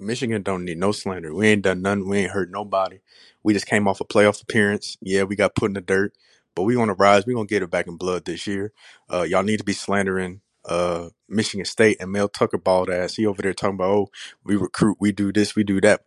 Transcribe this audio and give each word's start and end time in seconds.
Michigan 0.00 0.42
don't 0.42 0.64
need 0.64 0.78
no 0.78 0.92
slander. 0.92 1.34
We 1.34 1.48
ain't 1.48 1.62
done 1.62 1.82
nothing. 1.82 2.08
We 2.08 2.18
ain't 2.20 2.32
hurt 2.32 2.50
nobody. 2.50 3.00
We 3.42 3.54
just 3.54 3.66
came 3.66 3.88
off 3.88 4.00
a 4.00 4.06
playoff 4.06 4.42
appearance. 4.42 4.98
Yeah, 5.02 5.24
we 5.24 5.36
got 5.36 5.54
put 5.56 5.70
in 5.70 5.74
the 5.74 5.80
dirt, 5.82 6.14
but 6.54 6.64
we 6.64 6.76
on 6.76 6.88
the 6.88 6.94
rise. 6.94 7.26
We 7.26 7.34
gonna 7.34 7.46
get 7.46 7.62
it 7.62 7.70
back 7.70 7.86
in 7.88 7.96
blood 7.96 8.24
this 8.26 8.46
year. 8.46 8.72
Uh, 9.12 9.22
y'all 9.22 9.42
need 9.44 9.58
to 9.58 9.64
be 9.64 9.74
slandering 9.74 10.42
uh 10.66 11.10
Michigan 11.28 11.66
State 11.66 11.98
and 12.00 12.12
Mel 12.12 12.28
Tucker 12.28 12.58
bald 12.58 12.90
ass. 12.90 13.16
He 13.16 13.26
over 13.26 13.42
there 13.42 13.54
talking 13.54 13.76
about 13.76 13.90
oh 13.90 14.10
we 14.44 14.56
recruit, 14.56 14.98
we 15.00 15.12
do 15.12 15.32
this, 15.32 15.56
we 15.56 15.64
do 15.64 15.80
that. 15.82 16.02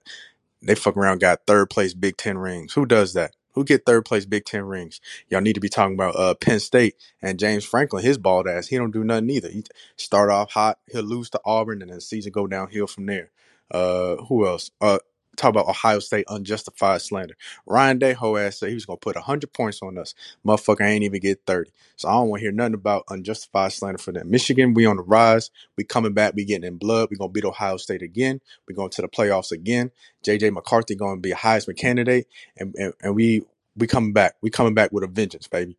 They 0.63 0.75
fuck 0.75 0.97
around 0.97 1.21
got 1.21 1.41
third 1.47 1.71
place 1.71 1.95
Big 1.95 2.17
Ten 2.17 2.37
rings. 2.39 2.73
Who 2.73 2.85
does 2.87 3.13
that? 3.15 3.33
Who 3.53 3.65
get 3.65 3.85
third 3.85 4.05
place 4.05 4.25
Big 4.25 4.45
Ten 4.45 4.63
rings? 4.65 5.01
Y'all 5.29 5.41
need 5.41 5.53
to 5.55 5.61
be 5.61 5.69
talking 5.69 5.95
about 5.95 6.17
uh 6.17 6.35
Penn 6.35 6.59
State 6.61 6.95
and 7.21 7.39
James 7.39 7.65
Franklin, 7.65 8.05
his 8.05 8.19
bald 8.19 8.47
ass. 8.47 8.67
He 8.67 8.77
don't 8.77 8.91
do 8.91 9.05
nothing 9.05 9.31
either. 9.31 9.49
He 9.49 9.63
start 9.97 10.31
off 10.31 10.51
hot, 10.53 10.79
he'll 10.91 11.03
lose 11.03 11.31
to 11.31 11.41
Auburn, 11.45 11.81
and 11.83 11.91
then 11.91 11.97
the 11.97 12.01
season 12.01 12.33
go 12.33 12.47
downhill 12.47 12.87
from 12.87 13.07
there. 13.07 13.31
Uh, 13.71 14.17
who 14.17 14.47
else? 14.47 14.71
Uh, 14.81 14.99
talk 15.37 15.49
about 15.49 15.67
Ohio 15.67 15.99
State 15.99 16.25
unjustified 16.29 17.01
slander. 17.01 17.35
Ryan 17.65 17.97
Day 17.99 18.11
ass 18.13 18.59
said 18.59 18.69
he 18.69 18.75
was 18.75 18.85
gonna 18.85 18.97
put 18.97 19.15
hundred 19.17 19.53
points 19.53 19.81
on 19.81 19.97
us. 19.97 20.13
Motherfucker 20.45 20.81
ain't 20.81 21.03
even 21.03 21.19
get 21.21 21.41
thirty. 21.45 21.71
So 21.95 22.09
I 22.09 22.13
don't 22.13 22.29
want 22.29 22.41
to 22.41 22.45
hear 22.45 22.51
nothing 22.51 22.73
about 22.75 23.05
unjustified 23.09 23.71
slander 23.73 23.97
for 23.97 24.11
them. 24.11 24.29
Michigan, 24.29 24.73
we 24.73 24.85
on 24.85 24.97
the 24.97 25.03
rise. 25.03 25.51
We 25.77 25.83
coming 25.83 26.13
back. 26.13 26.33
We 26.35 26.45
getting 26.45 26.67
in 26.67 26.77
blood. 26.77 27.09
We 27.09 27.17
gonna 27.17 27.31
beat 27.31 27.45
Ohio 27.45 27.77
State 27.77 28.01
again. 28.01 28.41
We 28.67 28.73
going 28.75 28.89
to 28.91 29.01
the 29.01 29.07
playoffs 29.07 29.51
again. 29.51 29.91
JJ 30.25 30.53
McCarthy 30.53 30.95
gonna 30.95 31.21
be 31.21 31.31
a 31.31 31.35
Heisman 31.35 31.77
candidate, 31.77 32.27
and 32.57 32.75
and, 32.77 32.93
and 33.01 33.15
we 33.15 33.43
we 33.75 33.87
coming 33.87 34.13
back. 34.13 34.35
We 34.41 34.49
coming 34.49 34.73
back 34.73 34.91
with 34.91 35.03
a 35.03 35.07
vengeance, 35.07 35.47
baby. 35.47 35.77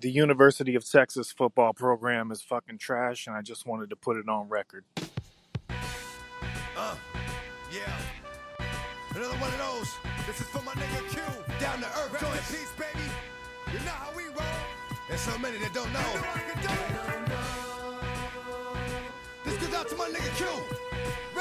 The 0.00 0.10
University 0.12 0.76
of 0.76 0.88
Texas 0.88 1.32
football 1.32 1.72
program 1.72 2.30
is 2.30 2.40
fucking 2.40 2.78
trash, 2.78 3.26
and 3.26 3.34
I 3.34 3.42
just 3.42 3.66
wanted 3.66 3.90
to 3.90 3.96
put 3.96 4.16
it 4.16 4.28
on 4.28 4.48
record. 4.48 4.84
Uh, 6.76 6.94
yeah. 7.72 7.98
Another 9.10 9.34
one 9.38 9.52
of 9.52 9.58
those. 9.58 9.92
This 10.24 10.40
is 10.40 10.46
for 10.46 10.62
my 10.62 10.72
nigga 10.74 11.08
Q. 11.10 11.20
Down 11.58 11.80
to 11.80 11.86
earth, 11.86 12.20
join 12.20 12.30
peace, 12.30 12.70
baby. 12.78 13.04
You 13.72 13.80
know 13.84 13.90
how 13.90 14.16
we 14.16 14.22
roll. 14.26 14.44
There's 15.08 15.20
so 15.20 15.36
many 15.38 15.58
that 15.58 15.74
don't 15.74 15.92
know. 15.92 16.12
This 19.44 19.60
goes 19.60 19.74
out 19.74 19.88
to 19.88 19.96
my 19.96 20.08
nigga 20.10 20.36
Q. 20.36 20.46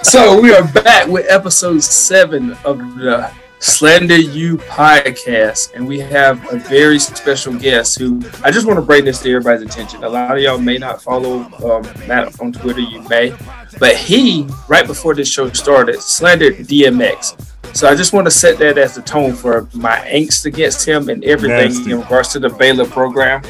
So 0.01 0.41
we 0.41 0.51
are 0.55 0.67
back 0.73 1.07
with 1.07 1.27
episode 1.29 1.83
seven 1.83 2.53
of 2.65 2.79
the 2.95 3.31
Slander 3.59 4.17
You 4.17 4.57
podcast, 4.57 5.73
and 5.73 5.87
we 5.87 5.99
have 5.99 6.53
a 6.53 6.57
very 6.57 6.99
special 6.99 7.53
guest 7.53 7.97
who 7.97 8.21
I 8.43 8.51
just 8.51 8.67
want 8.67 8.77
to 8.77 8.85
bring 8.85 9.05
this 9.05 9.21
to 9.23 9.31
everybody's 9.31 9.63
attention. 9.67 10.03
A 10.03 10.09
lot 10.09 10.37
of 10.37 10.43
y'all 10.43 10.59
may 10.59 10.77
not 10.77 11.01
follow 11.01 11.41
um, 11.65 12.07
Matt 12.07 12.39
on 12.39 12.53
Twitter, 12.53 12.81
you 12.81 13.01
may, 13.09 13.35
but 13.79 13.95
he 13.95 14.47
right 14.67 14.85
before 14.85 15.15
this 15.15 15.27
show 15.27 15.49
started 15.51 15.99
slandered 16.01 16.57
DMX. 16.57 17.43
So 17.75 17.87
I 17.87 17.95
just 17.95 18.13
want 18.13 18.25
to 18.27 18.31
set 18.31 18.59
that 18.59 18.77
as 18.77 18.95
the 18.95 19.01
tone 19.01 19.33
for 19.33 19.67
my 19.73 19.97
angst 20.07 20.45
against 20.45 20.87
him 20.87 21.09
and 21.09 21.23
everything 21.23 21.73
Nasty. 21.73 21.91
in 21.91 21.99
regards 21.99 22.29
to 22.29 22.39
the 22.39 22.49
Baylor 22.49 22.85
program. 22.85 23.41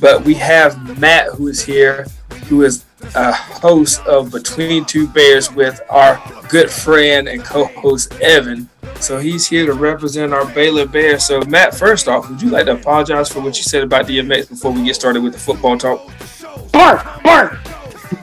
But 0.00 0.24
we 0.24 0.34
have 0.34 0.98
Matt 0.98 1.28
who 1.28 1.46
is 1.48 1.62
here, 1.64 2.06
who 2.48 2.62
is 2.64 2.84
a 3.14 3.32
host 3.32 4.00
of 4.06 4.30
Between 4.30 4.84
Two 4.84 5.06
Bears 5.08 5.52
with 5.52 5.80
our 5.90 6.20
good 6.48 6.70
friend 6.70 7.28
and 7.28 7.44
co-host 7.44 8.12
Evan. 8.20 8.68
So 9.00 9.18
he's 9.18 9.46
here 9.46 9.66
to 9.66 9.72
represent 9.72 10.32
our 10.32 10.46
Baylor 10.54 10.86
Bears. 10.86 11.24
So 11.24 11.40
Matt, 11.42 11.74
first 11.74 12.08
off, 12.08 12.28
would 12.28 12.40
you 12.40 12.50
like 12.50 12.66
to 12.66 12.72
apologize 12.72 13.30
for 13.30 13.40
what 13.40 13.56
you 13.56 13.62
said 13.62 13.82
about 13.82 14.06
DMX 14.06 14.48
before 14.48 14.70
we 14.72 14.84
get 14.84 14.94
started 14.94 15.22
with 15.22 15.32
the 15.32 15.38
football 15.38 15.76
talk? 15.76 16.10
Bark, 16.72 17.22
bark! 17.22 17.58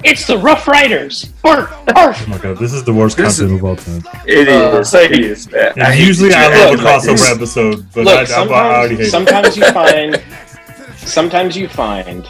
It's 0.04 0.26
the 0.26 0.38
Rough 0.38 0.68
Riders. 0.68 1.26
Bark, 1.44 1.70
bark! 1.86 2.16
Oh 2.20 2.26
my 2.28 2.38
god, 2.38 2.58
this 2.58 2.74
is 2.74 2.84
the 2.84 2.94
worst 2.94 3.18
This 3.18 3.38
content 3.40 3.60
of 3.60 3.66
all 3.66 3.76
time. 3.76 4.02
It 4.26 4.48
is. 4.48 4.94
Uh, 4.96 4.98
it 5.00 5.12
is. 5.12 5.52
Matt. 5.52 5.78
And 5.78 6.00
usually 6.00 6.34
I 6.34 6.48
love 6.48 6.80
a 6.80 6.84
act 6.84 6.84
like 6.84 7.02
crossover 7.04 7.36
episode, 7.36 7.86
but 7.94 8.06
Look, 8.06 8.30
I, 8.30 8.34
I, 8.34 8.46
I 8.46 8.76
already 8.80 8.96
hate 8.96 9.10
sometimes, 9.10 9.58
it. 9.58 9.64
sometimes 9.64 10.16
you 10.16 10.18
find, 10.18 10.98
sometimes 10.98 11.58
you 11.58 11.68
find 11.68 12.28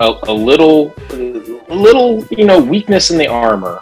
a, 0.00 0.14
a 0.24 0.32
little, 0.32 0.94
a 1.10 1.74
little, 1.74 2.24
you 2.30 2.44
know, 2.44 2.60
weakness 2.60 3.10
in 3.10 3.18
the 3.18 3.26
armor 3.26 3.80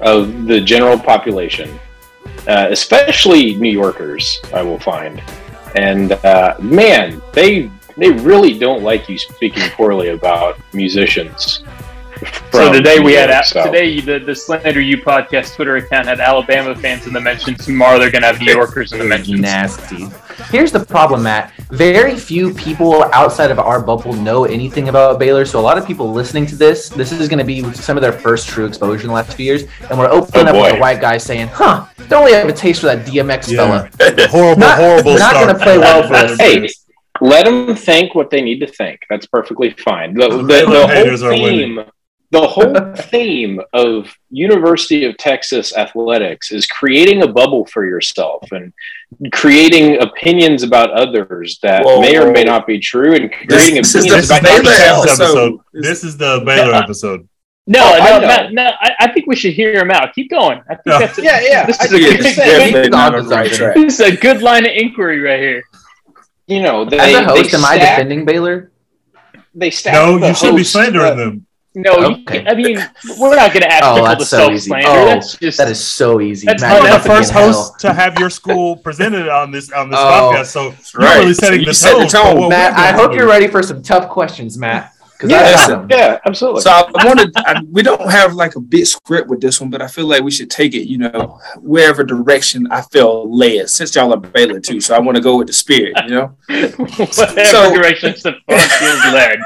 of 0.00 0.46
the 0.46 0.60
general 0.60 0.98
population, 0.98 1.78
uh, 2.48 2.68
especially 2.70 3.54
New 3.56 3.70
Yorkers. 3.70 4.40
I 4.52 4.62
will 4.62 4.78
find, 4.78 5.22
and 5.76 6.12
uh, 6.12 6.56
man, 6.60 7.22
they 7.32 7.70
they 7.96 8.10
really 8.10 8.58
don't 8.58 8.82
like 8.82 9.08
you 9.08 9.18
speaking 9.18 9.68
poorly 9.70 10.08
about 10.08 10.58
musicians. 10.72 11.62
So 12.52 12.72
today 12.72 13.00
we 13.00 13.14
had 13.14 13.30
York, 13.30 13.44
so- 13.44 13.64
today 13.64 14.00
the 14.00 14.18
the 14.18 14.34
Slander 14.34 14.80
U 14.80 14.96
podcast 14.98 15.54
Twitter 15.56 15.76
account 15.76 16.06
had 16.06 16.20
Alabama 16.20 16.74
fans 16.74 17.06
in 17.06 17.12
the 17.12 17.20
mention. 17.20 17.54
Tomorrow 17.54 17.98
they're 17.98 18.10
gonna 18.10 18.26
have 18.26 18.40
New 18.40 18.52
Yorkers 18.52 18.92
in 18.92 18.98
the 18.98 19.04
mention. 19.04 19.40
Nasty. 19.40 20.06
Here's 20.50 20.72
the 20.72 20.80
problem, 20.84 21.22
Matt. 21.22 21.52
Very 21.70 22.16
few 22.16 22.52
people 22.54 23.04
outside 23.12 23.50
of 23.52 23.58
our 23.58 23.80
bubble 23.80 24.12
know 24.14 24.44
anything 24.44 24.88
about 24.88 25.18
Baylor. 25.18 25.44
So 25.44 25.60
a 25.60 25.62
lot 25.62 25.78
of 25.78 25.86
people 25.86 26.12
listening 26.12 26.44
to 26.46 26.56
this, 26.56 26.88
this 26.88 27.12
is 27.12 27.28
going 27.28 27.38
to 27.38 27.44
be 27.44 27.62
some 27.74 27.96
of 27.96 28.02
their 28.02 28.12
first 28.12 28.48
true 28.48 28.66
exposure 28.66 29.02
in 29.02 29.08
the 29.08 29.14
last 29.14 29.34
few 29.36 29.46
years. 29.46 29.62
And 29.90 29.98
we're 29.98 30.08
opening 30.10 30.48
Oh, 30.48 30.50
up 30.58 30.62
with 30.66 30.74
a 30.74 30.80
white 30.80 31.00
guy 31.00 31.18
saying, 31.18 31.48
"Huh, 31.48 31.84
don't 32.08 32.24
really 32.24 32.36
have 32.36 32.48
a 32.48 32.52
taste 32.52 32.80
for 32.80 32.86
that 32.86 33.06
DMX 33.06 33.48
Yeah. 33.50 33.88
fella." 33.98 34.26
horrible, 34.28 34.60
Not- 34.60 34.78
horrible. 34.78 35.12
not 35.18 35.30
start 35.30 35.46
gonna 35.46 35.58
play 35.58 35.78
well 35.78 36.02
for 36.08 36.12
Baylor 36.14 36.32
us. 36.32 36.38
Hey, 36.40 36.68
let 37.20 37.44
them 37.44 37.76
think 37.76 38.14
what 38.16 38.30
they 38.30 38.42
need 38.42 38.58
to 38.58 38.66
think. 38.66 39.00
That's 39.08 39.26
perfectly 39.26 39.70
fine. 39.70 40.14
The, 40.14 40.28
the, 40.28 40.42
the 40.42 40.66
whole 40.66 41.24
are 41.24 41.30
winning. 41.30 41.76
theme, 41.76 41.84
the 42.34 42.46
whole 42.46 42.94
theme 42.96 43.60
of 43.72 44.12
University 44.30 45.04
of 45.06 45.16
Texas 45.16 45.76
athletics 45.76 46.50
is 46.52 46.66
creating 46.66 47.22
a 47.22 47.26
bubble 47.28 47.64
for 47.66 47.86
yourself 47.86 48.42
and 48.52 48.72
creating 49.32 50.00
opinions 50.02 50.62
about 50.62 50.90
others 50.90 51.58
that 51.62 51.84
Whoa, 51.84 52.00
may 52.00 52.18
or 52.18 52.32
may 52.32 52.44
not 52.44 52.66
be 52.66 52.78
true, 52.80 53.14
and 53.14 53.30
This- 53.48 53.62
creating 53.64 53.76
this 53.76 53.94
is 53.94 54.04
opinions 54.04 54.28
the 54.28 54.34
about 54.38 54.42
Baylor 54.48 54.62
yourself. 54.72 55.02
This 55.04 55.12
episode. 55.20 55.30
episode. 55.36 55.60
This 55.72 56.04
is 56.04 56.16
the 56.16 56.42
Baylor 56.44 56.72
Yeah. 56.72 56.78
episode. 56.82 57.28
No, 57.66 57.80
Oh, 57.82 57.92
I 57.94 58.10
no, 58.10 58.18
know. 58.20 58.26
Matt, 58.26 58.52
no. 58.52 58.70
I, 58.78 58.90
I 59.00 59.12
think 59.12 59.26
we 59.26 59.36
should 59.36 59.54
hear 59.54 59.72
him 59.80 59.90
out. 59.90 60.12
Keep 60.14 60.28
going. 60.30 60.60
I 60.68 60.74
think 60.74 60.82
Yeah. 60.86 60.98
that's 60.98 61.18
a, 61.18 61.22
Yeah, 61.22 61.40
yeah. 61.40 61.66
This 61.66 61.80
I 61.80 61.84
is 61.84 61.92
a 61.92 61.96
think 61.96 62.04
good, 62.10 62.14
It's 62.20 62.26
it's 62.26 62.36
definitely 62.36 62.88
not 62.90 63.12
Dog 63.12 63.20
on 63.22 63.28
the 63.28 63.34
right 63.36 63.74
this 63.74 64.00
is 64.00 64.00
a 64.00 64.16
good 64.16 64.42
line 64.42 64.66
of 64.66 64.72
inquiry 64.74 65.20
right 65.20 65.40
here. 65.40 65.62
You 66.46 66.60
know, 66.60 66.84
they, 66.84 66.98
As 66.98 67.14
a 67.14 67.24
host, 67.24 67.52
they 67.52 67.56
am 67.56 67.64
I 67.64 67.78
defending 67.78 68.26
Baylor? 68.26 68.70
They 69.54 69.70
stack 69.70 69.94
No, 69.94 70.18
the 70.18 70.28
you 70.28 70.34
should 70.34 70.56
be 70.56 70.64
slandering 70.64 71.12
uh, 71.12 71.14
them. 71.14 71.46
No, 71.76 71.90
Okay. 71.92 72.22
can't- 72.26 72.48
I 72.48 72.54
mean 72.54 72.78
we're 73.18 73.34
not 73.34 73.52
gonna 73.52 73.66
ask 73.66 73.82
Oh, 73.84 73.94
people 73.96 74.06
to 74.10 74.16
that's 74.18 74.28
so 74.30 74.36
self 74.38 74.52
easy. 74.52 74.68
slander. 74.68 74.88
Oh, 74.88 75.04
that's 75.06 75.36
just 75.36 75.58
That 75.58 75.68
is 75.70 75.84
so 75.84 76.20
easy. 76.20 76.46
That's 76.46 76.62
Matt, 76.62 76.82
not 76.84 77.02
the 77.02 77.08
first 77.08 77.32
fucking 77.32 77.48
hell. 77.48 77.52
host 77.52 77.80
to 77.80 77.92
have 77.92 78.18
your 78.18 78.30
school 78.30 78.76
presented 78.86 79.28
on 79.28 79.50
this 79.50 79.72
on 79.72 79.90
this 79.90 79.98
Oh, 80.00 80.32
podcast, 80.34 80.46
so 80.46 80.62
you're 81.00 81.10
really 81.10 81.34
setting 81.34 81.60
You 81.60 81.66
the 81.66 81.74
set 81.74 81.94
the 81.98 82.06
tone. 82.06 82.34
for 82.36 82.40
tone. 82.42 82.48
Matt, 82.50 82.74
I 82.74 82.92
hope 82.92 83.12
you're 83.14 83.26
ready 83.26 83.48
for 83.48 83.62
some 83.62 83.82
tough 83.82 84.08
questions, 84.08 84.56
Matt. 84.56 84.92
Because 85.16 85.30
Yeah, 85.30 85.36
I 85.38 85.42
got 85.42 85.50
listen. 85.52 85.70
them. 85.70 85.86
yeah, 85.90 86.18
absolutely. 86.26 86.60
So 86.62 86.70
I 86.70 87.04
wanted, 87.06 87.32
I, 87.36 87.62
we 87.70 87.82
don't 87.82 88.10
have 88.10 88.34
like 88.34 88.56
a 88.56 88.60
big 88.60 88.84
script 88.84 89.28
with 89.28 89.40
this 89.40 89.60
one, 89.60 89.70
but 89.70 89.80
I 89.80 89.86
feel 89.86 90.06
like 90.06 90.22
we 90.24 90.32
should 90.32 90.50
take 90.50 90.74
it, 90.74 90.88
you 90.88 90.98
know, 90.98 91.38
wherever 91.58 92.02
direction 92.02 92.66
I 92.72 92.82
feel 92.82 93.32
led. 93.32 93.70
Since 93.70 93.94
y'all 93.94 94.12
are 94.12 94.16
Baylor 94.18 94.58
too, 94.58 94.80
so 94.80 94.94
I 94.94 94.98
want 94.98 95.16
to 95.16 95.22
go 95.22 95.36
with 95.38 95.46
the 95.46 95.52
spirit, 95.52 95.94
you 96.04 96.10
know. 96.10 96.36
whatever 96.48 97.44
So- 97.44 97.74
direction 97.74 98.12
the 98.22 98.34
fuck 98.48 98.70
feels 98.70 99.04
led. 99.14 99.38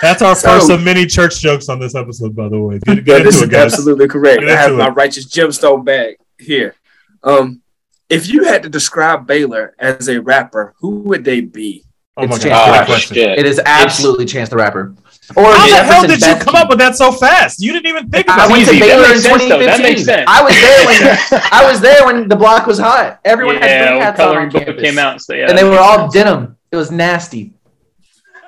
That's 0.00 0.22
our 0.22 0.34
So- 0.34 0.48
first 0.58 0.70
of 0.70 0.82
many 0.82 1.04
church 1.06 1.40
jokes 1.40 1.68
on 1.68 1.78
this 1.78 1.94
episode, 1.94 2.34
by 2.34 2.48
the 2.48 2.58
way. 2.58 2.78
Get, 2.78 3.04
get 3.04 3.22
this 3.24 3.34
into 3.34 3.36
is 3.36 3.42
it, 3.42 3.50
guys. 3.50 3.72
absolutely 3.74 4.08
correct. 4.08 4.42
I 4.44 4.52
have 4.56 4.72
into 4.72 4.78
my 4.82 4.88
it. 4.88 4.94
righteous 4.94 5.26
gemstone 5.26 5.84
bag 5.84 6.16
here. 6.38 6.74
Um, 7.22 7.60
if 8.08 8.28
you 8.28 8.44
had 8.44 8.62
to 8.64 8.68
describe 8.68 9.26
Baylor 9.26 9.74
as 9.78 10.08
a 10.08 10.20
rapper, 10.20 10.74
who 10.78 11.00
would 11.00 11.24
they 11.24 11.40
be? 11.40 11.84
Oh 12.16 12.26
my 12.26 12.36
It's 12.36 12.44
god, 12.44 12.50
Chance 12.50 12.64
great 12.64 12.66
the 12.66 12.72
Rapper. 12.72 12.86
question. 12.86 13.14
shit. 13.14 13.38
It 13.38 13.46
is 13.46 13.60
absolutely 13.64 14.24
Chance 14.26 14.48
the 14.50 14.56
Rapper. 14.56 14.94
Or 15.36 15.44
How 15.44 15.66
the 15.68 15.76
hell 15.76 16.02
Jefferson 16.02 16.08
did 16.10 16.20
you 16.20 16.34
Bethke. 16.34 16.40
come 16.44 16.54
up 16.56 16.68
with 16.68 16.78
that 16.78 16.96
so 16.96 17.12
fast? 17.12 17.60
You 17.62 17.72
didn't 17.72 17.86
even 17.86 18.08
think 18.08 18.28
I 18.28 18.34
about 18.34 18.50
went 18.50 18.62
it. 18.62 18.66
to 18.66 18.72
easy. 18.72 18.80
That 18.80 18.96
in 18.96 19.02
makes 19.12 19.22
sense, 19.22 19.42
though. 19.48 19.58
That 19.60 19.80
makes 19.80 20.04
sense. 20.04 20.24
I 20.28 20.42
was 20.42 20.54
there 20.60 20.86
when 20.86 21.42
I 21.52 21.70
was 21.70 21.80
there 21.80 22.06
when 22.06 22.28
the 22.28 22.36
block 22.36 22.66
was 22.66 22.78
hot. 22.78 23.20
Everyone 23.24 23.54
had 23.56 23.64
yeah, 23.66 23.82
green 23.86 23.98
when 23.98 24.02
hats 24.06 24.20
on 24.20 24.26
coloring 24.26 24.46
on 24.46 24.52
book 24.52 24.64
campus, 24.66 24.82
came 24.82 24.98
out, 24.98 25.20
so 25.22 25.34
yeah, 25.34 25.48
and 25.48 25.56
they 25.56 25.64
were 25.64 25.78
all 25.78 26.10
sense. 26.10 26.14
denim. 26.14 26.56
It 26.72 26.76
was 26.76 26.90
nasty. 26.90 27.52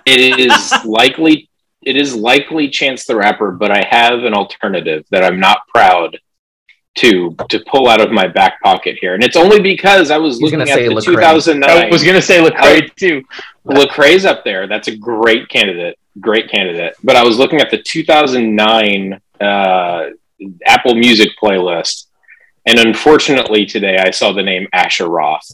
it 0.04 0.40
is 0.40 0.72
likely 0.84 1.48
it 1.82 1.96
is 1.96 2.14
likely 2.14 2.68
Chance 2.68 3.04
the 3.04 3.14
Rapper, 3.16 3.52
but 3.52 3.70
I 3.70 3.84
have 3.88 4.24
an 4.24 4.34
alternative 4.34 5.04
that 5.10 5.22
I'm 5.24 5.38
not 5.38 5.58
proud 5.68 6.18
to 6.96 7.36
to 7.50 7.60
pull 7.70 7.88
out 7.88 8.00
of 8.00 8.10
my 8.10 8.26
back 8.26 8.60
pocket 8.62 8.98
here, 9.00 9.14
and 9.14 9.22
it's 9.22 9.36
only 9.36 9.60
because 9.60 10.10
I 10.10 10.18
was 10.18 10.38
He's 10.38 10.52
looking 10.52 10.60
at 10.60 10.74
the 10.76 10.88
Lecrae. 10.88 11.04
2009. 11.04 11.70
I 11.70 11.88
was 11.88 12.02
gonna 12.02 12.20
say 12.22 12.40
Lecrae 12.42 12.92
too. 12.96 13.22
Lecrae's 13.64 14.24
up 14.24 14.44
there. 14.44 14.66
That's 14.66 14.88
a 14.88 14.96
great 14.96 15.48
candidate. 15.48 15.98
Great 16.20 16.50
candidate. 16.50 16.94
But 17.02 17.16
I 17.16 17.24
was 17.24 17.38
looking 17.38 17.60
at 17.60 17.70
the 17.70 17.82
2009 17.82 19.20
uh, 19.40 20.06
Apple 20.66 20.94
Music 20.94 21.30
playlist, 21.42 22.06
and 22.66 22.78
unfortunately 22.78 23.66
today 23.66 23.96
I 23.98 24.10
saw 24.10 24.32
the 24.32 24.42
name 24.42 24.68
Asher 24.72 25.08
Roth. 25.08 25.46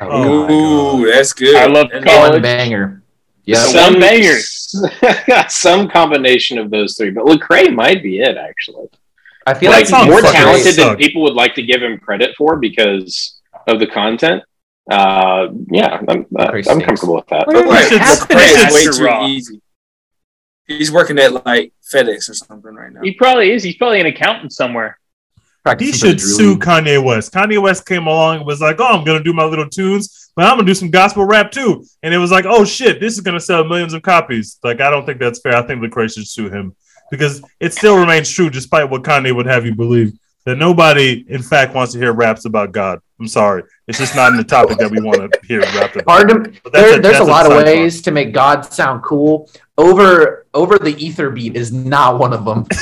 Oh 0.00 1.00
Ooh, 1.00 1.10
that's 1.10 1.32
good. 1.32 1.56
I 1.56 1.66
love 1.66 1.88
And- 1.92 2.04
college. 2.04 2.32
One 2.32 2.42
banger. 2.42 3.02
Yeah. 3.46 3.62
Some 3.64 3.98
bangers. 4.00 4.74
some 5.48 5.88
combination 5.88 6.58
of 6.58 6.70
those 6.70 6.96
three, 6.96 7.10
but 7.10 7.24
Lecrae 7.26 7.72
might 7.74 8.02
be 8.02 8.20
it 8.20 8.36
actually. 8.36 8.88
I 9.46 9.52
feel 9.54 9.70
like 9.70 9.80
like 9.80 9.86
sounds 9.86 10.08
more 10.10 10.22
talented 10.22 10.74
than 10.76 10.96
people 10.96 11.22
would 11.22 11.34
like 11.34 11.54
to 11.56 11.62
give 11.62 11.82
him 11.82 11.98
credit 11.98 12.34
for 12.36 12.56
because 12.56 13.40
of 13.68 13.78
the 13.80 13.86
content. 13.86 14.42
Uh, 14.90 15.48
yeah, 15.70 16.00
I'm, 16.08 16.26
uh, 16.38 16.52
I'm 16.68 16.80
comfortable 16.80 17.16
with 17.16 17.26
that. 17.28 17.44
But 17.46 17.66
like, 17.66 17.86
should- 17.88 18.00
Lecrae 18.00 18.66
is 18.68 18.74
way 18.74 18.98
too 18.98 19.04
Raw. 19.04 19.26
easy. 19.26 19.60
He's 20.66 20.90
working 20.90 21.18
at 21.18 21.44
like 21.44 21.72
FedEx 21.92 22.30
or 22.30 22.34
something 22.34 22.74
right 22.74 22.92
now. 22.92 23.02
He 23.02 23.14
probably 23.14 23.52
is. 23.52 23.62
He's 23.62 23.76
probably 23.76 24.00
an 24.00 24.06
accountant 24.06 24.52
somewhere. 24.52 24.98
practicing 25.62 25.92
He 25.92 25.98
should 25.98 26.20
sue 26.20 26.58
Kanye 26.58 27.02
West. 27.02 27.32
Kanye 27.32 27.60
West 27.60 27.86
came 27.86 28.06
along 28.06 28.38
and 28.38 28.46
was 28.46 28.60
like, 28.60 28.76
"Oh, 28.80 28.98
I'm 28.98 29.04
gonna 29.04 29.22
do 29.22 29.32
my 29.32 29.44
little 29.44 29.68
tunes, 29.68 30.30
but 30.36 30.46
I'm 30.46 30.56
gonna 30.56 30.66
do 30.66 30.74
some 30.74 30.90
gospel 30.90 31.24
rap 31.24 31.50
too." 31.50 31.84
And 32.02 32.14
it 32.14 32.18
was 32.18 32.30
like, 32.30 32.46
"Oh 32.46 32.64
shit, 32.64 33.00
this 33.00 33.14
is 33.14 33.20
gonna 33.20 33.40
sell 33.40 33.64
millions 33.64 33.92
of 33.92 34.02
copies." 34.02 34.58
Like, 34.62 34.80
I 34.80 34.90
don't 34.90 35.04
think 35.04 35.18
that's 35.18 35.40
fair. 35.40 35.56
I 35.56 35.62
think 35.62 35.82
Lecrae 35.82 36.12
should 36.12 36.26
sue 36.26 36.48
him 36.48 36.74
because 37.10 37.42
it 37.60 37.72
still 37.74 37.98
remains 37.98 38.30
true, 38.30 38.50
despite 38.50 38.88
what 38.90 39.02
Kanye 39.02 39.34
would 39.34 39.46
have 39.46 39.66
you 39.66 39.74
believe, 39.74 40.12
that 40.44 40.56
nobody, 40.56 41.24
in 41.28 41.42
fact, 41.42 41.74
wants 41.74 41.92
to 41.92 41.98
hear 41.98 42.12
raps 42.12 42.44
about 42.44 42.72
God. 42.72 43.00
I'm 43.20 43.28
sorry, 43.28 43.62
it's 43.86 43.98
just 43.98 44.16
not 44.16 44.32
in 44.32 44.38
the 44.38 44.44
topic 44.44 44.76
that 44.78 44.90
we 44.90 45.00
want 45.00 45.32
to 45.32 45.40
hear 45.46 45.60
raps 45.60 45.94
about. 45.96 46.04
Hard 46.08 46.28
to, 46.28 46.52
But 46.64 46.72
there, 46.72 46.98
a- 46.98 47.00
there's 47.00 47.00
a 47.00 47.00
that's 47.00 47.20
a 47.20 47.24
lot 47.24 47.46
of 47.46 47.52
sidebar. 47.52 47.64
ways 47.64 48.02
to 48.02 48.10
make 48.10 48.32
God 48.34 48.62
sound 48.62 49.02
cool. 49.02 49.48
Over 49.78 50.46
over 50.54 50.78
the 50.78 50.94
ether 51.04 51.30
beat 51.30 51.56
is 51.56 51.72
not 51.72 52.18
one 52.18 52.32
of 52.32 52.44
them. 52.44 52.66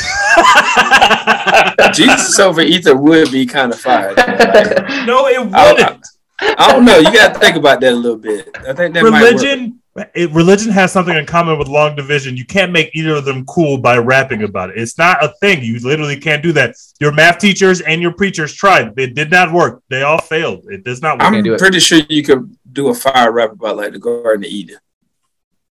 Jesus 1.92 2.38
over 2.38 2.60
ether 2.60 2.96
would 2.96 3.30
be 3.30 3.46
kind 3.46 3.72
of 3.72 3.80
fire. 3.80 4.14
Like, 4.14 4.26
no, 5.06 5.26
it 5.28 5.38
I, 5.54 5.72
wouldn't. 5.72 6.06
I, 6.40 6.54
I 6.58 6.72
don't 6.72 6.84
know. 6.84 6.98
You 6.98 7.12
got 7.12 7.34
to 7.34 7.40
think 7.40 7.56
about 7.56 7.80
that 7.80 7.92
a 7.92 7.96
little 7.96 8.18
bit. 8.18 8.48
I 8.66 8.72
think 8.72 8.94
that 8.94 9.04
might 9.04 9.22
religion 9.22 9.80
it, 10.14 10.30
religion 10.30 10.72
has 10.72 10.90
something 10.90 11.14
in 11.14 11.26
common 11.26 11.58
with 11.58 11.68
long 11.68 11.94
division. 11.94 12.36
You 12.36 12.46
can't 12.46 12.72
make 12.72 12.94
either 12.94 13.16
of 13.16 13.24
them 13.26 13.44
cool 13.44 13.76
by 13.76 13.98
rapping 13.98 14.42
about 14.42 14.70
it. 14.70 14.78
It's 14.78 14.96
not 14.96 15.22
a 15.22 15.34
thing. 15.40 15.62
You 15.62 15.78
literally 15.80 16.18
can't 16.18 16.42
do 16.42 16.52
that. 16.52 16.76
Your 16.98 17.12
math 17.12 17.38
teachers 17.38 17.82
and 17.82 18.00
your 18.00 18.12
preachers 18.12 18.54
tried. 18.54 18.98
It 18.98 19.14
did 19.14 19.30
not 19.30 19.52
work. 19.52 19.82
They 19.90 20.02
all 20.02 20.20
failed. 20.20 20.64
It 20.70 20.84
does 20.84 21.02
not 21.02 21.18
work. 21.18 21.32
I'm 21.32 21.42
do 21.42 21.58
pretty 21.58 21.80
sure 21.80 22.00
you 22.08 22.22
could 22.22 22.56
do 22.72 22.88
a 22.88 22.94
fire 22.94 23.32
rap 23.32 23.52
about 23.52 23.76
like 23.76 23.92
the 23.92 23.98
Garden 23.98 24.44
of 24.44 24.50
Eden. 24.50 24.78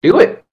Do 0.02 0.18
it. 0.20 0.45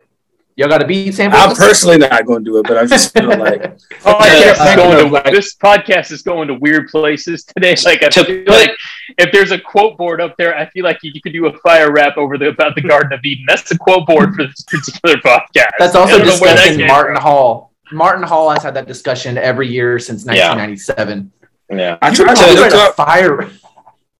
Y'all 0.56 0.70
got 0.70 0.80
to 0.80 0.86
beat 0.88 1.14
sample? 1.14 1.40
I'm 1.40 1.56
personally 1.56 1.98
not 1.98 2.26
going 2.28 2.44
to 2.46 2.52
do 2.52 2.58
it, 2.60 2.64
but 2.68 2.78
I'm 2.78 2.88
just 2.88 3.12
feel 3.14 3.28
like 3.40 3.76
Oh, 4.06 4.12
I 4.20 4.28
Yeah, 4.28 4.40
guess 4.44 4.76
going 4.76 4.90
know, 4.98 5.04
to, 5.06 5.10
like- 5.14 5.34
this 5.34 5.56
podcast 5.56 6.12
is 6.12 6.22
going 6.22 6.48
to 6.48 6.54
weird 6.54 6.90
places 6.90 7.44
today. 7.44 7.76
Like 7.86 8.04
I 8.04 8.10
To 8.10 8.24
feel 8.24 8.44
put- 8.46 8.48
like 8.54 8.72
if 9.18 9.32
there's 9.32 9.52
a 9.52 9.60
quote 9.60 9.98
board 9.98 10.22
up 10.22 10.36
there, 10.38 10.56
I 10.58 10.70
feel 10.70 10.84
like 10.84 11.00
you, 11.02 11.12
you 11.14 11.22
could 11.22 11.34
do 11.34 11.48
a 11.48 11.58
fire 11.60 11.92
rap 11.92 12.18
over 12.18 12.38
the 12.38 12.50
about 12.50 12.76
the 12.76 12.82
Garden 12.82 13.14
of 13.14 13.20
Eden. 13.26 13.46
That's 13.48 13.68
the 13.68 13.78
quote 13.78 14.06
board 14.06 14.36
for 14.36 14.44
this 14.48 14.62
particular 14.64 15.16
podcast. 15.18 15.72
That's 15.80 15.96
also 15.96 16.18
don't 16.20 16.28
know 16.28 16.38
where 16.38 16.56
that 16.56 16.78
Martin 16.88 17.16
from. 17.16 17.24
Hall. 17.24 17.74
Martin 17.92 18.24
Hall 18.24 18.50
has 18.50 18.64
had 18.64 18.74
that 18.76 18.88
discussion 18.88 19.38
every 19.38 19.68
year 19.68 20.00
since 20.00 20.26
1997. 20.26 21.32
Yeah. 21.72 21.98
I 22.02 22.14
tried 22.14 22.36
talk 22.36 22.46
to 22.46 22.52
about 22.54 22.56
look 22.56 22.74
a 22.74 22.78
up. 22.78 22.96
fire. 22.96 23.50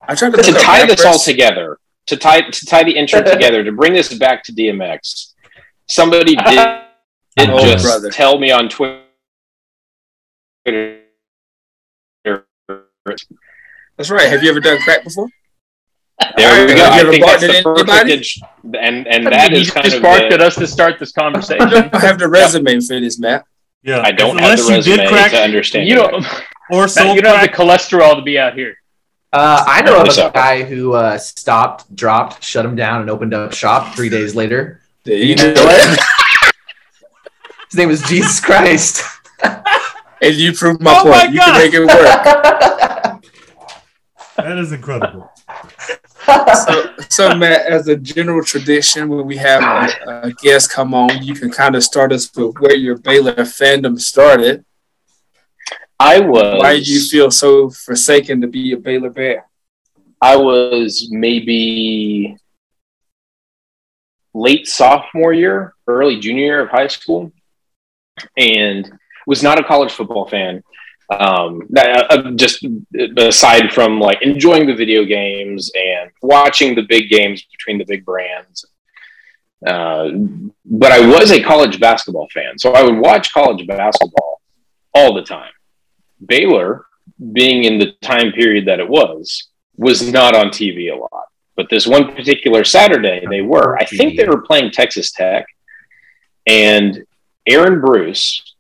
I 0.08 0.16
tried 0.16 0.32
to, 0.32 0.42
to 0.44 0.52
look 0.52 0.60
up 0.60 0.66
tie 0.66 0.86
this 0.86 1.06
all 1.06 1.18
together, 1.20 1.78
to 2.08 2.18
tie 2.18 2.42
to 2.42 2.66
tie 2.66 2.84
the 2.84 2.96
intro 2.96 3.22
together, 3.22 3.64
to 3.64 3.72
bring 3.72 3.94
this 3.94 4.14
back 4.14 4.44
to 4.46 4.52
DMX, 4.52 5.33
somebody 5.88 6.36
did, 6.48 6.80
did 7.38 7.50
Oh, 7.50 7.60
just 7.66 7.84
brother. 7.86 8.10
tell 8.10 8.38
me 8.40 8.52
on 8.52 8.70
Twitter. 8.70 9.02
That's 13.98 14.10
right. 14.10 14.30
Have 14.30 14.44
you 14.44 14.50
ever 14.50 14.60
done 14.60 14.80
crack 14.82 15.04
before? 15.04 15.28
There 16.38 16.68
we 16.68 16.74
go. 16.74 16.80
Have 16.80 16.88
you 16.88 16.94
I 16.94 17.00
ever 17.02 17.12
think 17.12 17.26
that's 17.26 17.42
the 17.42 17.58
at 17.58 17.64
perfect 17.64 18.40
and 18.82 19.08
and 19.08 19.28
I 19.28 19.30
that 19.32 19.52
mean, 19.52 19.62
is 19.62 19.68
you 19.68 19.74
kind 19.74 19.84
just 19.86 19.98
of 19.98 20.04
barked 20.04 20.30
the- 20.30 20.36
at 20.36 20.42
us 20.42 20.56
to 20.56 20.68
start 20.68 21.00
this 21.00 21.12
conversation. 21.12 21.68
I 21.94 22.00
have 22.00 22.18
the 22.20 22.28
resume 22.30 22.80
for 22.80 23.00
this, 23.00 23.20
Matt. 23.20 23.46
yeah 23.84 24.02
I 24.02 24.12
don't 24.12 24.38
unless 24.38 24.68
have 24.70 24.84
the 24.84 24.90
you 24.92 24.98
did 24.98 25.02
resume 25.02 25.08
crack 25.10 25.32
to 25.32 25.38
understand. 25.42 25.88
you 25.88 25.96
don't. 25.96 26.14
or 26.72 26.88
Matt, 26.96 27.16
you 27.16 27.22
don't 27.22 27.38
have 27.38 27.50
the 27.52 27.56
cholesterol 27.56 28.16
to 28.16 28.22
be 28.22 28.40
out 28.40 28.54
here. 28.54 28.76
Uh, 29.34 29.64
I 29.68 29.82
know 29.82 30.00
of 30.02 30.08
a 30.16 30.32
guy 30.32 30.62
who 30.64 30.94
uh, 30.94 31.18
stopped, 31.18 31.94
dropped, 31.96 32.44
shut 32.44 32.64
him 32.64 32.76
down, 32.76 33.02
and 33.02 33.10
opened 33.10 33.34
up 33.34 33.52
shop 33.52 33.96
three 33.96 34.08
days 34.10 34.36
later. 34.36 34.80
There 35.04 35.16
You 35.18 35.26
you 35.26 35.36
know 35.36 35.54
go. 35.54 35.66
what? 35.66 36.00
His 37.70 37.78
name 37.78 37.90
was 37.90 38.02
Jesus 38.04 38.40
Christ. 38.40 39.04
And 40.22 40.36
you 40.36 40.54
proved 40.54 40.82
my 40.82 40.96
Oh 40.98 41.10
my 41.10 41.24
point. 41.24 41.34
you 41.34 41.40
can 41.42 41.58
make 41.58 41.74
it 41.74 41.80
work. 41.82 41.90
that 44.38 44.58
is 44.58 44.72
incredible 44.72 45.30
so, 46.26 46.94
so, 47.10 47.36
Matt, 47.36 47.66
as 47.66 47.88
a 47.88 47.96
general 47.96 48.44
tradition, 48.44 49.10
when 49.10 49.26
we 49.26 49.38
have 49.38 49.62
a, 49.62 50.28
a 50.28 50.32
guest 50.42 50.72
come 50.72 50.94
on, 50.94 51.22
you 51.24 51.34
can 51.34 51.52
kind 51.52 51.76
of 51.76 51.84
start 51.84 52.12
us 52.12 52.32
with 52.36 52.56
where 52.60 52.76
your 52.76 52.98
Baylor 52.98 53.34
fandom 53.36 54.00
started. 54.00 54.64
I 56.00 56.20
was. 56.20 56.60
Why 56.62 56.74
did 56.76 56.88
you 56.88 57.02
feel 57.02 57.32
so 57.32 57.70
forsaken 57.70 58.42
to 58.42 58.48
be 58.48 58.72
a 58.74 58.78
Baylor 58.78 59.10
Bear? 59.10 59.46
I 60.22 60.36
was 60.38 61.08
maybe 61.12 62.38
late 64.34 64.68
sophomore 64.68 65.34
year, 65.34 65.74
early 65.88 66.20
junior 66.20 66.44
year 66.44 66.62
of 66.62 66.70
high 66.70 66.88
school, 66.88 67.32
and 68.38 68.92
was 69.28 69.44
not 69.44 69.60
a 69.60 69.64
college 69.64 69.92
football 69.92 70.28
fan. 70.28 70.64
Um, 71.10 71.64
that- 71.70 72.12
uh, 72.12 72.32
just 72.32 72.66
aside 73.18 73.72
from 73.74 74.00
like 74.00 74.22
enjoying 74.22 74.66
the 74.66 74.74
video 74.76 75.04
games 75.06 75.72
and 75.76 76.10
watching 76.22 76.76
the 76.76 76.84
big 76.84 77.10
games 77.10 77.44
between 77.52 77.78
the 77.78 77.86
big 77.86 78.06
brands. 78.06 78.66
Uh, 79.66 80.10
but 80.66 80.92
I 80.92 81.06
was 81.06 81.32
a 81.32 81.42
college 81.42 81.80
basketball 81.80 82.28
fan, 82.34 82.58
so 82.58 82.74
I 82.74 82.84
would 82.84 82.98
watch 82.98 83.32
college 83.34 83.66
basketball 83.68 84.42
all 84.94 85.14
the 85.14 85.22
time. 85.24 85.52
Baylor, 86.26 86.86
being 87.32 87.64
in 87.64 87.80
the 87.80 87.94
time 88.02 88.32
period 88.32 88.66
that 88.68 88.80
it 88.80 88.90
was, 88.90 89.50
was 89.78 90.12
not 90.12 90.36
on 90.36 90.48
TV 90.48 90.92
a 90.92 90.96
lot. 90.96 91.26
But 91.56 91.68
this 91.70 91.86
one 91.86 92.14
particular 92.16 92.64
Saturday, 92.64 93.24
they 93.30 93.42
were. 93.42 93.78
I 93.78 93.86
think 93.86 94.18
they 94.18 94.28
were 94.28 94.42
playing 94.42 94.72
Texas 94.72 95.12
Tech, 95.12 95.46
and 96.48 97.06
Aaron 97.48 97.80
Bruce 97.80 98.56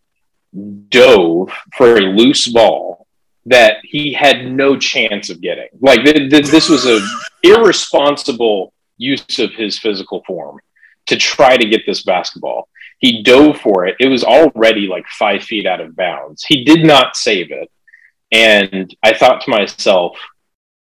dove 0.89 1.51
for 1.75 1.97
a 1.97 2.01
loose 2.01 2.47
ball 2.47 3.07
that 3.45 3.77
he 3.83 4.13
had 4.13 4.45
no 4.45 4.77
chance 4.77 5.29
of 5.29 5.41
getting. 5.41 5.67
Like 5.81 6.03
th- 6.03 6.29
th- 6.29 6.47
this 6.47 6.69
was 6.69 6.85
a 6.85 6.99
irresponsible 7.43 8.73
use 8.97 9.39
of 9.39 9.53
his 9.53 9.79
physical 9.79 10.23
form 10.25 10.59
to 11.07 11.17
try 11.17 11.57
to 11.57 11.67
get 11.67 11.81
this 11.85 12.03
basketball. 12.03 12.69
He 12.99 13.23
dove 13.23 13.59
for 13.59 13.85
it. 13.85 13.95
It 13.99 14.07
was 14.07 14.23
already 14.23 14.87
like 14.87 15.05
five 15.07 15.43
feet 15.43 15.65
out 15.65 15.81
of 15.81 15.95
bounds. 15.95 16.45
He 16.45 16.63
did 16.63 16.85
not 16.85 17.17
save 17.17 17.51
it. 17.51 17.69
And 18.31 18.95
I 19.03 19.13
thought 19.13 19.41
to 19.41 19.51
myself, 19.51 20.17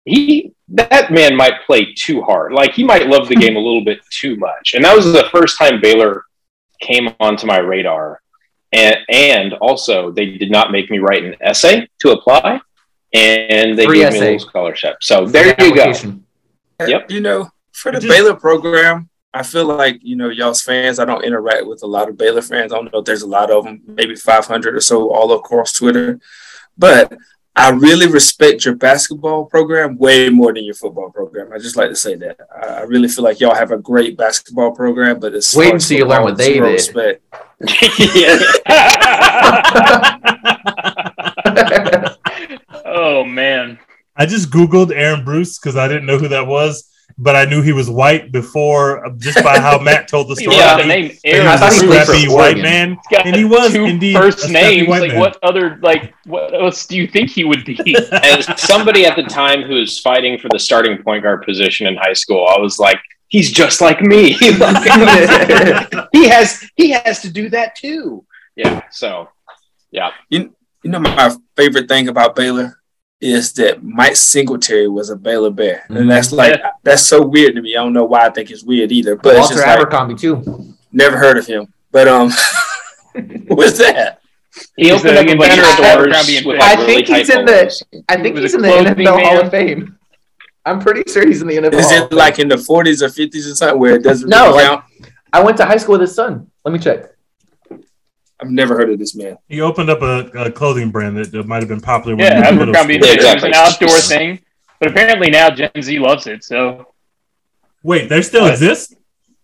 he 0.08 0.54
that 0.70 1.12
man 1.12 1.36
might 1.36 1.66
play 1.66 1.94
too 1.94 2.22
hard. 2.22 2.54
Like 2.54 2.74
he 2.74 2.84
might 2.84 3.08
love 3.08 3.28
the 3.28 3.36
game 3.44 3.56
a 3.56 3.60
little 3.60 3.84
bit 3.84 4.00
too 4.10 4.36
much. 4.38 4.74
And 4.74 4.84
that 4.86 4.96
was 4.96 5.12
the 5.12 5.28
first 5.32 5.58
time 5.58 5.82
Baylor 5.82 6.24
came 6.80 7.14
onto 7.20 7.46
my 7.46 7.60
radar. 7.60 8.22
And 8.72 8.98
and 9.10 9.54
also 9.56 10.12
they 10.12 10.38
did 10.38 10.52
not 10.52 10.72
make 10.72 10.90
me 10.90 11.00
write 11.00 11.24
an 11.24 11.36
essay 11.42 11.88
to 12.00 12.12
apply. 12.12 12.62
And 13.14 13.78
they 13.78 13.86
Free 13.86 14.00
gave 14.00 14.14
me 14.14 14.20
a 14.20 14.22
little 14.22 14.40
scholarship. 14.40 14.98
So 15.02 15.26
there 15.26 15.56
you 15.60 15.76
go. 15.76 15.94
Yep. 16.86 17.10
You 17.10 17.22
know, 17.22 17.50
for 17.72 17.92
the 17.92 18.00
just- 18.00 18.10
Baylor 18.10 18.36
program, 18.36 19.10
I 19.34 19.44
feel 19.44 19.66
like, 19.66 20.00
you 20.02 20.16
know, 20.16 20.30
y'all's 20.30 20.62
fans, 20.62 21.00
I 21.00 21.06
don't 21.06 21.24
interact 21.24 21.66
with 21.68 21.84
a 21.84 21.88
lot 21.88 22.10
of 22.10 22.18
Baylor 22.18 22.42
fans. 22.42 22.74
I 22.74 22.78
don't 22.78 22.92
know 22.92 23.00
if 23.00 23.06
there's 23.06 23.22
a 23.22 23.28
lot 23.28 23.52
of 23.52 23.66
them, 23.66 23.82
maybe 23.86 24.16
500 24.16 24.76
or 24.76 24.82
so 24.82 25.14
all 25.14 25.32
across 25.34 25.74
Twitter. 25.74 26.20
But 26.78 27.14
I 27.58 27.72
really 27.72 28.08
respect 28.08 28.64
your 28.66 28.76
basketball 28.76 29.46
program 29.46 29.98
way 29.98 30.30
more 30.30 30.54
than 30.54 30.64
your 30.64 30.76
football 30.76 31.10
program. 31.10 31.52
I 31.52 31.58
just 31.58 31.76
like 31.76 31.90
to 31.90 31.96
say 31.96 32.14
that. 32.16 32.38
I 32.56 32.68
I 32.78 32.82
really 32.82 33.08
feel 33.08 33.24
like 33.24 33.40
y'all 33.40 33.56
have 33.56 33.72
a 33.72 33.78
great 33.78 34.16
basketball 34.16 34.76
program, 34.76 35.20
but 35.20 35.34
it's 35.34 35.56
Wait 35.56 35.74
until 35.74 35.98
you 35.98 36.06
learn 36.06 36.22
what 36.22 36.38
they 36.38 36.54
did. 36.54 36.62
Respect. 36.62 37.24
oh 42.86 43.26
man. 43.26 43.80
I 44.16 44.28
just 44.28 44.52
Googled 44.52 44.92
Aaron 44.94 45.26
Bruce 45.26 45.58
because 45.58 45.76
I 45.76 45.88
didn't 45.88 46.06
know 46.06 46.20
who 46.20 46.28
that 46.28 46.46
was, 46.46 46.88
but 47.18 47.36
I 47.36 47.46
knew 47.46 47.62
he 47.62 47.74
was 47.74 47.90
white 47.90 48.32
before 48.32 49.06
uh, 49.06 49.10
just 49.18 49.44
by 49.44 49.60
how 49.60 49.80
Matt 49.80 50.08
told 50.08 50.30
the 50.30 50.36
story. 50.42 50.56
Yeah, 50.56 50.78
the 50.78 50.86
name 50.86 51.08
that 51.08 51.20
he 51.24 51.30
Aaron 51.32 51.48
I 51.48 51.58
thought 51.58 51.72
a 51.72 51.76
he 51.76 51.88
Bruce 51.88 52.06
played 52.06 52.06
scrappy 52.06 52.34
white 52.34 52.58
man, 52.58 52.98
and 53.26 53.36
he 53.36 53.44
was 53.44 53.74
two 53.74 53.86
indeed 53.86 54.16
first 54.16 54.40
a 54.40 54.48
scrappy 54.48 54.78
names. 54.78 54.90
Like 54.90 55.12
man. 55.12 55.20
what 55.20 55.38
other 55.42 55.78
like 55.82 56.14
what 56.26 56.54
else 56.54 56.86
do 56.86 56.96
you 56.96 57.08
think 57.08 57.32
he 57.32 57.44
would 57.44 57.66
be? 57.66 57.96
As 58.12 58.48
somebody 58.62 59.06
at 59.06 59.16
the 59.16 59.24
time 59.24 59.64
who 59.64 59.76
was 59.76 60.00
fighting 60.00 60.38
for 60.38 60.50
the 60.52 60.60
starting 60.60 61.02
point 61.02 61.24
guard 61.24 61.44
position 61.44 61.88
in 61.88 61.96
high 61.96 62.14
school, 62.14 62.46
I 62.48 62.60
was 62.60 62.78
like, 62.78 63.00
he's 63.28 63.52
just 63.52 63.82
like 63.82 64.02
me. 64.02 64.38
He 66.14 66.28
has 66.30 66.64
he 66.76 66.92
has 66.92 67.22
to 67.22 67.32
do 67.32 67.50
that 67.50 67.76
too. 67.76 68.26
Yeah. 68.56 68.84
So 68.92 69.30
yeah. 69.92 70.12
You 70.30 70.54
know, 70.84 71.00
my 71.00 71.36
favorite 71.56 71.88
thing 71.88 72.08
about 72.08 72.36
Baylor 72.36 72.80
is 73.20 73.54
that 73.54 73.84
Mike 73.84 74.16
Singletary 74.16 74.88
was 74.88 75.10
a 75.10 75.16
Baylor 75.16 75.50
Bear, 75.50 75.84
Mhm. 75.90 75.98
and 76.02 76.12
that's 76.12 76.32
like 76.32 76.62
that's 76.84 77.02
so 77.04 77.26
weird 77.26 77.56
to 77.56 77.62
me. 77.62 77.76
I 77.76 77.84
don't 77.84 77.94
know 77.94 78.04
why 78.06 78.26
I 78.26 78.30
think 78.30 78.52
it's 78.52 78.64
weird 78.64 78.92
either, 78.92 79.16
but 79.16 79.32
it's 79.36 79.40
Walter 79.40 79.54
just 79.56 79.68
like 79.68 79.80
Abercrombie 79.80 80.16
too. 80.16 80.74
never 80.92 81.18
heard 81.18 81.38
of 81.38 81.48
him. 81.48 81.68
But 81.92 82.08
um, 82.08 82.32
what's 83.48 83.78
that? 83.80 84.20
He 84.76 84.86
He's 84.90 84.94
opened 84.94 85.18
the 85.18 85.22
up 85.22 85.28
a 85.28 85.36
bunch 85.36 85.54
of 85.54 85.60
of 85.60 85.78
doors 85.78 86.46
with 86.46 86.58
like 86.60 86.64
I 86.64 86.74
really 86.82 86.86
think 87.06 87.08
he's 87.08 87.30
in 87.30 87.46
the- 87.46 88.04
I 88.10 88.22
think 88.22 88.38
he's 88.38 88.54
in 88.56 88.62
the 88.62 88.68
clothing 88.70 88.94
NFL 88.96 89.24
Hall 89.26 89.40
of 89.42 89.52
Fame. 89.52 89.98
I'm 90.66 90.80
pretty 90.80 91.10
sure 91.12 91.26
he's 91.26 91.42
in 91.42 91.48
the 91.48 91.58
NFL. 91.58 91.74
Is 91.76 91.86
Hall 91.86 91.94
it 91.98 92.04
of 92.04 92.10
Fame. 92.10 92.18
like 92.18 92.40
in 92.40 92.48
the 92.50 92.56
40s 92.56 93.02
or 93.02 93.08
50s 93.08 93.52
or 93.52 93.56
something 93.56 93.80
where 93.80 93.96
it 93.96 94.04
doesn't 94.04 94.30
No, 94.30 94.48
really 94.52 94.64
like- 94.64 94.84
I 95.34 95.44
went 95.44 95.58
to 95.58 95.66
high 95.66 95.78
school 95.78 95.94
with 95.94 96.02
his 96.02 96.16
son. 96.16 96.48
Let 96.66 96.72
me 96.74 96.80
check. 96.80 97.06
I've 98.40 98.52
never 98.52 98.76
heard 98.76 98.92
of 98.92 99.00
this 99.00 99.16
man. 99.16 99.38
He 99.48 99.62
opened 99.62 99.90
up 99.90 100.02
a, 100.02 100.30
a 100.38 100.52
clothing 100.52 100.92
brand 100.92 101.18
that, 101.18 101.32
that 101.32 101.48
might 101.48 101.60
have 101.60 101.68
been 101.68 101.82
popular. 101.82 102.16
When 102.16 102.26
Yeah, 102.26 102.36
he 102.36 102.40
was 102.42 102.50
in 102.50 102.58
middle 102.60 102.76
Abercrombie 102.76 102.96
and 102.96 103.04
school. 103.06 103.24
Yeah, 103.26 103.34
was 103.34 103.44
an 103.44 103.54
outdoor 103.54 104.00
thing, 104.02 104.40
but 104.80 104.92
apparently 104.92 105.30
now 105.30 105.50
Gen 105.50 105.72
Z 105.82 105.98
loves 106.00 106.28
it. 106.28 106.44
So 106.44 106.94
Wait, 107.84 108.10
they 108.10 108.22
still 108.22 108.44
What? 108.44 108.52
exist? 108.54 108.96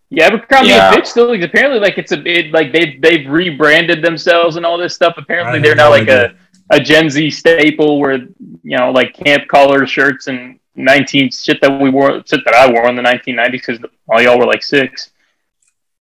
yeah, 0.09 0.27
Abercrombie 0.27 0.67
Yeah. 0.69 0.87
and 0.89 0.95
Fitch 0.95 1.07
still 1.07 1.33
apparently 1.43 1.79
like 1.79 1.97
it's 1.97 2.11
a 2.11 2.21
it, 2.27 2.51
like 2.51 2.71
they've 2.71 3.01
they've 3.01 3.27
rebranded 3.29 4.03
themselves 4.03 4.57
and 4.57 4.65
all 4.65 4.77
this 4.77 4.93
stuff. 4.93 5.15
Apparently 5.17 5.57
I 5.59 5.61
they're 5.61 5.71
had 5.71 5.77
now 5.77 5.85
no 5.85 5.89
like 5.91 6.01
idea. 6.03 6.35
a 6.71 6.75
a 6.75 6.79
Gen 6.79 7.09
Z 7.09 7.31
staple 7.31 7.99
where 7.99 8.17
you 8.17 8.77
know 8.77 8.91
like 8.91 9.13
camp 9.15 9.47
collar 9.47 9.85
shirts 9.87 10.27
and 10.27 10.59
19 10.75 11.29
shit 11.31 11.61
that 11.61 11.79
we 11.81 11.89
wore 11.89 12.23
shit 12.25 12.41
that 12.45 12.53
I 12.55 12.71
wore 12.71 12.87
in 12.89 12.95
the 12.95 13.01
1990s 13.01 13.51
because 13.51 13.79
all 14.07 14.21
y'all 14.21 14.37
were 14.39 14.45
like 14.45 14.63
six. 14.63 15.11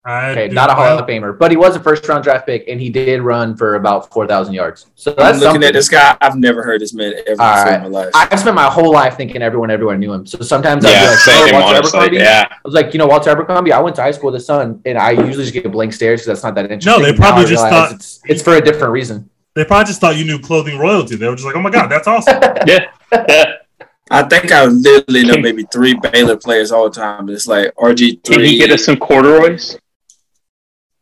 I 0.05 0.31
Okay, 0.31 0.49
not 0.49 0.71
a 0.71 0.75
Hall 0.75 0.99
of 0.99 1.07
Famer, 1.07 1.37
but 1.38 1.50
he 1.50 1.57
was 1.57 1.76
a 1.76 1.81
first 1.81 2.09
round 2.09 2.25
draft 2.25 2.47
pick, 2.47 2.64
and 2.69 2.81
he 2.81 2.88
did 2.88 3.21
run 3.21 3.57
for 3.57 3.75
about 3.75 4.11
four 4.12 4.26
thousand 4.26 4.55
yards. 4.55 4.87
So 4.95 5.12
I'm 5.19 5.35
looking 5.35 5.40
something. 5.43 5.64
at 5.64 5.73
this 5.75 5.88
guy. 5.88 6.17
I've 6.21 6.37
never 6.37 6.62
heard 6.62 6.81
this 6.81 6.95
man 6.95 7.14
ever 7.26 7.43
All 7.43 7.64
right. 7.64 7.75
in 7.75 7.83
my 7.83 7.88
life. 7.88 8.11
I 8.14 8.35
spent 8.37 8.55
my 8.55 8.71
whole 8.71 8.93
life 8.93 9.17
thinking 9.17 9.43
everyone, 9.43 9.71
everyone 9.71 9.99
knew 10.00 10.12
him. 10.12 10.25
So 10.25 10.38
sometimes 10.40 10.85
I'd 10.87 11.00
be 11.00 11.07
like, 11.09 11.19
same, 11.19 11.55
"Oh, 11.55 11.61
Walter 11.61 11.76
honestly. 11.76 11.99
Abercrombie." 11.99 12.17
Yeah. 12.19 12.47
I 12.49 12.57
was 12.64 12.75
like, 12.75 12.93
you 12.95 12.99
know, 12.99 13.07
Walter 13.07 13.31
Abercrombie. 13.31 13.73
I 13.73 13.81
went 13.81 13.97
to 13.97 14.02
high 14.02 14.12
school 14.12 14.26
with 14.31 14.35
his 14.37 14.47
son, 14.47 14.81
and 14.87 14.97
I 14.97 15.11
usually 15.11 15.45
just 15.45 15.52
get 15.52 15.71
blank 15.71 15.93
stares 15.93 16.21
because 16.21 16.26
that's 16.26 16.45
not 16.45 16.55
that 16.55 16.71
interesting. 16.71 17.02
No, 17.02 17.05
they 17.05 17.17
probably 17.17 17.45
just 17.45 17.62
thought- 17.69 17.93
it's, 17.93 18.21
it's 18.25 18.43
for 18.43 18.55
a 18.55 18.61
different 18.62 18.93
reason. 18.93 19.28
They 19.55 19.64
probably 19.64 19.87
just 19.87 20.00
thought 20.00 20.17
you 20.17 20.25
knew 20.25 20.38
clothing 20.38 20.78
royalty. 20.78 21.17
They 21.17 21.26
were 21.28 21.35
just 21.35 21.45
like, 21.45 21.57
"Oh 21.57 21.61
my 21.61 21.71
god, 21.71 21.88
that's 21.90 22.07
awesome." 22.07 22.40
Yeah. 22.67 22.87
Yeah. 23.12 23.52
I 24.11 24.23
think 24.23 24.50
I 24.52 24.64
literally 24.64 25.25
know 25.25 25.37
maybe 25.37 25.64
three 25.71 25.93
Baylor 25.95 26.37
players 26.37 26.73
all 26.73 26.88
the 26.88 26.95
time. 26.99 27.28
It's 27.28 27.47
like 27.47 27.75
RG 27.75 28.23
Can 28.25 28.40
you 28.40 28.57
get 28.59 28.71
us 28.71 28.85
some 28.87 28.97
corduroys? 28.97 29.76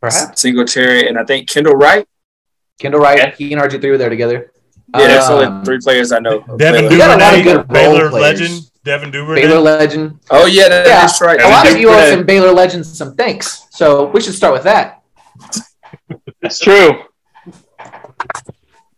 Perhaps 0.00 0.40
Singletary, 0.40 1.08
and 1.08 1.18
I 1.18 1.24
think 1.24 1.48
Kendall 1.48 1.74
Wright. 1.74 2.06
Kendall 2.78 3.00
Wright, 3.00 3.18
Yeah. 3.18 3.34
he 3.36 3.52
and 3.52 3.60
RG 3.62 3.80
three 3.80 3.90
were 3.90 3.98
there 3.98 4.10
together. 4.10 4.52
Yeah, 4.94 5.06
that's 5.08 5.28
Um, 5.28 5.38
only 5.42 5.64
three 5.64 5.78
players 5.82 6.12
I 6.12 6.18
know. 6.20 6.40
Devin 6.58 6.88
Baylor. 6.88 7.04
A 7.04 7.08
lot 7.08 7.10
of 7.12 7.18
Duvernay, 7.20 7.42
good 7.42 7.68
Baylor 7.68 8.10
players. 8.10 8.40
legend. 8.40 8.60
Devin 8.84 9.10
Duvernay. 9.10 9.40
Baylor 9.42 9.58
legend. 9.60 10.18
Oh 10.30 10.46
yeah, 10.46 10.68
that- 10.68 10.86
Yeah. 10.86 11.00
that's 11.00 11.20
right. 11.20 11.40
A 11.40 11.48
lot 11.48 11.68
of 11.70 11.76
you 11.78 11.88
owe 11.90 12.10
some 12.10 12.22
Baylor 12.24 12.52
legends 12.52 12.96
some 12.96 13.14
thanks. 13.16 13.64
So 13.70 14.04
we 14.06 14.20
should 14.20 14.34
start 14.34 14.52
with 14.52 14.62
that. 14.64 15.00
That's 16.40 16.58
true. 16.60 17.02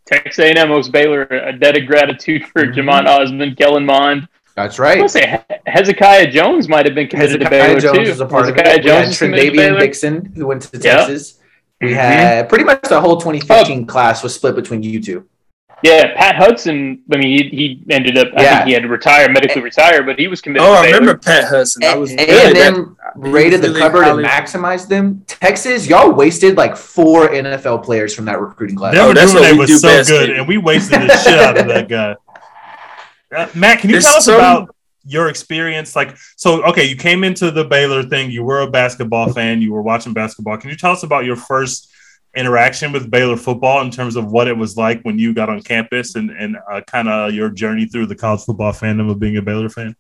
Texas 0.07 0.39
A&M 0.39 0.71
owes 0.71 0.89
Baylor 0.89 1.23
a 1.23 1.53
debt 1.53 1.77
of 1.77 1.87
gratitude 1.87 2.45
for 2.47 2.65
Mhm. 2.67 2.75
Jhamon 2.75 3.07
Ausbon, 3.07 3.57
Kellen 3.59 3.85
Mond. 3.87 4.27
That's 4.63 4.79
I 4.79 4.83
right. 4.83 4.99
want 4.99 5.11
to 5.13 5.19
say 5.19 5.45
Hezekiah 5.67 6.31
Jones 6.31 6.69
might 6.69 6.87
have 6.87 6.95
been 6.95 7.09
committed 7.09 7.41
to 7.41 7.47
Hezekiah 7.47 7.69
Baylor 7.69 7.81
Jones 7.81 7.97
too. 8.09 8.13
is 8.13 8.21
a 8.21 8.27
part 8.27 8.49
of 8.49 8.55
Hezekiah 8.57 8.75
it. 8.79 8.85
We 8.85 8.91
had 8.91 9.03
Jones 9.03 9.13
is 9.15 9.19
committed 9.19 9.53
to 9.55 9.79
Dixon, 9.79 10.33
who 10.37 10.47
went 10.47 10.63
to 10.63 10.79
Yeah. 10.79 10.97
Texas. 10.97 11.35
We 11.81 11.91
Mhm. 11.91 11.95
had 11.95 12.49
pretty 12.49 12.65
much 12.65 12.83
the 12.83 13.01
whole 13.01 13.19
2015 13.19 13.87
class 13.87 14.23
was 14.23 14.35
split 14.35 14.57
between 14.57 14.83
you 14.83 15.01
two. 15.01 15.25
Yeah, 15.85 16.13
Pat 16.17 16.35
Hudson. 16.35 17.03
I 17.15 17.17
mean, 17.19 17.29
he, 17.39 17.57
he 17.57 17.83
ended 17.89 18.19
up. 18.19 18.27
I 18.37 18.43
Yeah. 18.43 18.57
think 18.57 18.67
he 18.67 18.73
had 18.75 18.83
to 18.83 18.89
retire, 18.89 19.29
medically 19.31 19.63
retire, 19.63 20.03
but 20.03 20.19
he 20.19 20.27
was 20.27 20.41
committed. 20.41 20.67
Oh, 20.67 20.73
to 20.73 20.81
I 20.81 20.87
remember 20.87 21.15
Pat 21.17 21.45
Hudson. 21.45 21.85
I 21.85 21.95
was 21.95 22.11
A 22.15 22.17
really 22.17 22.47
and 22.49 22.57
that- 22.57 22.67
M 22.75 22.97
rated 23.15 23.63
the 23.63 23.69
really 23.69 23.81
cupboard 23.81 24.03
and 24.09 24.19
maximized 24.27 24.89
them. 24.89 25.23
Texas, 25.29 25.87
y'all 25.89 26.11
wasted 26.11 26.57
like 26.57 26.77
four 26.77 27.29
NFL 27.33 27.79
players 27.79 28.13
from 28.13 28.25
that 28.25 28.41
recruiting 28.41 28.75
class. 28.77 28.95
Devin 28.95 29.11
Oh, 29.11 29.13
that's 29.15 29.33
what 29.33 29.39
Duvernay 29.43 29.53
we 29.53 29.59
was 29.61 29.71
do 29.71 29.77
so 29.79 29.89
best, 29.89 30.11
good, 30.11 30.27
baby. 30.27 30.39
and 30.41 30.49
we 30.49 30.59
wasted 30.59 31.01
the 31.03 31.17
shit 31.17 31.39
out 31.39 31.57
of 31.57 31.69
that 31.69 31.89
guy. 31.89 32.17
Uh, 33.35 33.49
Matt, 33.55 33.81
can 33.81 33.91
you 33.91 33.95
There's 33.95 34.05
tell 34.05 34.17
us 34.17 34.25
some- 34.25 34.35
about 34.37 34.75
your 35.05 35.29
experience? 35.29 35.95
Like, 35.97 36.17
so 36.37 36.63
okay, 36.65 36.85
you 36.85 36.97
came 36.97 37.25
into 37.25 37.51
the 37.51 37.65
Baylor 37.65 38.03
thing. 38.03 38.31
You 38.31 38.43
were 38.45 38.61
a 38.61 38.71
basketball 38.71 39.33
fan. 39.33 39.61
You 39.63 39.73
were 39.73 39.83
watching 39.83 40.13
basketball. 40.13 40.57
Can 40.57 40.71
you 40.71 40.77
tell 40.77 40.93
us 40.93 41.03
about 41.03 41.25
your 41.25 41.37
first 41.37 41.91
interaction 42.37 42.93
with 42.93 43.11
Baylor 43.11 43.37
football 43.37 43.81
in 43.81 43.91
terms 43.91 44.15
of 44.17 44.31
what 44.31 44.49
it 44.49 44.57
was 44.57 44.77
like 44.77 45.03
when 45.03 45.19
you 45.19 45.33
got 45.35 45.49
on 45.49 45.61
campus 45.63 46.15
and 46.15 46.31
and 46.31 46.57
uh, 46.71 46.81
kind 46.83 47.09
of 47.09 47.33
your 47.35 47.49
journey 47.51 47.87
through 47.87 48.07
the 48.07 48.15
college 48.15 48.43
football 48.43 48.73
fandom 48.73 49.11
of 49.11 49.19
being 49.19 49.37
a 49.37 49.43
Baylor 49.43 49.69
fan? 49.69 49.97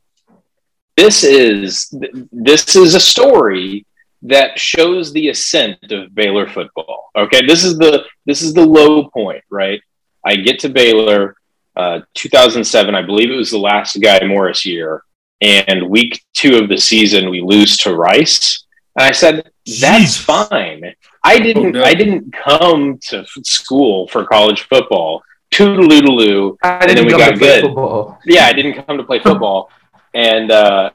this 0.98 1.22
is 1.22 1.94
this 2.32 2.74
is 2.74 2.94
a 2.94 3.00
story 3.00 3.86
that 4.22 4.58
shows 4.58 5.12
the 5.12 5.28
ascent 5.28 5.78
of 5.92 6.12
Baylor 6.12 6.48
football. 6.48 7.10
Okay, 7.16 7.46
this 7.46 7.62
is 7.64 7.78
the 7.78 8.04
this 8.26 8.42
is 8.42 8.52
the 8.52 8.66
low 8.66 9.08
point, 9.08 9.44
right? 9.48 9.80
I 10.24 10.34
get 10.36 10.58
to 10.60 10.68
Baylor, 10.68 11.36
uh, 11.78 12.00
2007, 12.14 12.94
I 12.94 13.02
believe 13.02 13.30
it 13.30 13.36
was 13.36 13.50
the 13.50 13.58
last 13.58 14.00
Guy 14.00 14.18
Morriss 14.20 14.64
year, 14.64 15.02
and 15.40 15.88
week 15.88 16.22
two 16.34 16.56
of 16.58 16.68
the 16.68 16.76
season 16.78 17.30
we 17.30 17.40
lose 17.40 17.76
to 17.78 17.94
Rice, 17.94 18.64
and 18.96 19.06
I 19.06 19.12
said 19.12 19.50
that's 19.64 20.16
Jesus. 20.16 20.16
fine. 20.24 20.94
I 21.22 21.38
didn't 21.38 21.76
Oh, 21.76 21.80
no. 21.80 21.84
I 21.84 21.94
didn't 21.94 22.32
come 22.32 22.98
to 23.08 23.18
f- 23.20 23.28
school 23.44 24.08
for 24.08 24.24
college 24.24 24.62
football. 24.62 25.22
Toodaloo 25.52 26.56
I 26.62 26.84
and 26.86 26.96
then 26.98 27.06
we 27.06 27.12
got 27.12 27.38
good. 27.38 27.62
Football. 27.64 28.18
yeah, 28.26 28.46
I 28.46 28.52
didn't 28.52 28.84
come 28.84 28.96
to 28.98 29.04
play 29.04 29.18
football, 29.20 29.70
and 30.14 30.50
uh, 30.50 30.90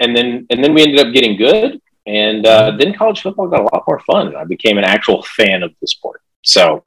and 0.00 0.16
then 0.16 0.46
and 0.50 0.62
then 0.62 0.72
we 0.74 0.82
ended 0.82 1.00
up 1.06 1.12
getting 1.12 1.36
good, 1.36 1.80
and 2.06 2.46
uh, 2.46 2.72
then 2.78 2.94
college 2.94 3.20
football 3.22 3.48
got 3.48 3.60
a 3.60 3.64
lot 3.74 3.84
more 3.86 4.00
fun. 4.00 4.34
I 4.36 4.44
became 4.44 4.78
an 4.78 4.84
actual 4.84 5.22
fan 5.22 5.62
of 5.62 5.72
the 5.80 5.86
sport. 5.86 6.20
So 6.42 6.84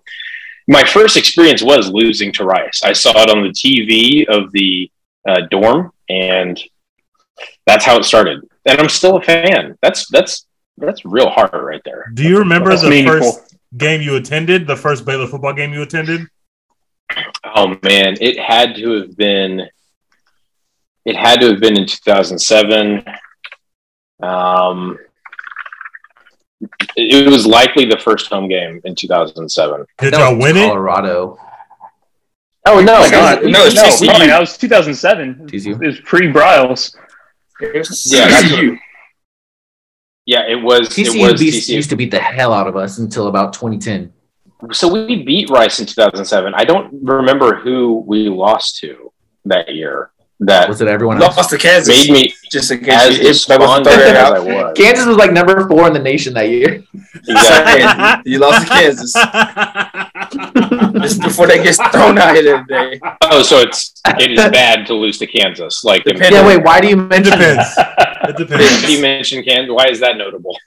my 0.68 0.84
first 0.84 1.18
experience 1.18 1.62
was 1.62 1.90
losing 1.90 2.32
to 2.34 2.46
Rice. 2.46 2.82
I 2.84 2.94
saw 2.94 3.12
it 3.22 3.30
on 3.30 3.44
the 3.44 3.50
TV 3.50 4.28
of 4.28 4.52
the 4.52 4.92
uh, 5.28 5.42
dorm, 5.52 5.92
and 6.10 6.60
that's 7.66 7.86
how 7.86 7.98
it 7.98 8.04
started. 8.06 8.42
And 8.66 8.80
I'm 8.80 8.90
still 8.90 9.18
a 9.18 9.22
fan. 9.22 9.78
That's 9.82 10.08
that's 10.10 10.48
that's 10.78 11.06
real 11.06 11.30
hard 11.30 11.54
right 11.54 11.82
there. 11.86 12.12
Do 12.14 12.24
you 12.24 12.40
remember 12.40 12.72
That's 12.72 12.82
the 12.82 12.90
meaningful. 12.90 13.32
first 13.34 13.56
game 13.78 14.02
you 14.02 14.16
attended? 14.16 14.68
The 14.68 14.76
first 14.76 15.06
Baylor 15.06 15.28
football 15.28 15.54
game 15.54 15.74
you 15.74 15.82
attended? 15.82 16.28
Oh 17.44 17.78
man, 17.84 18.18
it 18.20 18.40
had 18.40 18.76
to 18.76 19.02
have 19.02 19.16
been. 19.16 19.70
It 21.06 21.16
had 21.16 21.40
to 21.42 21.52
have 21.52 21.60
been 21.60 21.78
in 21.78 21.86
2007. 21.86 23.06
Um, 24.24 24.98
it 26.96 27.30
was 27.30 27.46
likely 27.46 27.86
the 27.86 27.98
first 27.98 28.28
home 28.28 28.48
game 28.48 28.82
in 28.86 28.96
2007. 28.96 29.86
Did 30.00 30.14
That 30.14 30.20
y'all 30.20 30.36
was 30.36 30.44
win 30.44 30.58
it? 30.58 30.68
Colorado. 30.68 31.38
Oh 32.68 32.82
no, 32.82 32.96
Oh 32.98 33.00
my 33.02 33.10
God. 33.12 33.44
No, 33.44 33.66
it's 33.66 33.76
no, 33.76 33.84
TCU. 33.84 34.06
Brian, 34.08 34.28
that 34.30 34.40
was 34.40 34.58
2007. 34.58 35.48
TCU. 35.48 35.82
It 35.84 35.86
was 35.88 36.00
pre 36.02 36.32
Briles. 36.32 36.96
Yeah, 37.62 37.68
TCU. 37.72 38.78
Yeah, 40.26 40.42
it 40.50 40.56
was. 40.56 40.98
it 40.98 41.16
was 41.20 41.40
beats- 41.40 41.70
TCU. 41.70 41.76
used 41.76 41.90
to 41.92 41.96
beat 41.96 42.10
the 42.12 42.20
hell 42.20 42.52
out 42.54 42.68
of 42.68 42.76
us 42.76 42.98
until 42.98 43.28
about 43.28 43.54
2010. 43.54 44.12
So 44.72 44.92
we 44.92 45.24
beat 45.24 45.50
Rice 45.50 45.80
in 45.80 45.86
2007. 45.86 46.54
I 46.56 46.64
don't 46.64 46.92
remember 47.04 47.56
who 47.58 48.04
we 48.08 48.30
lost 48.30 48.78
to 48.78 49.12
that 49.46 49.76
year. 49.76 50.12
That 50.42 50.68
Was 50.68 50.82
it 50.82 50.90
everyone 50.90 51.22
else? 51.24 51.38
Lost 51.38 51.50
to 51.52 51.58
Kansas. 51.58 51.88
made 52.10 52.12
me 52.14 52.34
just 52.52 52.70
in 52.70 52.80
as 52.90 53.08
case 53.08 53.20
you, 53.24 53.30
if 53.30 53.46
that 53.46 53.60
wasn't 53.60 53.86
despondent 53.86 53.86
thrown 53.86 54.16
as 54.18 54.32
I 54.32 54.38
out. 54.38 54.46
was. 54.68 54.78
Kansas 54.78 55.06
was 55.06 55.16
like 55.18 55.32
number 55.32 55.66
four 55.70 55.88
in 55.88 55.94
the 55.94 56.00
nation 56.00 56.34
that 56.34 56.50
year. 56.50 56.84
Exactly. 57.28 58.22
You 58.32 58.40
lost 58.40 58.68
to 58.68 58.74
Kansas. 58.74 59.14
Just 61.02 61.22
before 61.22 61.48
they 61.48 61.64
get 61.64 61.76
thrown 61.92 62.18
out 62.18 62.36
here 62.36 62.64
today. 62.64 63.00
Oh, 63.22 63.44
so 63.44 63.60
it's 63.60 63.94
it 64.20 64.32
is 64.32 64.40
bad 64.52 64.86
to 64.88 64.94
lose 64.94 65.18
to 65.20 65.28
Kansas. 65.28 65.84
Like 65.84 66.04
Depending- 66.04 66.34
Yeah, 66.34 66.46
wait, 66.48 66.64
why 66.64 66.82
do 66.82 66.88
you 66.90 66.98
mention 66.98 67.32
depends. 67.32 67.76
that? 67.76 68.16
It 68.30 68.38
Did 68.38 68.48
depends. 68.48 68.90
you 68.92 69.02
mention 69.02 69.44
Kansas? 69.44 69.72
Why 69.72 69.88
is 69.88 70.00
that 70.00 70.18
notable? 70.18 70.58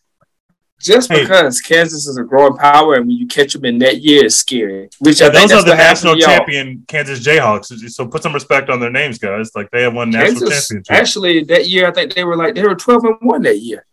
Just 0.80 1.10
Hey. 1.10 1.22
because 1.22 1.60
Kansas 1.60 2.06
is 2.06 2.16
a 2.18 2.22
growing 2.22 2.56
power, 2.56 2.94
and 2.94 3.06
when 3.08 3.16
you 3.16 3.26
catch 3.26 3.52
them 3.52 3.64
in 3.64 3.78
that 3.80 4.00
year, 4.00 4.24
it's 4.26 4.36
scary. 4.36 4.88
Which 5.00 5.20
Yeah, 5.20 5.26
I 5.26 5.30
think 5.30 5.50
those 5.50 5.64
are 5.64 5.70
the 5.70 5.74
national 5.74 6.14
to 6.14 6.20
y'all. 6.20 6.28
champion 6.28 6.84
Kansas 6.86 7.18
Jayhawks. 7.20 7.66
So 7.90 8.06
put 8.06 8.22
some 8.22 8.32
respect 8.32 8.70
on 8.70 8.78
their 8.78 8.90
names, 8.90 9.18
guys. 9.18 9.50
Like 9.56 9.70
they 9.72 9.82
have 9.82 9.94
won 9.94 10.10
national 10.10 10.50
championship. 10.50 10.84
actually, 10.90 11.42
that 11.44 11.68
year 11.68 11.88
I 11.88 11.90
think 11.92 12.14
they 12.14 12.22
were 12.22 12.36
like 12.36 12.54
they 12.54 12.62
were 12.62 12.76
twelve 12.76 13.04
and 13.04 13.16
one 13.20 13.42
that 13.42 13.58
year. 13.58 13.84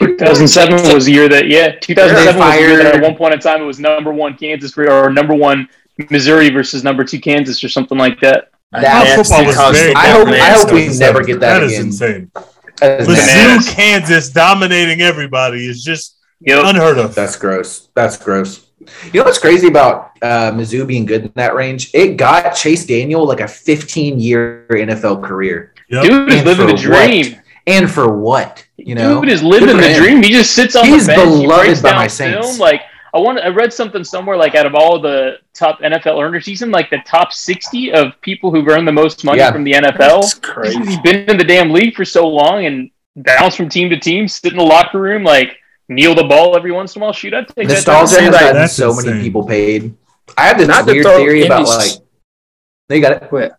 2007 0.00 0.94
was 0.94 1.06
the 1.06 1.12
year 1.12 1.28
that, 1.28 1.48
yeah, 1.48 1.74
2007 1.80 2.38
was 2.38 2.54
the 2.54 2.60
year 2.60 2.76
that 2.82 2.96
at 2.96 3.02
one 3.02 3.16
point 3.16 3.32
in 3.34 3.40
time 3.40 3.62
it 3.62 3.64
was 3.64 3.80
number 3.80 4.12
one 4.12 4.36
Kansas 4.36 4.72
for, 4.72 4.90
or 4.90 5.10
number 5.10 5.34
one 5.34 5.66
Missouri 6.10 6.50
versus 6.50 6.84
number 6.84 7.02
two 7.02 7.18
Kansas 7.18 7.64
or 7.64 7.68
something 7.70 7.96
like 7.96 8.20
that. 8.20 8.50
That- 8.72 8.84
College 9.16 9.26
football 9.26 9.46
was 9.46 9.78
very. 9.78 9.94
I 9.94 10.08
hope- 10.08 10.18
dominant 10.26 10.42
I 10.42 10.50
hope 10.50 10.72
we 10.72 10.98
never 10.98 11.22
get 11.24 11.40
that 11.40 11.60
That 11.60 11.62
is 11.62 11.72
again. 11.72 11.86
insane. 11.86 12.30
That 12.34 12.42
is 12.44 12.55
Mizzou, 12.80 13.08
nasty. 13.08 13.72
Kansas 13.74 14.28
dominating 14.30 15.00
everybody 15.02 15.66
is 15.68 15.82
just 15.82 16.14
Yep. 16.40 16.64
unheard 16.66 16.98
of. 16.98 17.14
That's 17.14 17.36
gross. 17.36 17.88
That's 17.94 18.16
gross. 18.18 18.66
You 19.12 19.20
know 19.20 19.24
what's 19.24 19.38
crazy 19.38 19.68
about 19.68 20.12
uh, 20.20 20.52
Mizzou 20.52 20.86
being 20.86 21.06
good 21.06 21.22
in 21.24 21.32
that 21.34 21.54
range? 21.54 21.90
It 21.94 22.16
got 22.18 22.50
Chase 22.54 22.84
Daniel 22.84 23.26
like 23.26 23.40
a 23.40 23.48
15 23.48 24.20
year 24.20 24.66
NFL 24.70 25.22
career. 25.24 25.72
Yep. 25.88 26.02
Dude 26.02 26.28
is 26.28 26.34
And 26.36 26.46
living 26.46 26.66
the 26.66 26.82
for 26.82 26.90
what? 26.90 27.06
dream. 27.08 27.40
And 27.66 27.90
for 27.90 28.14
what? 28.14 28.64
You 28.76 28.94
know? 28.94 29.20
Dude 29.22 29.30
is 29.30 29.42
living 29.42 29.68
Good 29.70 29.82
the 29.82 29.88
him. 29.88 30.02
dream. 30.02 30.22
He 30.22 30.28
just 30.30 30.52
sits 30.52 30.76
on 30.76 30.84
He's 30.84 31.06
the 31.06 31.14
bench. 31.14 31.30
He 31.36 31.42
beloved 31.42 31.64
breaks 31.64 31.80
by 31.82 31.88
down 31.90 31.98
my 31.98 32.06
Saints. 32.06 32.46
film. 32.48 32.58
Like 32.58 32.82
I 33.16 33.20
want. 33.20 33.38
I 33.40 33.48
read 33.48 33.72
something 33.72 34.04
somewhere. 34.04 34.36
Like 34.36 34.54
out 34.54 34.66
of 34.66 34.74
all 34.74 35.00
the 35.00 35.38
top 35.54 35.80
NFL 35.80 36.22
earners, 36.22 36.44
he's 36.44 36.62
in 36.62 36.70
like 36.70 36.90
the 36.90 36.98
top 37.06 37.32
sixty 37.32 37.92
of 37.92 38.12
people 38.20 38.50
who've 38.50 38.66
earned 38.68 38.86
the 38.86 38.92
most 38.92 39.24
money 39.24 39.38
Yeah. 39.38 39.50
from 39.52 39.64
the 39.64 39.72
NFL. 39.72 40.18
It's 40.24 40.34
crazy. 40.34 40.78
He's 40.80 41.00
been 41.00 41.28
in 41.30 41.36
the 41.36 41.44
damn 41.44 41.70
league 41.70 41.94
for 41.94 42.04
so 42.04 42.28
long 42.28 42.66
and 42.66 42.90
bounce 43.16 43.54
from 43.56 43.68
team 43.68 43.88
to 43.90 43.98
team, 43.98 44.28
sit 44.28 44.52
in 44.52 44.58
the 44.58 44.64
locker 44.64 45.00
room, 45.00 45.22
like 45.24 45.56
kneel 45.88 46.14
the 46.14 46.24
ball 46.24 46.56
every 46.56 46.72
once 46.72 46.94
in 46.96 47.00
a 47.00 47.04
while. 47.04 47.12
Shoot, 47.12 47.32
I'd 47.34 47.48
take 47.48 47.68
Nostalgia 47.68 48.16
that. 48.16 48.32
has 48.32 48.40
gotten 48.52 48.68
so 48.68 48.90
insane. 48.90 49.10
many 49.12 49.22
people 49.24 49.46
paid. 49.46 49.94
I 50.36 50.46
have 50.48 50.58
this 50.58 50.68
Not 50.68 50.86
to 50.86 50.92
weird 50.92 51.04
throw 51.04 51.16
theory 51.18 51.46
about 51.46 51.60
any- 51.60 51.68
like. 51.70 51.90
They 52.88 53.00
got 53.00 53.12
it. 53.22 53.28
Quit. 53.28 53.52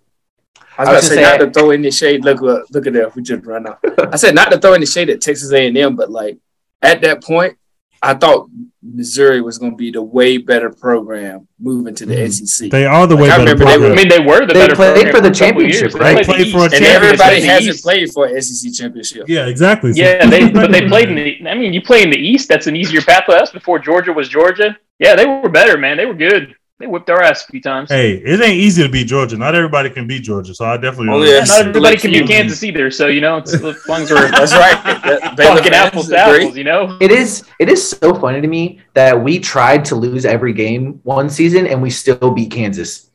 I 0.78 0.82
was 0.84 0.90
I 0.90 0.92
about 0.92 0.94
was 0.96 1.02
to 1.02 1.08
say 1.10 1.16
gonna 1.16 1.28
not 1.28 1.40
say- 1.40 1.46
to 1.46 1.52
throw 1.52 1.70
any 1.72 1.92
shade. 1.92 2.24
Look, 2.24 2.42
look, 2.42 2.66
look 2.70 2.86
at 2.88 2.94
that. 2.94 3.16
We 3.16 3.24
just 3.24 3.46
run 3.46 3.66
out. 3.68 3.80
I 4.14 4.16
said 4.18 4.36
not 4.36 4.52
to 4.52 4.60
throw 4.60 4.74
any 4.74 4.86
shade 4.86 5.10
at 5.10 5.22
Texas 5.22 5.52
A 5.52 5.66
and 5.68 5.76
M, 5.78 5.96
but 5.96 6.12
like 6.12 6.38
at 6.84 7.02
that 7.02 7.24
point, 7.24 7.58
I 8.02 8.14
thought 8.14 8.50
Missouri 8.84 9.42
was 9.42 9.58
going 9.58 9.72
to 9.72 9.78
be 9.78 9.92
the 9.92 10.02
way 10.02 10.38
better 10.38 10.70
program 10.70 11.48
moving 11.60 11.96
to 11.96 12.06
the 12.06 12.16
Mhm. 12.16 12.32
SEC. 12.32 12.70
They 12.70 12.86
are 12.86 13.08
the 13.08 13.16
Like, 13.16 13.24
way 13.24 13.30
I 13.30 13.38
better. 13.38 13.52
remember 13.52 13.66
they 13.66 13.72
I 13.72 13.78
were- 13.78 13.86
program. 13.88 13.96
mean, 13.98 14.10
they 14.10 14.20
were 14.20 14.40
the 14.46 14.54
They 14.54 14.60
better 14.62 14.76
played 14.76 14.94
program 14.96 15.16
for 15.16 15.22
the 15.22 15.32
championship, 15.32 15.82
years. 15.82 15.94
They 15.94 16.00
right? 16.00 16.14
played 16.16 16.26
Played 16.26 16.52
for 16.52 16.58
a 16.60 16.66
East. 16.66 16.74
and 16.76 16.86
championship. 16.86 17.04
everybody 17.04 17.40
the 17.42 17.48
hasn't 17.48 17.76
East. 17.76 17.84
played 17.84 18.12
for 18.14 18.26
an 18.28 18.36
SEC 18.38 18.72
championship. 18.72 19.24
yeah, 19.28 19.46
exactly. 19.48 19.94
So- 19.94 20.02
Yeah, 20.02 20.26
they 20.28 20.50
but 20.50 20.72
they 20.72 20.82
played 20.88 21.10
in 21.10 21.16
the. 21.44 21.50
I 21.50 21.56
mean, 21.56 21.74
you 21.74 21.82
play 21.82 22.04
in 22.04 22.10
the 22.12 22.18
East. 22.20 22.48
That's 22.50 22.68
an 22.68 22.76
easier 22.76 23.02
pathway. 23.02 23.36
That's 23.36 23.52
before 23.52 23.80
Georgia 23.80 24.14
was 24.14 24.30
Georgia. 24.30 24.78
Yeah, 25.00 25.16
they 25.16 25.26
were 25.26 25.50
better, 25.50 25.78
man. 25.78 25.98
They 25.98 26.06
were 26.06 26.14
good. 26.14 26.54
They 26.80 26.86
whipped 26.86 27.10
our 27.10 27.24
ass 27.24 27.44
a 27.44 27.48
few 27.52 27.60
times. 27.62 27.90
Hey, 27.90 28.18
it 28.24 28.40
ain't 28.40 28.54
easy 28.54 28.84
to 28.84 28.90
beat 28.90 29.08
Georgia. 29.08 29.36
Not 29.36 29.56
everybody 29.56 29.90
can 29.90 30.06
beat 30.06 30.22
Georgia, 30.22 30.54
so 30.54 30.64
I 30.66 30.78
definitely. 30.78 31.10
Oh, 31.10 31.24
Yeah, 31.24 31.40
not 31.44 31.62
everybody 31.68 31.98
can 31.98 32.14
you. 32.14 32.22
beat 32.22 32.30
Kansas 32.30 32.64
either. 32.64 32.92
So 32.92 33.08
you 33.08 33.20
know, 33.20 33.38
it's 33.38 33.52
as 33.56 33.62
long 33.88 34.02
as 34.04 34.12
we're 34.12 34.30
That's 34.30 34.54
right. 34.54 34.84
That- 35.04 35.38
fucking 35.38 35.74
apples 35.74 36.10
to 36.10 36.18
apples. 36.18 36.56
You 36.56 36.66
know. 36.66 36.96
It 37.02 37.10
is. 37.10 37.46
It 37.60 37.70
is 37.70 37.90
so 37.90 38.14
funny 38.14 38.42
to 38.42 38.48
me 38.48 38.80
that 38.94 39.20
we 39.20 39.40
tried 39.40 39.86
to 39.86 39.96
lose 39.96 40.24
every 40.24 40.54
game 40.54 41.00
one 41.02 41.32
season 41.32 41.66
and 41.66 41.82
we 41.82 41.90
still 41.90 42.30
beat 42.30 42.52
Kansas. 42.52 43.10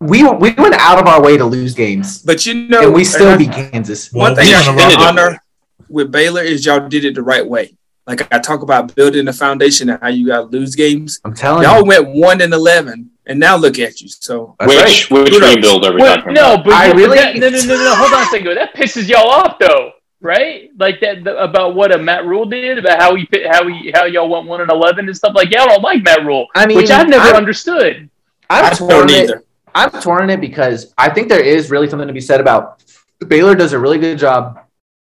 we 0.00 0.22
we 0.22 0.52
went 0.52 0.74
out 0.74 1.00
of 1.00 1.06
our 1.08 1.20
way 1.20 1.36
to 1.36 1.44
lose 1.44 1.74
games 1.74 2.22
But 2.22 2.46
you 2.46 2.54
know, 2.68 2.82
and 2.84 2.94
we 2.94 3.02
still 3.02 3.36
beat 3.36 3.50
Kansas. 3.52 4.12
Well, 4.12 4.22
one 4.30 4.36
thing 4.36 4.46
we 4.46 4.54
I 4.54 4.68
on 4.68 4.76
the 4.76 4.96
honor 4.98 5.42
with 5.88 6.12
Baylor 6.12 6.42
is 6.42 6.64
y'all 6.64 6.88
did 6.88 7.04
it 7.04 7.14
the 7.16 7.22
right 7.22 7.44
way. 7.46 7.76
Like 8.08 8.26
I 8.32 8.38
talk 8.38 8.62
about 8.62 8.94
building 8.94 9.26
the 9.26 9.32
foundation 9.34 9.90
and 9.90 10.00
how 10.02 10.08
you 10.08 10.26
got 10.26 10.38
to 10.38 10.42
lose 10.46 10.74
games. 10.74 11.20
I'm 11.24 11.34
telling 11.34 11.62
Y'all 11.62 11.78
you. 11.80 11.84
went 11.84 12.08
one 12.08 12.40
and 12.40 12.52
eleven, 12.54 13.10
and 13.26 13.38
now 13.38 13.56
look 13.56 13.78
at 13.78 14.00
you. 14.00 14.08
So 14.08 14.56
That's 14.58 14.68
which 14.70 15.10
right. 15.10 15.22
which 15.24 15.32
Kudos. 15.34 15.54
rebuild 15.56 15.84
are 15.84 15.92
we 15.92 16.00
Well, 16.00 16.16
talking 16.16 16.32
no, 16.32 16.54
about? 16.54 16.64
but, 16.64 16.72
I 16.74 16.90
really- 16.92 17.18
that, 17.18 17.36
no, 17.38 17.48
no, 17.50 17.58
no, 17.58 17.74
no. 17.84 17.94
Hold 17.96 18.12
on 18.14 18.22
a 18.22 18.26
second. 18.30 18.54
That 18.56 18.74
pisses 18.74 19.08
y'all 19.08 19.28
off, 19.28 19.58
though, 19.58 19.90
right? 20.22 20.70
Like 20.78 21.00
that 21.02 21.22
the, 21.24 21.36
about 21.36 21.74
what 21.74 21.94
a 21.94 21.98
Matt 21.98 22.24
Rhule 22.24 22.46
did 22.46 22.78
about 22.78 22.98
how 22.98 23.14
he 23.14 23.28
how 23.46 23.68
he 23.68 23.92
how 23.94 24.06
y'all 24.06 24.28
went 24.30 24.46
one 24.46 24.62
and 24.62 24.70
eleven 24.70 25.06
and 25.06 25.14
stuff 25.16 25.34
like. 25.34 25.50
Y'all 25.52 25.66
don't 25.66 25.82
like 25.82 26.02
Matt 26.02 26.24
Rhule, 26.24 26.46
I 26.54 26.66
mean, 26.66 26.78
which 26.78 26.90
I've 26.90 27.08
never 27.08 27.24
I'm- 27.26 27.36
understood. 27.36 28.08
I'm 28.50 28.64
I 28.64 28.70
torn 28.70 28.90
don't 28.90 29.10
it. 29.10 29.24
either. 29.24 29.44
I'm 29.74 29.90
torn 30.00 30.22
on 30.22 30.30
it 30.30 30.40
because 30.40 30.94
I 30.96 31.10
think 31.10 31.28
there 31.28 31.44
is 31.44 31.70
really 31.70 31.90
something 31.90 32.08
to 32.08 32.14
be 32.14 32.22
said 32.22 32.40
about 32.40 32.82
Baylor 33.26 33.54
does 33.54 33.74
a 33.74 33.78
really 33.78 33.98
good 33.98 34.18
job 34.18 34.60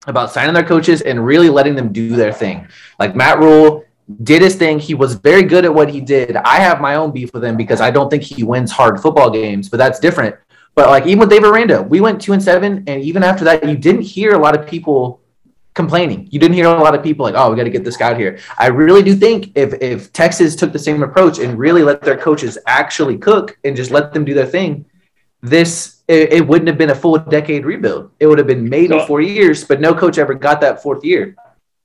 about 0.06 0.32
signing 0.32 0.54
their 0.54 0.64
coaches 0.64 1.02
and 1.02 1.24
really 1.24 1.50
letting 1.50 1.74
them 1.74 1.92
do 1.92 2.16
their 2.16 2.32
thing. 2.32 2.66
Like 2.98 3.14
Matt 3.14 3.38
Rhule 3.38 3.84
did 4.22 4.42
his 4.42 4.56
thing. 4.56 4.78
He 4.78 4.94
was 4.94 5.14
very 5.14 5.42
good 5.42 5.64
at 5.64 5.74
what 5.74 5.90
he 5.90 6.00
did. 6.00 6.36
I 6.36 6.56
have 6.56 6.80
my 6.80 6.94
own 6.94 7.12
beef 7.12 7.32
with 7.34 7.44
him 7.44 7.56
because 7.56 7.80
I 7.80 7.90
don't 7.90 8.08
think 8.08 8.22
he 8.22 8.42
wins 8.42 8.72
hard 8.72 9.00
football 9.00 9.30
games, 9.30 9.68
but 9.68 9.76
that's 9.76 10.00
different. 10.00 10.36
But 10.74 10.88
like 10.88 11.06
even 11.06 11.18
with 11.18 11.30
Dave 11.30 11.44
Aranda, 11.44 11.82
we 11.82 12.00
went 12.00 12.20
two 12.20 12.32
and 12.32 12.42
seven, 12.42 12.84
and 12.86 13.02
even 13.02 13.22
after 13.22 13.44
that, 13.44 13.68
you 13.68 13.76
didn't 13.76 14.02
hear 14.02 14.32
a 14.32 14.38
lot 14.38 14.58
of 14.58 14.66
people 14.66 15.20
complaining. 15.74 16.28
You 16.30 16.40
didn't 16.40 16.54
hear 16.54 16.66
a 16.66 16.82
lot 16.82 16.94
of 16.94 17.02
people 17.02 17.24
like, 17.24 17.34
"Oh, 17.36 17.50
we 17.50 17.56
got 17.56 17.64
to 17.64 17.70
get 17.70 17.84
this 17.84 17.96
guy 17.96 18.10
out 18.10 18.16
here." 18.16 18.38
I 18.56 18.68
really 18.68 19.02
do 19.02 19.14
think 19.14 19.52
if 19.54 19.74
if 19.82 20.12
Texas 20.12 20.56
took 20.56 20.72
the 20.72 20.78
same 20.78 21.02
approach 21.02 21.38
and 21.38 21.58
really 21.58 21.82
let 21.82 22.00
their 22.00 22.16
coaches 22.16 22.56
actually 22.66 23.18
cook 23.18 23.58
and 23.64 23.76
just 23.76 23.90
let 23.90 24.14
them 24.14 24.24
do 24.24 24.32
their 24.32 24.46
thing, 24.46 24.86
this 25.42 26.02
it, 26.08 26.32
it 26.32 26.46
wouldn't 26.46 26.68
have 26.68 26.78
been 26.78 26.90
a 26.90 26.94
full 26.94 27.16
decade 27.18 27.64
rebuild. 27.64 28.10
It 28.20 28.26
would 28.26 28.38
have 28.38 28.46
been 28.46 28.68
maybe 28.68 28.88
So- 28.98 29.06
four 29.06 29.20
years, 29.20 29.64
but 29.64 29.80
no 29.80 29.94
coach 29.94 30.18
ever 30.18 30.34
got 30.34 30.60
that 30.60 30.82
fourth 30.82 31.04
year. 31.04 31.36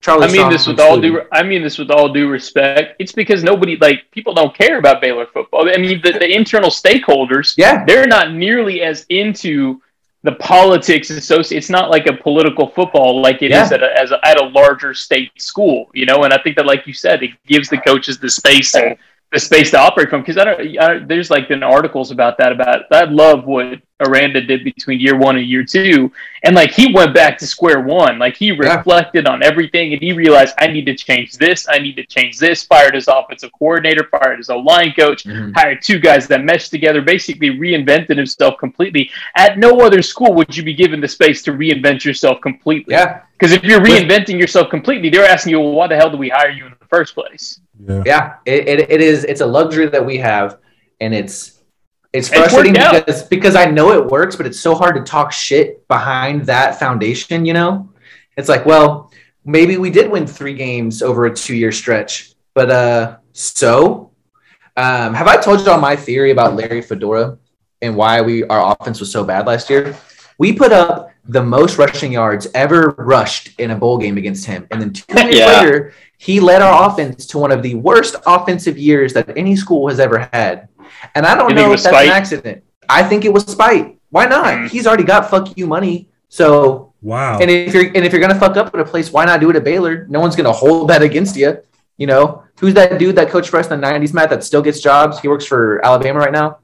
Charlie 0.01 0.25
I 0.25 0.27
mean 0.27 0.35
Strong 0.35 0.51
this 0.51 0.67
with 0.67 0.79
all 0.79 0.99
due. 1.01 1.21
I 1.31 1.41
mean 1.41 1.63
this 1.63 1.77
with 1.79 1.89
all 1.89 2.13
due 2.13 2.29
respect. 2.29 2.95
It's 2.99 3.11
because 3.11 3.43
nobody 3.43 3.75
like 3.77 4.11
people 4.11 4.33
don't 4.35 4.55
care 4.55 4.77
about 4.77 5.01
Baylor 5.01 5.25
football. 5.25 5.67
I 5.69 5.77
mean 5.77 5.99
the, 6.03 6.11
the 6.11 6.29
internal 6.31 6.69
stakeholders. 6.69 7.55
Yeah, 7.57 7.83
they're 7.85 8.05
not 8.05 8.31
nearly 8.33 8.81
as 8.81 9.05
into 9.09 9.81
the 10.21 10.33
politics 10.33 11.09
associated. 11.09 11.57
It's 11.57 11.69
not 11.69 11.89
like 11.89 12.07
a 12.07 12.13
political 12.13 12.67
football 12.67 13.21
like 13.21 13.41
it 13.41 13.51
is 13.51 13.71
Yeah. 13.71 13.77
at 13.77 13.83
a, 13.83 13.99
as 13.99 14.11
a, 14.11 14.19
at 14.27 14.39
a 14.41 14.45
larger 14.45 14.93
state 14.93 15.31
school, 15.39 15.89
you 15.93 16.05
know. 16.05 16.23
And 16.23 16.33
I 16.33 16.39
think 16.41 16.55
that, 16.57 16.65
like 16.65 16.85
you 16.87 16.93
said, 16.93 17.21
it 17.23 17.31
gives 17.47 17.69
the 17.69 17.77
coaches 17.77 18.17
the 18.19 18.29
space 18.29 18.73
and 18.75 18.97
the 19.35 19.39
space 19.39 19.69
to 19.71 19.79
operate 19.79 20.09
from. 20.09 20.21
Because 20.21 20.37
I 20.37 20.43
don't, 20.45 20.79
I, 20.79 20.99
there's 20.99 21.29
like 21.29 21.47
been 21.49 21.61
articles 21.61 22.09
about 22.09 22.37
that. 22.39 22.51
About 22.53 22.85
I 22.91 23.03
love 23.03 23.45
what 23.45 23.79
Aranda 23.99 24.41
did 24.41 24.63
between 24.63 24.99
year 24.99 25.17
one 25.17 25.35
and 25.37 25.45
year 25.45 25.63
two, 25.63 26.11
and 26.43 26.55
like 26.55 26.71
he 26.71 26.93
went 26.93 27.13
back 27.13 27.37
to 27.39 27.45
square 27.47 27.81
one. 27.81 28.17
Like 28.17 28.35
he 28.37 28.47
Yeah. 28.47 28.75
reflected 28.77 29.27
on 29.27 29.43
everything, 29.43 29.91
and 29.93 30.01
he 30.01 30.13
realized 30.13 30.55
I 30.57 30.67
need 30.67 30.85
to 30.85 30.95
change 30.95 31.33
this. 31.33 31.67
I 31.69 31.77
need 31.79 31.95
to 31.97 32.05
change 32.05 32.39
this. 32.39 32.63
Fired 32.63 32.95
his 32.95 33.07
offensive 33.09 33.51
coordinator. 33.59 34.07
Fired 34.09 34.37
his 34.37 34.49
line 34.49 34.93
coach 34.97 35.25
Mhm. 35.25 35.53
hired 35.55 35.81
two 35.81 35.99
guys 35.99 36.27
that 36.29 36.43
meshed 36.43 36.71
together, 36.71 37.01
basically 37.01 37.49
reinvented 37.51 38.15
himself 38.17 38.57
completely. 38.57 39.11
At 39.35 39.57
no 39.59 39.81
other 39.81 40.01
school 40.01 40.33
would 40.33 40.55
you 40.55 40.63
be 40.63 40.73
given 40.73 41.01
the 41.01 41.07
space 41.09 41.41
to 41.43 41.51
reinvent 41.51 42.05
yourself 42.05 42.39
completely. 42.41 42.93
yeah, 42.95 43.19
Because 43.37 43.51
if 43.53 43.63
you're 43.65 43.81
reinventing 43.81 44.39
yourself 44.39 44.69
completely, 44.69 45.09
they're 45.09 45.25
asking 45.35 45.51
you, 45.51 45.59
well, 45.59 45.73
why 45.73 45.87
the 45.87 45.95
hell 45.97 46.09
do 46.09 46.17
we 46.17 46.29
hire 46.29 46.49
you 46.51 46.65
in 46.65 46.73
the 46.79 46.87
first 46.87 47.13
place? 47.15 47.59
Yeah. 47.79 48.03
yeah. 48.05 48.35
It, 48.45 48.67
it, 48.67 48.91
it 48.91 49.01
is. 49.01 49.23
It's 49.23 49.41
a 49.41 49.45
luxury 49.45 49.87
that 49.87 50.05
we 50.05 50.17
have, 50.17 50.59
and 51.01 51.13
it's 51.13 51.61
it's 52.13 52.29
It's 52.29 52.37
frustrating 52.37 52.73
worked 52.73 52.85
out. 52.85 53.05
because 53.05 53.23
because 53.23 53.55
I 53.55 53.65
know 53.65 53.91
it 53.91 54.05
works, 54.07 54.35
but 54.35 54.45
it's 54.45 54.59
so 54.59 54.75
hard 54.75 54.95
to 54.95 55.03
talk 55.03 55.31
shit 55.31 55.87
behind 55.87 56.45
that 56.45 56.79
foundation. 56.79 57.45
You 57.45 57.53
know, 57.53 57.89
it's 58.37 58.49
like, 58.49 58.65
well, 58.65 59.11
maybe 59.43 59.77
we 59.77 59.89
did 59.89 60.09
win 60.09 60.25
three 60.25 60.53
games 60.53 61.01
over 61.01 61.25
a 61.25 61.33
two 61.35 61.55
year 61.55 61.71
stretch, 61.71 62.33
but 62.53 62.69
uh, 62.71 63.17
so 63.33 64.11
um, 64.77 65.13
have 65.13 65.27
I 65.27 65.37
told 65.37 65.61
you 65.61 65.71
all 65.71 65.79
my 65.79 65.95
theory 65.95 66.31
about 66.31 66.55
Larry 66.55 66.81
Fedora 66.81 67.37
and 67.81 67.95
why 67.95 68.21
we 68.21 68.43
our 68.45 68.75
offense 68.79 68.99
was 68.99 69.11
so 69.11 69.23
bad 69.23 69.45
last 69.47 69.69
year? 69.69 69.95
We 70.37 70.53
put 70.53 70.71
up 70.71 71.11
the 71.27 71.41
most 71.41 71.77
rushing 71.77 72.11
yards 72.11 72.47
ever 72.53 72.93
rushed 72.97 73.59
in 73.59 73.71
a 73.71 73.75
bowl 73.75 73.97
game 73.97 74.17
against 74.17 74.45
him, 74.45 74.67
and 74.71 74.81
then 74.81 74.93
two 74.93 75.05
years 75.23 75.35
Yeah. 75.37 75.61
later, 75.61 75.93
he 76.17 76.39
led 76.39 76.61
our 76.61 76.89
offense 76.89 77.25
to 77.27 77.37
one 77.37 77.51
of 77.51 77.61
the 77.63 77.75
worst 77.75 78.15
offensive 78.25 78.77
years 78.77 79.13
that 79.13 79.35
any 79.37 79.55
school 79.55 79.87
has 79.89 79.99
ever 79.99 80.29
had. 80.33 80.67
And 81.15 81.25
I 81.25 81.35
don't 81.35 81.49
You 81.49 81.55
know 81.55 81.73
if 81.73 81.81
that's 81.83 81.95
spite? 81.95 82.07
an 82.07 82.13
accident. 82.13 82.63
I 82.87 83.03
think 83.03 83.25
it 83.25 83.33
was 83.33 83.43
spite. 83.43 83.97
Why 84.11 84.25
not? 84.25 84.45
Mm. 84.53 84.69
He's 84.69 84.85
already 84.87 85.03
got 85.03 85.29
fuck 85.29 85.57
you 85.57 85.65
money. 85.67 86.09
So 86.29 86.93
Wow. 87.01 87.39
and 87.39 87.49
if 87.51 87.73
you're 87.73 87.85
and 87.87 87.97
if 88.05 88.11
you're 88.11 88.21
gonna 88.21 88.39
fuck 88.39 88.55
up 88.57 88.73
at 88.73 88.79
a 88.79 88.85
place, 88.85 89.11
why 89.11 89.25
not 89.25 89.39
do 89.39 89.49
it 89.49 89.55
at 89.55 89.63
Baylor? 89.63 90.05
No 90.09 90.19
one's 90.19 90.35
gonna 90.35 90.51
hold 90.51 90.89
that 90.89 91.01
against 91.01 91.35
you. 91.35 91.57
You 91.97 92.07
know 92.07 92.43
who's 92.59 92.73
that 92.75 92.97
dude 92.99 93.15
that 93.15 93.29
coached 93.29 93.49
for 93.49 93.57
us 93.59 93.69
in 93.69 93.79
the 93.79 93.87
'90s, 93.87 94.13
Matt? 94.13 94.29
That 94.29 94.43
still 94.43 94.61
gets 94.61 94.79
jobs. 94.79 95.19
He 95.19 95.27
works 95.27 95.45
for 95.45 95.83
Alabama 95.85 96.19
right 96.19 96.31
now. 96.31 96.59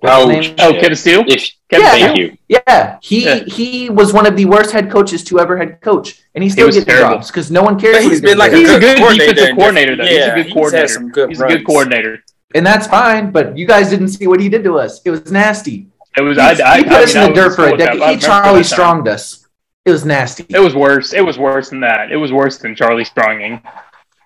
What's 0.00 0.14
Oh, 0.16 0.28
name? 0.28 0.54
Oh, 0.60 0.72
shit. 0.72 0.80
Kevin 0.80 0.96
Steele? 0.96 1.24
If 1.26 1.50
Kevin 1.70 1.86
Yeah. 1.86 1.90
Thank 2.06 2.18
you. 2.18 2.36
Yeah, 2.48 2.98
he 3.02 3.24
Yeah. 3.24 3.44
he 3.44 3.90
was 3.90 4.12
one 4.12 4.26
of 4.26 4.36
the 4.36 4.44
worst 4.44 4.70
head 4.70 4.90
coaches 4.90 5.24
to 5.24 5.40
ever 5.40 5.56
head 5.58 5.80
coach, 5.80 6.20
and 6.34 6.44
he 6.44 6.50
still 6.50 6.66
was 6.66 6.76
gets 6.76 6.86
terrible. 6.86 7.14
jobs 7.16 7.26
because 7.28 7.50
no 7.50 7.62
one 7.62 7.78
cares. 7.78 7.96
But 7.96 8.02
he's 8.04 8.20
been 8.20 8.38
like 8.38 8.52
there. 8.52 8.60
He's 8.60 8.70
a 8.70 8.78
good 8.78 8.80
good 8.80 8.98
coordinator 8.98 9.32
defensive 9.34 9.50
in 9.50 9.56
coordinator, 9.56 9.96
though. 9.96 10.04
He's 10.04 10.24
a 10.24 10.34
good 10.42 10.52
coordinator. 10.54 10.88
some 10.88 11.08
good 11.10 11.28
He's 11.30 11.40
a 11.40 11.46
good 11.48 11.66
coordinator. 11.66 12.22
and 12.54 12.64
that's 12.64 12.86
fine. 12.86 13.30
But 13.32 13.58
you 13.58 13.66
guys 13.66 13.90
didn't 13.90 14.08
see 14.08 14.26
what 14.28 14.40
he 14.40 14.48
did 14.48 14.62
to 14.64 14.78
us. 14.78 15.00
It 15.04 15.10
was 15.10 15.32
nasty. 15.32 15.88
It 16.16 16.22
was. 16.22 16.36
He, 16.36 16.42
I, 16.42 16.50
I, 16.50 16.76
he 16.78 16.84
put 16.84 16.92
I 16.92 17.02
us 17.02 17.14
mean, 17.14 17.24
in 17.24 17.30
the 17.30 17.40
dirt 17.40 17.54
for 17.56 17.62
a 17.62 17.64
cool 17.70 17.76
with 17.76 17.80
that, 17.86 17.92
decade. 17.98 18.14
He 18.14 18.20
Charlie 18.24 18.62
stronged 18.64 19.08
us. 19.08 19.46
It 19.84 19.90
was 19.90 20.04
nasty. 20.04 20.46
It 20.48 20.58
was 20.60 20.74
worse. 20.76 21.12
It 21.12 21.24
was 21.24 21.38
worse 21.38 21.70
than 21.70 21.80
that. 21.80 22.12
It 22.12 22.16
was 22.16 22.30
worse 22.30 22.58
than 22.58 22.74
Charlie 22.76 23.04
Stronging. 23.04 23.62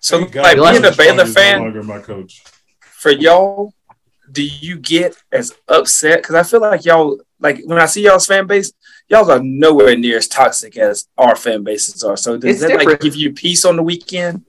So, 0.00 0.18
Thank 0.24 0.34
like 0.34 0.56
being 0.56 0.84
a 0.84 0.90
Baylor 0.90 0.92
Strong 0.92 1.16
no 1.16 1.24
fan, 1.26 1.60
longer 1.60 1.82
my 1.84 1.98
coach. 2.00 2.42
for 2.80 3.10
y'all, 3.12 3.72
do 4.32 4.42
you 4.42 4.78
get 4.78 5.16
as 5.30 5.54
upset? 5.68 6.22
Because 6.22 6.34
I 6.34 6.42
feel 6.42 6.60
like 6.60 6.84
y'all, 6.84 7.20
like 7.38 7.60
when 7.64 7.78
I 7.78 7.86
see 7.86 8.04
y'all's 8.04 8.26
fan 8.26 8.46
base, 8.46 8.72
y'all 9.08 9.30
are 9.30 9.42
nowhere 9.42 9.96
near 9.96 10.16
as 10.18 10.28
toxic 10.28 10.76
as 10.76 11.08
our 11.18 11.36
fan 11.36 11.62
bases 11.62 12.02
are. 12.02 12.16
So 12.16 12.36
does 12.36 12.62
It's 12.62 12.72
that 12.72 12.84
like 12.84 13.00
give 13.00 13.14
you 13.14 13.32
peace 13.32 13.64
on 13.64 13.76
the 13.76 13.82
weekend? 13.82 14.44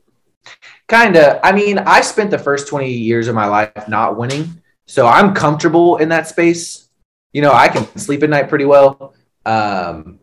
Kinda. 0.88 1.40
I 1.46 1.52
mean, 1.52 1.80
I 1.80 2.02
spent 2.02 2.32
the 2.32 2.40
first 2.40 2.68
20 2.68 2.92
years 2.92 3.28
of 3.28 3.36
my 3.36 3.46
life 3.46 3.88
not 3.88 4.18
winning. 4.18 4.62
So 4.86 5.08
I'm 5.08 5.34
comfortable 5.34 5.98
in 5.98 6.10
that 6.10 6.28
space. 6.28 6.90
You 7.32 7.42
know, 7.42 7.52
I 7.52 7.68
can 7.68 7.86
sleep 7.98 8.24
at 8.24 8.30
night 8.30 8.50
pretty 8.50 8.66
well. 8.66 9.14
Um, 9.46 10.20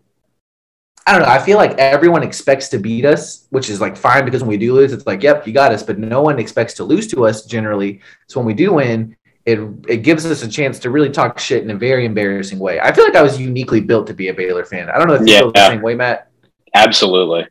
I 1.06 1.12
don't 1.12 1.22
know. 1.22 1.28
I 1.28 1.38
feel 1.38 1.56
like 1.56 1.76
everyone 1.78 2.22
expects 2.22 2.68
to 2.68 2.78
beat 2.78 3.04
us, 3.04 3.46
which 3.50 3.68
is 3.70 3.80
like 3.80 3.96
fine 3.96 4.24
because 4.24 4.42
when 4.42 4.50
we 4.50 4.58
do 4.58 4.74
lose, 4.74 4.92
it's 4.92 5.06
like, 5.06 5.22
yep, 5.22 5.46
you 5.46 5.52
got 5.52 5.72
us. 5.72 5.82
But 5.82 5.98
no 5.98 6.22
one 6.22 6.38
expects 6.38 6.74
to 6.74 6.84
lose 6.84 7.06
to 7.08 7.26
us 7.26 7.46
generally. 7.46 8.00
So 8.28 8.38
when 8.38 8.46
we 8.46 8.54
do 8.54 8.74
win, 8.74 9.16
it 9.46 9.58
it 9.88 9.98
gives 9.98 10.26
us 10.26 10.42
a 10.42 10.48
chance 10.48 10.78
to 10.80 10.90
really 10.90 11.10
talk 11.10 11.38
shit 11.38 11.62
in 11.62 11.70
a 11.70 11.74
very 11.76 12.04
embarrassing 12.04 12.58
way. 12.58 12.78
I 12.80 12.92
feel 12.92 13.04
like 13.04 13.16
I 13.16 13.22
was 13.22 13.40
uniquely 13.40 13.80
built 13.80 14.06
to 14.08 14.14
be 14.14 14.28
a 14.28 14.34
Baylor 14.34 14.64
fan. 14.64 14.90
I 14.90 14.98
don't 14.98 15.08
know 15.08 15.14
if 15.14 15.20
you 15.22 15.32
Yeah. 15.32 15.38
feel 15.40 15.52
the 15.52 15.66
same 15.68 15.82
way, 15.82 15.94
Matt. 15.94 16.28
Absolutely. 16.74 17.46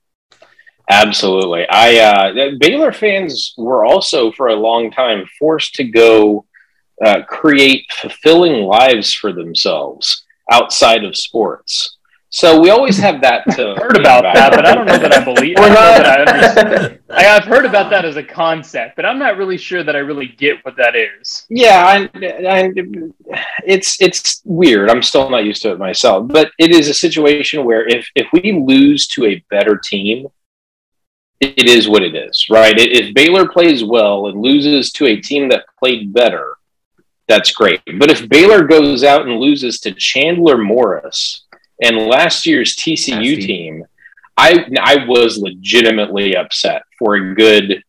Absolutely. 0.89 1.65
I 1.69 1.97
uh 1.97 2.49
Baylor 2.59 2.91
fans 2.91 3.53
were 3.57 3.85
also 3.85 4.31
for 4.31 4.47
a 4.47 4.55
long 4.55 4.91
time 4.91 5.25
forced 5.37 5.75
to 5.75 5.83
go 5.83 6.45
uh, 7.05 7.21
create 7.27 7.85
fulfilling 7.93 8.63
lives 8.63 9.13
for 9.13 9.31
themselves 9.31 10.25
outside 10.51 11.03
of 11.03 11.15
sports. 11.15 11.97
So 12.31 12.59
we 12.59 12.69
always 12.69 12.97
have 12.97 13.21
that 13.21 13.43
to 13.55 13.75
heard 13.75 13.97
about 13.97 14.21
that, 14.21 14.51
but 14.51 14.65
I 14.65 14.75
don't 14.75 14.85
know 14.85 14.97
that 14.97 15.13
I 15.13 15.23
believe. 15.23 15.55
We're 15.57 15.69
that 15.69 16.99
I 17.09 17.27
I, 17.27 17.35
I've 17.35 17.43
heard 17.43 17.65
about 17.65 17.89
that 17.89 18.05
as 18.05 18.17
a 18.17 18.23
concept, 18.23 18.95
but 18.95 19.05
I'm 19.05 19.17
not 19.17 19.37
really 19.37 19.57
sure 19.57 19.83
that 19.83 19.95
I 19.95 19.99
really 19.99 20.27
get 20.27 20.63
what 20.63 20.77
that 20.77 20.95
is. 20.95 21.45
Yeah, 21.49 21.85
I, 21.85 22.09
I, 22.23 22.73
it's 23.65 23.99
it's 23.99 24.41
weird. 24.45 24.89
I'm 24.89 25.01
still 25.01 25.29
not 25.29 25.43
used 25.43 25.63
to 25.63 25.71
it 25.71 25.79
myself, 25.79 26.27
but 26.27 26.51
it 26.59 26.71
is 26.71 26.87
a 26.87 26.93
situation 26.93 27.65
where 27.65 27.87
if 27.87 28.07
if 28.15 28.27
we 28.31 28.51
lose 28.51 29.07
to 29.07 29.25
a 29.25 29.43
better 29.49 29.75
team, 29.75 30.27
it 31.39 31.67
is 31.67 31.89
what 31.89 32.03
it 32.03 32.15
is, 32.15 32.45
right? 32.51 32.75
If 32.77 33.13
Baylor 33.15 33.47
plays 33.47 33.83
well 33.83 34.27
and 34.27 34.39
loses 34.39 34.91
to 34.93 35.07
a 35.07 35.19
team 35.19 35.49
that 35.49 35.65
played 35.79 36.13
better, 36.13 36.57
that's 37.27 37.51
great. 37.51 37.81
But 37.97 38.11
if 38.11 38.29
Baylor 38.29 38.65
goes 38.65 39.03
out 39.03 39.27
and 39.27 39.39
loses 39.39 39.79
to 39.81 39.93
Chandler 39.93 40.57
Morris 40.57 41.45
and 41.81 41.97
last 42.07 42.45
year's 42.45 42.75
TCU 42.75 43.15
Nasty. 43.15 43.47
team, 43.47 43.85
I 44.37 44.65
I 44.81 45.05
was 45.07 45.37
legitimately 45.37 46.35
upset 46.35 46.83
for 46.97 47.15
a 47.15 47.35
good 47.35 47.83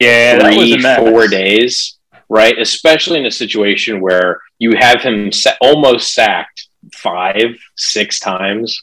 Yeah, 0.00 0.38
three, 0.38 0.80
four 0.80 1.28
days, 1.28 1.98
right? 2.28 2.58
Especially 2.58 3.20
in 3.20 3.26
a 3.26 3.30
situation 3.30 4.00
where 4.00 4.40
you 4.58 4.76
have 4.78 5.00
him 5.00 5.30
sa- 5.32 5.56
almost 5.60 6.14
sacked 6.14 6.68
five, 6.94 7.56
six 7.76 8.18
times. 8.18 8.80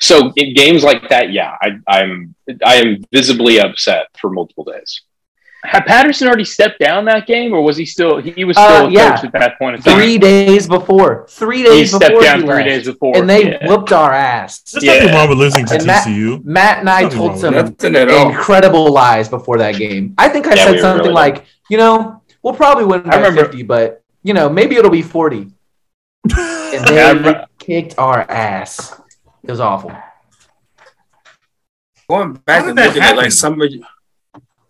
So 0.00 0.32
in 0.36 0.54
games 0.54 0.84
like 0.84 1.08
that, 1.08 1.32
yeah, 1.32 1.56
I, 1.60 1.78
I'm 1.88 2.34
I 2.64 2.76
am 2.76 3.04
visibly 3.12 3.60
upset 3.60 4.06
for 4.20 4.30
multiple 4.30 4.64
days. 4.64 5.02
Had 5.64 5.86
Patterson 5.86 6.28
already 6.28 6.44
stepped 6.44 6.78
down 6.78 7.04
that 7.06 7.26
game, 7.26 7.52
or 7.52 7.62
was 7.62 7.76
he 7.76 7.84
still? 7.84 8.18
He 8.18 8.44
was 8.44 8.56
Uh, 8.56 8.68
still 8.76 8.86
a 8.86 8.90
yeah. 8.90 9.16
coach 9.16 9.24
at 9.24 9.32
that 9.32 9.58
point 9.58 9.76
in 9.76 9.82
time. 9.82 9.96
Three 9.98 10.16
days 10.16 10.68
before. 10.68 11.26
Three 11.28 11.64
days. 11.64 11.72
he 11.72 11.78
days 11.80 11.90
stepped 11.96 12.04
before 12.10 12.22
down 12.22 12.36
he 12.40 12.46
three 12.46 12.54
left. 12.54 12.68
days 12.68 12.84
before, 12.86 13.16
and 13.16 13.28
they 13.28 13.50
yeah. 13.50 13.66
whooped 13.68 13.92
our 13.92 14.12
ass. 14.12 14.60
There's 14.60 14.84
nothing 14.84 15.12
wrong 15.14 15.28
with 15.28 15.38
losing 15.38 15.66
to 15.66 15.74
And 15.74 15.86
Matt- 15.86 16.06
TCU. 16.06 16.40
Matt 16.44 16.78
and 16.78 16.88
I 16.88 17.02
Nothing 17.02 17.18
told 17.18 17.38
some 17.38 17.54
with 17.56 17.84
all. 18.10 18.30
incredible 18.30 18.92
lies 18.92 19.28
before 19.28 19.58
that 19.58 19.74
game. 19.76 20.14
I 20.16 20.28
think 20.28 20.46
I 20.46 20.54
Yeah, 20.54 20.64
said 20.66 20.72
we 20.74 20.78
something 20.80 21.02
really 21.02 21.12
like, 21.14 21.44
you 21.68 21.76
know, 21.76 22.22
we'll 22.42 22.54
probably 22.54 22.84
win 22.84 23.00
by 23.02 23.10
I 23.10 23.16
remember- 23.16 23.42
50, 23.42 23.64
but 23.64 24.00
you 24.22 24.34
know, 24.34 24.48
maybe 24.48 24.76
it'll 24.76 24.90
be 24.92 25.02
40. 25.02 25.48
And 26.70 26.86
Yeah, 26.90 27.08
I 27.10 27.14
they 27.14 27.44
kicked 27.58 27.94
our 27.98 28.20
ass. 28.30 29.00
It 29.42 29.50
was 29.50 29.58
awful. 29.58 29.90
Going 32.08 32.34
back 32.34 32.64
and 32.66 32.76
did 32.76 32.86
looking 32.86 33.02
at 33.02 33.16
like 33.16 33.32
some 33.32 33.60
of 33.60 33.70
you, 33.70 33.82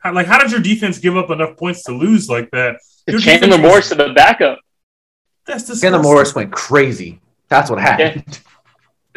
How, 0.00 0.12
like, 0.12 0.26
how 0.26 0.38
did 0.38 0.50
your 0.50 0.60
defense 0.60 0.98
give 0.98 1.16
up 1.16 1.30
enough 1.30 1.56
points 1.56 1.82
to 1.84 1.92
lose 1.92 2.28
like 2.28 2.50
that? 2.52 2.76
Your 3.06 3.20
Chandler 3.20 3.48
defense 3.48 3.62
was- 3.62 3.70
Morris 3.70 3.88
to 3.90 3.94
the 3.96 4.12
backup. 4.14 4.60
That's 5.46 5.62
disgusting. 5.62 5.92
Chandler 5.92 6.02
Morris 6.02 6.34
went 6.34 6.52
crazy. 6.52 7.20
That's 7.48 7.70
what 7.70 7.80
happened. 7.80 8.40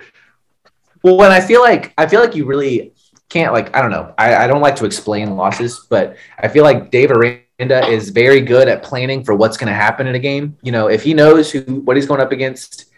well, 1.04 1.18
when 1.18 1.32
I 1.32 1.42
feel 1.42 1.62
like 1.62 1.94
I 1.98 2.08
feel 2.08 2.22
like 2.22 2.36
you 2.36 2.46
really 2.46 2.94
can't 3.30 3.52
like 3.54 3.76
I 3.76 3.82
don't 3.82 3.92
know. 3.92 4.14
I, 4.18 4.36
I 4.36 4.48
don't 4.48 4.62
like 4.62 4.78
to 4.78 4.86
explain 4.86 5.36
losses, 5.36 5.86
but 5.90 6.16
I 6.40 6.48
feel 6.48 6.64
like 6.64 6.90
Dave 6.90 7.12
Aranda 7.12 7.88
is 7.88 8.10
very 8.10 8.42
good 8.42 8.70
at 8.70 8.82
planning 8.82 9.24
for 9.24 9.36
what's 9.36 9.58
going 9.58 9.68
to 9.68 9.74
happen 9.74 10.08
in 10.08 10.16
a 10.16 10.20
game. 10.20 10.58
You 10.62 10.72
know, 10.72 10.88
if 10.88 11.04
he 11.04 11.14
knows 11.14 11.52
who 11.52 11.62
what 11.82 11.98
he's 11.98 12.06
going 12.06 12.22
up 12.22 12.32
against, 12.32 12.90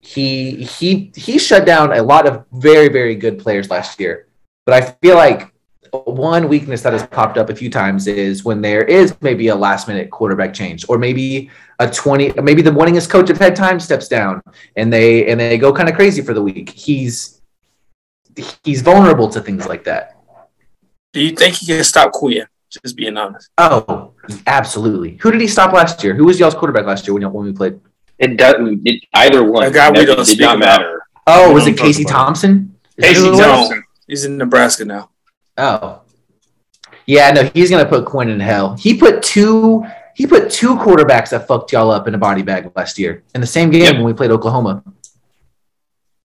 he 0.00 0.64
he 0.64 1.12
he 1.14 1.38
shut 1.38 1.66
down 1.66 1.92
a 1.92 2.02
lot 2.02 2.26
of 2.26 2.46
very 2.52 2.88
very 2.88 3.14
good 3.14 3.38
players 3.38 3.68
last 3.70 4.00
year. 4.00 4.28
But 4.64 4.74
I 4.74 4.96
feel 5.02 5.16
like 5.16 5.51
one 5.92 6.48
weakness 6.48 6.80
that 6.82 6.92
has 6.94 7.06
popped 7.06 7.36
up 7.36 7.50
a 7.50 7.54
few 7.54 7.68
times 7.70 8.06
is 8.06 8.44
when 8.44 8.62
there 8.62 8.82
is 8.82 9.14
maybe 9.20 9.48
a 9.48 9.54
last 9.54 9.88
minute 9.88 10.10
quarterback 10.10 10.54
change 10.54 10.86
or 10.88 10.96
maybe 10.96 11.50
a 11.80 11.90
20 11.90 12.32
maybe 12.42 12.62
the 12.62 12.70
winningest 12.70 13.10
coach 13.10 13.28
of 13.28 13.36
head 13.36 13.54
time 13.54 13.78
steps 13.78 14.08
down 14.08 14.40
and 14.76 14.90
they 14.90 15.30
and 15.30 15.38
they 15.38 15.58
go 15.58 15.70
kind 15.72 15.88
of 15.90 15.94
crazy 15.94 16.22
for 16.22 16.32
the 16.32 16.40
week 16.42 16.70
he's 16.70 17.42
he's 18.64 18.80
vulnerable 18.80 19.28
to 19.28 19.40
things 19.40 19.66
like 19.66 19.84
that 19.84 20.16
do 21.12 21.20
you 21.20 21.32
think 21.32 21.56
he 21.56 21.66
can 21.66 21.84
stop 21.84 22.10
Quinn? 22.12 22.46
Just 22.70 22.96
being 22.96 23.18
honest. 23.18 23.50
oh 23.58 24.12
absolutely 24.46 25.18
who 25.20 25.30
did 25.30 25.42
he 25.42 25.46
stop 25.46 25.74
last 25.74 26.02
year 26.02 26.14
who 26.14 26.24
was 26.24 26.40
y'all's 26.40 26.54
quarterback 26.54 26.86
last 26.86 27.06
year 27.06 27.12
when, 27.12 27.20
y'all- 27.22 27.32
when 27.32 27.44
we 27.44 27.52
played 27.52 27.78
It 28.18 28.38
doesn't 28.38 28.80
it, 28.86 29.04
either 29.12 29.44
one. 29.44 29.64
A 29.64 29.70
guy 29.70 29.90
we 29.90 30.06
don't 30.06 30.16
did 30.16 30.26
speak 30.26 30.40
not 30.40 30.56
about. 30.56 30.80
matter. 30.80 31.02
oh 31.26 31.48
We 31.48 31.54
was 31.54 31.66
it 31.66 31.76
casey 31.76 32.04
thompson 32.04 32.74
Is 32.96 33.04
Casey 33.04 33.20
who 33.20 33.26
it 33.28 33.30
was? 33.32 33.40
Thompson. 33.40 33.84
He's 34.08 34.24
in 34.24 34.36
Nebraska 34.38 34.84
now. 34.86 35.10
Oh 35.58 36.00
yeah 37.06 37.30
no 37.30 37.44
he's 37.54 37.70
gonna 37.70 37.84
put 37.88 38.04
quinn 38.04 38.28
in 38.28 38.40
hell 38.40 38.74
he 38.76 38.96
put 38.96 39.22
two 39.22 39.84
he 40.14 40.26
put 40.26 40.50
two 40.50 40.76
quarterbacks 40.76 41.30
that 41.30 41.46
fucked 41.46 41.72
y'all 41.72 41.90
up 41.90 42.06
in 42.08 42.14
a 42.14 42.18
body 42.18 42.42
bag 42.42 42.70
last 42.76 42.98
year 42.98 43.22
in 43.34 43.40
the 43.40 43.46
same 43.46 43.70
game 43.70 43.82
Yep. 43.82 43.94
when 43.96 44.04
we 44.04 44.12
played 44.12 44.30
oklahoma 44.30 44.82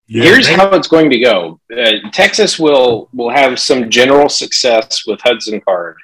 Yeah, 0.06 0.22
Here's 0.24 0.46
they- 0.46 0.54
how 0.54 0.70
it's 0.70 0.88
going 0.88 1.10
to 1.10 1.18
go. 1.18 1.60
Uh, 1.70 1.92
Texas 2.12 2.58
will 2.58 3.08
will 3.12 3.30
have 3.30 3.58
some 3.60 3.90
general 3.90 4.28
success 4.30 5.02
with 5.06 5.20
Hudson 5.20 5.60
Card, 5.60 5.96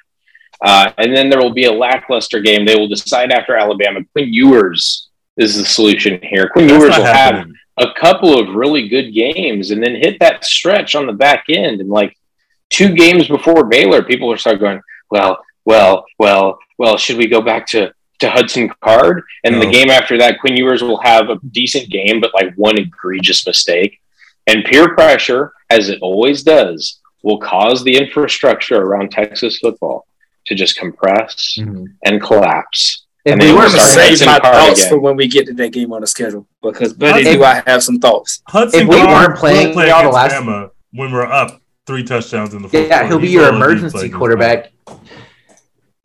uh, 0.61 0.91
and 0.99 1.15
then 1.15 1.27
there 1.29 1.39
will 1.41 1.53
be 1.53 1.65
a 1.65 1.71
lackluster 1.71 2.39
game. 2.39 2.65
They 2.65 2.75
will 2.75 2.87
decide 2.87 3.31
after 3.31 3.55
Alabama. 3.55 4.01
Quinn 4.13 4.31
Ewers 4.31 5.09
is 5.37 5.57
the 5.57 5.65
solution 5.65 6.19
here. 6.21 6.49
Quinn 6.49 6.67
that's 6.67 6.77
Ewers 6.79 6.89
not 6.91 6.99
will 6.99 7.05
have 7.23 7.47
a 7.77 7.87
couple 7.99 8.39
of 8.39 8.53
really 8.53 8.87
good 8.89 9.09
games, 9.11 9.71
and 9.71 9.81
then 9.81 9.95
hit 9.95 10.19
that 10.19 10.45
stretch 10.45 10.93
on 10.93 11.07
the 11.07 11.13
back 11.13 11.45
end. 11.49 11.81
And 11.81 11.89
like 11.89 12.15
two 12.69 12.93
games 12.95 13.27
before 13.27 13.65
Baylor, 13.65 14.03
people 14.03 14.27
will 14.27 14.37
start 14.37 14.59
going, 14.59 14.81
"Well, 15.11 15.43
well, 15.65 16.05
well, 16.19 16.59
well. 16.77 16.97
Should 16.97 17.17
we 17.17 17.27
go 17.27 17.41
back 17.41 17.67
to?" 17.67 17.93
To 18.19 18.29
Hudson 18.29 18.71
Card, 18.81 19.23
and 19.43 19.61
the 19.61 19.69
game 19.69 19.89
after 19.89 20.17
that, 20.19 20.39
Quinn 20.39 20.55
Ewers 20.55 20.81
will 20.81 21.01
have 21.01 21.29
a 21.29 21.37
decent 21.51 21.89
game, 21.89 22.21
but 22.21 22.33
like 22.33 22.53
one 22.55 22.77
egregious 22.77 23.45
mistake. 23.45 23.99
And 24.47 24.63
peer 24.63 24.95
pressure, 24.95 25.51
as 25.69 25.89
it 25.89 25.99
always 26.01 26.41
does, 26.41 27.01
will 27.23 27.39
cause 27.39 27.83
the 27.83 27.97
infrastructure 27.97 28.77
around 28.81 29.11
Texas 29.11 29.57
football 29.59 30.07
to 30.45 30.55
just 30.55 30.77
compress 30.77 31.57
mm-hmm. 31.59 31.87
and 32.05 32.21
collapse. 32.21 33.05
if 33.25 33.33
And 33.33 33.41
we 33.41 33.47
they 33.47 33.53
weren't 33.53 33.71
gonna 33.71 33.79
start 33.79 33.95
playing, 33.95 34.15
save 34.15 34.27
Hudson 34.27 34.27
my 34.27 34.39
Card 34.39 34.55
thoughts 34.55 34.79
again. 34.79 34.89
for 34.91 34.99
when 34.99 35.15
we 35.17 35.27
get 35.27 35.47
to 35.47 35.53
that 35.53 35.73
game 35.73 35.91
on 35.91 35.99
the 35.99 36.07
schedule 36.07 36.47
because 36.63 36.93
buddy, 36.93 37.27
If- 37.27 37.33
do 37.35 37.43
I 37.43 37.63
have 37.67 37.83
some 37.83 37.99
thoughts? 37.99 38.41
Hudson 38.47 38.79
if 38.83 38.87
we 38.87 38.95
Card 38.95 39.09
weren't 39.09 39.31
will 39.33 39.39
playing 39.39 39.73
play 39.73 39.89
y'all 39.89 40.03
the 40.03 40.09
last- 40.09 40.33
Bama 40.35 40.71
when 40.93 41.11
we're 41.11 41.25
up 41.25 41.59
three 41.85 42.03
touchdowns 42.03 42.53
in 42.53 42.61
the 42.61 42.69
fourth 42.69 42.83
Yeah, 42.87 42.99
quarter. 42.99 43.07
he'll 43.07 43.19
be 43.19 43.27
He's 43.27 43.33
your 43.35 43.49
emergency 43.49 44.09
quarterback. 44.09 44.71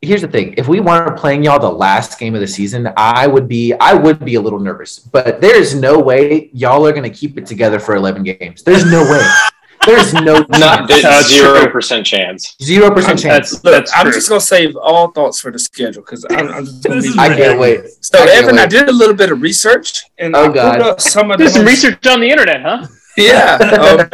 Here's 0.03 0.21
the 0.21 0.27
thing: 0.27 0.55
if 0.57 0.67
we 0.67 0.79
weren't 0.79 1.15
playing 1.17 1.43
y'all 1.43 1.59
the 1.59 1.69
last 1.71 2.17
game 2.19 2.33
of 2.33 2.41
the 2.41 2.47
season, 2.47 2.91
I 2.97 3.27
would 3.27 3.47
be 3.47 3.73
I 3.79 3.93
would 3.93 4.23
be 4.25 4.33
a 4.35 4.41
little 4.41 4.59
nervous. 4.59 4.97
But 4.97 5.41
there's 5.41 5.75
no 5.75 5.99
way 5.99 6.49
y'all 6.53 6.85
are 6.87 6.91
going 6.91 7.03
to 7.03 7.15
keep 7.15 7.37
it 7.37 7.45
together 7.45 7.79
for 7.79 7.95
11 7.95 8.23
games. 8.23 8.63
There's 8.63 8.85
no 8.85 9.03
way. 9.03 9.21
There's 9.83 10.13
no 10.13 10.45
Not 10.49 10.87
chance. 10.87 11.01
That's 11.01 11.27
zero 11.29 11.67
percent 11.71 12.05
chance. 12.05 12.55
zero 12.61 12.91
percent 12.91 13.17
chance. 13.19 13.49
That's 13.49 13.63
Look, 13.63 13.73
that's 13.73 13.91
I'm 13.95 14.03
true. 14.03 14.11
just 14.11 14.29
gonna 14.29 14.39
save 14.39 14.75
all 14.75 15.09
thoughts 15.09 15.41
for 15.41 15.49
the 15.49 15.57
schedule 15.57 16.03
because 16.03 16.23
I'm, 16.29 16.49
I'm 16.49 16.65
just 16.65 16.83
gonna 16.83 17.01
be. 17.01 17.11
I 17.17 17.29
can't 17.35 17.59
wait. 17.59 17.85
so, 17.99 18.19
I 18.21 18.27
can't 18.27 18.43
Evan, 18.43 18.59
I 18.59 18.67
did 18.67 18.89
a 18.89 18.91
little 18.91 19.15
bit 19.15 19.31
of 19.31 19.41
research 19.41 20.03
and 20.19 20.35
Oh, 20.35 20.41
I 20.41 20.43
pulled 20.43 20.53
God. 20.53 20.81
up 20.81 21.01
some 21.01 21.31
of 21.31 21.39
the 21.39 21.45
Did 21.45 21.53
some 21.53 21.65
most- 21.65 21.83
research 21.83 22.05
on 22.05 22.19
the 22.19 22.29
internet, 22.29 22.61
huh? 22.61 22.85
Yeah, 23.17 23.55
um, 23.55 24.07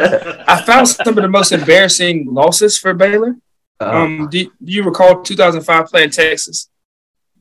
I 0.48 0.60
found 0.66 0.88
some 0.88 1.16
of 1.16 1.22
the 1.22 1.28
most 1.28 1.52
embarrassing 1.52 2.26
losses 2.32 2.78
for 2.78 2.94
Baylor. 2.94 3.36
Uh, 3.80 3.84
Um, 3.84 4.28
do, 4.30 4.44
do 4.44 4.72
you 4.72 4.82
recall 4.82 5.22
2005 5.22 5.86
playing 5.86 6.10
Texas? 6.10 6.68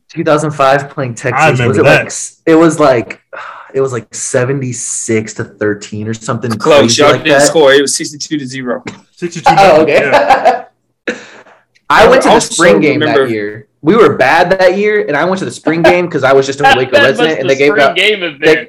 2005 0.09 0.89
playing 0.89 1.15
Texas. 1.15 1.41
I 1.41 1.49
remember 1.51 1.67
was 1.69 1.77
it 1.79 1.83
that. 1.83 2.03
like 2.05 2.13
it 2.45 2.55
was 2.55 2.79
like 2.79 3.21
it 3.73 3.81
was 3.81 3.91
like 3.91 4.13
76 4.13 5.33
to 5.33 5.43
13 5.43 6.07
or 6.07 6.13
something 6.13 6.51
Close. 6.51 6.79
crazy 6.79 7.01
Y'all 7.01 7.11
like 7.11 7.23
didn't 7.23 7.39
that. 7.39 7.47
score. 7.47 7.73
It 7.73 7.81
was 7.81 7.95
62 7.95 8.37
to 8.37 8.45
zero. 8.45 8.83
62 9.13 9.43
Oh, 9.49 9.81
okay. 9.81 9.99
yeah. 10.09 10.65
I 11.89 12.07
went 12.07 12.21
to 12.23 12.29
the 12.29 12.39
spring 12.39 12.79
game 12.81 12.99
remember- 12.99 13.25
that 13.25 13.31
year. 13.31 13.67
We 13.81 13.95
were 13.95 14.17
bad 14.17 14.49
that 14.59 14.75
year, 14.77 15.05
and 15.07 15.15
I 15.15 15.23
went 15.23 15.37
to 15.39 15.45
the 15.45 15.51
spring 15.51 15.81
game 15.83 16.05
because 16.07 16.23
I 16.23 16.33
was 16.33 16.45
just 16.47 16.59
a 16.59 16.63
Waco 16.75 16.91
resident, 16.91 17.17
must 17.17 17.39
and 17.39 17.49
the 17.49 17.53
they 17.53 17.57
gave 17.59 17.71
spring 17.71 17.85
out 17.85 17.95
game 17.95 18.21
have 18.21 18.39
they, 18.39 18.55
been. 18.55 18.67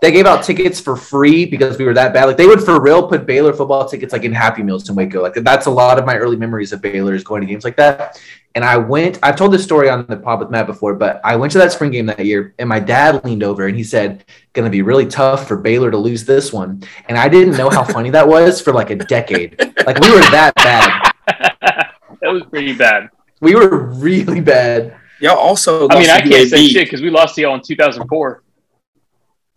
They 0.00 0.12
gave 0.12 0.26
out 0.26 0.44
tickets 0.44 0.80
for 0.80 0.96
free 0.96 1.44
because 1.44 1.78
we 1.78 1.84
were 1.84 1.94
that 1.94 2.12
bad. 2.12 2.26
Like 2.26 2.36
they 2.36 2.46
would 2.46 2.62
for 2.62 2.80
real 2.80 3.06
put 3.06 3.26
Baylor 3.26 3.52
football 3.52 3.88
tickets 3.88 4.12
like 4.12 4.24
in 4.24 4.32
Happy 4.32 4.62
Meals 4.62 4.88
in 4.88 4.94
Waco. 4.94 5.22
Like 5.22 5.34
that's 5.34 5.66
a 5.66 5.70
lot 5.70 5.98
of 5.98 6.06
my 6.06 6.16
early 6.16 6.36
memories 6.36 6.72
of 6.72 6.80
Baylor 6.80 7.14
is 7.14 7.24
going 7.24 7.40
to 7.40 7.46
games 7.46 7.64
like 7.64 7.76
that. 7.76 8.20
And 8.54 8.64
I 8.64 8.76
went, 8.76 9.18
I've 9.22 9.36
told 9.36 9.52
this 9.52 9.62
story 9.62 9.88
on 9.88 10.06
the 10.08 10.16
pod 10.16 10.40
with 10.40 10.50
Matt 10.50 10.66
before, 10.66 10.94
but 10.94 11.20
I 11.22 11.36
went 11.36 11.52
to 11.52 11.58
that 11.58 11.72
spring 11.72 11.90
game 11.90 12.06
that 12.06 12.24
year 12.24 12.54
and 12.58 12.68
my 12.68 12.80
dad 12.80 13.24
leaned 13.24 13.42
over 13.42 13.66
and 13.66 13.76
he 13.76 13.84
said, 13.84 14.24
Gonna 14.52 14.70
be 14.70 14.82
really 14.82 15.06
tough 15.06 15.46
for 15.46 15.56
Baylor 15.56 15.90
to 15.90 15.98
lose 15.98 16.24
this 16.24 16.52
one. 16.52 16.82
And 17.08 17.18
I 17.18 17.28
didn't 17.28 17.56
know 17.56 17.70
how 17.70 17.84
funny 17.84 18.10
that 18.10 18.26
was 18.26 18.60
for 18.60 18.72
like 18.72 18.90
a 18.90 18.96
decade. 18.96 19.58
Like 19.86 20.00
we 20.00 20.10
were 20.10 20.20
that 20.30 20.52
bad. 20.56 21.12
that 22.20 22.32
was 22.32 22.42
pretty 22.50 22.72
bad. 22.72 23.10
We 23.40 23.54
were 23.54 23.86
really 23.86 24.40
bad. 24.40 24.96
Y'all 25.20 25.36
also. 25.36 25.88
I 25.88 25.98
mean, 25.98 26.08
lost 26.08 26.10
I 26.10 26.20
to 26.22 26.28
can't 26.28 26.50
say 26.50 26.68
shit 26.68 26.86
because 26.86 27.02
we 27.02 27.10
lost 27.10 27.34
to 27.36 27.42
y'all 27.42 27.54
in 27.54 27.62
2004. 27.62 28.42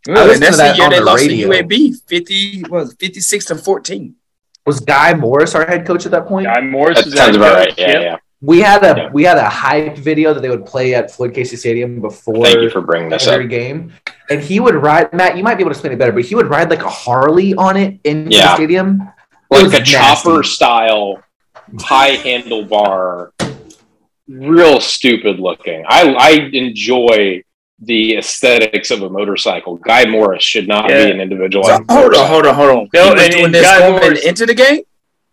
I 0.08 0.12
Well, 0.14 0.26
listened 0.28 0.44
and 0.46 0.54
that's 0.54 0.58
to 0.58 0.64
that 0.64 0.72
the 0.72 0.78
year 0.78 0.86
on 0.86 0.92
they 0.92 1.00
the 1.00 1.06
lost 1.06 1.22
radio. 1.28 1.52
to 1.52 1.64
UAB, 1.64 1.94
fifty 2.08 2.64
was 2.70 2.96
fifty 3.00 3.20
six 3.20 3.46
to 3.46 3.56
fourteen. 3.56 4.16
Was 4.66 4.80
Guy 4.80 5.14
Morriss 5.14 5.56
our 5.56 5.66
head 5.66 5.86
coach 5.86 6.06
at 6.06 6.12
that 6.12 6.28
point? 6.28 6.46
Guy 6.48 6.62
Morriss 6.62 6.96
That 6.96 7.06
was 7.06 7.14
sounds 7.16 7.38
our 7.38 7.44
about 7.44 7.58
coach, 7.68 7.68
right. 7.70 7.80
Yeah, 7.80 7.88
yep. 7.88 8.02
yeah. 8.02 8.18
We 8.42 8.60
had 8.60 8.84
a 8.84 8.94
Yeah. 9.02 9.10
we 9.14 9.24
had 9.24 9.38
a 9.38 9.48
hype 9.50 9.98
video 9.98 10.34
that 10.34 10.42
they 10.42 10.50
would 10.50 10.66
play 10.66 10.96
at 10.96 11.12
Floyd 11.12 11.34
Casey 11.36 11.56
Stadium 11.56 12.02
before 12.02 12.44
Thank 12.46 12.62
you 12.62 12.70
for 12.72 12.82
bringing 12.82 13.10
this 13.10 13.28
up. 13.28 13.34
every 13.34 13.48
game. 13.48 13.94
And 14.32 14.42
he 14.42 14.60
would 14.60 14.76
ride 14.76 15.14
Matt, 15.14 15.38
you 15.38 15.44
might 15.44 15.56
be 15.56 15.62
able 15.62 15.70
to 15.72 15.76
explain 15.76 15.94
it 15.94 16.00
better, 16.00 16.12
but 16.12 16.24
he 16.26 16.34
would 16.36 16.48
ride 16.50 16.70
like 16.72 16.82
a 16.84 16.90
Harley 16.90 17.54
on 17.56 17.78
it 17.78 18.00
in 18.04 18.26
the 18.30 18.56
stadium. 18.56 19.02
It 19.52 19.56
Like 19.56 19.66
a 19.68 19.80
nasty. 19.80 19.92
chopper 19.94 20.42
style, 20.44 21.22
high 21.80 22.16
handlebar, 22.16 23.32
real 24.28 24.80
stupid 24.82 25.40
looking. 25.40 25.84
I 25.88 26.14
I 26.18 26.30
enjoy 26.54 27.44
the 27.82 28.18
aesthetics 28.18 28.92
of 28.92 29.02
a 29.02 29.10
motorcycle. 29.10 29.76
Guy 29.78 30.06
Morriss 30.06 30.42
should 30.42 30.68
not 30.68 30.90
Yeah. 30.90 31.06
be 31.06 31.12
an 31.12 31.20
individual. 31.22 31.64
So, 31.64 31.74
on 31.74 31.86
hold 31.90 32.14
on, 32.16 32.28
hold 32.28 32.46
on, 32.46 32.56
hold 32.56 32.70
on. 32.70 32.90
No, 32.94 33.06
he 33.08 33.14
was 33.14 33.24
and- 33.24 33.32
doing 33.34 33.46
and 33.46 33.54
this 33.56 33.64
Guy 33.64 33.80
Morriss- 33.90 34.24
into 34.24 34.46
the 34.46 34.54
game. 34.54 34.82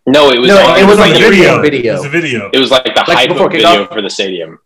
No, 0.07 0.31
it 0.31 0.39
was. 0.39 0.47
No, 0.49 0.57
on- 0.57 0.79
it 0.79 0.85
was 0.87 0.97
like 0.97 1.11
a 1.11 1.13
the 1.13 1.19
video. 1.29 1.61
video. 1.61 1.93
It 1.93 1.97
was 1.97 2.05
a 2.05 2.09
video. 2.09 2.49
It 2.51 2.57
was 2.59 2.71
like 2.71 2.83
the 2.85 2.91
Like 3.07 3.17
hype 3.17 3.29
before 3.29 3.45
of 3.47 3.51
video 3.51 3.85
kickoff? 3.85 3.93
for 3.93 4.01
the 4.01 4.09
stadium. 4.09 4.57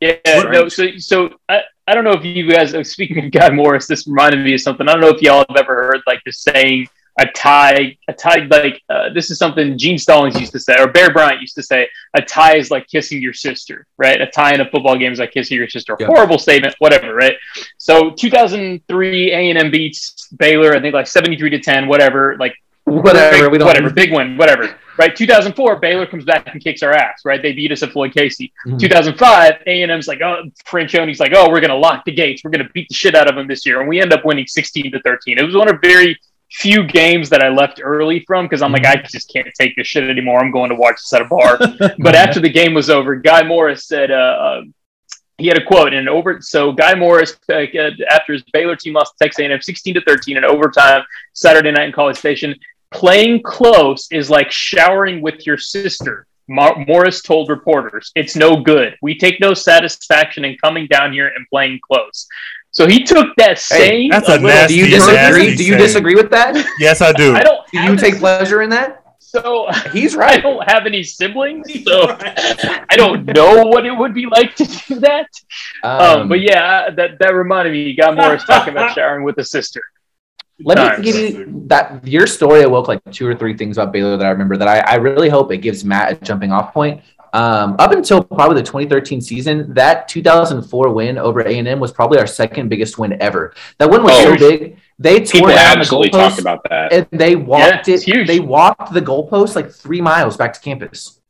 Yeah, 0.00 0.16
Right. 0.26 0.50
no. 0.50 0.68
So, 0.68 0.88
so 0.98 1.30
I, 1.48 1.60
I 1.86 1.94
don't 1.94 2.04
know 2.04 2.12
if 2.12 2.24
you 2.24 2.50
guys. 2.50 2.74
uh, 2.74 2.82
Speaking 2.82 3.24
of 3.24 3.30
Guy 3.30 3.50
Morriss, 3.50 3.86
this 3.86 4.06
reminded 4.08 4.40
me 4.44 4.54
of 4.54 4.60
something. 4.60 4.88
I 4.88 4.92
don't 4.92 5.00
know 5.00 5.08
if 5.08 5.22
y'all 5.22 5.44
have 5.48 5.56
ever 5.56 5.74
heard 5.84 6.00
like 6.06 6.20
the 6.26 6.32
saying 6.32 6.88
a 7.18 7.26
tie, 7.26 7.96
a 8.08 8.12
tie. 8.12 8.46
Like 8.50 8.82
uh, 8.88 9.10
this 9.12 9.30
is 9.30 9.38
something 9.38 9.78
Gene 9.78 9.98
Stallings 9.98 10.38
used 10.38 10.52
to 10.52 10.58
say, 10.60 10.76
or 10.78 10.88
Bear 10.88 11.12
Bryant 11.12 11.40
used 11.40 11.54
to 11.56 11.62
say. 11.62 11.88
A 12.16 12.22
tie 12.22 12.56
is 12.56 12.70
like 12.70 12.88
kissing 12.88 13.22
your 13.22 13.32
sister, 13.32 13.86
right? 13.98 14.20
A 14.20 14.26
tie 14.26 14.54
in 14.54 14.60
a 14.60 14.70
football 14.70 14.96
game 14.98 15.12
is 15.12 15.18
like 15.18 15.32
kissing 15.32 15.56
your 15.56 15.68
sister. 15.68 15.96
Yeah. 15.98 16.06
Horrible 16.06 16.38
statement, 16.38 16.74
whatever, 16.78 17.14
right? 17.14 17.34
So 17.78 18.10
2003, 18.10 19.32
A 19.32 19.50
and 19.50 19.58
M 19.58 19.70
beats 19.70 20.28
Baylor. 20.38 20.74
I 20.74 20.80
think 20.80 20.94
like 20.94 21.06
73 21.06 21.50
to 21.50 21.60
10, 21.60 21.86
whatever. 21.86 22.36
Like 22.38 22.54
Whatever, 22.86 23.44
big, 23.44 23.52
we 23.52 23.58
don't 23.58 23.66
whatever, 23.66 23.90
big 23.90 24.12
win, 24.12 24.36
whatever. 24.36 24.76
Right, 24.98 25.16
2004, 25.16 25.76
Baylor 25.80 26.06
comes 26.06 26.24
back 26.24 26.46
and 26.52 26.62
kicks 26.62 26.82
our 26.82 26.92
ass. 26.92 27.22
Right, 27.24 27.40
they 27.40 27.52
beat 27.52 27.72
us 27.72 27.82
at 27.82 27.92
Floyd 27.92 28.12
Casey. 28.12 28.52
Mhm. 28.66 28.78
2005, 28.78 29.54
A 29.66 29.82
and 29.82 29.90
M's 29.90 30.06
like, 30.06 30.20
oh, 30.20 30.42
Franchione's 30.66 31.18
like, 31.18 31.32
oh, 31.34 31.48
we're 31.50 31.62
gonna 31.62 31.74
lock 31.74 32.04
the 32.04 32.12
gates. 32.12 32.44
We're 32.44 32.50
gonna 32.50 32.68
beat 32.74 32.88
the 32.88 32.94
shit 32.94 33.14
out 33.14 33.26
of 33.26 33.36
them 33.36 33.48
this 33.48 33.64
year, 33.64 33.80
and 33.80 33.88
we 33.88 34.00
end 34.00 34.12
up 34.12 34.24
winning 34.24 34.46
16 34.46 34.92
to 34.92 35.00
13. 35.00 35.38
It 35.38 35.44
was 35.44 35.54
one 35.54 35.68
of 35.68 35.80
very 35.82 36.18
few 36.54 36.84
games 36.84 37.28
that 37.30 37.42
I 37.42 37.48
left 37.48 37.80
early 37.82 38.20
from 38.26 38.46
because 38.46 38.62
I'm 38.62 38.72
like, 38.72 38.86
I 38.86 38.96
just 38.96 39.32
can't 39.32 39.48
take 39.58 39.74
this 39.76 39.86
shit 39.86 40.08
anymore. 40.08 40.38
I'm 40.40 40.52
going 40.52 40.70
to 40.70 40.76
watch 40.76 40.96
this 40.96 41.12
at 41.12 41.22
a 41.22 41.24
bar. 41.24 41.58
but 41.98 42.14
after 42.14 42.40
the 42.40 42.48
game 42.48 42.74
was 42.74 42.90
over, 42.90 43.16
Guy 43.16 43.42
Morriss 43.42 43.82
said, 43.84 44.10
uh, 44.10 44.14
uh, 44.14 44.62
he 45.36 45.48
had 45.48 45.58
a 45.58 45.64
quote 45.64 45.92
and 45.92 46.08
over. 46.08 46.40
So 46.40 46.70
Guy 46.70 46.94
Morriss, 46.94 47.36
uh, 47.50 48.04
after 48.08 48.32
his 48.32 48.44
Baylor 48.52 48.76
team 48.76 48.92
lost 48.92 49.14
to 49.18 49.24
Texas 49.24 49.40
A&M 49.40 49.60
16 49.60 49.94
to 49.94 50.00
13 50.02 50.36
in 50.36 50.44
overtime 50.44 51.02
Saturday 51.32 51.72
night 51.72 51.86
in 51.86 51.92
College 51.92 52.16
Station, 52.16 52.54
playing 52.92 53.42
close 53.42 54.06
is 54.12 54.30
like 54.30 54.50
showering 54.52 55.20
with 55.20 55.46
your 55.46 55.58
sister. 55.58 56.26
Mar- 56.46 56.76
Morriss 56.86 57.22
told 57.22 57.48
reporters, 57.48 58.12
"It's 58.14 58.36
no 58.36 58.56
good. 58.56 58.96
We 59.02 59.18
take 59.18 59.40
no 59.40 59.54
satisfaction 59.54 60.44
in 60.44 60.56
coming 60.58 60.86
down 60.86 61.12
here 61.12 61.32
and 61.34 61.46
playing 61.48 61.80
close." 61.82 62.28
So 62.74 62.88
he 62.88 63.04
took 63.04 63.34
that 63.36 63.58
same. 63.58 64.10
that's 64.10 64.28
a 64.28 64.32
little- 64.32 64.48
nasty- 64.48 64.74
Do 64.74 64.80
you 64.80 64.90
Nasty 64.98 65.12
disagree? 65.12 65.54
Do 65.56 65.64
you 65.64 65.76
disagree 65.76 66.14
with 66.16 66.30
that? 66.30 66.54
Yes, 66.80 67.00
I 67.00 67.12
do. 67.12 67.34
I 67.34 67.42
don't. 67.42 67.60
Do 67.72 67.80
you 67.80 67.96
take 67.96 68.16
a- 68.16 68.18
pleasure 68.18 68.62
in 68.62 68.70
that? 68.70 69.00
So 69.20 69.68
He's 69.92 70.14
right. 70.24 70.38
I 70.38 70.40
don't 70.40 70.68
have 70.70 70.84
any 70.86 71.02
siblings, 71.04 71.66
so 71.84 72.06
I 72.90 72.94
don't 72.96 73.24
know 73.26 73.64
what 73.66 73.86
it 73.86 73.92
would 73.92 74.12
be 74.12 74.26
like 74.26 74.54
to 74.56 74.64
do 74.64 75.00
that. 75.00 75.28
Um, 75.82 76.28
but 76.28 76.40
yeah, 76.40 76.90
that 76.90 77.18
that 77.20 77.34
reminded 77.34 77.72
me. 77.72 77.82
You 77.82 77.96
got 77.96 78.14
Morriss 78.16 78.44
talking 78.46 78.72
about 78.74 78.94
showering 78.94 79.24
with 79.24 79.38
a 79.38 79.44
sister. 79.44 79.80
Let 80.60 80.76
times. 80.76 80.98
me 80.98 81.04
give 81.04 81.16
you 81.16 81.62
that 81.66 82.06
your 82.06 82.26
story 82.28 82.62
awoke 82.62 82.86
like 82.86 83.00
two 83.10 83.26
or 83.26 83.34
three 83.34 83.56
things 83.56 83.76
about 83.76 83.92
Baylor 83.92 84.16
that 84.16 84.26
I 84.26 84.30
remember 84.30 84.56
that 84.56 84.68
I, 84.68 84.78
I 84.80 84.94
really 84.96 85.28
hope 85.28 85.50
it 85.52 85.58
gives 85.58 85.84
Matt 85.84 86.12
a 86.12 86.24
jumping 86.24 86.52
off 86.52 86.72
point. 86.72 87.02
Um, 87.34 87.74
up 87.80 87.90
until 87.90 88.22
probably 88.22 88.54
the 88.56 88.62
2013 88.66 89.20
season, 89.20 89.74
that 89.74 90.06
2004 90.08 90.94
win 90.94 91.18
over 91.18 91.40
A&M 91.40 91.80
was 91.80 91.90
probably 91.92 92.18
our 92.18 92.26
second 92.28 92.68
biggest 92.68 92.96
win 92.96 93.20
ever. 93.20 93.52
That 93.78 93.90
win 93.90 94.04
was 94.04 94.12
Oh, 94.14 94.36
so 94.36 94.36
big. 94.38 94.78
They 95.00 95.18
tore 95.24 95.48
down 95.48 95.80
the 95.80 95.84
goalpost 95.84 96.38
about 96.40 96.60
that. 96.70 96.92
and 96.92 97.06
they 97.10 97.34
walked 97.34 97.88
Yeah, 97.88 97.94
it. 97.96 98.02
huge. 98.04 98.28
They 98.28 98.38
walked 98.38 98.92
the 98.94 99.02
goalpost 99.02 99.56
like 99.56 99.70
three 99.72 100.00
miles 100.00 100.36
back 100.36 100.52
to 100.52 100.60
campus. 100.60 101.20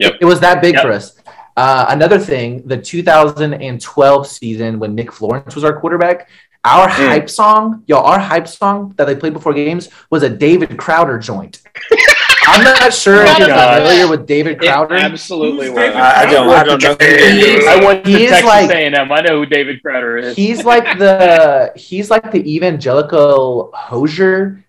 Yep. 0.00 0.14
It 0.20 0.24
was 0.24 0.40
that 0.40 0.60
big 0.60 0.74
Yep. 0.74 0.82
for 0.82 0.90
us. 0.90 1.14
Uh, 1.56 1.86
another 1.90 2.18
thing, 2.18 2.62
the 2.66 2.76
2012 2.78 4.26
season 4.26 4.78
when 4.80 4.94
Nick 4.96 5.12
Florence 5.12 5.54
was 5.54 5.62
our 5.64 5.78
quarterback, 5.78 6.28
our 6.64 6.88
Mm. 6.88 7.08
hype 7.08 7.30
song, 7.30 7.82
y'all, 7.86 8.04
our 8.04 8.18
hype 8.18 8.48
song 8.48 8.94
that 8.96 9.06
they 9.06 9.14
played 9.14 9.32
before 9.32 9.52
games 9.52 9.88
was 10.10 10.22
a 10.24 10.28
David 10.28 10.76
Crowder 10.76 11.18
joint. 11.18 11.60
I'm 12.46 12.64
not 12.64 12.92
sure 12.92 13.22
if 13.24 13.38
you're 13.38 13.48
familiar 13.48 14.08
with 14.08 14.26
David 14.26 14.52
It 14.62 14.66
Crowder. 14.66 14.94
absolutely 14.96 15.66
Who's 15.68 15.74
was. 15.76 15.94
I, 15.96 16.22
I 16.22 16.26
don't, 16.32 16.48
I 16.48 16.64
don't 16.64 16.82
know. 16.82 16.88
Who 16.90 16.96
that 16.96 17.02
is. 17.02 17.66
I 17.66 17.84
went 17.84 18.04
to 18.04 18.10
He 18.10 18.24
is 18.24 18.30
Texas 18.30 18.46
like- 18.48 18.70
A&M. 18.70 19.12
I 19.12 19.20
know 19.20 19.38
who 19.38 19.46
David 19.46 19.82
Crowder 19.82 20.16
is. 20.18 20.36
He's 20.36 20.64
like 20.64 20.98
the 20.98 21.72
he's 21.76 22.10
like 22.10 22.30
the 22.32 22.54
evangelical 22.54 23.70
Hozier. 23.74 24.64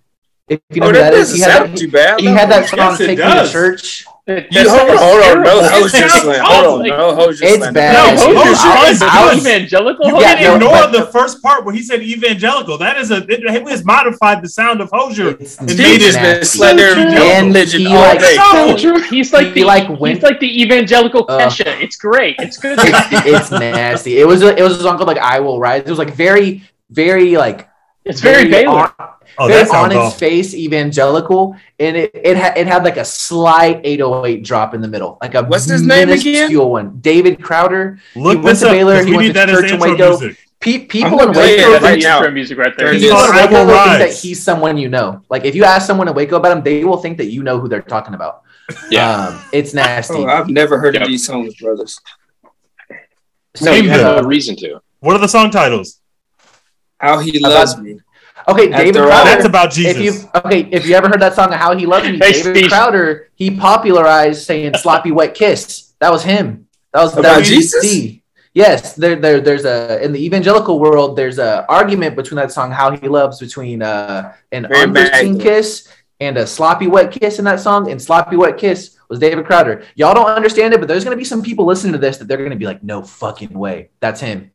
If 0.48 0.60
you 0.72 0.82
know 0.82 0.88
Oh, 0.88 0.90
who 0.90 0.94
that 0.98 1.12
that 1.12 1.14
is, 1.14 1.34
he 1.34 1.42
had 1.42 1.70
that, 1.72 1.78
too 1.78 1.90
bad. 1.90 2.20
he 2.20 2.26
had 2.28 2.50
that 2.52 2.68
song 2.70 2.78
Yes, 2.80 2.98
"Take 2.98 3.18
Me 3.20 3.24
to. 3.24 3.50
Church." 3.52 4.06
That 4.26 4.54
You, 4.54 4.70
hold 4.70 4.90
on, 4.90 4.98
hold 4.98 5.22
on. 5.22 5.44
No 5.44 5.60
terrible. 5.60 5.70
Hozier 5.70 6.08
slam. 6.10 6.46
Hold 6.46 6.66
on. 6.66 6.80
like- 6.80 6.98
No 6.98 7.14
Hozier 7.14 7.48
It's 7.50 7.58
slam. 7.58 7.74
bad. 7.74 7.94
No, 8.16 8.24
Hozier's 8.26 8.58
Hozier's 8.58 8.60
fine, 8.62 8.74
fine, 8.74 8.94
but 8.94 9.00
but 9.00 9.10
I 9.14 9.34
was- 9.36 9.46
evangelical 9.46 10.08
You 10.08 10.14
Hozier. 10.16 10.28
can't 10.28 10.42
no, 10.42 10.54
ignore 10.56 10.72
but- 10.72 10.92
the 10.94 11.06
first 11.12 11.44
part 11.44 11.66
where 11.66 11.76
he 11.76 11.82
said 11.84 12.02
evangelical. 12.02 12.78
That 12.78 12.98
is 12.98 13.12
a 13.12 13.18
it, 13.18 13.44
it 13.44 13.68
has 13.68 13.84
modified 13.84 14.42
the 14.42 14.48
sound 14.48 14.80
of 14.80 14.90
Hozier. 14.94 15.32
It's 15.32 15.62
It 15.62 15.70
Steve 15.72 15.78
made 15.78 16.02
has 16.04 16.16
been 16.16 16.24
nasty. 16.24 16.58
slandering 16.58 17.08
religion 17.48 17.82
he 17.82 17.88
all 17.88 17.96
like- 17.96 18.20
day. 18.20 18.36
No. 18.38 19.00
He's 19.10 19.34
like 19.34 19.48
He 19.48 19.54
the 19.56 19.64
like 19.66 19.90
went- 20.00 20.16
he's 20.16 20.24
like 20.24 20.40
the 20.40 20.62
evangelical 20.62 21.26
Uh, 21.28 21.40
Kesha. 21.40 21.82
It's 21.82 21.98
great. 21.98 22.36
It's 22.40 22.58
good. 22.58 22.80
it's, 22.82 23.26
it's 23.28 23.52
nasty. 23.52 24.20
It 24.20 24.26
was 24.26 24.42
a, 24.42 24.58
it 24.58 24.64
was 24.64 24.80
a 24.80 24.84
song 24.84 24.96
called 24.96 25.08
like 25.10 25.18
"I 25.18 25.42
Will 25.42 25.60
Rise." 25.60 25.82
It 25.86 25.90
was 25.90 26.00
like 26.00 26.14
very 26.14 26.64
very 26.90 27.36
like 27.36 27.68
It's 28.06 28.22
very 28.22 28.48
Baylor. 28.50 28.90
On, 29.38 29.46
Oh, 29.46 29.48
very 29.48 29.70
on 29.70 29.92
its 29.92 29.98
awful. 29.98 30.20
face 30.20 30.54
evangelical, 30.54 31.56
and 31.80 31.96
it 31.98 32.12
it 32.14 32.38
had 32.38 32.58
it 32.58 32.68
had 32.68 32.84
like 32.84 32.98
a 32.98 33.06
slight 33.06 33.82
808 33.84 34.44
drop 34.44 34.74
in 34.74 34.82
the 34.82 34.88
middle, 34.88 35.18
like 35.22 35.34
a 35.36 35.44
What's 35.44 35.66
his 35.66 35.82
name 35.82 36.10
again? 36.10 36.34
minuscule 36.34 36.70
one. 36.72 36.98
David 37.02 37.42
Crowder. 37.42 38.00
Look 38.16 38.36
went 38.36 38.46
this 38.46 38.60
to 38.62 38.68
up. 38.68 38.72
Baylor, 38.74 38.98
'cause 38.98 39.06
he 39.06 39.16
went 39.16 39.34
to 39.34 39.46
church 39.48 39.72
in 39.72 39.80
Waco. 39.80 40.10
music. 40.20 40.38
Pe- 40.60 40.86
people 40.86 41.20
in 41.22 41.34
play 41.34 41.56
it 41.56 41.58
Waco, 41.58 41.72
right 41.74 41.82
That's 41.82 41.94
think, 41.96 42.04
now. 42.04 42.30
music 42.30 42.58
right 42.58 42.74
there. 42.78 42.92
Turn 42.94 43.00
people 43.00 43.18
in. 43.18 43.36
Waco 43.36 43.52
Will 43.54 43.66
will 43.68 43.84
think 43.84 44.00
that 44.00 44.14
he's 44.14 44.42
someone 44.42 44.78
you 44.78 44.88
know. 44.90 45.22
Like 45.30 45.44
if 45.44 45.56
you 45.56 45.66
ask 45.66 45.86
someone 45.86 46.08
in 46.08 46.14
Waco 46.16 46.38
about 46.38 46.56
him, 46.58 46.64
they 46.64 46.84
will 46.86 46.98
think 46.98 47.18
that 47.18 47.26
you 47.32 47.44
know 47.44 47.60
who 47.60 47.68
they're 47.68 47.82
talking 47.82 48.14
about. 48.14 48.44
Yeah. 48.90 49.28
Um, 49.28 49.42
it's 49.52 49.74
nasty. 49.74 50.14
Oh, 50.20 50.26
I've 50.26 50.48
never 50.48 50.80
heard 50.80 50.94
Yep. 50.94 51.04
of 51.04 51.10
these 51.10 51.26
songs, 51.26 51.54
brothers. 51.56 52.00
No, 53.62 53.72
you 53.74 53.90
have 53.90 54.24
no 54.24 54.24
reason 54.24 54.56
to. 54.58 54.80
What 55.02 55.16
are 55.16 55.20
the 55.20 55.28
song 55.28 55.52
titles? 55.52 56.00
How 56.98 57.20
he 57.20 57.38
About- 57.40 57.52
loves 57.52 57.78
me. 57.78 58.00
Okay, 58.48 58.70
David 58.70 58.98
all- 58.98 59.08
Crowder. 59.08 59.30
That's 59.30 59.46
about 59.46 59.68
if 59.70 59.74
Jesus. 59.98 60.24
you 60.24 60.30
okay, 60.36 60.62
if 60.72 60.86
you 60.86 60.96
ever 60.96 61.08
heard 61.08 61.22
that 61.22 61.34
song 61.34 61.52
"How 61.52 61.76
He 61.76 61.86
Loves 61.86 62.06
Me," 62.06 62.18
Hey, 62.18 62.34
David 62.34 62.58
Steve. 62.58 62.70
Crowder 62.70 63.30
he 63.36 63.52
popularized 63.58 64.46
saying 64.46 64.74
"sloppy 64.76 65.12
wet 65.12 65.34
kiss." 65.34 65.94
That 66.00 66.12
was 66.12 66.24
him. 66.24 66.68
That 66.94 67.02
was 67.04 67.14
that 67.14 67.20
About 67.22 67.40
was 67.40 67.48
Jesus? 67.48 67.86
DC. 67.86 68.22
Yes, 68.56 68.94
there, 68.96 69.16
there, 69.16 69.42
there's 69.42 69.66
a 69.66 70.04
in 70.04 70.12
the 70.12 70.24
evangelical 70.24 70.80
world. 70.80 71.16
There's 71.16 71.40
a 71.40 71.66
argument 71.68 72.16
between 72.16 72.36
that 72.38 72.52
song 72.52 72.72
"How 72.72 72.92
He 72.92 73.08
Loves" 73.08 73.40
between 73.40 73.82
uh, 73.82 74.34
an 74.52 74.68
Very 74.68 74.86
underseen 74.88 74.94
Magdalene. 75.12 75.40
kiss 75.40 75.88
and 76.20 76.38
a 76.38 76.46
sloppy 76.46 76.88
wet 76.88 77.12
kiss 77.12 77.40
in 77.40 77.46
that 77.46 77.60
song. 77.60 77.90
And 77.90 78.00
sloppy 78.02 78.36
wet 78.36 78.58
kiss 78.58 78.98
was 79.10 79.18
David 79.20 79.46
Crowder. 79.46 79.84
Y'all 79.96 80.14
don't 80.14 80.28
understand 80.30 80.74
it, 80.74 80.80
but 80.80 80.88
there's 80.88 81.04
gonna 81.04 81.16
be 81.16 81.24
some 81.24 81.42
people 81.42 81.66
listening 81.66 81.94
to 81.94 82.00
this 82.00 82.18
that 82.18 82.28
they're 82.28 82.44
gonna 82.44 82.56
be 82.56 82.66
like, 82.68 82.84
"No 82.84 83.02
fucking 83.02 83.54
way, 83.58 83.90
that's 84.00 84.22
him." 84.22 84.52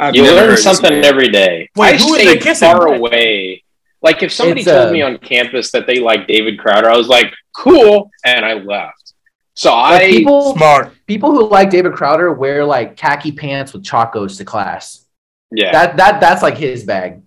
I've 0.00 0.14
You 0.16 0.22
learn 0.24 0.56
something 0.56 0.90
man. 0.90 1.04
every 1.04 1.28
day. 1.28 1.68
Wait, 1.76 1.94
I 1.94 1.98
who 1.98 2.14
is 2.14 2.20
stayed 2.22 2.26
they 2.28 2.38
kissing? 2.38 2.68
far 2.68 2.94
away. 2.94 3.62
Like 4.02 4.22
if 4.22 4.32
somebody 4.32 4.62
It's, 4.62 4.70
told 4.70 4.88
uh, 4.88 4.92
me 4.92 5.02
on 5.02 5.18
campus 5.18 5.70
that 5.72 5.86
they 5.86 5.98
like 6.00 6.26
David 6.26 6.58
Crowder, 6.58 6.88
I 6.88 6.96
was 6.96 7.08
like, 7.08 7.32
cool, 7.54 8.10
and 8.24 8.44
I 8.44 8.54
left. 8.54 9.12
So 9.54 9.70
Like, 9.72 10.02
I 10.02 10.06
people, 10.10 10.56
Smart. 10.56 10.94
people 11.06 11.32
who 11.32 11.48
like 11.48 11.68
David 11.68 11.92
Crowder 11.92 12.32
wear 12.32 12.64
like 12.64 12.96
khaki 12.96 13.30
pants 13.32 13.74
with 13.74 13.84
chacos 13.84 14.38
to 14.38 14.44
class. 14.44 15.04
yeah. 15.50 15.70
That 15.72 15.96
that 15.98 16.20
that's 16.20 16.42
like 16.42 16.56
his 16.56 16.84
bag. 16.84 17.22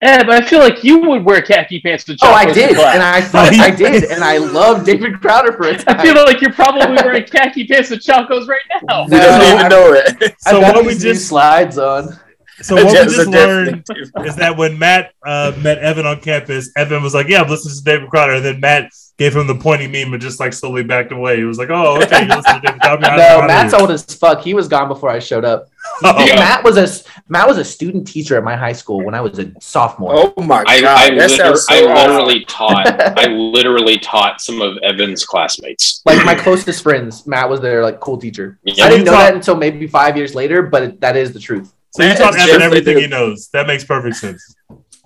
Yeah, 0.00 0.22
but 0.22 0.42
I 0.42 0.46
feel 0.46 0.60
like 0.60 0.84
you 0.84 1.00
would 1.00 1.24
wear 1.24 1.42
khaki 1.42 1.80
pants 1.80 2.04
to 2.04 2.16
Oh, 2.22 2.30
I 2.32 2.52
did, 2.52 2.76
class. 2.76 2.94
and 2.94 3.02
I 3.02 3.20
thought 3.32 3.52
I 3.54 3.70
did, 3.70 4.04
and 4.04 4.22
I 4.22 4.36
love 4.38 4.84
David 4.84 5.20
Crowder 5.20 5.52
for 5.52 5.66
a 5.68 5.76
time. 5.76 5.98
I 5.98 6.02
feel 6.02 6.14
like 6.14 6.40
you're 6.40 6.52
probably 6.52 6.86
wearing 6.94 7.24
khaki 7.24 7.66
pants 7.66 7.90
and 7.90 8.00
chacos 8.00 8.46
right 8.46 8.60
now. 8.88 9.04
We 9.08 9.16
don't 9.16 9.42
even 9.42 9.58
I- 9.66 9.68
know 9.68 9.92
it. 9.94 10.36
So 10.40 10.56
I've 10.56 10.60
got 10.62 10.74
what 10.76 10.84
we 10.84 10.92
these 10.92 11.02
new 11.04 11.12
just 11.14 11.26
slides 11.28 11.78
on. 11.78 12.16
So 12.62 12.74
what 12.84 12.86
we 12.86 12.92
just 13.14 13.28
learned 13.28 13.84
is 14.24 14.36
that 14.36 14.56
when 14.56 14.78
Matt 14.78 15.12
uh, 15.24 15.52
met 15.62 15.78
Evan 15.78 16.06
on 16.06 16.20
campus, 16.20 16.70
Evan 16.76 17.02
was 17.02 17.14
like, 17.14 17.28
"Yeah, 17.28 17.42
I'm 17.42 17.48
listening 17.48 17.76
to 17.76 17.82
David 17.84 18.10
Crowder," 18.10 18.34
and 18.34 18.44
then 18.44 18.60
Matt 18.60 18.90
gave 19.18 19.34
him 19.34 19.48
the 19.48 19.54
pointy 19.54 19.88
meme 19.88 20.12
and 20.12 20.22
just 20.22 20.38
like 20.38 20.52
slowly 20.52 20.84
backed 20.84 21.10
away. 21.10 21.36
He 21.38 21.44
was 21.44 21.58
like, 21.58 21.70
"Oh, 21.70 22.00
okay, 22.02 22.22
you 22.22 22.28
listen 22.28 22.54
to 22.54 22.60
David 22.60 22.80
Crowder." 22.80 23.02
No, 23.02 23.40
I 23.40 23.46
Matt's 23.46 23.72
know 23.72 23.80
old 23.80 23.90
as 23.90 24.04
fuck. 24.04 24.42
He 24.42 24.54
was 24.54 24.68
gone 24.68 24.88
before 24.88 25.10
I 25.10 25.18
showed 25.18 25.44
up. 25.44 25.68
Oh, 26.02 26.24
Yeah. 26.24 26.36
Matt 26.36 26.62
was 26.64 26.76
a 26.76 26.86
Matt 27.28 27.48
was 27.48 27.56
a 27.58 27.64
student 27.64 28.06
teacher 28.06 28.36
at 28.36 28.44
my 28.44 28.54
high 28.54 28.72
school 28.74 29.02
when 29.04 29.14
I 29.14 29.20
was 29.22 29.38
a 29.38 29.50
sophomore. 29.58 30.12
Oh 30.36 30.42
my 30.42 30.62
I, 30.66 30.80
god, 30.82 30.96
I, 31.12 31.14
that 31.16 31.30
liter- 31.30 31.42
sounds 31.44 31.66
so 31.66 31.74
I 31.88 32.06
literally 32.06 32.44
taught. 32.44 32.86
I 33.18 33.26
literally 33.28 33.98
taught 33.98 34.40
some 34.40 34.60
of 34.60 34.76
Evan's 34.84 35.24
classmates. 35.24 36.02
Like 36.04 36.24
my 36.26 36.34
closest 36.34 36.82
friends, 36.82 37.26
Matt 37.26 37.48
was 37.48 37.60
their 37.60 37.82
like 37.82 37.98
cool 38.00 38.18
teacher. 38.18 38.58
Yeah. 38.64 38.84
I 38.84 38.90
didn't 38.90 39.06
know 39.06 39.12
taught- 39.12 39.18
that 39.18 39.34
until 39.34 39.56
maybe 39.56 39.86
five 39.86 40.16
years 40.16 40.34
later, 40.34 40.62
but 40.62 40.82
it, 40.82 41.00
that 41.00 41.16
is 41.16 41.32
the 41.32 41.40
truth. 41.40 41.72
So 41.90 42.02
you 42.02 42.10
Matt 42.10 42.18
taught 42.18 42.38
Evan 42.38 42.62
everything 42.62 42.98
he 42.98 43.06
knows. 43.06 43.48
That 43.52 43.66
makes 43.66 43.84
perfect 43.84 44.16
sense. 44.16 44.54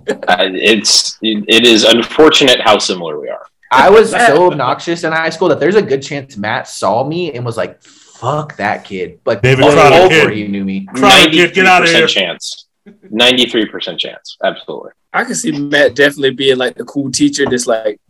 Uh, 0.08 0.48
it's 0.52 1.16
it, 1.22 1.44
it 1.48 1.64
is 1.64 1.84
unfortunate 1.84 2.60
how 2.60 2.78
similar 2.78 3.20
we 3.20 3.28
are. 3.28 3.46
I 3.70 3.88
was 3.88 4.10
so 4.26 4.50
obnoxious 4.50 5.04
in 5.04 5.12
high 5.12 5.30
school 5.30 5.48
that 5.48 5.60
there's 5.60 5.76
a 5.76 5.82
good 5.82 6.02
chance 6.02 6.36
Matt 6.36 6.68
saw 6.68 7.04
me 7.06 7.32
and 7.32 7.44
was 7.44 7.56
like, 7.56 7.82
"Fuck 7.82 8.56
that 8.56 8.84
kid," 8.84 9.20
but 9.24 9.42
David 9.42 9.64
long 9.64 9.72
Crowder, 9.74 10.08
before 10.08 10.28
kid. 10.28 10.36
he 10.36 10.48
knew 10.48 10.64
me. 10.64 10.86
Crowder, 10.86 11.30
kid, 11.30 11.54
get 11.54 11.66
outta 11.66 11.88
here. 11.88 12.06
chance. 12.06 12.66
Ninety-three 13.10 13.66
percent 13.66 14.00
chance. 14.00 14.36
Absolutely. 14.42 14.90
I 15.12 15.24
can 15.24 15.34
see 15.34 15.52
Matt 15.52 15.94
definitely 15.94 16.30
being 16.30 16.56
like 16.56 16.74
the 16.74 16.84
cool 16.84 17.10
teacher 17.12 17.44
that's 17.48 17.66
like, 17.66 18.00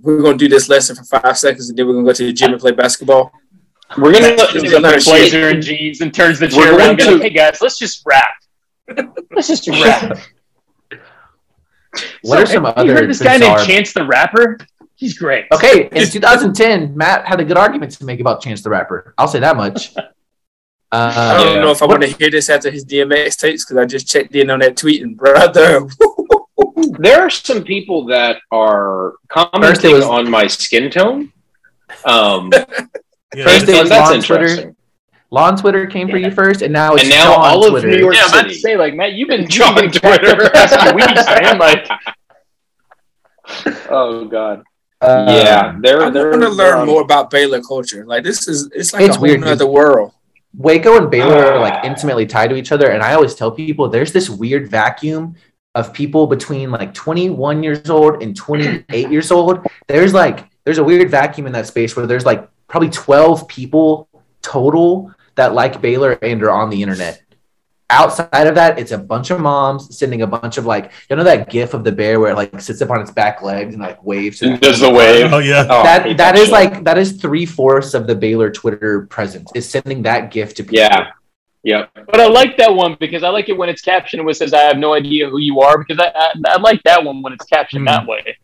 we're 0.00 0.22
gonna 0.22 0.36
do 0.36 0.48
this 0.48 0.68
lesson 0.68 0.94
for 0.94 1.04
five 1.04 1.36
seconds 1.38 1.68
and 1.70 1.78
then 1.78 1.86
we're 1.86 1.94
gonna 1.94 2.06
go 2.06 2.12
to 2.12 2.26
the 2.26 2.32
gym 2.32 2.52
and 2.52 2.60
play 2.60 2.72
basketball. 2.72 3.32
We're 3.98 4.12
gonna. 4.12 4.30
He's 4.52 4.62
He's 4.62 4.72
a 4.72 4.78
a 4.78 5.00
shit. 5.00 5.04
blazer 5.04 5.48
and 5.48 5.62
jeans 5.62 6.00
and 6.00 6.12
turns 6.14 6.38
the 6.38 6.46
We're 6.46 6.64
chair 6.64 6.76
around. 6.78 6.90
and 6.90 6.98
going 6.98 6.98
be 6.98 7.04
like, 7.14 7.22
to- 7.22 7.28
Hey 7.28 7.34
guys, 7.34 7.60
let's 7.60 7.78
just 7.78 8.02
rap. 8.06 8.34
Let's 9.30 9.48
just 9.48 9.66
rap. 9.68 10.18
What 12.22 12.40
are 12.40 12.46
some 12.46 12.64
have 12.64 12.74
other 12.76 12.88
You 12.88 12.94
heard 12.94 13.08
this 13.08 13.22
guy 13.22 13.36
named 13.36 13.60
Chance 13.66 13.92
the 13.92 14.04
Rapper? 14.04 14.58
He's 14.96 15.16
great. 15.16 15.44
Okay, 15.52 15.88
in 15.92 16.08
2010, 16.08 16.96
Matt 16.96 17.24
had 17.24 17.38
a 17.40 17.44
good 17.44 17.56
argument 17.56 17.92
to 17.92 18.04
make 18.04 18.18
about 18.20 18.42
Chance 18.42 18.62
the 18.62 18.70
Rapper. 18.70 19.14
I'll 19.16 19.28
say 19.28 19.38
that 19.40 19.56
much. 19.56 19.94
I 19.96 20.02
Uh, 20.92 21.44
don't 21.44 21.54
Yeah. 21.56 21.60
know 21.62 21.70
if 21.70 21.82
I 21.82 21.86
want 21.86 22.02
to 22.02 22.08
hear 22.08 22.30
this 22.30 22.50
after 22.50 22.70
his 22.70 22.84
DMX 22.84 23.36
tapes 23.36 23.64
because 23.64 23.76
I 23.80 23.84
just 23.84 24.08
checked 24.08 24.34
in 24.34 24.50
on 24.50 24.58
that 24.60 24.76
tweet 24.76 25.02
and 25.02 25.16
brother. 25.16 25.86
There 26.98 27.20
are 27.20 27.30
some 27.30 27.62
people 27.62 28.06
that 28.06 28.38
are 28.50 29.14
commenting 29.28 29.92
was- 29.92 30.04
on 30.04 30.28
my 30.28 30.46
skin 30.48 30.90
tone. 30.90 31.32
Um, 32.04 32.50
Yeah, 33.36 33.44
First 33.44 33.60
and 33.68 33.68
it 33.76 33.80
was 33.80 33.88
that's 33.90 34.10
on 34.10 34.20
Twitter. 34.22 34.44
interesting. 34.44 34.76
Lawn 35.30 35.56
Twitter 35.56 35.86
came 35.86 36.08
for 36.08 36.16
you 36.16 36.30
first, 36.30 36.62
and 36.62 36.72
now 36.72 36.94
it's 36.94 37.02
And 37.02 37.10
now 37.10 37.34
John 37.34 37.40
all 37.44 37.64
of 37.64 37.70
Twitter. 37.72 37.88
New 37.90 37.98
York 37.98 38.14
Yeah, 38.14 38.22
I'm 38.24 38.28
about 38.30 38.42
to 38.42 38.48
City. 38.50 38.60
say, 38.60 38.76
like, 38.76 38.94
Matt, 38.94 39.14
you've 39.14 39.28
been 39.28 39.48
John 39.48 39.74
you've 39.82 39.90
been 39.92 40.00
jacked 40.00 40.06
up 40.06 40.20
Twitter. 40.20 40.44
the 40.44 40.50
past 40.50 40.80
few 40.80 40.94
weeks, 40.94 41.26
man. 41.26 41.58
Like, 41.58 41.88
Oh 43.90 44.24
God. 44.26 44.62
Uh, 45.00 45.26
yeah, 45.28 45.76
there. 45.82 46.02
I 46.02 46.10
there. 46.10 46.30
want 46.30 46.42
to 46.42 46.48
learn 46.48 46.80
um, 46.80 46.86
more 46.86 47.02
about 47.02 47.30
Baylor 47.30 47.60
culture. 47.60 48.06
Like 48.06 48.24
this 48.24 48.48
is 48.48 48.70
it's 48.74 48.92
like 48.94 49.02
It's 49.02 49.16
a 49.16 49.18
whole 49.18 49.22
weird, 49.22 49.40
dude. 49.40 49.48
nother 49.48 49.66
world. 49.66 50.12
Waco 50.56 50.96
and 50.96 51.10
Baylor 51.10 51.34
are 51.46 51.54
Ah. 51.58 51.60
like 51.60 51.84
intimately 51.84 52.26
tied 52.26 52.48
to 52.50 52.56
each 52.56 52.72
other, 52.72 52.90
and 52.90 53.02
I 53.02 53.14
always 53.14 53.34
tell 53.34 53.50
people 53.50 53.88
there's 53.88 54.12
this 54.12 54.30
weird 54.30 54.70
vacuum 54.70 55.34
of 55.74 55.92
people 55.92 56.26
between 56.28 56.70
like 56.70 56.94
21 56.94 57.62
years 57.62 57.90
old 57.90 58.22
and 58.22 58.34
28 58.36 59.10
years 59.10 59.30
old. 59.30 59.66
There's 59.88 60.14
like 60.14 60.44
there's 60.64 60.78
a 60.78 60.84
weird 60.84 61.10
vacuum 61.10 61.46
in 61.48 61.52
that 61.52 61.66
space 61.66 61.96
where 61.96 62.06
there's 62.06 62.24
like 62.24 62.48
probably 62.68 62.90
12 62.90 63.46
people 63.48 64.08
total 64.42 65.12
that 65.36 65.54
like 65.54 65.80
Baylor 65.80 66.12
and 66.12 66.42
are 66.42 66.50
on 66.50 66.70
the 66.70 66.82
internet. 66.82 67.20
Outside 67.90 68.46
of 68.46 68.54
that, 68.54 68.78
it's 68.78 68.92
a 68.92 68.98
bunch 68.98 69.30
of 69.30 69.40
moms 69.40 69.96
sending 69.96 70.22
a 70.22 70.26
bunch 70.26 70.56
of 70.56 70.64
like 70.64 70.90
you 71.10 71.16
know 71.16 71.22
that 71.24 71.50
gif 71.50 71.74
of 71.74 71.84
the 71.84 71.92
bear 71.92 72.18
where 72.18 72.30
it 72.32 72.34
like 72.34 72.58
sits 72.60 72.80
up 72.80 72.90
on 72.90 73.00
its 73.00 73.10
back 73.10 73.42
legs 73.42 73.74
and 73.74 73.82
like 73.82 74.02
waves. 74.02 74.38
to 74.38 74.56
Does 74.56 74.80
the 74.80 74.90
wave? 74.90 75.32
Oh 75.32 75.38
yeah. 75.38 75.66
Oh, 75.68 75.82
that 75.82 76.04
hate 76.06 76.16
that 76.16 76.34
is 76.34 76.44
shit. 76.44 76.52
like 76.52 76.84
that 76.84 76.96
is 76.98 77.12
three 77.20 77.44
fourths 77.46 77.92
of 77.94 78.06
the 78.06 78.14
Baylor 78.14 78.50
Twitter 78.50 79.06
presence 79.06 79.50
is 79.54 79.68
sending 79.68 80.02
that 80.02 80.30
GIF 80.30 80.54
to 80.54 80.62
people. 80.64 80.78
Yeah. 80.78 81.10
Yep. 81.62 81.90
but 82.06 82.20
I 82.20 82.26
like 82.26 82.56
that 82.56 82.74
one 82.74 82.96
because 83.00 83.22
I 83.22 83.28
like 83.28 83.48
it 83.48 83.56
when 83.56 83.68
it's 83.68 83.80
captioned 83.82 84.24
with 84.24 84.36
says, 84.38 84.52
"I 84.54 84.60
have 84.62 84.76
no 84.78 84.92
idea 84.94 85.28
who 85.28 85.38
you 85.38 85.60
are," 85.60 85.78
because 85.78 85.98
I 85.98 86.10
I, 86.14 86.32
I 86.56 86.60
like 86.60 86.82
that 86.84 87.04
one 87.04 87.22
when 87.22 87.32
it's 87.34 87.44
captioned 87.46 87.82
Hmm. 87.82 87.86
that 87.86 88.06
way. 88.06 88.36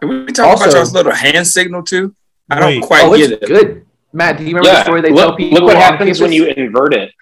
Can 0.00 0.08
we 0.08 0.26
talk 0.32 0.46
Also- 0.50 0.64
about 0.64 0.74
y'all's 0.76 0.92
little 0.92 1.12
hand 1.12 1.46
signal 1.46 1.82
too? 1.84 2.14
I 2.50 2.58
don't 2.58 2.68
Wait. 2.80 2.82
quite 2.82 3.04
Oh, 3.04 3.16
get 3.16 3.32
it's 3.32 3.42
it. 3.42 3.46
good. 3.48 3.86
Matt, 4.12 4.36
do 4.38 4.44
you 4.44 4.54
remember 4.56 4.70
the 4.76 4.82
story 4.84 5.00
they 5.00 5.10
look, 5.10 5.28
tell 5.28 5.36
people? 5.36 5.58
look 5.60 5.64
what 5.68 5.76
on 5.76 5.82
happens 5.82 6.20
when 6.20 6.32
you 6.32 6.46
invert 6.46 6.92
it. 6.94 7.12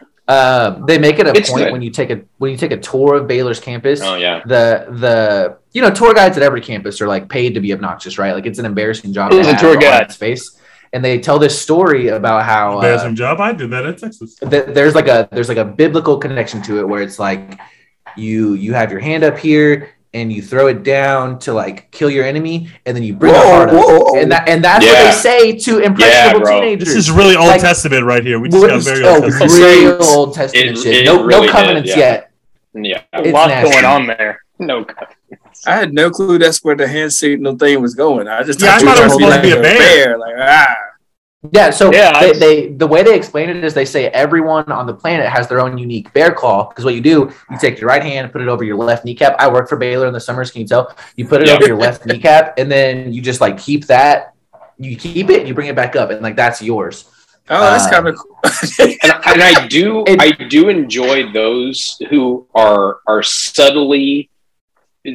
Um, 0.27 0.85
they 0.85 0.97
make 0.97 1.19
it 1.19 1.27
a 1.27 1.31
It's 1.35 1.49
point 1.49 1.65
good. 1.65 1.71
when 1.73 1.81
you 1.81 1.89
take 1.89 2.09
a 2.09 2.21
when 2.37 2.51
you 2.51 2.57
take 2.57 2.71
a 2.71 2.77
tour 2.77 3.15
of 3.15 3.27
Baylor's 3.27 3.59
campus. 3.59 3.99
oh 4.01 4.15
yeah. 4.15 4.41
The 4.45 4.85
the 4.91 5.57
you 5.73 5.81
know 5.81 5.89
tour 5.89 6.13
guides 6.13 6.37
at 6.37 6.43
every 6.43 6.61
campus 6.61 7.01
are 7.01 7.07
like 7.07 7.27
paid 7.27 7.53
to 7.55 7.59
be 7.59 7.73
obnoxious, 7.73 8.17
right? 8.17 8.33
Like 8.33 8.45
it's 8.45 8.57
an 8.59 8.63
embarrassing 8.65 9.11
job. 9.11 9.33
Who's 9.33 9.47
to 9.47 9.55
a 9.55 9.59
tour 9.59 9.73
on 9.73 9.79
guide? 9.79 10.03
its 10.03 10.15
face, 10.15 10.57
and 10.93 11.03
they 11.03 11.19
tell 11.19 11.37
this 11.37 11.59
story 11.59 12.09
about 12.09 12.45
how 12.45 12.73
uh, 12.73 12.75
Embarrassing 12.75 13.15
job. 13.15 13.41
I 13.41 13.51
did 13.51 13.71
that 13.71 13.85
in 13.85 13.95
Texas. 13.97 14.35
th- 14.35 14.67
there's 14.67 14.95
like 14.95 15.07
a 15.09 15.27
there's 15.33 15.49
like 15.49 15.57
a 15.57 15.65
biblical 15.65 16.17
connection 16.17 16.61
to 16.63 16.79
it 16.79 16.87
where 16.87 17.01
it's 17.01 17.19
like 17.19 17.59
you 18.15 18.53
you 18.53 18.73
have 18.73 18.89
your 18.89 19.01
hand 19.01 19.23
up 19.25 19.37
here 19.37 19.89
and 20.13 20.31
you 20.31 20.41
throw 20.41 20.67
it 20.67 20.83
down 20.83 21.39
to 21.39 21.53
like 21.53 21.89
kill 21.91 22.09
your 22.09 22.25
enemy 22.25 22.69
and 22.85 22.95
then 22.95 23.03
you 23.03 23.13
bring 23.13 23.33
Whoa, 23.33 23.39
a 23.41 23.45
heart 23.45 23.69
up 23.69 23.75
whoa, 23.75 23.99
whoa. 23.99 24.19
and 24.21 24.31
that 24.31 24.47
and 24.49 24.63
that's 24.63 24.85
what 24.85 25.05
they 25.05 25.11
say 25.11 25.57
to 25.57 25.79
impressionable 25.79 26.41
bro. 26.41 26.59
teenagers. 26.59 26.87
This 26.89 26.95
is 26.97 27.11
really 27.11 27.35
Old 27.35 27.47
Like- 27.47 27.61
Testament 27.61 28.05
right 28.05 28.23
here. 28.23 28.39
We 28.39 28.49
just 28.49 28.61
got 28.65 28.73
What- 28.73 28.83
very 28.83 29.03
oh, 29.05 29.13
Old 29.15 29.23
Testament. 29.31 29.63
real 29.63 30.03
Old 30.03 30.33
Testament 30.33 30.77
It- 30.77 30.81
shit. 30.81 30.95
it 30.95 31.05
No, 31.05 31.23
really 31.23 31.29
no 31.29 31.41
did, 31.43 31.51
covenants 31.51 31.89
yeah. 31.89 31.97
yet. 31.97 32.31
Yeah. 32.73 33.01
A 33.13 33.21
It's 33.21 33.31
lot 33.31 33.49
nasty. 33.49 33.71
going 33.71 33.85
on 33.85 34.07
there. 34.07 34.41
No. 34.59 34.85
I 35.67 35.75
had 35.75 35.93
no 35.93 36.09
clue 36.09 36.37
that's 36.39 36.63
where 36.63 36.75
the 36.75 36.87
hand 36.87 37.13
signal 37.13 37.55
thing 37.57 37.81
was 37.81 37.95
going. 37.95 38.27
I 38.27 38.43
just 38.43 38.61
Yeah, 38.61 38.75
I 38.75 38.79
thought, 38.79 38.97
thought 38.97 38.97
it 38.97 39.03
was 39.03 39.13
were 39.15 39.19
supposed 39.19 39.35
to 39.35 39.41
be 39.41 39.51
a 39.51 39.61
bear. 39.61 40.17
Like 40.17 40.35
ah, 40.39 40.75
Yeah, 41.51 41.71
so 41.71 41.91
Yeah, 41.91 42.19
they, 42.19 42.29
I- 42.29 42.33
they 42.33 42.67
the 42.67 42.85
way 42.85 43.01
they 43.01 43.15
explain 43.15 43.49
it 43.49 43.63
is 43.63 43.73
they 43.73 43.85
say 43.85 44.07
everyone 44.09 44.71
on 44.71 44.85
the 44.85 44.93
planet 44.93 45.27
has 45.27 45.47
their 45.47 45.59
own 45.59 45.75
unique 45.77 46.13
bear 46.13 46.31
claw. 46.31 46.69
Because 46.69 46.85
what 46.85 46.93
you 46.93 47.01
do, 47.01 47.31
you 47.49 47.57
take 47.59 47.79
your 47.79 47.87
right 47.87 48.03
hand, 48.03 48.31
put 48.31 48.41
it 48.41 48.47
over 48.47 48.63
your 48.63 48.75
left 48.77 49.05
kneecap. 49.05 49.35
I 49.39 49.47
work 49.47 49.67
for 49.67 49.75
Baylor 49.75 50.05
in 50.05 50.13
the 50.13 50.19
summers. 50.19 50.51
Can 50.51 50.61
you 50.61 50.67
tell? 50.67 50.95
You 51.15 51.27
put 51.27 51.41
it 51.41 51.47
Yeah. 51.47 51.55
over 51.55 51.65
your 51.65 51.77
left 51.77 52.05
kneecap, 52.05 52.59
and 52.59 52.71
then 52.71 53.11
you 53.11 53.21
just 53.23 53.41
like 53.41 53.57
keep 53.57 53.87
that. 53.87 54.33
You 54.77 54.95
keep 54.95 55.29
it, 55.31 55.47
you 55.47 55.53
bring 55.55 55.67
it 55.67 55.75
back 55.75 55.95
up, 55.95 56.11
and 56.11 56.21
like 56.21 56.35
that's 56.35 56.61
yours. 56.61 57.05
oh, 57.49 57.59
that's 57.59 57.85
Uh, 57.87 57.89
kind 57.91 58.07
of 58.07 58.15
cool. 58.17 58.37
and, 58.79 59.13
and 59.25 59.41
I 59.41 59.67
do 59.67 60.03
It- 60.07 60.21
I 60.21 60.29
do 60.31 60.69
enjoy 60.69 61.31
those 61.31 61.99
who 62.11 62.45
are 62.53 62.99
are 63.07 63.23
subtly 63.23 64.29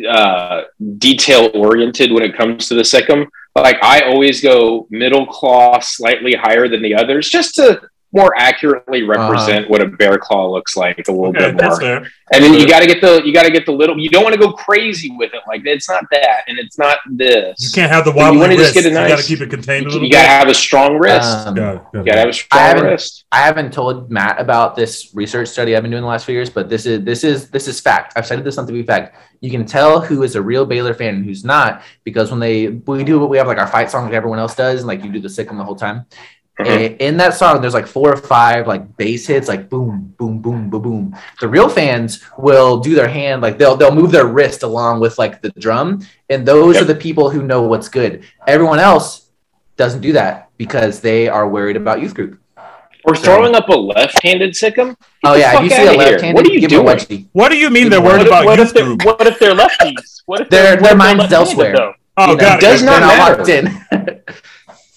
uh, 0.09 0.63
detail 0.99 1.51
oriented 1.55 2.11
when 2.11 2.25
it 2.25 2.37
comes 2.37 2.67
to 2.69 2.75
the 2.75 2.85
Sic 2.85 3.09
'em. 3.09 3.27
Like 3.63 3.83
I 3.83 4.03
always 4.03 4.43
go 4.43 4.87
middle 4.91 5.27
claw, 5.27 5.81
slightly 5.81 6.35
higher 6.35 6.69
than 6.69 6.83
the 6.83 6.95
others, 6.95 7.29
just 7.29 7.55
to 7.55 7.81
more 8.13 8.33
accurately 8.39 9.03
represent 9.03 9.69
what 9.69 9.83
a 9.83 9.87
bear 9.89 10.17
claw 10.17 10.51
looks 10.51 10.77
like 10.77 10.97
a 11.09 11.13
little 11.13 11.29
Okay, 11.37 11.53
bit 11.53 11.63
more. 11.63 11.79
fair. 11.81 11.97
And 12.33 12.43
then 12.43 12.55
you 12.55 12.67
got 12.67 12.81
to 12.81 12.87
get 12.87 13.01
the 13.01 13.23
you 13.25 13.33
got 13.33 13.43
to 13.45 13.51
get 13.51 13.67
the 13.67 13.73
little. 13.73 13.99
You 13.99 14.09
don't 14.09 14.25
want 14.25 14.35
to 14.35 14.41
go 14.41 14.53
crazy 14.53 15.15
with 15.17 15.33
it. 15.35 15.43
Like 15.47 15.63
it's 15.65 15.89
not 15.89 16.05
that, 16.11 16.43
and 16.49 16.59
it's 16.59 16.79
not 16.79 16.99
this. 17.11 17.57
You 17.63 17.71
can't 17.73 17.91
have 17.93 18.05
the 18.05 18.11
But 18.13 18.19
you 18.33 18.39
wobbly 18.39 18.39
wanna 18.41 18.57
just 18.57 18.75
get 18.75 18.85
a 18.87 18.89
You 18.89 18.95
got 18.95 19.19
to 19.19 19.25
keep 19.25 19.41
it 19.41 19.51
contained 19.51 19.87
a 19.87 19.91
You, 19.93 20.11
got 20.11 20.23
to 20.23 20.29
have 20.29 20.49
a 20.49 20.55
strong 20.55 20.97
wrist. 20.99 21.47
Um, 21.47 21.55
Got 21.55 21.75
it, 21.77 21.83
you 21.95 22.05
got 22.05 22.13
to 22.13 22.19
have 22.19 22.27
a 22.27 22.29
I 22.29 22.33
strong 22.33 22.63
haven't- 22.63 22.85
wrist. 22.85 23.25
I 23.33 23.39
haven't 23.39 23.73
told 23.73 24.11
Matt 24.11 24.41
about 24.41 24.75
this 24.77 25.11
research 25.15 25.49
study 25.49 25.77
I've 25.77 25.83
been 25.83 25.91
doing 25.91 26.03
the 26.03 26.09
last 26.09 26.25
few 26.27 26.35
years, 26.35 26.51
but 26.51 26.69
this 26.69 26.87
is 26.87 27.05
this 27.05 27.23
is 27.23 27.49
this 27.51 27.69
is 27.69 27.81
fact. 27.81 28.15
I've 28.17 28.27
cited 28.27 28.45
this 28.45 28.57
on 28.59 28.67
to 28.67 28.73
be 28.73 28.83
fact. 28.83 29.17
You 29.41 29.51
can 29.51 29.67
tell 29.67 30.01
who 30.01 30.23
is 30.23 30.35
a 30.35 30.43
real 30.43 30.65
Baylor 30.65 30.95
fan 30.95 31.17
and 31.17 31.25
who's 31.25 31.45
not 31.45 31.83
because 32.03 32.31
when 32.31 32.41
they 32.41 32.69
we 32.69 33.05
do 33.05 33.21
what 33.21 33.29
we 33.31 33.37
have 33.37 33.47
like 33.47 33.59
our 33.59 33.67
fight 33.67 33.91
song 33.91 34.05
like 34.07 34.15
everyone 34.15 34.39
else 34.39 34.55
does, 34.57 34.81
and 34.81 34.89
like 34.89 35.05
you 35.05 35.13
do 35.13 35.21
the 35.21 35.29
sick 35.29 35.49
the 35.49 35.55
whole 35.63 35.77
time. 35.77 36.07
Mhm. 36.59 36.67
And 36.67 36.97
in 37.03 37.17
that 37.19 37.35
song, 37.35 37.61
there's 37.61 37.75
like 37.75 37.87
four 37.87 38.13
or 38.13 38.17
five 38.17 38.67
like 38.67 38.97
bass 38.97 39.27
hits, 39.27 39.47
like 39.47 39.69
boom, 39.69 40.15
boom, 40.17 40.39
boom, 40.39 40.71
boom, 40.71 40.83
boom. 40.83 41.17
The 41.41 41.49
real 41.49 41.69
fans 41.69 42.23
will 42.39 42.79
do 42.79 42.95
their 42.95 43.09
hand 43.09 43.43
like 43.43 43.59
they'll 43.59 43.77
they'll 43.77 43.95
move 43.95 44.11
their 44.11 44.27
wrist 44.27 44.63
along 44.63 45.01
with 45.01 45.19
like 45.19 45.43
the 45.43 45.51
drum, 45.59 46.01
and 46.31 46.47
those 46.47 46.75
Yep. 46.77 46.83
are 46.83 46.87
the 46.87 46.95
people 46.95 47.29
who 47.29 47.43
know 47.43 47.63
what's 47.63 47.89
good. 47.91 48.23
Everyone 48.47 48.79
else 48.79 49.29
doesn't 49.77 50.01
do 50.01 50.13
that 50.15 50.49
because 50.57 51.01
they 51.01 51.29
are 51.29 51.47
worried 51.47 51.77
about 51.77 52.01
youth 52.01 52.15
group. 52.15 52.39
We're 53.05 53.15
throwing 53.17 53.55
up 53.55 53.69
a 53.69 53.77
left-handed 53.77 54.57
Sic 54.57 54.79
'em. 54.79 54.97
Oh 55.25 55.35
yeah, 55.35 55.57
if 55.59 55.63
you 55.65 55.71
see 55.71 55.87
a 55.87 55.93
left-handed, 55.93 56.35
What 56.35 56.47
are 56.49 56.53
you 56.53 56.61
give 56.61 56.71
doing? 56.71 56.87
him 56.87 56.89
a 56.89 56.97
wedgie. 56.97 57.27
What 57.33 57.51
do 57.51 57.59
you 57.59 57.69
mean 57.71 57.91
they're 57.91 58.01
worried 58.01 58.19
What 58.19 58.27
about 58.29 58.45
what, 58.47 58.59
youth 58.59 58.75
if 58.75 58.83
group? 58.85 59.05
what 59.05 59.27
if 59.27 59.39
they're 59.39 59.55
lefties? 59.55 60.23
What 60.25 60.41
if 60.41 60.49
Their- 60.49 60.63
they're, 60.63 60.77
their 60.77 60.83
what 60.83 60.93
if 60.93 60.99
they're 60.99 61.17
mind's 61.17 61.33
elsewhere. 61.33 61.77
though? 61.77 61.93
Oh, 62.17 62.31
You 62.31 62.37
know, 62.37 62.41
God. 62.41 62.59
It 62.59 62.61
does 62.63 62.83
not 62.83 63.01
not 63.01 63.37
locked 63.39 63.49
in. 63.51 63.79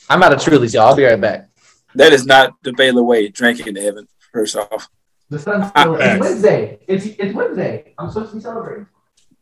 I'm 0.10 0.24
out 0.24 0.34
of 0.34 0.42
Truly's, 0.42 0.74
y'all. 0.74 0.88
I'll 0.88 0.96
be 0.96 1.04
right 1.04 1.20
back. 1.22 1.49
That 1.96 2.14
is 2.14 2.26
not 2.26 2.54
the 2.64 2.74
Baylor 2.74 3.04
way. 3.04 3.28
Drinking, 3.30 3.78
Evan. 3.78 4.08
First 4.34 4.56
off, 4.56 4.88
The 5.30 5.40
sun's 5.40 5.68
still. 5.70 5.96
It's. 5.96 6.20
Wednesday. 6.20 6.80
It's 6.88 7.06
it's 7.06 7.34
Wednesday. 7.34 7.94
I'm 7.98 8.10
supposed 8.10 8.32
to 8.32 8.38
be 8.38 8.42
celebrating. 8.44 8.88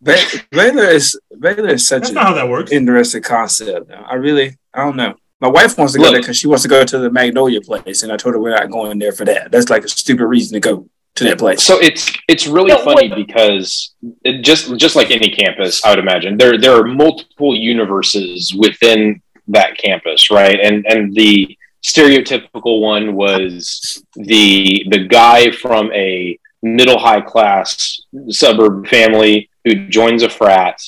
Ba- 0.02 0.16
Baylor 0.52 0.86
is 0.86 1.20
Baylor 1.40 1.70
is 1.70 1.88
such 1.88 2.02
That's 2.02 2.10
an 2.10 2.16
not 2.16 2.26
how 2.28 2.34
that 2.36 2.50
works. 2.50 2.72
interesting 2.72 3.24
concept. 3.24 3.92
I 3.92 4.16
really, 4.16 4.56
I 4.74 4.84
don't 4.86 4.96
know. 4.96 5.16
My 5.42 5.50
wife 5.50 5.78
wants 5.78 5.94
to 5.94 6.00
go 6.00 6.06
Look. 6.06 6.14
there 6.14 6.22
because 6.22 6.38
she 6.38 6.48
wants 6.48 6.64
to 6.64 6.70
go 6.70 6.84
to 6.84 6.98
the 7.00 7.10
Magnolia 7.12 7.62
place, 7.62 8.04
and 8.04 8.12
I 8.12 8.18
told 8.18 8.34
her 8.36 8.40
we're 8.42 8.56
not 8.56 8.72
going 8.72 8.98
there 9.00 9.12
for 9.12 9.26
that. 9.26 9.52
That's 9.52 9.70
like 9.70 9.84
a 9.84 9.90
stupid 9.90 10.26
reason 10.26 10.54
to 10.54 10.60
go 10.60 10.88
to 11.16 11.24
that 11.26 11.38
place. 11.40 11.64
So 11.64 11.80
it's 11.80 12.12
it's 12.28 12.48
really 12.48 12.70
No, 12.70 12.84
funny 12.84 13.10
wait. 13.10 13.28
because 13.28 13.96
it 14.24 14.44
just 14.44 14.76
just 14.78 14.96
like 14.96 15.10
any 15.12 15.30
campus, 15.30 15.84
I 15.84 15.90
would 15.90 16.00
imagine 16.00 16.38
there 16.38 16.58
there 16.60 16.74
are 16.80 16.86
multiple 16.88 17.56
universes 17.56 18.54
within 18.58 19.22
that 19.48 19.78
campus, 19.78 20.30
right? 20.32 20.60
And 20.60 20.86
and 20.88 21.14
the 21.16 21.57
stereotypical 21.84 22.82
one 22.82 23.16
was 23.16 24.04
the 24.16 24.86
the 24.90 25.06
guy 25.06 25.52
from 25.52 25.92
a 25.94 26.38
middle 26.62 27.00
high 27.00 27.22
class 27.22 28.00
suburb 28.30 28.88
family 28.88 29.50
who 29.64 29.88
joins 29.90 30.24
a 30.24 30.30
frat, 30.30 30.80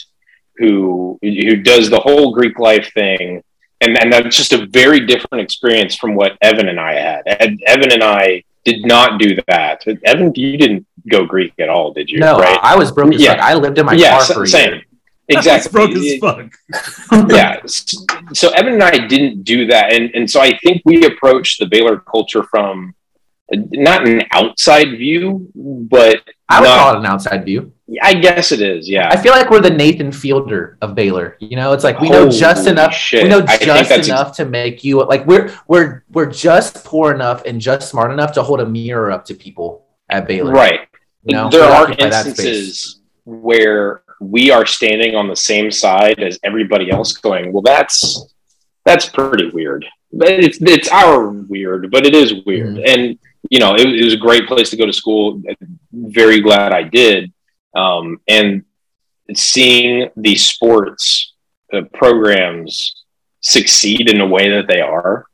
who 0.57 1.17
who 1.21 1.57
does 1.57 1.89
the 1.89 1.99
whole 1.99 2.33
Greek 2.33 2.59
life 2.59 2.91
thing. 2.93 3.43
And, 3.81 3.97
and 3.97 4.11
that's 4.11 4.35
just 4.35 4.51
a 4.51 4.65
very 4.65 5.05
different 5.05 5.41
experience 5.41 5.95
from 5.95 6.13
what 6.13 6.37
Evan 6.41 6.67
and 6.67 6.77
I 6.77 6.95
had. 6.95 7.23
Ed- 7.25 7.59
Evan 7.65 7.93
and 7.93 8.03
I 8.03 8.43
did 8.65 8.85
not 8.85 9.21
do 9.21 9.37
that. 9.47 9.87
Evan, 10.03 10.33
you 10.35 10.57
didn't 10.57 10.85
go 11.09 11.25
Greek 11.25 11.53
at 11.59 11.69
all, 11.69 11.93
did 11.93 12.09
you? 12.09 12.19
No, 12.19 12.37
right? 12.37 12.59
I 12.61 12.75
was 12.75 12.91
broke 12.91 13.13
Yeah. 13.15 13.39
I 13.41 13.53
lived 13.53 13.77
in 13.77 13.85
my 13.85 13.93
yeah, 13.93 14.17
car 14.17 14.25
for 14.25 14.45
same. 14.45 14.81
year. 15.33 15.37
Exactly. 15.39 15.71
broke 15.71 15.91
as 15.91 16.17
fuck. 16.19 17.29
yeah. 17.31 17.59
So 18.33 18.49
Evan 18.51 18.73
and 18.73 18.83
I 18.83 19.07
didn't 19.07 19.43
do 19.43 19.67
that, 19.67 19.93
and 19.93 20.09
and 20.13 20.29
so 20.29 20.41
I 20.41 20.57
think 20.59 20.81
we 20.85 21.05
approached 21.05 21.59
the 21.59 21.65
Baylor 21.65 21.99
culture 21.99 22.43
from 22.43 22.93
not 23.51 24.07
an 24.07 24.23
outside 24.31 24.91
view, 24.91 25.49
but 25.55 26.21
I 26.47 26.59
would 26.61 26.67
not- 26.67 26.79
call 26.79 26.93
it 26.95 26.99
an 26.99 27.05
outside 27.05 27.45
view. 27.45 27.73
I 28.03 28.13
guess 28.13 28.51
it 28.51 28.61
is. 28.61 28.87
Yeah. 28.87 29.09
I 29.09 29.17
feel 29.17 29.31
like 29.31 29.49
we're 29.49 29.61
the 29.61 29.71
Nathan 29.71 30.11
Fielder 30.11 30.77
of 30.79 30.93
Baylor. 30.93 31.37
You 31.39 31.55
know, 31.55 31.73
it's 31.73 31.83
like 31.83 31.99
we 31.99 32.07
know 32.09 32.29
just 32.29 32.67
enough. 32.67 32.93
shit. 32.93 33.23
We 33.23 33.29
know 33.29 33.41
just 33.41 33.61
that's 33.65 33.89
ex- 33.89 34.07
enough 34.07 34.35
to 34.37 34.45
make 34.45 34.83
you 34.83 35.03
like 35.03 35.25
we're 35.25 35.51
we're 35.67 36.03
we're 36.11 36.27
just 36.27 36.85
poor 36.85 37.11
enough 37.15 37.43
and 37.45 37.59
just 37.59 37.89
smart 37.89 38.11
enough 38.11 38.31
to 38.33 38.43
hold 38.43 38.59
a 38.59 38.65
mirror 38.67 39.09
up 39.09 39.25
to 39.25 39.33
people 39.33 39.87
at 40.07 40.27
Baylor. 40.27 40.51
Right. 40.51 40.81
You 41.23 41.35
know, 41.35 41.49
there 41.49 41.63
are 41.63 41.83
occupy 41.87 42.09
that 42.09 42.25
space. 42.25 42.39
instances 42.39 43.01
where 43.25 44.03
we 44.19 44.51
are 44.51 44.65
standing 44.65 45.15
on 45.15 45.27
the 45.27 45.35
same 45.35 45.71
side 45.71 46.19
as 46.19 46.39
everybody 46.43 46.91
else 46.91 47.13
going 47.13 47.51
well 47.53 47.61
that's 47.61 48.25
that's 48.85 49.07
pretty 49.07 49.49
weird 49.49 49.85
but 50.11 50.29
it's 50.29 50.59
it's 50.61 50.89
our 50.89 51.29
weird 51.29 51.89
but 51.91 52.05
it 52.05 52.13
is 52.15 52.33
weird 52.45 52.75
Mhm. 52.75 52.83
and 52.91 53.19
you 53.49 53.59
know 53.59 53.75
it, 53.75 53.87
it 53.87 54.03
was 54.03 54.13
a 54.13 54.17
great 54.17 54.47
place 54.47 54.69
to 54.71 54.77
go 54.77 54.85
to 54.85 54.93
school 54.93 55.41
very 55.93 56.39
glad 56.41 56.73
i 56.73 56.83
did 56.83 57.31
um, 57.75 58.19
and 58.27 58.63
seeing 59.35 60.09
the 60.17 60.35
sports 60.35 61.33
uh, 61.73 61.81
programs 61.93 63.05
succeed 63.41 64.09
in 64.09 64.17
the 64.17 64.25
way 64.25 64.49
that 64.49 64.67
they 64.67 64.81
are 64.81 65.25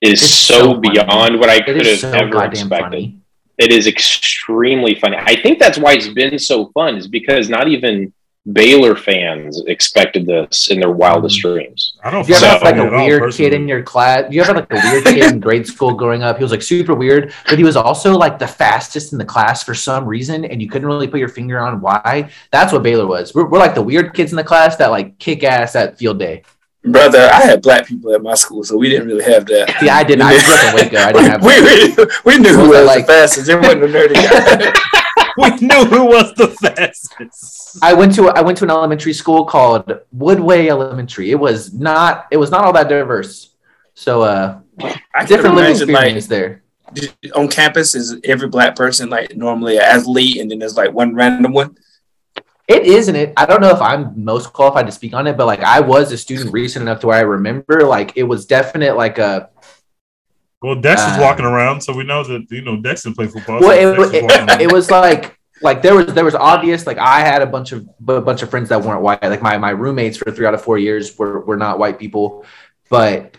is 0.00 0.22
It's 0.22 0.30
so, 0.32 0.74
funny. 0.74 0.90
beyond 0.90 1.38
what 1.38 1.48
i 1.48 1.60
could 1.60 1.86
have 1.86 1.98
so 2.00 2.10
ever 2.10 2.44
expected 2.44 2.68
funny. 2.68 3.18
It 3.62 3.70
is 3.72 3.86
extremely 3.86 4.94
funny. 5.02 5.16
I 5.18 5.40
think 5.42 5.58
that's 5.58 5.78
why 5.78 5.92
it's 5.94 6.08
been 6.08 6.38
so 6.38 6.56
fun, 6.74 6.96
is 6.96 7.06
because 7.08 7.48
not 7.48 7.68
even 7.68 8.12
Baylor 8.52 8.96
fans 8.96 9.62
expected 9.68 10.26
this 10.26 10.68
in 10.72 10.80
their 10.80 10.90
wildest 10.90 11.38
Mm-hmm. 11.38 11.54
dreams. 11.54 11.80
I 12.02 12.10
don't 12.10 12.26
Do 12.26 12.32
you 12.32 12.38
ever 12.38 12.46
find 12.58 12.76
have 12.76 12.76
like 12.76 12.76
a 12.76 12.86
at 12.88 12.92
all, 13.00 13.06
weird 13.06 13.32
kid 13.32 13.52
in 13.54 13.68
your 13.68 13.84
class? 13.84 14.28
Do 14.28 14.34
you 14.34 14.42
ever 14.42 14.54
have 14.54 14.68
like 14.68 14.72
a 14.84 14.90
weird 14.90 15.04
kid 15.04 15.32
in 15.32 15.38
grade 15.38 15.64
school 15.66 15.94
growing 15.94 16.24
up? 16.24 16.38
He 16.38 16.42
was 16.42 16.50
like 16.50 16.62
super 16.62 16.92
weird, 16.94 17.32
but 17.48 17.56
he 17.56 17.62
was 17.62 17.76
also 17.76 18.18
like 18.18 18.40
the 18.40 18.48
fastest 18.48 19.12
in 19.12 19.18
the 19.18 19.24
class 19.24 19.62
for 19.62 19.74
some 19.74 20.04
reason, 20.06 20.44
and 20.44 20.60
you 20.60 20.68
couldn't 20.68 20.88
really 20.88 21.06
put 21.06 21.20
your 21.20 21.28
finger 21.28 21.60
on 21.60 21.80
why. 21.80 22.30
That's 22.50 22.72
what 22.72 22.82
Baylor 22.82 23.06
was. 23.06 23.32
We're, 23.32 23.48
we're 23.48 23.60
like 23.60 23.76
the 23.76 23.82
weird 23.82 24.12
kids 24.12 24.32
in 24.32 24.36
the 24.36 24.44
class 24.44 24.74
that 24.76 24.90
like 24.90 25.18
kick 25.20 25.44
ass 25.44 25.76
at 25.76 25.96
field 25.98 26.18
day. 26.18 26.42
Brother, 26.84 27.28
I 27.32 27.42
had 27.42 27.62
black 27.62 27.86
people 27.86 28.12
at 28.12 28.22
my 28.22 28.34
school, 28.34 28.64
so 28.64 28.76
we 28.76 28.88
didn't 28.88 29.06
really 29.06 29.22
have 29.24 29.46
that. 29.46 29.76
See, 29.80 29.88
I 29.88 30.02
didn't. 30.02 30.22
I 30.22 30.32
grew 30.32 30.54
up 30.54 30.64
in 30.64 30.74
Waco. 30.74 30.96
I 30.98 31.12
didn't 31.12 31.30
have. 31.30 31.44
we, 31.44 31.60
we, 31.62 32.06
we 32.24 32.38
knew 32.42 32.54
who 32.54 32.70
Was 32.70 32.78
it 32.80 32.84
like- 32.86 33.06
the 33.06 33.12
fastest. 33.12 33.48
It 33.48 33.56
wasn't 33.56 33.84
a 33.84 33.86
nerdy 33.86 34.14
guy. 34.14 34.72
we 35.60 35.66
knew 35.66 35.84
who 35.84 36.04
was 36.06 36.34
the 36.34 36.48
fastest. 36.48 37.78
I 37.82 37.94
went 37.94 38.14
to 38.16 38.28
I 38.30 38.40
went 38.42 38.58
to 38.58 38.64
an 38.64 38.70
elementary 38.70 39.12
school 39.12 39.44
called 39.46 39.86
Woodway 40.16 40.68
Elementary. 40.68 41.30
It 41.30 41.38
was 41.38 41.72
not 41.72 42.26
it 42.30 42.36
was 42.36 42.50
not 42.50 42.64
all 42.64 42.72
that 42.72 42.88
diverse. 42.88 43.50
So 43.94 44.22
uh 44.22 44.58
I 44.80 44.90
can 45.20 45.26
different 45.26 45.54
living 45.54 45.88
imagine, 45.88 46.14
like, 46.14 46.24
there. 46.24 46.62
on 47.34 47.48
campus 47.48 47.94
is 47.94 48.16
every 48.24 48.48
black 48.48 48.74
person 48.76 49.08
like 49.08 49.36
normally 49.36 49.76
an 49.76 49.82
athlete 49.84 50.38
and 50.40 50.50
then 50.50 50.58
there's 50.58 50.76
like 50.76 50.92
one 50.92 51.14
random 51.14 51.52
one 51.52 51.76
It 52.72 52.86
is, 52.86 53.08
and 53.08 53.16
it. 53.16 53.32
I 53.36 53.44
don't 53.44 53.60
know 53.60 53.70
if 53.70 53.82
I'm 53.82 54.24
most 54.24 54.52
qualified 54.52 54.86
to 54.86 54.92
speak 54.92 55.12
on 55.12 55.26
it, 55.26 55.36
but 55.36 55.46
like 55.46 55.60
I 55.60 55.80
was 55.80 56.10
a 56.10 56.18
student 56.18 56.52
recent 56.52 56.82
enough 56.82 57.00
to 57.00 57.08
where 57.08 57.18
I 57.18 57.22
remember 57.22 57.84
like 57.84 58.16
it 58.16 58.22
was 58.22 58.46
definite 58.46 58.96
like 58.96 59.18
a. 59.18 59.50
Well, 60.62 60.76
Dex 60.76 61.02
was 61.02 61.18
Uh, 61.18 61.20
walking 61.20 61.44
around, 61.44 61.82
so 61.82 61.92
we 61.92 62.04
know 62.04 62.24
that 62.24 62.50
you 62.50 62.62
know 62.62 62.80
Dex 62.80 63.02
didn't 63.02 63.16
play 63.16 63.26
football. 63.26 63.60
Well, 63.60 63.70
so 63.70 63.92
it, 63.92 63.98
was 63.98 64.14
it, 64.14 64.60
it 64.62 64.72
was 64.72 64.90
like 64.90 65.38
like 65.60 65.82
there 65.82 65.94
was 65.94 66.14
there 66.14 66.24
was 66.24 66.34
obvious 66.34 66.86
like 66.86 66.98
I 66.98 67.20
had 67.20 67.42
a 67.42 67.46
bunch 67.46 67.72
of 67.72 67.88
a 68.08 68.20
bunch 68.20 68.42
of 68.42 68.50
friends 68.50 68.68
that 68.70 68.82
weren't 68.82 69.02
white. 69.02 69.22
Like 69.22 69.42
my 69.42 69.58
my 69.58 69.70
roommates 69.70 70.16
for 70.16 70.30
three 70.30 70.46
out 70.46 70.54
of 70.54 70.62
four 70.62 70.78
years 70.78 71.18
were 71.18 71.40
were 71.40 71.56
not 71.56 71.78
white 71.78 71.98
people, 71.98 72.44
but 72.88 73.36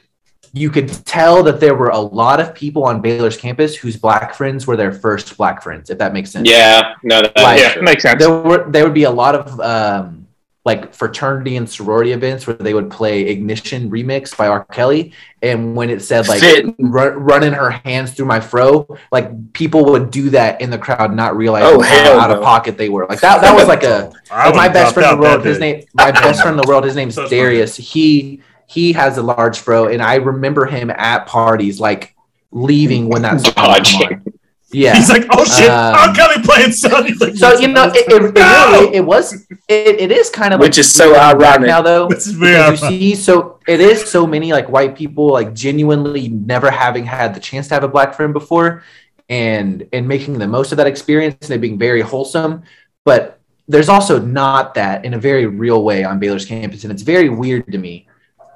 you 0.55 0.69
could 0.69 0.87
tell 1.05 1.41
that 1.43 1.59
there 1.59 1.73
were 1.73 1.89
a 1.89 1.99
lot 1.99 2.39
of 2.39 2.53
people 2.53 2.83
on 2.83 3.01
Baylor's 3.01 3.35
campus 3.37 3.75
whose 3.75 3.97
black 3.97 4.35
friends 4.35 4.67
were 4.67 4.77
their 4.77 4.91
first 4.91 5.35
black 5.35 5.63
friends. 5.63 5.89
If 5.89 5.97
that 5.97 6.13
makes 6.13 6.29
sense. 6.31 6.47
Yeah, 6.47 6.93
no, 7.03 7.23
that, 7.23 7.35
Like- 7.35 7.59
Yeah, 7.59 7.81
makes 7.81 8.03
sense. 8.03 8.19
there 8.19 8.29
were 8.31 8.69
there 8.69 8.83
would 8.83 8.93
be 8.93 9.05
a 9.05 9.11
lot 9.11 9.33
of 9.33 9.59
um, 9.59 10.27
like 10.65 10.93
fraternity 10.93 11.57
and 11.57 11.67
sorority 11.69 12.11
events 12.13 12.45
where 12.47 12.55
they 12.55 12.73
would 12.73 12.89
play 12.91 13.23
Ignition 13.23 13.89
remix 13.91 14.37
by 14.37 14.47
R. 14.47 14.63
Kelly, 14.71 15.11
and 15.41 15.75
when 15.75 15.89
it 15.89 16.01
said 16.03 16.27
like 16.27 16.41
run, 16.79 17.13
running 17.15 17.51
her 17.53 17.71
hands 17.71 18.13
through 18.13 18.27
my 18.27 18.39
fro, 18.39 18.87
like 19.11 19.53
people 19.53 19.83
would 19.85 20.09
do 20.11 20.29
that 20.29 20.61
in 20.61 20.69
the 20.69 20.77
crowd, 20.77 21.13
not 21.15 21.35
realizing 21.35 21.67
Oh, 21.77 21.81
how 21.81 22.03
hell 22.03 22.19
out 22.19 22.31
of 22.31 22.41
pocket 22.43 22.77
they 22.77 22.89
were. 22.89 23.05
Like 23.09 23.19
that 23.21 23.41
that 23.41 23.55
was 23.55 23.67
like 23.67 23.83
a 23.83 24.13
like 24.31 24.55
my 24.55 24.69
best 24.69 24.93
friend 24.93 25.11
in 25.13 25.17
the 25.19 25.21
world. 25.23 25.43
His 25.43 25.59
name, 25.59 25.83
my 25.95 26.11
best 26.11 26.41
friend 26.43 26.57
in 26.57 26.61
the 26.63 26.67
world. 26.69 26.83
His 26.85 26.95
name's 26.99 27.15
Such 27.15 27.29
Darius. 27.31 27.75
He 27.75 28.41
he 28.73 28.93
has 28.93 29.17
a 29.17 29.23
large 29.23 29.59
fro, 29.59 29.87
and 29.87 30.01
I 30.01 30.15
remember 30.15 30.65
him 30.65 30.89
at 30.89 31.25
parties 31.27 31.79
like 31.79 32.15
leaving 32.51 33.09
when 33.09 33.21
that 33.21 33.41
song 33.41 33.53
Dodging. 33.55 34.23
Yeah, 34.71 34.95
He's 34.95 35.09
like, 35.09 35.25
oh 35.29 35.45
shit, 35.45 35.69
Um, 35.69 35.93
R. 35.93 36.15
Kelly 36.15 36.41
playing 36.43 36.71
son. 36.71 37.05
He's 37.05 37.21
like, 37.25 37.35
so 37.35 37.59
you 37.59 37.67
know, 37.67 37.91
it, 37.93 38.11
it, 38.11 38.23
it, 38.23 38.33
really, 38.33 38.95
it 38.95 39.05
was 39.05 39.33
it, 39.67 40.01
it 40.01 40.11
is 40.11 40.31
kind 40.31 40.51
of 40.51 40.59
Which 40.59 40.77
like 40.77 40.79
is 40.79 40.91
so 40.91 41.11
weird 41.11 41.17
back 41.17 41.35
ironic. 41.35 41.67
now 41.67 41.81
though. 41.83 42.07
This 42.07 42.25
is 42.25 42.33
very 42.33 42.71
you 42.71 42.77
see, 42.77 43.15
so 43.15 43.59
it 43.67 43.79
is 43.79 44.09
so 44.09 44.25
many 44.25 44.51
like 44.51 44.67
white 44.69 44.95
people 44.95 45.31
like 45.31 45.53
genuinely 45.53 46.29
never 46.29 46.71
having 46.71 47.05
had 47.05 47.35
the 47.35 47.39
chance 47.39 47.67
to 47.67 47.75
have 47.75 47.83
a 47.83 47.87
black 47.87 48.15
friend 48.15 48.33
before, 48.33 48.83
and 49.29 49.87
and 49.93 50.07
making 50.07 50.39
the 50.39 50.47
most 50.47 50.71
of 50.71 50.77
that 50.79 50.87
experience 50.87 51.35
and 51.41 51.51
it 51.51 51.61
being 51.61 51.77
very 51.77 52.01
wholesome. 52.01 52.63
But 53.05 53.39
there's 53.67 53.89
also 53.89 54.19
not 54.19 54.73
that 54.73 55.05
in 55.05 55.13
a 55.13 55.19
very 55.19 55.45
real 55.45 55.83
way 55.83 56.03
on 56.03 56.17
Baylor's 56.17 56.45
campus, 56.45 56.83
and 56.83 56.91
it's 56.91 57.03
very 57.03 57.29
weird 57.29 57.71
to 57.71 57.77
me. 57.77 58.07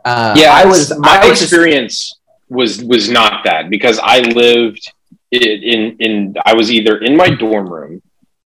Uh, 0.05 0.33
yeah, 0.37 0.53
I 0.53 0.65
was 0.65 0.97
my 0.97 1.19
I 1.21 1.29
was 1.29 1.39
just- 1.39 1.51
experience 1.53 2.19
was 2.49 2.83
was 2.83 3.09
not 3.09 3.43
that 3.43 3.69
because 3.69 3.99
I 4.01 4.19
lived 4.19 4.91
in, 5.31 5.41
in 5.41 5.97
in 5.99 6.35
I 6.45 6.53
was 6.53 6.71
either 6.71 6.97
in 6.99 7.15
my 7.17 7.29
dorm 7.29 7.67
room, 7.67 8.01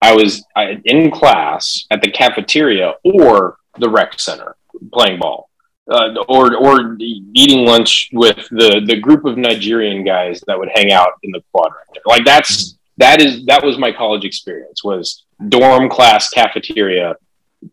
I 0.02 0.14
was 0.14 0.44
in 0.86 1.12
class 1.12 1.86
at 1.92 2.02
the 2.02 2.10
cafeteria 2.12 2.94
or 3.04 3.58
the 3.80 3.90
rec 3.90 4.20
center 4.20 4.56
playing 4.94 5.20
ball, 5.20 5.50
uh, 5.90 6.16
or 6.30 6.56
or 6.56 6.96
eating 7.00 7.66
lunch 7.66 8.10
with 8.14 8.38
the 8.52 8.82
the 8.86 8.98
group 9.00 9.26
of 9.26 9.38
Nigerian 9.38 10.04
guys 10.06 10.42
that 10.48 10.58
would 10.58 10.70
hang 10.74 10.92
out 10.92 11.12
in 11.24 11.32
the 11.32 11.42
quad. 11.52 11.72
Like 12.06 12.24
that's 12.24 12.78
that 12.98 13.22
is 13.22 13.46
that 13.46 13.64
was 13.64 13.78
my 13.78 13.92
college 13.92 14.24
experience 14.26 14.84
was 14.84 15.26
dorm 15.50 15.90
class 15.90 16.30
cafeteria 16.30 17.16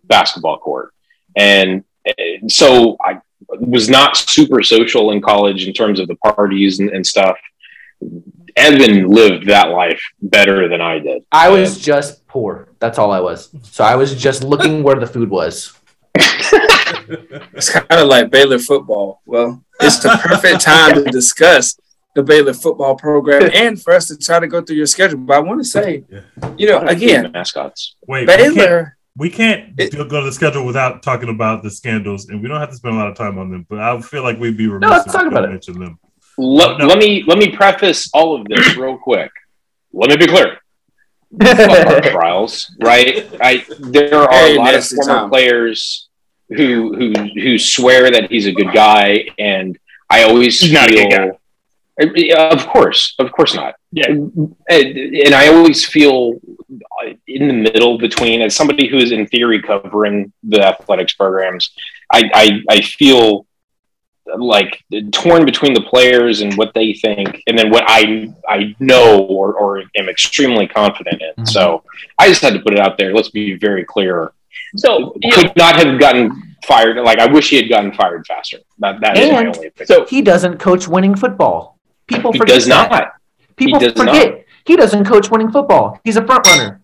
basketball 0.05 0.59
court 0.59 0.93
and 1.37 1.85
uh, 2.09 2.13
so 2.49 2.97
I 3.01 3.21
was 3.49 3.89
not 3.89 4.17
super 4.17 4.63
social 4.63 5.11
in 5.11 5.21
college 5.21 5.67
in 5.67 5.73
terms 5.73 6.01
of 6.01 6.09
the 6.09 6.17
parties 6.17 6.81
and, 6.81 6.91
and 6.91 7.07
stuff. 7.07 7.39
Evan 8.57 9.09
lived 9.09 9.47
that 9.47 9.71
life 9.71 10.01
better 10.21 10.69
than 10.69 10.81
I 10.81 10.99
did. 10.99 11.25
I 11.31 11.49
was 11.49 11.79
just 11.79 12.27
poor. 12.27 12.69
That's 12.81 12.99
all 12.99 13.13
I 13.13 13.21
was. 13.21 13.51
So 13.63 13.85
I 13.85 13.95
was 13.95 14.15
just 14.15 14.43
looking 14.43 14.83
where 14.83 14.97
the 14.97 15.07
food 15.07 15.31
was. 15.31 15.79
It's 16.15 17.71
kind 17.71 17.87
of 18.01 18.09
like 18.09 18.31
Baylor 18.31 18.59
football. 18.59 19.23
Well, 19.25 19.65
it's 19.81 20.01
the 20.01 20.19
perfect 20.23 20.61
time 20.61 20.95
to 20.95 21.05
discuss 21.05 21.79
the 22.15 22.23
Baylor 22.23 22.55
football 22.55 22.97
program 22.97 23.51
and 23.55 23.81
for 23.81 23.93
us 23.93 24.09
to 24.09 24.17
try 24.17 24.41
to 24.41 24.49
go 24.49 24.61
through 24.61 24.77
your 24.77 24.87
schedule. 24.87 25.19
But 25.21 25.37
I 25.37 25.41
want 25.41 25.61
to 25.61 25.65
say, 25.65 26.05
you 26.57 26.67
know, 26.69 26.81
again, 26.81 27.31
mascots. 27.33 27.95
Wait, 28.07 28.27
we 28.27 28.35
can't, 28.35 28.57
Baylor. 28.57 28.98
We 29.19 29.29
can't 29.31 29.75
It- 29.79 29.93
go 29.97 30.05
to 30.21 30.27
the 30.27 30.33
schedule 30.33 30.65
without 30.65 31.03
talking 31.03 31.29
about 31.29 31.63
the 31.63 31.71
scandals, 31.71 32.29
and 32.29 32.41
we 32.43 32.49
don't 32.49 32.61
have 32.61 32.71
to 32.71 32.77
spend 32.77 32.95
a 32.95 32.99
lot 32.99 33.09
of 33.09 33.17
time 33.17 33.37
on 33.39 33.51
them. 33.51 33.67
But 33.69 33.81
I 33.81 34.01
feel 34.01 34.23
like 34.23 34.39
we'd 34.39 34.57
be 34.57 34.69
remiss 34.69 34.89
let's 34.91 35.07
if 35.07 35.13
talk 35.13 35.23
we 35.23 35.29
about 35.29 35.41
didn't 35.41 35.51
it. 35.51 35.53
mention 35.55 35.81
them. 35.81 35.99
Let, 36.39 36.79
No. 36.79 36.87
let 36.87 36.99
me 36.99 37.25
let 37.27 37.37
me 37.39 37.49
preface 37.51 38.09
all 38.15 38.37
of 38.41 38.47
this 38.47 38.77
real 38.77 38.97
quick. 38.97 39.31
let 39.93 40.09
me 40.11 40.17
be 40.17 40.27
clear. 40.29 40.59
Fuck 41.41 41.59
Art 41.89 42.05
Briles, 42.17 42.71
right? 42.81 43.27
I 43.41 43.65
there 43.81 44.15
are 44.15 44.31
Hey, 44.31 44.57
a 44.57 44.59
lot 44.61 44.75
of 44.75 44.87
former 44.87 45.13
Tom. 45.21 45.31
players 45.31 46.09
who 46.51 46.95
who 46.97 47.13
who 47.43 47.59
swear 47.59 48.11
that 48.11 48.31
he's 48.31 48.47
a 48.47 48.53
good 48.53 48.73
guy, 48.73 49.27
and 49.39 49.77
I 50.09 50.23
always 50.23 50.61
He's 50.61 50.73
not 50.73 50.91
a 50.91 50.95
good 50.95 51.13
feel. 51.13 51.41
Uh, 52.01 52.49
Of 52.57 52.67
course, 52.69 53.15
of 53.19 53.33
course 53.33 53.55
not. 53.55 53.75
Yeah. 53.91 54.09
and, 54.09 54.57
and 54.69 55.35
I 55.35 55.49
always 55.49 55.87
feel 55.87 56.39
in 57.27 57.49
the 57.49 57.55
middle 57.55 57.97
between 57.99 58.43
as 58.43 58.55
somebody 58.55 58.87
who 58.87 58.99
is 58.99 59.13
in 59.13 59.27
theory 59.27 59.63
covering 59.63 60.33
the 60.43 60.61
athletics 60.63 61.15
programs. 61.15 61.71
I 62.13 62.31
I, 62.35 62.61
I 62.69 62.81
feel 62.83 63.47
like 64.37 64.85
torn 65.13 65.47
between 65.47 65.73
the 65.73 65.81
players 65.81 66.43
and 66.43 66.55
what 66.57 66.75
they 66.75 66.93
think, 66.93 67.43
and 67.47 67.59
then 67.59 67.71
what 67.71 67.85
I 67.87 68.29
I 68.47 68.75
know 68.79 69.23
or, 69.25 69.55
or 69.55 69.83
am 69.97 70.09
extremely 70.09 70.67
confident 70.67 71.23
in. 71.23 71.45
Mhm. 71.45 71.49
So 71.49 71.83
I 72.19 72.29
just 72.29 72.43
had 72.43 72.53
to 72.53 72.61
put 72.61 72.75
it 72.75 72.79
out 72.79 72.99
there. 72.99 73.15
Let's 73.15 73.31
be 73.31 73.57
very 73.57 73.85
clear. 73.85 74.33
So 74.77 75.15
you 75.23 75.31
know, 75.31 75.37
Could 75.37 75.57
not 75.57 75.77
have 75.77 75.99
gotten 75.99 76.57
fired. 76.67 76.99
Like 76.99 77.21
I 77.21 77.27
wish 77.27 77.49
he 77.51 77.57
had 77.57 77.71
gotten 77.71 77.93
fired 77.95 78.27
faster. 78.27 78.59
That 78.81 79.01
that 79.01 79.17
is 79.17 79.31
my 79.33 79.47
only 79.47 79.69
opinion. 79.69 79.87
so 79.87 80.05
he 80.05 80.21
doesn't 80.21 80.59
coach 80.59 80.87
winning 80.89 81.15
football. 81.15 81.79
People 82.07 82.33
he 82.33 82.39
forget 82.39 82.57
does 82.57 82.67
that. 82.67 83.15
Not. 83.61 83.67
People 83.67 83.81
He 83.81 83.87
does 83.87 83.97
forget 84.05 84.45
he 84.65 84.77
doesn't 84.77 85.05
coach 85.05 85.31
winning 85.31 85.51
football. 85.51 85.99
He's 86.05 86.17
a 86.17 86.25
front 86.27 86.47
runner. 86.47 86.81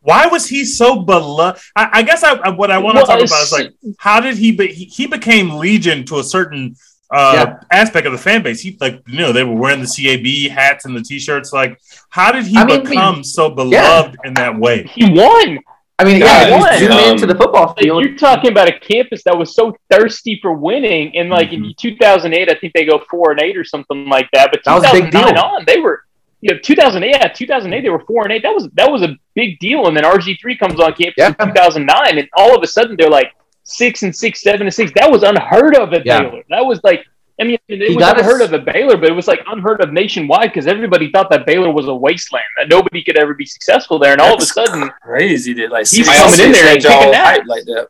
Why 0.00 0.26
was 0.26 0.48
he 0.48 0.64
so 0.64 1.02
beloved? 1.02 1.60
I, 1.76 1.88
I 1.94 2.02
guess 2.02 2.22
I, 2.24 2.34
I- 2.34 2.50
what 2.50 2.70
I 2.70 2.78
want 2.78 2.96
to 2.96 3.00
Well, 3.00 3.18
talk 3.18 3.26
about 3.26 3.42
is 3.42 3.52
like 3.52 3.74
how 3.98 4.20
did 4.20 4.38
he, 4.38 4.52
be, 4.52 4.68
he 4.72 4.84
he 4.86 5.06
became 5.06 5.50
legion 5.50 6.04
to 6.06 6.18
a 6.20 6.24
certain 6.24 6.76
uh, 7.10 7.32
Yeah. 7.34 7.60
aspect 7.70 8.06
of 8.06 8.12
the 8.12 8.18
fan 8.18 8.42
base. 8.42 8.60
He 8.60 8.76
like 8.80 9.02
you 9.06 9.18
know 9.18 9.32
they 9.32 9.44
were 9.44 9.54
wearing 9.56 9.80
the 9.80 9.86
CAB 9.86 10.50
hats 10.56 10.84
and 10.84 10.96
the 10.96 11.02
t-shirts. 11.02 11.52
Like 11.52 11.78
how 12.10 12.32
did 12.32 12.46
he 12.46 12.56
I 12.56 12.64
mean, 12.64 12.84
become 12.84 13.24
so 13.24 13.50
beloved 13.50 14.16
in 14.24 14.34
that 14.34 14.56
way? 14.58 14.84
he 14.84 15.10
won. 15.10 15.58
I 16.00 16.04
mean, 16.04 16.20
Yeah, 16.20 16.48
yeah, 16.48 16.58
what? 16.60 16.78
zoom 16.78 16.92
Um, 16.92 16.98
into 17.10 17.26
the 17.26 17.34
football 17.34 17.66
Like, 17.68 17.78
field. 17.80 18.04
you're 18.04 18.14
talking 18.16 18.50
about 18.52 18.68
a 18.68 18.78
campus 18.78 19.24
that 19.24 19.36
was 19.36 19.54
so 19.54 19.76
thirsty 19.90 20.38
for 20.40 20.52
winning, 20.52 21.16
and 21.16 21.28
like 21.28 21.50
Mm-hmm. 21.50 21.64
in 21.64 21.74
2008, 21.76 22.50
I 22.50 22.54
think 22.54 22.72
they 22.72 22.84
go 22.84 23.02
four 23.10 23.32
and 23.32 23.40
eight 23.40 23.56
or 23.56 23.64
something 23.64 24.06
like 24.08 24.28
that. 24.32 24.50
But 24.52 24.60
That 24.64 24.74
was 24.74 24.84
a 24.84 24.92
big 24.92 25.10
2009 25.10 25.34
deal. 25.34 25.42
on, 25.42 25.64
they 25.66 25.78
were 25.80 26.04
you 26.40 26.54
know 26.54 26.60
2008, 26.62 27.10
yeah, 27.10 27.26
2008 27.28 27.80
they 27.82 27.88
were 27.90 28.04
four 28.06 28.22
and 28.22 28.32
eight. 28.32 28.42
That 28.44 28.54
was 28.54 28.68
that 28.74 28.90
was 28.90 29.02
a 29.02 29.16
big 29.34 29.58
deal. 29.58 29.88
And 29.88 29.96
then 29.96 30.04
RG3 30.04 30.56
comes 30.58 30.78
on 30.80 30.92
campus 30.92 31.14
Yeah. 31.16 31.28
in 31.28 31.34
2009, 31.48 32.18
and 32.18 32.28
all 32.36 32.56
of 32.56 32.62
a 32.62 32.66
sudden 32.66 32.94
they're 32.96 33.10
like 33.10 33.32
six 33.64 34.02
and 34.04 34.14
six, 34.14 34.40
seven 34.40 34.62
and 34.62 34.72
six. 34.74 34.92
That 34.94 35.10
was 35.10 35.22
unheard 35.24 35.76
of 35.76 35.92
at 35.94 36.06
Yeah. 36.06 36.20
Baylor. 36.22 36.42
That 36.50 36.64
was 36.64 36.80
like. 36.84 37.04
I 37.40 37.44
mean, 37.44 37.58
it 37.68 37.80
He 37.80 37.94
was 37.94 37.98
got 38.04 38.18
unheard 38.18 38.42
us- 38.42 38.48
of 38.48 38.54
at 38.54 38.64
Baylor, 38.64 38.96
but 38.96 39.08
it 39.08 39.12
was 39.14 39.28
like 39.28 39.40
unheard 39.46 39.80
of 39.80 39.92
nationwide 39.92 40.50
because 40.50 40.66
everybody 40.66 41.10
thought 41.12 41.30
that 41.30 41.46
Baylor 41.46 41.70
was 41.70 41.86
a 41.86 41.94
wasteland, 41.94 42.44
that 42.56 42.68
nobody 42.68 43.02
could 43.04 43.16
ever 43.16 43.32
be 43.34 43.44
successful 43.46 43.98
there. 43.98 44.12
And 44.12 44.20
all 44.20 44.34
of 44.34 44.42
a 44.42 44.44
sudden, 44.46 44.90
crazy 45.02 45.52
that 45.54 45.70
like 45.70 45.86
He's 45.88 46.06
six- 46.06 46.18
coming 46.18 46.40
in 46.46 46.52
there 46.52 46.62
and 46.74 46.82
had 46.82 46.84
y'all 46.84 47.00
kicking 47.00 47.14
ass. 47.14 47.38
like 47.46 47.64
that. 47.66 47.88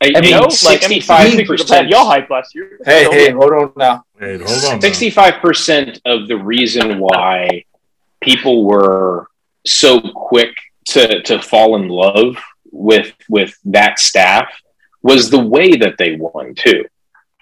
I, 0.00 0.06
you 0.06 0.20
mean, 0.20 0.30
know, 0.30 0.42
like 0.42 0.84
I 0.84 0.88
mean, 0.88 1.00
sixty-five 1.00 1.30
66 1.32 1.70
had 1.70 1.90
y'all 1.90 2.04
percent. 2.04 2.20
hype 2.20 2.30
last 2.30 2.54
year. 2.54 2.78
Hey, 2.84 3.04
So, 3.04 3.10
hey, 3.10 3.30
hold 3.32 3.52
on 3.52 3.72
now. 3.76 4.04
Hey, 4.20 4.38
hold 4.38 4.48
on. 4.64 4.72
now. 4.74 4.78
Sixty-five 4.80 5.34
percent 5.42 6.00
of 6.04 6.28
the 6.28 6.36
reason 6.36 7.00
why 7.00 7.64
people 8.20 8.64
were 8.64 9.26
so 9.66 10.00
quick 10.00 10.54
to 10.90 11.20
to 11.22 11.42
fall 11.42 11.74
in 11.74 11.88
love 11.88 12.36
with 12.70 13.12
with 13.28 13.58
that 13.64 13.98
staff 13.98 14.48
was 15.02 15.30
the 15.30 15.38
way 15.40 15.72
that 15.72 15.96
they 15.98 16.14
won 16.14 16.54
too. 16.54 16.84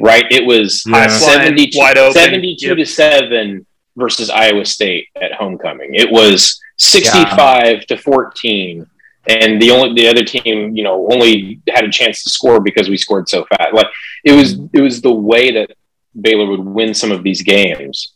Right? 0.01 0.25
It 0.31 0.45
was 0.45 0.85
Yeah. 0.87 1.09
72, 1.09 1.79
Wide 1.79 1.99
open. 1.99 2.13
72 2.13 2.69
Yep. 2.69 2.77
to 2.77 2.87
7 2.87 3.67
versus 3.97 4.29
Iowa 4.31 4.65
State 4.65 5.09
at 5.21 5.33
homecoming. 5.33 5.95
It 5.95 6.11
was 6.11 6.61
65 6.79 7.87
to 7.87 7.97
14 7.97 8.87
and 9.29 9.61
the 9.61 9.71
only 9.71 9.95
the 10.01 10.09
other 10.09 10.23
team, 10.25 10.77
you 10.77 10.85
know, 10.85 11.09
only 11.11 11.61
had 11.69 11.85
a 11.85 11.91
chance 11.91 12.23
to 12.23 12.31
score 12.31 12.61
because 12.61 12.89
we 12.89 12.97
scored 12.97 13.29
so 13.29 13.45
fast. 13.47 13.73
Like 13.75 13.89
it 14.25 14.33
was 14.33 14.59
it 14.73 14.81
was 14.81 15.01
the 15.01 15.13
way 15.13 15.51
that 15.53 15.73
Baylor 16.21 16.47
would 16.47 16.61
win 16.65 16.95
some 16.95 17.11
of 17.11 17.23
these 17.25 17.43
games. 17.43 18.13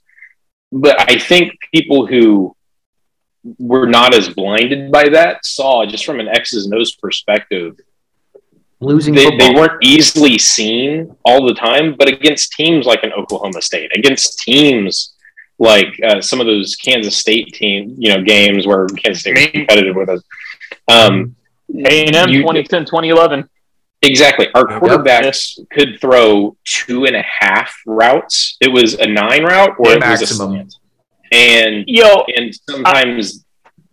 But 0.71 1.01
I 1.11 1.19
think 1.19 1.55
people 1.75 2.07
who 2.07 2.55
were 3.59 3.87
not 3.87 4.15
as 4.15 4.29
blinded 4.29 4.93
by 4.93 5.09
that 5.09 5.45
saw 5.45 5.85
just 5.87 6.05
from 6.05 6.21
an 6.21 6.29
X's 6.29 6.67
and 6.67 6.75
O's 6.75 6.95
perspective 6.95 7.77
losing 8.81 9.15
they, 9.15 9.37
they 9.37 9.51
weren't 9.55 9.83
easily 9.83 10.39
seen 10.39 11.15
all 11.25 11.47
the 11.47 11.55
time, 11.55 11.95
but 11.99 12.09
against 12.09 12.53
teams 12.53 12.87
like 12.87 13.03
an 13.03 13.13
Oklahoma 13.13 13.61
State, 13.63 13.91
against 13.97 14.39
teams 14.41 15.15
like 15.59 15.89
uh, 16.07 16.21
some 16.21 16.41
of 16.41 16.47
those 16.47 16.75
Kansas 16.77 17.17
State 17.17 17.53
team, 17.53 17.95
you 17.99 18.09
know, 18.15 18.23
games 18.23 18.67
where 18.67 18.87
Kansas 18.87 19.21
State 19.21 19.35
was 19.37 19.47
competitive 19.53 19.95
with 19.95 20.09
us. 20.09 20.23
Um, 20.89 21.37
A&M 21.75 22.31
you- 22.31 22.41
2010, 22.41 22.85
2011. 22.87 23.49
Exactly. 24.03 24.49
Our 24.55 24.67
Yep. 24.71 24.81
quarterbacks 24.81 25.59
could 25.71 26.01
throw 26.01 26.57
two 26.65 27.05
and 27.05 27.15
a 27.15 27.23
half 27.23 27.75
routes. 27.87 28.57
It 28.63 28.73
was 28.73 28.95
a 28.95 29.07
nine 29.07 29.45
route 29.45 29.75
or 29.79 29.91
Yeah, 29.91 29.97
it 29.97 29.97
was 29.97 30.21
a 30.23 30.25
maximum. 30.25 30.51
slant. 30.53 30.75
And 31.33 31.85
Yo, 31.87 32.25
and 32.35 32.55
sometimes 32.69 33.45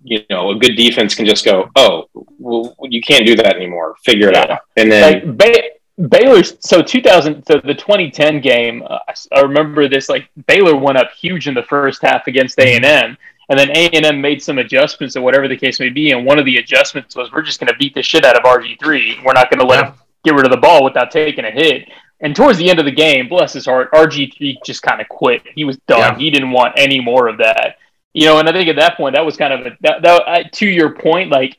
you 0.07 0.21
know 0.29 0.51
a 0.51 0.55
good 0.55 0.75
defense 0.75 1.13
can 1.15 1.25
just 1.25 1.43
go, 1.45 1.69
oh, 1.75 2.05
well, 2.39 2.75
you 2.81 3.01
can't 3.01 3.25
do 3.25 3.35
that 3.35 3.55
anymore. 3.55 3.95
Figure 4.03 4.29
it 4.29 4.35
Yeah. 4.35 4.53
out. 4.53 4.59
And 4.77 4.91
then 4.91 5.01
like 5.13 5.37
ba- 5.37 6.07
Baylor's 6.09 6.57
so 6.59 6.81
2000 6.81 7.43
so 7.45 7.59
the 7.63 7.73
2010 7.73 8.39
game 8.41 8.83
uh, 8.87 8.99
I 9.33 9.41
remember 9.41 9.87
this 9.89 10.09
like 10.09 10.29
Baylor 10.47 10.75
went 10.75 10.97
up 10.97 11.11
huge 11.11 11.47
in 11.47 11.53
the 11.55 11.63
first 11.63 12.01
half 12.03 12.27
against 12.27 12.59
A&M 12.59 13.17
and 13.49 13.57
then 13.59 13.69
A&M 13.71 14.21
made 14.21 14.41
some 14.43 14.59
adjustments 14.59 15.15
or 15.15 15.21
whatever 15.23 15.47
the 15.47 15.57
case 15.57 15.79
may 15.79 15.89
be 15.89 16.11
and 16.11 16.23
one 16.23 16.37
of 16.37 16.45
the 16.45 16.57
adjustments 16.57 17.15
was 17.15 17.31
we're 17.31 17.41
just 17.41 17.59
going 17.59 17.67
to 17.73 17.77
beat 17.79 17.95
the 17.95 18.03
shit 18.03 18.25
out 18.25 18.37
of 18.37 18.43
RG3 18.43 19.23
we're 19.25 19.33
not 19.33 19.49
going 19.49 19.59
to 19.59 19.65
let 19.65 19.85
him 19.87 19.93
get 20.23 20.35
rid 20.35 20.45
of 20.45 20.51
the 20.51 20.57
ball 20.57 20.83
without 20.83 21.09
taking 21.09 21.45
a 21.45 21.49
hit 21.51 21.89
and 22.21 22.35
towards 22.35 22.59
the 22.59 22.69
end 22.69 22.77
of 22.77 22.85
the 22.85 22.91
game 22.91 23.27
bless 23.27 23.53
his 23.53 23.65
heart 23.65 23.91
RG3 23.93 24.57
just 24.63 24.83
kind 24.83 25.01
of 25.01 25.09
quit 25.09 25.41
he 25.55 25.63
was 25.65 25.77
done 25.87 25.99
Yeah. 26.13 26.15
he 26.19 26.29
didn't 26.29 26.51
want 26.51 26.73
any 26.77 26.99
more 26.99 27.27
of 27.27 27.39
that 27.39 27.77
you 28.17 28.25
know 28.25 28.39
and 28.39 28.49
I 28.49 28.51
think 28.51 28.67
at 28.67 28.77
that 28.77 28.97
point 28.97 29.15
that 29.15 29.23
was 29.23 29.37
kind 29.37 29.53
of 29.53 29.59
a 29.67 29.69
that, 29.81 30.01
that 30.01 30.21
uh, 30.27 30.43
to 30.59 30.65
your 30.67 30.95
point 30.95 31.29
like 31.29 31.57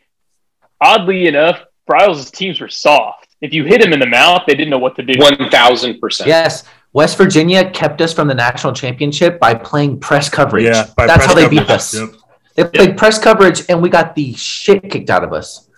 oddly 0.81 1.27
enough, 1.27 1.61
Briles' 1.89 2.31
teams 2.33 2.61
were 2.61 2.69
soft. 2.69 3.29
If 3.41 3.53
you 3.53 3.65
hit 3.65 3.81
him 3.85 3.93
in 3.93 4.01
the 4.01 4.07
mouth, 4.07 4.43
they 4.47 4.55
didn't 4.55 4.71
know 4.71 4.79
what 4.79 4.97
to 4.97 5.03
do. 5.03 5.15
one 5.19 5.51
thousand 5.51 6.01
percent. 6.01 6.27
Yes, 6.29 6.65
West 6.93 7.17
Virginia 7.17 7.71
kept 7.71 8.01
us 8.01 8.13
from 8.13 8.27
the 8.27 8.35
national 8.35 8.73
championship 8.73 9.39
by 9.39 9.55
playing 9.55 10.01
press 10.01 10.29
coverage. 10.29 10.65
Yeah, 10.65 10.87
by 10.97 11.07
That's 11.07 11.27
how 11.27 11.35
they 11.35 11.45
coverage. 11.45 11.61
beat 11.61 11.71
us. 11.71 11.95
Yep. 11.95 12.11
They 12.57 12.65
played 12.65 12.97
press 12.99 13.21
coverage, 13.21 13.63
and 13.69 13.81
we 13.81 13.89
got 13.89 14.17
the 14.17 14.35
shit 14.35 14.91
kicked 14.91 15.11
out 15.11 15.23
of 15.23 15.33
us. 15.33 15.69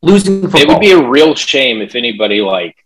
Losing 0.00 0.40
football. 0.42 0.62
It 0.62 0.68
would 0.68 0.80
be 0.80 0.92
a 0.92 1.06
real 1.06 1.34
shame 1.34 1.82
if 1.82 1.94
anybody 1.94 2.40
like 2.40 2.76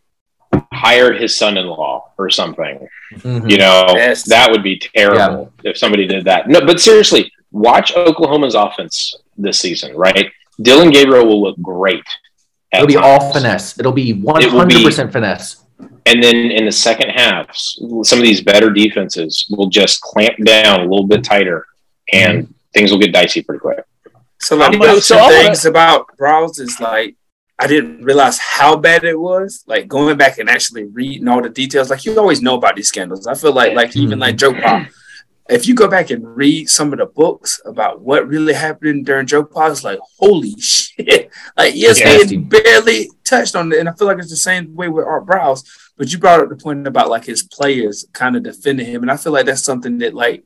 hired 0.73 1.21
his 1.21 1.37
son-in-law 1.37 2.11
or 2.19 2.31
something. 2.31 2.89
Mhm. 3.15 3.51
You 3.51 3.59
know, 3.59 3.87
Yes. 3.95 4.23
that 4.25 4.51
would 4.51 4.63
be 4.63 4.79
terrible 4.95 5.53
if 5.65 5.77
somebody 5.79 6.07
did 6.07 6.25
that. 6.25 6.49
No, 6.49 6.61
but 6.61 6.81
seriously, 6.81 7.31
watch 7.51 7.95
Oklahoma's 7.97 8.55
offense 8.55 9.15
this 9.37 9.59
season. 9.59 9.95
Right, 9.97 10.31
Dillon 10.61 10.91
Gabriel 10.91 11.27
will 11.27 11.41
look 11.43 11.61
great. 11.63 12.05
It'll 12.73 12.87
be 12.87 12.97
all 12.97 13.33
finesse. 13.33 13.79
It'll 13.79 13.93
be 13.93 14.13
one 14.15 14.43
It 14.43 14.51
hundred 14.51 14.79
be- 14.79 14.85
percent 14.85 15.13
finesse. 15.13 15.57
And 16.07 16.23
then 16.23 16.35
in 16.51 16.65
the 16.65 16.73
second 16.73 17.11
half, 17.11 17.47
some 17.55 18.19
of 18.19 18.25
these 18.25 18.41
better 18.41 18.71
defenses 18.71 19.47
will 19.51 19.69
just 19.69 20.01
clamp 20.01 20.35
down 20.45 20.81
a 20.81 20.85
little 20.85 21.07
bit 21.07 21.23
tighter, 21.23 21.67
and 22.13 22.53
things 22.75 22.91
will 22.91 22.99
get 22.99 23.13
dicey 23.13 23.43
pretty 23.43 23.61
quick. 23.61 23.85
So 24.41 24.57
like 24.57 24.73
I'm 24.73 24.81
the 24.81 24.87
gonna- 24.87 25.01
so 25.01 25.29
things 25.29 25.65
about 25.67 26.07
Briles 26.19 26.59
is 26.61 26.81
like 26.81 27.15
I 27.63 27.69
didn't 27.69 28.03
realize 28.03 28.41
how 28.41 28.75
bad 28.75 29.05
it 29.05 29.19
was. 29.19 29.63
Like 29.69 29.87
going 29.87 30.17
back 30.17 30.39
and 30.39 30.51
actually 30.51 30.83
reading 30.83 31.29
all 31.29 31.41
the 31.41 31.49
details. 31.49 31.91
Like 31.91 32.05
you 32.05 32.19
always 32.19 32.43
know 32.43 32.57
about 32.57 32.75
these 32.75 32.89
scandals. 32.89 33.29
I 33.29 33.35
feel 33.35 33.53
like 33.53 33.75
like 33.75 33.95
even 33.95 34.19
like 34.19 34.37
JoePa. 34.37 34.61
Mm-hmm. 34.61 34.91
If 35.49 35.69
you 35.69 35.75
go 35.77 35.87
back 35.87 36.11
and 36.11 36.37
read 36.37 36.69
some 36.69 36.93
of 36.93 36.99
the 36.99 37.07
books 37.07 37.61
about 37.65 38.01
what 38.01 38.27
really 38.27 38.53
happened 38.53 39.07
during 39.07 39.29
JoePa, 39.29 39.71
it's 39.71 39.85
like 39.85 40.01
holy 40.19 40.59
shit. 40.59 41.31
Like 41.57 41.75
yes, 41.77 42.01
they 42.01 42.37
barely 42.37 43.11
touched 43.25 43.55
on 43.55 43.73
it, 43.73 43.79
and 43.79 43.89
I 43.89 43.93
feel 43.93 44.09
like 44.09 44.19
it's 44.19 44.31
the 44.31 44.37
same 44.37 44.75
way 44.75 44.89
with 44.89 45.07
Art 45.07 45.27
Briles. 45.27 45.65
But 45.97 46.13
you 46.13 46.19
brought 46.19 46.41
up 46.41 46.49
the 46.49 46.57
point 46.57 46.87
about 46.87 47.11
like 47.11 47.25
his 47.25 47.45
players 47.45 48.07
kind 48.13 48.37
of 48.37 48.43
defending 48.43 48.87
him, 48.87 49.03
and 49.03 49.11
I 49.11 49.17
feel 49.17 49.33
like 49.33 49.47
that's 49.47 49.63
something 49.63 49.99
that 49.99 50.15
like 50.15 50.45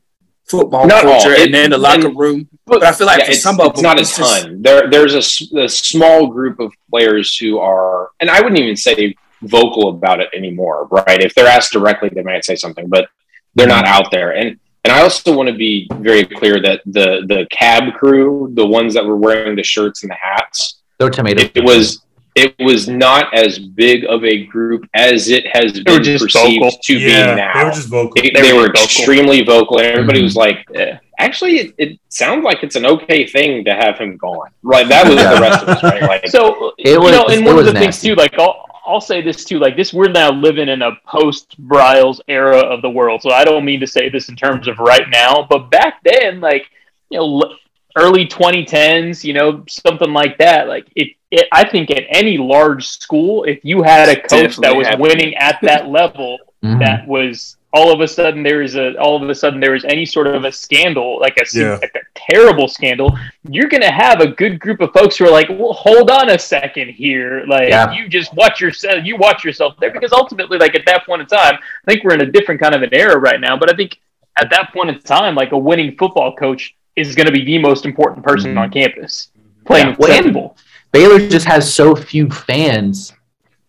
football 0.49 0.87
Not 0.87 1.03
culture 1.03 1.33
It- 1.33 1.45
and 1.47 1.53
then 1.53 1.69
the 1.71 1.77
locker 1.77 2.07
and- 2.07 2.17
room. 2.17 2.47
But 2.65 2.83
I 2.83 2.91
feel 2.91 3.07
like 3.07 3.19
Yeah, 3.19 3.25
for 3.25 3.31
it's, 3.31 3.41
some 3.41 3.59
of 3.59 3.67
it's 3.71 3.75
them, 3.81 3.83
not 3.83 3.97
a 3.97 4.01
it's 4.01 4.17
just- 4.17 4.43
ton. 4.43 4.61
There, 4.61 4.89
there's 4.89 5.13
a 5.15 5.19
s- 5.19 5.51
a, 5.55 5.67
small 5.69 6.27
group 6.27 6.59
of 6.59 6.71
players 6.89 7.35
who 7.37 7.59
are, 7.59 8.09
and 8.19 8.29
I 8.29 8.41
wouldn't 8.41 8.59
even 8.59 8.75
say 8.75 9.15
vocal 9.41 9.89
about 9.89 10.19
it 10.19 10.29
anymore, 10.33 10.87
right? 10.91 11.19
If 11.21 11.33
they're 11.35 11.47
asked 11.47 11.71
directly, 11.73 12.09
they 12.09 12.23
might 12.23 12.43
say 12.45 12.55
something, 12.55 12.87
but 12.87 13.07
they're 13.55 13.67
not 13.67 13.85
out 13.85 14.11
there. 14.11 14.31
And 14.31 14.57
and 14.83 14.93
I 14.95 15.01
also 15.01 15.35
want 15.35 15.49
to 15.49 15.55
be 15.55 15.85
very 15.95 16.23
clear 16.23 16.61
that 16.61 16.81
the 16.85 17.23
the 17.27 17.45
cab 17.51 17.93
crew, 17.95 18.49
the 18.53 18.65
ones 18.65 18.93
that 18.93 19.05
were 19.05 19.17
wearing 19.17 19.55
the 19.57 19.63
shirts 19.63 20.03
and 20.03 20.09
the 20.09 20.15
hats, 20.15 20.79
They're 20.97 21.09
tomato. 21.09 21.43
it, 21.43 21.51
it 21.55 21.63
was 21.63 22.03
it 22.37 22.55
was 22.59 22.87
not 22.87 23.33
as 23.33 23.59
big 23.59 24.05
of 24.05 24.23
a 24.25 24.45
group 24.45 24.85
as 24.93 25.29
it 25.29 25.45
has 25.53 25.81
were 25.87 25.99
been 25.99 26.03
just 26.03 26.19
perceived 26.19 26.65
vocal. 26.65 26.79
to 26.83 26.99
Yeah, 26.99 27.27
be 27.31 27.33
now. 27.35 27.53
they 27.53 27.63
were 27.63 27.71
just 27.71 27.89
vocal. 27.89 28.21
They, 28.21 28.31
They 28.33 28.41
they 28.41 28.53
were 28.53 28.67
were 28.67 28.69
vocal. 28.69 28.83
extremely 28.83 29.43
vocal, 29.43 29.79
and 29.79 29.87
everybody 29.87 30.21
mhm. 30.21 30.23
was 30.23 30.35
like, 30.35 30.65
Yeah. 30.73 30.99
actually, 31.19 31.57
it, 31.59 31.75
it 31.77 31.99
sounds 32.09 32.43
like 32.43 32.63
it's 32.63 32.75
an 32.75 32.85
okay 32.85 33.27
thing 33.27 33.65
to 33.65 33.73
have 33.73 33.97
him 33.99 34.17
gone. 34.17 34.49
Right, 34.63 34.87
that 34.89 35.07
was 35.07 35.27
the 35.27 35.37
rest 35.37 35.61
of 35.63 35.69
us, 35.69 35.83
right? 35.83 36.05
Like, 36.05 36.27
So 36.27 36.73
It 36.77 36.99
was, 36.99 37.11
you 37.11 37.11
know, 37.11 37.27
and 37.27 37.45
one 37.45 37.57
of 37.57 37.65
was 37.65 37.65
the 37.65 37.73
things 37.73 38.01
too, 38.01 38.15
like 38.15 38.33
I'll, 38.39 38.65
I'll 38.85 39.01
say 39.01 39.21
this 39.21 39.43
too, 39.45 39.59
like 39.59 39.75
this, 39.75 39.93
we're 39.93 40.09
now 40.09 40.31
living 40.31 40.69
in 40.69 40.81
a 40.81 40.91
post 41.07 41.55
Briles 41.67 42.19
era 42.27 42.59
of 42.59 42.81
the 42.81 42.89
world. 42.89 43.21
So 43.21 43.31
I 43.31 43.43
don't 43.45 43.65
mean 43.65 43.79
to 43.81 43.87
say 43.87 44.09
this 44.09 44.29
in 44.29 44.35
terms 44.35 44.67
of 44.67 44.79
right 44.79 45.07
now, 45.09 45.45
but 45.49 45.69
back 45.71 46.01
then, 46.03 46.39
like 46.41 46.63
you 47.09 47.19
know, 47.19 47.25
l- 47.43 47.55
early 47.97 48.25
2010s, 48.27 49.23
you 49.23 49.33
know, 49.33 49.63
something 49.67 50.13
like 50.13 50.37
that. 50.37 50.67
Like 50.67 50.87
it, 50.95 51.09
it 51.31 51.47
I 51.51 51.67
think 51.67 51.91
at 51.91 52.03
any 52.09 52.37
large 52.37 52.85
school, 52.87 53.43
if 53.43 53.59
you 53.63 53.83
had 53.83 54.09
a 54.09 54.15
coach 54.21 54.55
that 54.57 54.75
was 54.75 54.87
happening. 54.87 55.01
winning 55.07 55.35
at 55.35 55.59
that 55.63 55.87
level, 55.99 56.37
Mhm. 56.63 56.79
that 56.79 57.07
was 57.07 57.55
all 57.71 57.93
of 57.93 58.01
a 58.01 58.07
sudden 58.07 58.41
there 58.41 58.63
is 58.63 58.75
a 58.75 58.95
all 58.99 59.21
of 59.21 59.29
a 59.29 59.35
sudden 59.35 59.59
there 59.59 59.75
is 59.75 59.85
any 59.85 60.07
sort 60.07 60.25
of 60.25 60.43
a 60.43 60.51
scandal 60.51 61.19
like 61.19 61.37
a, 61.37 61.45
Yeah. 61.53 61.77
like 61.79 61.93
a 61.93 61.99
terrible 62.31 62.67
scandal 62.67 63.15
you're 63.47 63.67
gonna 63.69 63.91
have 63.91 64.21
a 64.21 64.27
good 64.27 64.59
group 64.59 64.81
of 64.81 64.91
folks 64.91 65.17
who 65.17 65.25
are 65.27 65.31
like 65.31 65.49
well 65.49 65.73
hold 65.73 66.09
on 66.09 66.31
a 66.31 66.39
second 66.39 66.89
here 66.89 67.43
like 67.47 67.69
Yeah. 67.69 67.91
you 67.91 68.07
just 68.09 68.33
watch 68.33 68.59
yourself 68.59 69.05
you 69.05 69.17
watch 69.17 69.45
yourself 69.45 69.75
there 69.79 69.91
because 69.91 70.11
ultimately 70.13 70.57
like 70.57 70.73
at 70.73 70.81
that 70.87 71.05
point 71.05 71.21
in 71.21 71.27
time 71.27 71.59
i 71.87 71.91
think 71.91 72.03
we're 72.03 72.15
in 72.15 72.21
a 72.21 72.31
different 72.31 72.59
kind 72.59 72.73
of 72.73 72.81
an 72.81 72.89
era 72.91 73.19
right 73.19 73.39
now 73.39 73.55
but 73.55 73.71
i 73.71 73.75
think 73.75 73.99
at 74.41 74.49
that 74.49 74.73
point 74.73 74.89
in 74.89 74.99
time 75.01 75.35
like 75.35 75.51
a 75.51 75.57
winning 75.57 75.95
football 75.95 76.35
coach 76.35 76.73
is 76.97 77.15
going 77.15 77.27
to 77.27 77.31
be 77.31 77.45
the 77.45 77.57
most 77.59 77.85
important 77.85 78.25
person 78.25 78.53
Mhm. 78.55 78.59
on 78.61 78.69
campus 78.71 79.29
playing 79.65 79.87
Yeah. 79.89 79.95
Well, 79.99 80.11
and- 80.11 80.49
Baylor 80.91 81.19
just 81.29 81.45
has 81.45 81.71
so 81.73 81.95
few 81.95 82.29
fans 82.29 83.13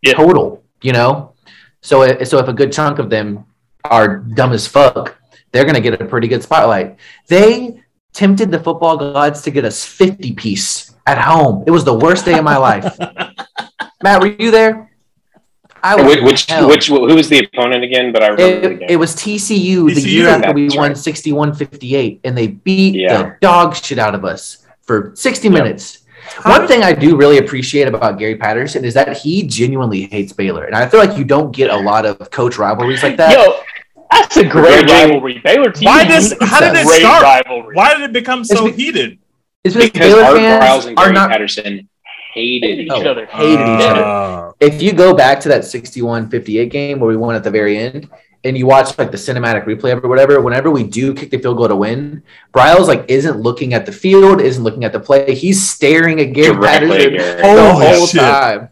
Yeah. 0.02 0.14
total, 0.14 0.62
you 0.82 0.92
know. 0.92 1.32
So 1.82 2.02
i- 2.02 2.22
so 2.24 2.38
if 2.38 2.48
a 2.48 2.52
good 2.52 2.72
chunk 2.72 2.98
of 2.98 3.10
them 3.10 3.44
are 3.84 4.18
dumb 4.38 4.52
as 4.52 4.66
fuck, 4.66 5.16
they're 5.52 5.64
gonna 5.64 5.80
get 5.80 6.00
a 6.00 6.04
pretty 6.04 6.28
good 6.28 6.42
spotlight. 6.42 6.96
They 7.28 7.80
tempted 8.14 8.50
the 8.50 8.58
football 8.60 8.96
gods 8.96 9.42
to 9.42 9.50
get 9.50 9.64
us 9.64 9.84
fifty 9.84 10.32
piece 10.32 10.94
at 11.06 11.18
home. 11.18 11.64
It 11.66 11.70
was 11.70 11.84
the 11.84 11.94
worst 11.94 12.24
day 12.24 12.38
of 12.38 12.44
my 12.44 12.56
life. 12.56 12.86
Matt, 14.02 14.20
were 14.20 14.28
you 14.38 14.50
there? 14.50 14.90
I 15.88 15.94
was 15.96 16.04
which 16.16 16.22
which, 16.22 16.46
which 16.70 16.86
who 16.88 17.14
was 17.14 17.28
the 17.28 17.38
opponent 17.44 17.82
again? 17.84 18.12
But 18.12 18.22
I 18.22 18.28
remember 18.28 18.60
the 18.60 18.74
It, 18.74 18.78
game. 18.80 18.88
it 18.90 18.96
was 18.96 19.14
TCU, 19.14 19.94
the 19.94 20.00
TCU, 20.00 20.06
year 20.12 20.28
after 20.28 20.52
we 20.52 20.64
that's 20.64 20.76
won 20.76 20.88
right. 20.88 20.96
61 20.96 21.54
58, 21.54 22.20
and 22.24 22.36
they 22.36 22.48
beat 22.48 22.94
Yeah. 22.94 23.16
the 23.22 23.36
dog 23.40 23.74
shit 23.76 23.98
out 23.98 24.14
of 24.14 24.24
us 24.24 24.66
for 24.82 25.12
60 25.14 25.48
Yep. 25.48 25.52
minutes. 25.52 25.98
One 26.42 26.66
thing 26.68 26.82
I 26.82 26.92
do 26.92 27.16
really 27.16 27.38
appreciate 27.38 27.88
about 27.88 28.18
Gary 28.18 28.36
Patterson 28.36 28.84
is 28.84 28.92
that 28.94 29.16
he 29.16 29.44
genuinely 29.44 30.02
hates 30.10 30.32
Baylor. 30.32 30.64
And 30.64 30.74
I 30.76 30.86
feel 30.86 31.00
like 31.00 31.16
you 31.16 31.24
don't 31.24 31.52
get 31.52 31.70
a 31.70 31.76
lot 31.76 32.04
of 32.04 32.30
coach 32.30 32.58
rivalries 32.58 33.02
like 33.02 33.16
that. 33.16 33.32
yo 33.32 33.54
that's 34.10 34.36
a 34.38 34.44
great 34.44 34.86
Grudging- 34.86 34.88
rivalry 35.10 35.40
baylor 35.44 35.70
team 35.70 35.84
Why 35.86 36.04
does- 36.04 36.34
how 36.40 36.60
did 36.60 36.74
it 36.74 36.86
start? 36.86 37.22
rivalry. 37.22 37.74
Why 37.74 37.94
did 37.94 38.02
it 38.04 38.12
become 38.12 38.42
so 38.44 38.66
It's 38.66 38.76
be- 38.76 38.82
heated? 38.84 39.18
it's 39.64 39.74
because, 39.74 39.90
because 39.92 40.12
Baylor 40.14 40.24
Art 40.24 40.36
fans 40.38 40.64
Briles 40.64 40.88
and 40.88 40.98
are 40.98 41.04
Gary 41.04 41.14
not. 41.14 41.30
Patterson 41.30 41.88
hated 42.32 42.78
each 42.80 42.90
Oh, 42.90 43.02
other. 43.10 43.26
hated 43.26 43.60
each 43.60 43.86
other. 43.90 44.04
Uh, 44.04 44.52
If 44.60 44.82
you 44.82 44.92
go 44.92 45.14
back 45.14 45.40
to 45.40 45.48
that 45.50 45.64
61 45.64 46.28
58 46.30 46.70
game 46.70 47.00
where 47.00 47.08
we 47.08 47.16
won 47.16 47.34
at 47.34 47.44
the 47.44 47.50
very 47.50 47.76
end, 47.78 48.08
and 48.44 48.56
you 48.56 48.66
watch 48.66 48.96
like 48.98 49.10
the 49.10 49.16
cinematic 49.16 49.64
replay 49.66 50.00
or 50.02 50.08
whatever, 50.08 50.40
whenever 50.40 50.70
we 50.70 50.84
do 50.84 51.12
kick 51.12 51.30
the 51.30 51.38
field 51.38 51.56
goal 51.56 51.68
to 51.68 51.76
win, 51.76 52.22
Briles 52.54 52.86
like 52.86 53.04
isn't 53.08 53.38
looking 53.40 53.74
at 53.74 53.84
the 53.86 53.92
field, 53.92 54.40
isn't 54.40 54.62
looking 54.62 54.84
at 54.84 54.92
the 54.92 55.00
play. 55.00 55.34
He's 55.34 55.60
staring 55.68 56.20
at 56.20 56.32
Gary 56.32 56.54
Directly 56.54 56.88
Patterson 57.16 57.56
the 57.56 57.72
whole 57.74 58.06
shit. 58.06 58.20
time. 58.20 58.68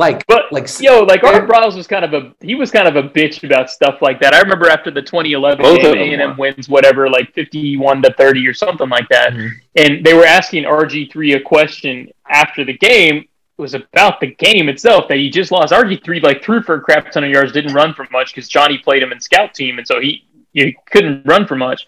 Like, 0.00 0.26
But 0.26 0.50
like 0.50 0.66
yo, 0.80 1.00
like 1.02 1.22
Art 1.24 1.46
Briles 1.46 1.76
was 1.76 1.86
kind 1.86 2.06
of 2.06 2.14
a 2.14 2.32
he 2.40 2.54
was 2.54 2.70
kind 2.70 2.88
of 2.88 2.96
a 2.96 3.02
bitch 3.06 3.44
about 3.44 3.68
stuff 3.68 4.00
like 4.00 4.18
that. 4.22 4.32
I 4.32 4.40
remember 4.40 4.70
after 4.70 4.90
the 4.90 5.02
2011 5.02 5.62
Both 5.62 5.82
game, 5.82 5.94
A 5.98 6.12
and 6.14 6.22
M 6.22 6.30
were. 6.30 6.36
wins 6.36 6.70
whatever, 6.70 7.10
like 7.10 7.34
51 7.34 8.00
to 8.02 8.12
30 8.14 8.48
or 8.48 8.54
something 8.54 8.88
like 8.88 9.06
that, 9.10 9.34
Mhm. 9.34 9.50
and 9.76 10.04
they 10.04 10.14
were 10.14 10.24
asking 10.24 10.64
RG3 10.64 11.34
a 11.34 11.40
question 11.40 12.08
after 12.30 12.64
the 12.64 12.72
game. 12.78 13.18
It 13.58 13.62
was 13.62 13.74
about 13.74 14.20
the 14.20 14.28
game 14.28 14.70
itself 14.70 15.06
that 15.08 15.18
he 15.18 15.28
just 15.28 15.52
lost. 15.52 15.70
RG3 15.74 16.20
like 16.22 16.42
threw 16.42 16.62
for 16.62 16.76
a 16.76 16.80
crap 16.80 17.10
ton 17.12 17.24
of 17.24 17.30
yards, 17.30 17.52
didn't 17.52 17.74
run 17.74 17.92
for 17.92 18.06
much 18.10 18.34
because 18.34 18.48
Johnny 18.48 18.78
played 18.78 19.02
him 19.02 19.12
in 19.12 19.20
scout 19.20 19.52
team, 19.52 19.76
and 19.76 19.86
so 19.86 20.00
he 20.00 20.24
he 20.54 20.74
couldn't 20.90 21.26
run 21.26 21.46
for 21.46 21.56
much. 21.56 21.86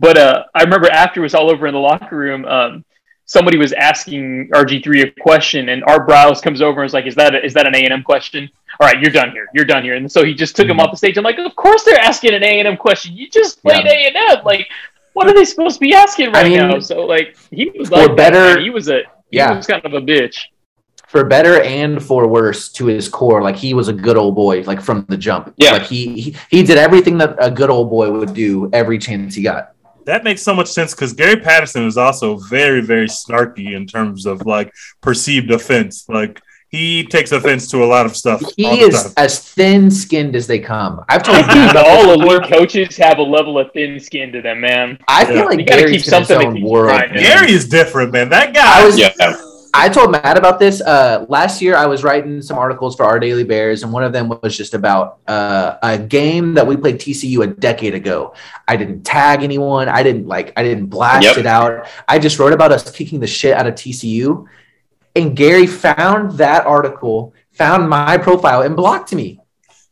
But 0.00 0.18
uh, 0.18 0.44
I 0.54 0.64
remember 0.64 0.90
after 0.90 1.20
it 1.20 1.22
was 1.22 1.34
all 1.34 1.48
over 1.48 1.68
in 1.68 1.74
the 1.74 1.80
locker 1.80 2.16
room. 2.16 2.44
Um, 2.44 2.84
somebody 3.26 3.58
was 3.58 3.72
asking 3.72 4.48
RG3 4.50 5.02
a 5.08 5.20
question, 5.22 5.68
and 5.70 5.82
Art 5.84 6.08
Briles 6.08 6.42
comes 6.42 6.60
over 6.62 6.82
and 6.82 6.88
is 6.88 6.94
like, 6.94 7.06
"Is 7.06 7.14
that 7.14 7.34
a, 7.34 7.44
is 7.44 7.54
that 7.54 7.66
an 7.66 7.74
A 7.74 7.84
and 7.84 7.92
M 7.92 8.02
question? 8.02 8.48
All 8.80 8.86
right, 8.86 9.00
you're 9.00 9.12
done 9.12 9.30
here. 9.32 9.46
You're 9.54 9.64
done 9.64 9.82
here." 9.82 9.94
And 9.94 10.10
so 10.10 10.24
he 10.24 10.34
just 10.34 10.56
took 10.56 10.66
him 10.66 10.72
mm-hmm. 10.72 10.80
off 10.80 10.90
the 10.90 10.96
stage. 10.96 11.16
I'm 11.16 11.24
like, 11.24 11.38
"Of 11.38 11.54
course 11.56 11.84
they're 11.84 11.98
asking 11.98 12.34
an 12.34 12.42
A 12.42 12.58
and 12.58 12.68
M 12.68 12.76
question. 12.76 13.14
You 13.14 13.28
just 13.28 13.62
played 13.62 13.86
A 13.86 14.06
and 14.06 14.16
M. 14.16 14.44
Like, 14.44 14.68
what 15.12 15.26
are 15.28 15.34
they 15.34 15.44
supposed 15.44 15.76
to 15.76 15.80
be 15.80 15.94
asking 15.94 16.32
right 16.32 16.46
I 16.46 16.48
mean, 16.48 16.58
now?" 16.58 16.78
So 16.80 17.04
like, 17.06 17.36
he 17.50 17.70
was 17.70 17.88
for 17.88 18.08
like, 18.08 18.16
better- 18.16 18.54
man. 18.54 18.62
he 18.62 18.70
was 18.70 18.88
a 18.88 19.02
he 19.30 19.38
Yeah. 19.38 19.56
was 19.56 19.66
kind 19.66 19.84
of 19.84 19.94
a 19.94 20.00
bitch. 20.00 20.38
for 21.08 21.24
better 21.24 21.60
and 21.62 22.02
for 22.02 22.26
worse 22.26 22.70
to 22.72 22.86
his 22.86 23.06
core 23.06 23.42
like 23.42 23.56
he 23.56 23.74
was 23.74 23.88
a 23.88 23.92
good 23.92 24.16
old 24.16 24.34
boy 24.34 24.62
like 24.62 24.80
from 24.80 25.04
the 25.10 25.16
jump 25.16 25.52
Yeah. 25.58 25.72
like 25.72 25.82
he 25.82 26.18
he, 26.18 26.36
he 26.50 26.62
did 26.62 26.78
everything 26.78 27.18
that 27.18 27.36
a 27.38 27.50
good 27.50 27.68
old 27.68 27.90
boy 27.90 28.10
would 28.10 28.32
do 28.32 28.70
every 28.72 28.96
chance 28.98 29.34
he 29.34 29.42
got 29.42 29.71
that 30.06 30.24
makes 30.24 30.42
so 30.42 30.54
much 30.54 30.68
sense 30.68 30.94
because 30.94 31.12
Gary 31.12 31.36
Patterson 31.36 31.86
is 31.86 31.96
also 31.96 32.36
very, 32.36 32.80
very 32.80 33.06
snarky 33.08 33.74
in 33.74 33.86
terms 33.86 34.26
of 34.26 34.44
like 34.46 34.72
perceived 35.00 35.50
offense. 35.50 36.08
Like 36.08 36.40
he 36.70 37.04
takes 37.04 37.32
offense 37.32 37.68
to 37.70 37.84
a 37.84 37.86
lot 37.86 38.06
of 38.06 38.16
stuff. 38.16 38.42
he 38.56 38.64
all 38.64 38.76
the 38.76 38.82
is 38.88 39.02
time. 39.02 39.12
as 39.18 39.38
thin 39.40 39.90
skinned 39.90 40.34
as 40.34 40.46
they 40.46 40.58
come 40.58 41.04
i've 41.10 41.22
told 41.22 41.36
you 41.40 41.44
Matt 41.46 41.70
about 41.72 41.86
all 41.86 42.06
this 42.06 42.16
elite 42.16 42.42
before. 42.44 42.58
coaches 42.60 42.96
have 42.96 43.18
a 43.18 43.22
level 43.22 43.58
of 43.58 43.70
thin 43.74 44.00
skin 44.00 44.32
to 44.32 44.40
them, 44.40 44.62
man. 44.62 44.96
i 45.06 45.22
feel 45.26 45.36
Yeah. 45.36 45.44
like 45.44 45.58
You 45.58 45.66
gotta 45.66 45.82
gary's 45.82 46.04
keep 46.04 46.12
in 46.14 46.18
his 46.20 46.28
something 46.28 46.40
to 46.40 46.46
own 46.46 46.54
keep 46.56 46.64
world 46.64 47.02
Gary 47.12 47.52
is 47.52 47.68
different, 47.68 48.10
man. 48.12 48.30
That 48.30 48.54
guy. 48.54 48.80
I 48.80 48.86
was- 48.86 48.98
Yeah, 48.98 49.10
I 49.74 49.88
told 49.88 50.12
Matt 50.12 50.36
about 50.36 50.58
this 50.58 50.82
uh, 50.82 51.24
last 51.30 51.62
year. 51.62 51.74
I 51.76 51.86
was 51.86 52.04
writing 52.04 52.42
some 52.42 52.58
articles 52.58 52.94
for 52.94 53.04
our 53.04 53.18
Daily 53.18 53.42
Bears, 53.44 53.82
and 53.82 53.92
one 53.92 54.04
of 54.04 54.12
them 54.12 54.28
was 54.42 54.54
just 54.56 54.74
about 54.74 55.18
uh, 55.26 55.76
a 55.82 55.98
game 55.98 56.54
that 56.54 56.66
we 56.66 56.76
played 56.76 56.96
TCU 56.96 57.42
a 57.42 57.46
decade 57.46 57.94
ago. 57.94 58.34
I 58.68 58.76
didn't 58.76 59.02
tag 59.02 59.42
anyone. 59.42 59.88
I 59.88 60.02
didn't 60.02 60.26
like. 60.28 60.52
I 60.56 60.62
didn't 60.62 60.86
blast 60.86 61.24
Yep. 61.24 61.38
it 61.38 61.46
out. 61.46 61.86
I 62.06 62.18
just 62.18 62.38
wrote 62.38 62.52
about 62.52 62.70
us 62.70 62.90
kicking 62.90 63.18
the 63.20 63.26
shit 63.26 63.54
out 63.56 63.66
of 63.66 63.74
TCU. 63.74 64.46
And 65.16 65.36
Gary 65.36 65.66
found 65.66 66.32
that 66.38 66.66
article, 66.66 67.34
found 67.52 67.88
my 67.88 68.18
profile, 68.18 68.62
and 68.62 68.76
blocked 68.76 69.14
me. 69.14 69.40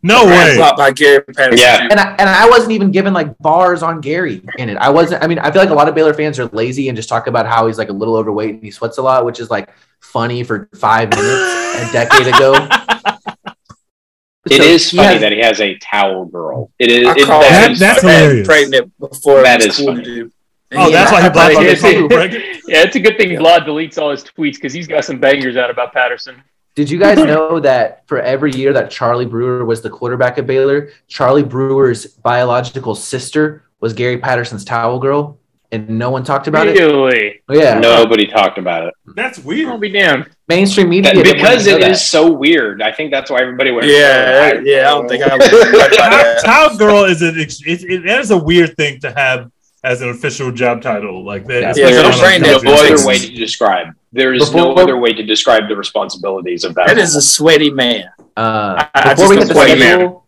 No 0.03 0.25
way. 0.27 0.57
Blocked 0.57 0.79
by 0.79 0.91
Gary 0.93 1.23
Patterson. 1.23 1.59
Yeah. 1.59 1.87
And 1.91 2.01
I, 2.01 2.13
and 2.17 2.29
I 2.29 2.49
wasn't 2.49 2.73
even 2.73 2.91
given 2.91 3.13
like 3.13 3.37
bars 3.39 3.83
on 3.83 4.01
Gary 4.01 4.43
in 4.59 4.69
it. 4.71 4.77
I 4.79 4.89
wasn't. 4.91 5.23
I 5.23 5.27
mean, 5.27 5.39
I 5.39 5.51
feel 5.51 5.61
like 5.63 5.71
a 5.71 5.75
lot 5.75 5.89
of 5.89 5.95
Baylor 5.95 6.15
fans 6.15 6.39
are 6.39 6.47
lazy 6.47 6.89
and 6.89 6.97
just 6.97 7.09
talk 7.09 7.27
about 7.27 7.47
how 7.47 7.67
he's 7.67 7.79
like 7.79 7.89
a 7.91 7.93
little 7.93 8.17
overweight 8.17 8.55
and 8.55 8.63
he 8.63 8.71
sweats 8.71 8.99
a 8.99 9.03
lot, 9.03 9.25
which 9.25 9.41
is 9.41 9.51
like 9.51 9.71
funny 10.01 10.43
for 10.43 10.69
five 10.75 11.11
minutes 11.11 11.89
a 11.89 11.93
decade 11.93 12.27
ago. 12.29 12.55
it 14.47 14.57
So 14.57 14.63
is 14.63 14.91
funny 14.91 15.03
has- 15.09 15.21
that 15.21 15.33
he 15.33 15.41
has 15.41 15.61
a 15.61 15.77
towel 15.79 16.25
girl. 16.25 16.71
It 16.79 16.91
is. 16.91 17.01
It, 17.09 17.27
that 17.27 17.41
That- 17.41 17.71
is 17.73 17.79
that's 17.79 18.01
funny. 18.03 18.15
hilarious. 18.15 18.47
Pregnant 18.47 18.99
before 18.99 19.43
That 19.43 19.61
it 19.61 19.67
was 19.69 19.79
is 19.79 19.85
cool 19.85 19.95
funny. 19.95 20.05
to 20.05 20.15
do. 20.25 20.33
Oh, 20.73 20.89
that's 20.91 21.11
why 21.11 21.21
he 21.23 21.29
blocked 21.31 21.57
on 21.57 21.65
Yeah. 21.65 21.75
the 21.75 22.61
Yeah, 22.69 22.83
it's 22.85 22.95
a 22.95 23.01
good 23.01 23.17
thing 23.17 23.31
Vlad 23.31 23.67
deletes 23.67 23.99
all 23.99 24.13
his 24.13 24.23
tweets 24.23 24.55
because 24.55 24.73
he's 24.73 24.87
got 24.87 25.05
some 25.05 25.19
bangers 25.19 25.57
out 25.57 25.69
about 25.69 25.93
Patterson. 25.93 26.43
Did 26.81 26.89
you 26.91 26.99
guys 26.99 27.19
know 27.35 27.61
that 27.61 28.07
for 28.09 28.23
every 28.23 28.53
year 28.53 28.73
that 28.73 28.91
Charlie 28.91 29.27
Brewer 29.27 29.67
was 29.67 29.83
the 29.83 29.91
quarterback 29.91 30.39
at 30.39 30.47
Baylor, 30.47 30.89
Charlie 31.09 31.43
Brewer's 31.43 32.07
biological 32.07 32.95
sister 32.95 33.65
was 33.81 33.93
Gary 33.93 34.17
Patterson's 34.17 34.65
towel 34.65 34.99
girl, 34.99 35.39
and 35.73 35.91
no 35.91 36.09
one 36.09 36.25
talked 36.25 36.47
about 36.47 36.69
it? 36.69 36.79
Really? 36.79 37.43
Oh, 37.51 37.55
yeah, 37.55 37.79
Nobody 37.79 38.27
talked 38.27 38.57
about 38.57 38.87
it 38.87 38.95
That's 39.15 39.39
I'll 39.41 39.45
weird. 39.45 39.79
be 39.79 39.91
damned. 39.91 40.31
mainstream 40.49 40.89
media 40.89 41.13
That- 41.13 41.23
because 41.23 41.67
know 41.67 41.77
it 41.77 41.81
that. 41.83 41.91
is 41.91 42.03
so 42.07 42.33
weird. 42.33 42.81
I 42.81 42.93
think 42.93 43.11
that's 43.11 43.31
why 43.31 43.43
everybody 43.43 43.73
went. 43.73 43.87
Yeah, 43.87 44.53
"Oh, 44.55 44.61
yeah. 44.61 44.79
I 44.89 44.91
don't 44.93 45.07
think 45.07 45.23
I 45.23 45.37
would. 45.37 45.53
right. 45.53 46.39
Towel 46.47 46.79
girl 46.79 47.05
is 47.05 47.21
an 47.21 47.39
it, 47.39 47.53
it, 47.67 48.07
that 48.07 48.21
is 48.21 48.31
a 48.31 48.39
weird 48.39 48.75
thing 48.79 49.01
to 49.01 49.13
have 49.13 49.51
as 49.85 50.03
an 50.03 50.11
official 50.11 50.53
job 50.53 50.83
title. 50.83 51.25
Like 51.25 51.47
that. 51.47 51.61
Yeah. 51.63 51.71
especially 51.71 51.93
Yeah, 51.95 51.99
on 51.99 52.03
they're 52.03 52.37
a 52.37 52.41
There's 52.43 52.63
no 52.65 52.77
Texas. 52.77 53.01
other 53.01 53.07
way 53.09 53.19
to 53.19 53.35
describe. 53.35 53.87
There 54.13 54.35
is 54.35 54.53
no 54.53 54.75
other 54.75 54.97
way 54.99 55.13
to 55.13 55.23
describe 55.23 55.69
the 55.69 55.77
responsibilities 55.77 56.65
of 56.65 56.75
that. 56.75 56.89
That 56.89 56.99
is 56.99 57.15
a 57.17 57.23
sweaty 57.23 57.71
man. 57.71 58.05
Uh, 58.37 58.85
I- 58.95 59.11
I 59.11 59.15
before 59.15 59.29
we 59.31 59.37
just 59.37 59.49
get 59.49 59.55
to 59.55 59.55
don't 59.55 59.67
blame 59.67 59.79
schedule, 59.79 60.27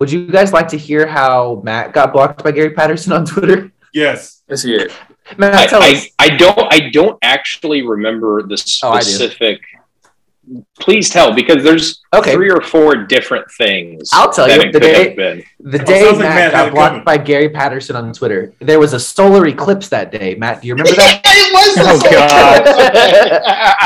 would 0.00 0.10
you 0.12 0.26
guys 0.30 0.52
like 0.52 0.68
to 0.68 0.78
hear 0.78 1.06
how 1.06 1.60
Matt 1.64 1.92
got 1.92 2.12
blocked 2.12 2.42
by 2.44 2.52
Gary 2.52 2.70
Patterson 2.70 3.12
on 3.12 3.24
Twitter? 3.24 3.72
Yes. 3.92 4.42
Let's 4.48 4.62
hear 4.62 4.80
it. 4.80 4.92
Matt, 5.38 5.54
I, 5.54 5.66
tell 5.66 5.82
I, 5.82 5.92
us. 5.92 6.06
I 6.18 6.28
don't 6.30 6.72
I 6.72 6.90
don't 6.90 7.18
actually 7.22 7.82
remember 7.82 8.42
the 8.42 8.54
Oh, 8.82 8.98
specific. 9.00 9.60
Please 10.78 11.08
tell 11.08 11.32
because 11.34 11.62
there's 11.64 12.00
Okay. 12.14 12.32
three 12.34 12.50
or 12.50 12.60
four 12.60 12.94
different 12.96 13.50
things. 13.52 14.10
I'll 14.12 14.30
tell 14.32 14.48
you, 14.48 14.70
the 14.72 14.78
day- 14.80 15.14
The 15.60 15.80
Oh, 15.80 15.84
day 15.84 16.00
sounds 16.04 16.18
like 16.18 16.28
Matt, 16.28 16.34
Matt 16.36 16.52
got 16.52 16.72
blocked 16.72 16.90
coming. 16.90 17.04
by 17.04 17.16
Gary 17.18 17.48
Patterson 17.48 17.96
on 17.96 18.12
Twitter, 18.12 18.52
there 18.60 18.78
was 18.78 18.92
a 18.92 19.00
solar 19.00 19.46
eclipse 19.46 19.88
that 19.88 20.12
day. 20.12 20.34
Matt, 20.34 20.60
do 20.62 20.68
you 20.68 20.74
remember 20.74 20.94
that? 20.96 21.20
it 21.24 21.52
was 21.52 21.78
Oh, 21.78 21.98
the 21.98 22.10
God. 22.10 22.62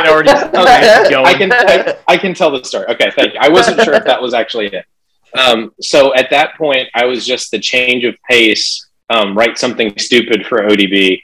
It 0.05 0.09
already 0.09 0.31
okay. 0.59 1.15
I 1.25 1.35
can 1.35 1.53
I, 1.53 1.97
I 2.09 2.17
can 2.19 2.35
tell 2.35 2.51
the 2.51 2.65
story. 2.65 2.87
Okay, 2.89 3.11
thank 3.15 3.35
you. 3.35 3.41
I 3.41 3.49
wasn't 3.49 3.81
sure 3.83 3.95
if 3.95 4.05
that 4.05 4.21
was 4.21 4.35
actually 4.35 4.67
it. 4.67 4.85
Um, 5.37 5.73
so 5.81 6.15
at 6.15 6.31
that 6.31 6.57
point, 6.57 6.89
I 6.95 7.05
was 7.05 7.27
just 7.27 7.51
the 7.51 7.59
change 7.59 8.05
of 8.05 8.15
pace. 8.29 8.89
Um, 9.11 9.37
write 9.37 9.59
something 9.59 9.97
stupid 9.99 10.47
for 10.47 10.63
ODB, 10.69 11.23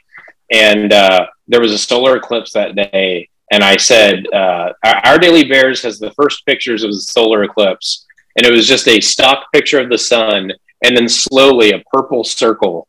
and 0.51 0.91
uh, 0.93 1.25
there 1.47 1.59
was 1.61 1.71
a 1.71 1.77
solar 1.77 2.15
eclipse 2.17 2.53
that 2.53 2.75
day. 2.75 3.29
And 3.51 3.63
I 3.63 3.77
said, 3.77 4.25
uh, 4.33 4.73
our, 4.83 4.95
our 5.05 5.17
Daily 5.19 5.43
Bears 5.43 5.81
has 5.83 5.99
the 5.99 6.11
first 6.11 6.45
pictures 6.45 6.83
of 6.83 6.91
the 6.91 6.99
solar 6.99 7.43
eclipse, 7.43 8.05
and 8.35 8.45
it 8.45 8.51
was 8.51 8.67
just 8.67 8.87
a 8.87 8.99
stock 8.99 9.45
picture 9.53 9.79
of 9.79 9.89
the 9.89 9.97
sun, 9.97 10.51
and 10.83 10.97
then 10.97 11.07
slowly 11.07 11.71
a 11.71 11.83
purple 11.93 12.23
circle 12.23 12.87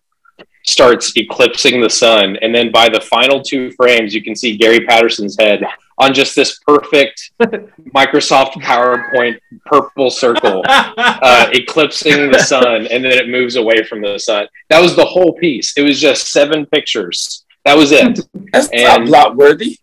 starts 0.64 1.12
eclipsing 1.16 1.80
the 1.80 1.90
sun, 1.90 2.36
and 2.42 2.54
then 2.54 2.72
by 2.72 2.88
the 2.88 3.00
final 3.00 3.40
two 3.40 3.70
frames, 3.72 4.12
you 4.14 4.22
can 4.22 4.34
see 4.34 4.56
Gary 4.56 4.80
Patterson's 4.80 5.36
head 5.38 5.62
on 5.98 6.12
just 6.12 6.34
this 6.34 6.58
perfect 6.66 7.30
Microsoft 7.94 8.52
PowerPoint 8.54 9.38
purple 9.64 10.10
circle 10.10 10.62
uh, 10.66 11.48
eclipsing 11.52 12.30
the 12.32 12.38
sun, 12.38 12.86
and 12.88 13.04
then 13.04 13.12
it 13.12 13.28
moves 13.28 13.56
away 13.56 13.84
from 13.84 14.00
the 14.02 14.18
sun. 14.18 14.46
That 14.68 14.80
was 14.82 14.96
the 14.96 15.04
whole 15.04 15.34
piece. 15.34 15.74
It 15.76 15.82
was 15.82 16.00
just 16.00 16.32
seven 16.32 16.66
pictures. 16.66 17.44
That 17.64 17.76
was 17.76 17.92
it. 17.92 18.18
That's 18.52 18.68
not 18.72 19.00
And- 19.00 19.06
block 19.06 19.34
worthy. 19.36 19.78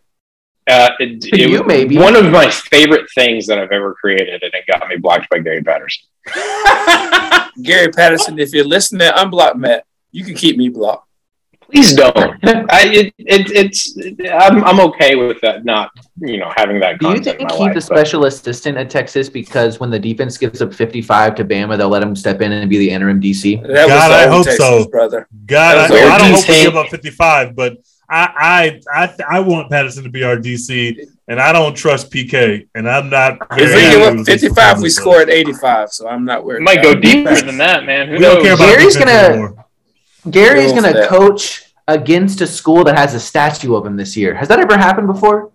Uh, 0.67 0.91
it, 0.99 1.25
it 1.25 1.49
you, 1.49 1.63
maybe. 1.65 1.97
one 1.97 2.15
of 2.15 2.31
my 2.31 2.49
favorite 2.49 3.09
things 3.13 3.47
that 3.47 3.59
I've 3.59 3.71
ever 3.71 3.93
created, 3.93 4.43
and 4.43 4.53
it 4.53 4.65
got 4.65 4.87
me 4.87 4.97
blocked 4.97 5.29
by 5.29 5.39
Gary 5.39 5.61
Patterson. 5.61 6.05
Gary 7.63 7.91
Patterson, 7.91 8.39
if 8.39 8.53
you're 8.53 8.65
listening, 8.65 9.09
unblock 9.09 9.55
Matt. 9.55 9.85
You 10.11 10.23
can 10.23 10.35
keep 10.35 10.57
me 10.57 10.69
blocked. 10.69 11.07
Please 11.73 11.93
don't. 11.93 12.15
I, 12.15 12.83
it, 12.85 13.13
it, 13.17 13.51
it's 13.51 13.97
I'm, 14.31 14.63
I'm 14.63 14.79
okay 14.91 15.15
with 15.15 15.41
that. 15.41 15.65
Not 15.65 15.89
you 16.17 16.37
know 16.37 16.51
having 16.55 16.79
that. 16.81 16.99
Do 16.99 17.09
you 17.09 17.19
think 17.19 17.39
in 17.39 17.47
my 17.47 17.53
he's 17.53 17.59
life, 17.59 17.73
the 17.73 17.79
but- 17.79 17.83
special 17.83 18.25
assistant 18.25 18.77
at 18.77 18.89
Texas 18.89 19.27
because 19.27 19.79
when 19.79 19.89
the 19.89 19.99
defense 19.99 20.37
gives 20.37 20.61
up 20.61 20.73
55 20.73 21.35
to 21.35 21.45
Bama, 21.45 21.77
they'll 21.77 21.89
let 21.89 22.03
him 22.03 22.15
step 22.15 22.41
in 22.41 22.51
and 22.51 22.69
be 22.69 22.77
the 22.77 22.89
interim 22.89 23.19
DC? 23.19 23.61
That 23.63 23.87
God, 23.87 24.09
the 24.09 24.15
I 24.15 24.27
hope 24.27 24.45
Texas, 24.45 24.65
so. 24.65 24.87
brother. 24.87 25.27
God, 25.45 25.91
I, 25.91 25.95
I 25.95 26.17
don't 26.19 26.31
hope 26.35 26.47
we 26.47 26.53
DC. 26.53 26.63
give 26.63 26.75
up 26.75 26.89
55, 26.89 27.55
but 27.55 27.77
I, 28.09 28.81
I, 28.93 29.03
I, 29.05 29.37
I 29.37 29.39
want 29.39 29.69
Patterson 29.69 30.03
to 30.03 30.09
be 30.09 30.23
our 30.23 30.35
DC, 30.37 30.99
and 31.27 31.39
I 31.39 31.51
don't 31.53 31.73
trust 31.75 32.11
PK, 32.11 32.67
and 32.75 32.87
I'm 32.89 33.09
not. 33.09 33.37
If 33.51 33.57
very 33.57 33.75
we 33.75 33.81
happy 33.81 33.97
give 34.15 34.19
up 34.19 34.25
55, 34.25 34.49
we 34.53 34.55
performance, 34.55 34.95
score 34.95 35.21
at 35.21 35.29
85, 35.29 35.89
so 35.91 36.07
I'm 36.07 36.25
not 36.25 36.43
worried. 36.45 36.57
It 36.57 36.63
might 36.63 36.83
go 36.83 36.93
deeper 36.93 37.33
than 37.35 37.57
that, 37.59 37.85
man. 37.85 38.07
Who 38.09 38.13
We 38.15 38.19
don't 38.19 38.41
care 38.43 38.53
about 38.53 38.67
Gary's 38.67 38.97
gonna- 38.97 39.11
anymore. 39.11 39.65
Gary's 40.29 40.71
going 40.71 40.83
to 40.85 40.93
that. 40.93 41.09
coach 41.09 41.63
against 41.87 42.39
a 42.39 42.47
school 42.47 42.85
that 42.85 42.97
has 42.97 43.13
a 43.13 43.19
statue 43.19 43.75
of 43.75 43.85
him 43.85 43.97
this 43.97 44.15
year. 44.15 44.33
Has 44.33 44.47
that 44.47 44.57
ever 44.59 44.77
happened 44.77 45.07
before? 45.07 45.51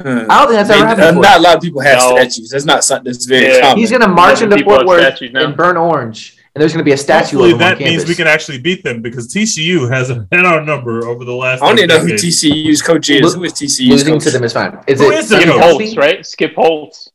Hmm. 0.00 0.08
I 0.08 0.12
don't 0.12 0.48
think 0.48 0.50
that's 0.66 0.70
I 0.70 0.74
ever 0.74 0.80
mean, 0.80 0.88
happened 0.88 1.02
uh, 1.02 1.10
before. 1.12 1.22
not 1.22 1.38
a 1.38 1.42
lot 1.42 1.56
of 1.58 1.62
people 1.62 1.80
have 1.82 1.98
No. 2.00 2.16
statues. 2.16 2.48
That's 2.50 2.64
not 2.64 2.82
something 2.82 3.12
that's 3.12 3.26
very 3.26 3.46
Yeah. 3.54 3.60
common. 3.60 3.78
He's 3.78 3.90
going 3.90 4.02
to 4.02 4.08
march 4.08 4.42
into 4.42 4.58
Fort 4.64 4.86
Worth 4.86 5.02
statues 5.02 5.32
now. 5.32 5.44
and 5.44 5.56
burn 5.56 5.76
orange, 5.76 6.36
and 6.54 6.62
there's 6.62 6.72
going 6.72 6.84
to 6.84 6.88
be 6.88 6.92
a 6.92 6.96
statue 6.96 7.38
Hopefully 7.38 7.50
of 7.50 7.54
him 7.54 7.58
that 7.58 7.72
on 7.72 7.78
campus. 7.78 7.96
means 7.98 8.08
we 8.08 8.14
can 8.14 8.26
actually 8.28 8.58
beat 8.58 8.84
them 8.84 9.02
because 9.02 9.32
TCU 9.34 9.90
has 9.90 10.08
hit 10.08 10.46
our 10.46 10.62
number 10.64 11.06
over 11.06 11.24
the 11.24 11.32
last. 11.34 11.62
I 11.62 11.68
don't 11.68 11.78
even 11.78 11.88
know 11.88 11.98
who 11.98 12.08
decade. 12.10 12.20
TCU's 12.30 12.80
coach 12.82 13.10
is. 13.10 13.22
Lo- 13.22 13.38
Who 13.40 13.44
is 13.44 13.52
TCU's 13.54 13.88
Losing 13.90 14.14
coach? 14.14 14.22
to 14.24 14.30
them 14.30 14.44
is 14.44 14.52
fine. 14.52 14.78
Is 14.86 15.00
Who 15.00 15.10
it 15.10 15.18
is 15.18 15.28
the 15.28 15.40
Skip 15.40 15.48
coach? 15.50 15.62
Holtz, 15.62 15.96
right? 15.96 16.26
Skip 16.26 16.54
Holtz. 16.54 17.10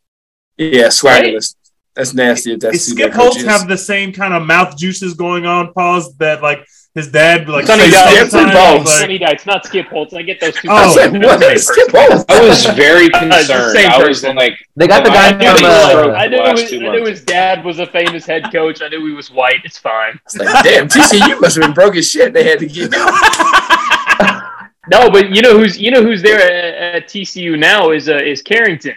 Yeah, 0.57 0.87
swaggerless. 0.87 1.55
That's 1.95 2.13
nasty. 2.13 2.53
If 2.53 2.59
that's 2.59 2.73
Does 2.77 2.91
Skip 2.91 3.11
that 3.13 3.19
Holtz 3.19 3.41
have 3.43 3.67
the 3.67 3.77
same 3.77 4.11
kind 4.13 4.33
of 4.33 4.45
mouth 4.45 4.77
juices 4.77 5.13
going 5.13 5.45
on? 5.45 5.73
Pause 5.73 6.15
that 6.17 6.41
like 6.41 6.65
his 6.95 7.07
dad 7.11 7.47
like 7.47 7.65
Sonny 7.67 7.89
says 7.91 7.93
Dykes. 7.93 8.31
sometimes, 8.31 8.85
like- 8.85 8.99
Sonny 8.99 9.17
Dykes, 9.19 9.45
not 9.45 9.65
Skip 9.65 9.87
Holtz. 9.87 10.13
I 10.13 10.21
get 10.23 10.39
those 10.41 10.55
two. 10.55 10.67
Oh, 10.69 10.73
I 10.75 10.89
said, 10.93 11.03
confused. 11.11 11.25
what 11.25 11.39
They're 11.39 11.53
is 11.53 11.67
the 11.67 11.73
Skip. 11.73 11.91
Holtz? 11.95 12.25
I 12.29 12.41
was 12.47 12.65
very 12.75 13.09
concerned. 13.09 13.71
same 13.77 13.89
I 13.91 14.03
was 14.07 14.23
like, 14.23 14.53
They 14.75 14.87
got 14.87 15.03
the 15.03 15.09
guy 15.11 15.27
I 15.29 15.31
knew, 15.37 15.45
from. 15.49 15.57
he 15.57 15.63
was 15.63 15.71
was, 15.71 16.05
Uh, 16.07 16.11
I, 16.13 16.27
knew 16.27 16.37
the 16.43 16.61
his, 16.61 16.73
I 16.73 16.77
knew 16.77 17.05
his 17.05 17.23
dad 17.23 17.63
was 17.63 17.79
a 17.79 17.85
famous 17.85 18.25
head 18.25 18.51
coach. 18.51 18.81
I 18.81 18.87
knew 18.89 19.05
he 19.05 19.13
was 19.13 19.29
white. 19.31 19.61
It's 19.63 19.77
fine. 19.77 20.19
It's 20.25 20.35
like, 20.37 20.63
damn, 20.63 20.87
TCU 20.87 21.39
must 21.39 21.55
have 21.57 21.63
been 21.63 21.73
broke 21.73 21.95
as 21.95 22.09
shit. 22.09 22.33
They 22.33 22.43
had 22.43 22.59
to 22.59 22.65
get 22.65 22.91
No, 24.91 25.09
but 25.11 25.29
you 25.29 25.41
know 25.43 25.55
who's 25.57 25.77
you 25.77 25.91
know 25.91 26.01
who's 26.01 26.21
there 26.23 26.39
at, 26.41 26.95
at 27.03 27.07
TCU 27.07 27.57
now 27.59 27.91
is 27.91 28.09
uh, 28.09 28.15
is 28.15 28.41
Carrington, 28.41 28.95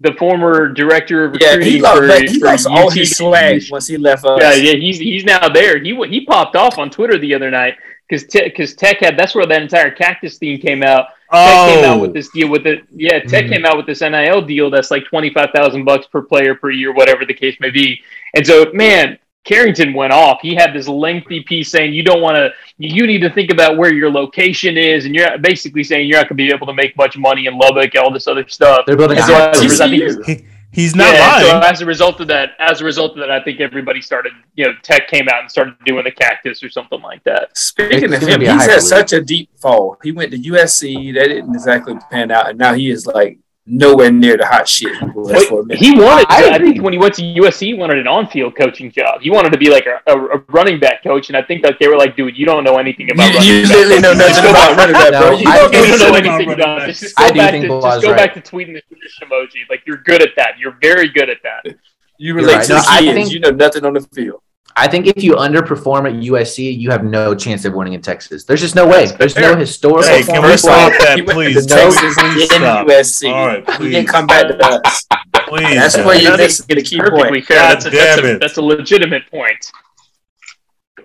the 0.00 0.12
former 0.14 0.68
director 0.68 1.24
of 1.24 1.36
Yeah, 1.40 1.48
recruiting 1.54 1.72
he 1.74 1.80
lost, 1.80 1.96
for, 1.98 2.20
he 2.30 2.38
for 2.38 2.46
lost 2.46 2.66
all 2.66 2.86
UT. 2.88 2.94
his 2.94 3.16
swag 3.16 3.62
once 3.70 3.86
he 3.88 3.96
left 3.96 4.24
us. 4.24 4.40
Yeah, 4.40 4.52
yeah, 4.54 4.72
he's 4.74 4.98
he's 4.98 5.24
now 5.24 5.48
there. 5.48 5.78
He 5.82 5.94
he 6.06 6.24
popped 6.24 6.54
off 6.56 6.78
on 6.78 6.88
Twitter 6.90 7.18
the 7.18 7.34
other 7.34 7.50
night 7.50 7.74
because 8.08 8.24
because 8.24 8.74
Tech 8.74 8.98
had 9.00 9.16
that's 9.18 9.34
where 9.34 9.46
that 9.46 9.60
entire 9.62 9.90
cactus 9.90 10.38
theme 10.38 10.60
came 10.60 10.82
out. 10.82 11.06
Tech 11.32 11.68
came 11.68 11.84
out 11.84 11.96
Oh, 11.98 12.00
with 12.00 12.14
this 12.14 12.28
deal 12.30 12.48
with 12.48 12.66
it. 12.66 12.84
Yeah, 12.94 13.18
Tech 13.20 13.46
Mhm. 13.46 13.52
came 13.52 13.64
out 13.66 13.76
with 13.76 13.86
this 13.86 14.00
NIL 14.00 14.40
deal 14.42 14.70
that's 14.70 14.90
like 14.90 15.04
twenty 15.04 15.30
five 15.30 15.50
thousand 15.54 15.84
bucks 15.84 16.06
per 16.06 16.22
player 16.22 16.54
per 16.54 16.70
year, 16.70 16.92
whatever 16.92 17.24
the 17.26 17.34
case 17.34 17.56
may 17.60 17.70
be. 17.70 18.00
And 18.34 18.46
so, 18.46 18.70
man, 18.72 19.18
Carrington 19.48 19.94
went 19.94 20.12
off. 20.12 20.40
He 20.42 20.54
had 20.54 20.74
this 20.74 20.86
lengthy 20.86 21.42
piece 21.42 21.70
saying 21.70 21.94
you 21.94 22.02
don't 22.02 22.20
want 22.20 22.36
to, 22.36 22.50
you 22.76 23.06
need 23.06 23.20
to 23.20 23.30
think 23.30 23.50
about 23.50 23.78
where 23.78 23.92
your 23.94 24.10
location 24.10 24.76
is, 24.76 25.06
and 25.06 25.14
you're 25.14 25.38
basically 25.38 25.82
saying 25.82 26.06
you're 26.06 26.18
not 26.18 26.24
going 26.28 26.36
to 26.36 26.44
be 26.44 26.50
able 26.52 26.66
to 26.66 26.74
make 26.74 26.94
much 26.98 27.16
money 27.16 27.46
in 27.46 27.56
Lubbock, 27.56 27.92
all 27.96 28.12
this 28.12 28.26
other 28.26 28.46
stuff. 28.46 28.84
they're 28.86 28.94
building 28.96 29.16
a 29.18 29.22
so 29.22 29.50
a 29.50 29.54
school. 29.54 29.68
result- 29.70 29.88
I 29.90 29.96
think 29.98 30.02
he's- 30.02 30.26
he, 30.26 30.82
he's 30.82 30.94
not 30.94 31.14
yeah, 31.14 31.40
so 31.40 31.60
as 31.60 31.80
a 31.80 31.86
result 31.86 32.20
of 32.20 32.28
that, 32.28 32.50
as 32.58 32.82
a 32.82 32.84
result 32.84 33.12
of 33.12 33.18
that, 33.20 33.30
I 33.30 33.42
think 33.42 33.58
everybody 33.58 34.02
started, 34.02 34.32
you 34.54 34.66
know, 34.66 34.72
Tech 34.82 35.08
came 35.08 35.26
out 35.30 35.40
and 35.40 35.50
started 35.50 35.76
doing 35.86 36.04
the 36.04 36.10
cactus 36.10 36.62
or 36.62 36.68
something 36.68 37.00
like 37.00 37.24
that. 37.24 37.56
Speaking 37.56 38.12
It's 38.12 38.22
of 38.22 38.28
him, 38.28 38.40
he's 38.42 38.66
had 38.66 38.82
such 38.82 39.14
a 39.14 39.22
deep 39.22 39.48
fall. 39.58 39.96
He 40.02 40.12
went 40.12 40.30
to 40.32 40.38
USC. 40.38 41.14
That 41.14 41.28
didn't 41.28 41.54
exactly 41.54 41.94
pan 42.10 42.30
out, 42.30 42.50
and 42.50 42.58
now 42.58 42.74
he 42.74 42.90
is 42.90 43.06
like 43.06 43.38
nowhere 43.68 44.10
near 44.10 44.36
the 44.36 44.46
hot 44.46 44.66
shit 44.66 44.96
he 44.96 45.04
was 45.14 45.30
Wait, 45.30 45.48
for 45.48 45.60
a 45.60 45.64
minute. 45.66 45.78
he 45.82 45.92
wanted. 45.92 46.26
I 46.30 46.48
I, 46.50 46.54
I 46.54 46.58
think 46.58 46.82
when 46.82 46.92
he 46.92 46.98
went 46.98 47.14
to 47.14 47.22
USC, 47.22 47.60
he 47.66 47.74
wanted 47.74 47.98
an 47.98 48.06
on-field 48.06 48.56
coaching 48.56 48.90
job. 48.90 49.20
He 49.20 49.30
wanted 49.30 49.50
to 49.52 49.58
be 49.58 49.70
like 49.70 49.86
a, 49.86 50.00
a, 50.10 50.16
a 50.36 50.38
running 50.48 50.80
back 50.80 51.02
coach, 51.02 51.28
and 51.28 51.36
I 51.36 51.42
think 51.42 51.62
that 51.62 51.76
they 51.78 51.86
were 51.88 51.96
like, 51.98 52.16
"Dude, 52.16 52.36
you 52.38 52.46
don't 52.46 52.64
know 52.64 52.78
anything 52.78 53.10
about 53.12 53.32
You, 53.32 53.38
running 53.38 53.48
you 53.48 53.62
back 53.62 53.76
literally 53.76 54.00
know 54.00 54.12
coaching. 54.14 54.18
Just 54.28 54.42
nothing 54.42 54.44
go 54.44 54.50
about 54.50 54.76
running 54.78 54.92
back, 54.94 55.10
bro. 55.10 55.20
No, 55.20 55.38
You 55.38 55.44
don't 55.44 55.54
don't 55.54 55.72
know 55.72 55.82
he's 55.84 56.00
know 56.00 56.10
running 56.10 56.30
anything 56.32 56.48
back. 56.48 56.58
about 56.58 56.86
this. 56.86 57.00
Just 57.00 57.20
I 57.20 57.28
go 57.28 57.34
do 57.34 57.38
back 57.40 57.50
think 57.52 57.62
to 57.64 57.68
Blah's 57.68 57.94
just 57.94 58.02
go 58.04 58.10
right. 58.12 58.16
back 58.34 58.34
to 58.44 58.50
tweeting 58.50 58.74
the 58.74 58.82
tradition 58.88 59.28
emoji. 59.28 59.60
Like 59.70 59.82
you're 59.86 59.98
good 59.98 60.22
at 60.22 60.30
that. 60.36 60.58
You're 60.58 60.76
very 60.80 61.08
good 61.08 61.28
at 61.30 61.38
that. 61.42 61.74
You 62.18 62.34
relate 62.34 62.54
right. 62.54 62.64
to 62.66 62.72
No, 62.74 62.80
the 62.80 62.86
I 62.90 63.00
kids. 63.00 63.14
think- 63.14 63.32
you 63.32 63.40
know 63.40 63.50
nothing 63.50 63.84
on 63.84 63.92
the 63.94 64.00
field. 64.00 64.40
I 64.80 64.86
think 64.86 65.06
if 65.08 65.22
you 65.24 65.34
underperform 65.34 66.08
at 66.08 66.14
USC, 66.24 66.78
you 66.78 66.90
have 66.90 67.02
no 67.02 67.34
chance 67.34 67.64
of 67.64 67.74
winning 67.74 67.94
in 67.94 68.00
Texas. 68.02 68.44
There's 68.44 68.60
just 68.60 68.76
no 68.76 68.86
way. 68.86 69.06
There's 69.06 69.34
no 69.36 69.56
historical. 69.56 70.08
Hey, 70.08 70.22
can 70.22 70.40
we 70.42 70.50
First 70.50 70.62
stop 70.64 70.92
off, 70.92 70.98
that, 71.00 71.18
he 71.18 71.22
please? 71.24 71.66
to 71.66 71.74
No, 71.74 71.90
Texas 71.90 72.14
please 72.16 72.42
and 72.52 72.62
stop. 72.62 72.86
USC. 72.86 73.32
All 73.32 73.46
right, 73.48 73.70
he 73.70 73.76
please. 73.76 73.90
didn't 73.92 74.08
come 74.08 74.26
back 74.28 74.46
to 74.46 74.56
us. 74.64 75.04
Please. 75.48 75.74
That's 75.74 75.96
where 75.96 76.16
you're 76.20 76.36
That's 76.36 76.60
missing 76.68 76.76
the 76.76 76.82
key 76.82 77.00
point. 77.00 77.44
fair. 77.46 77.58
That's 77.58 77.86
a, 77.86 77.90
that's, 77.90 78.22
a, 78.22 78.38
that's 78.38 78.56
a 78.58 78.62
legitimate 78.62 79.28
point. 79.30 79.70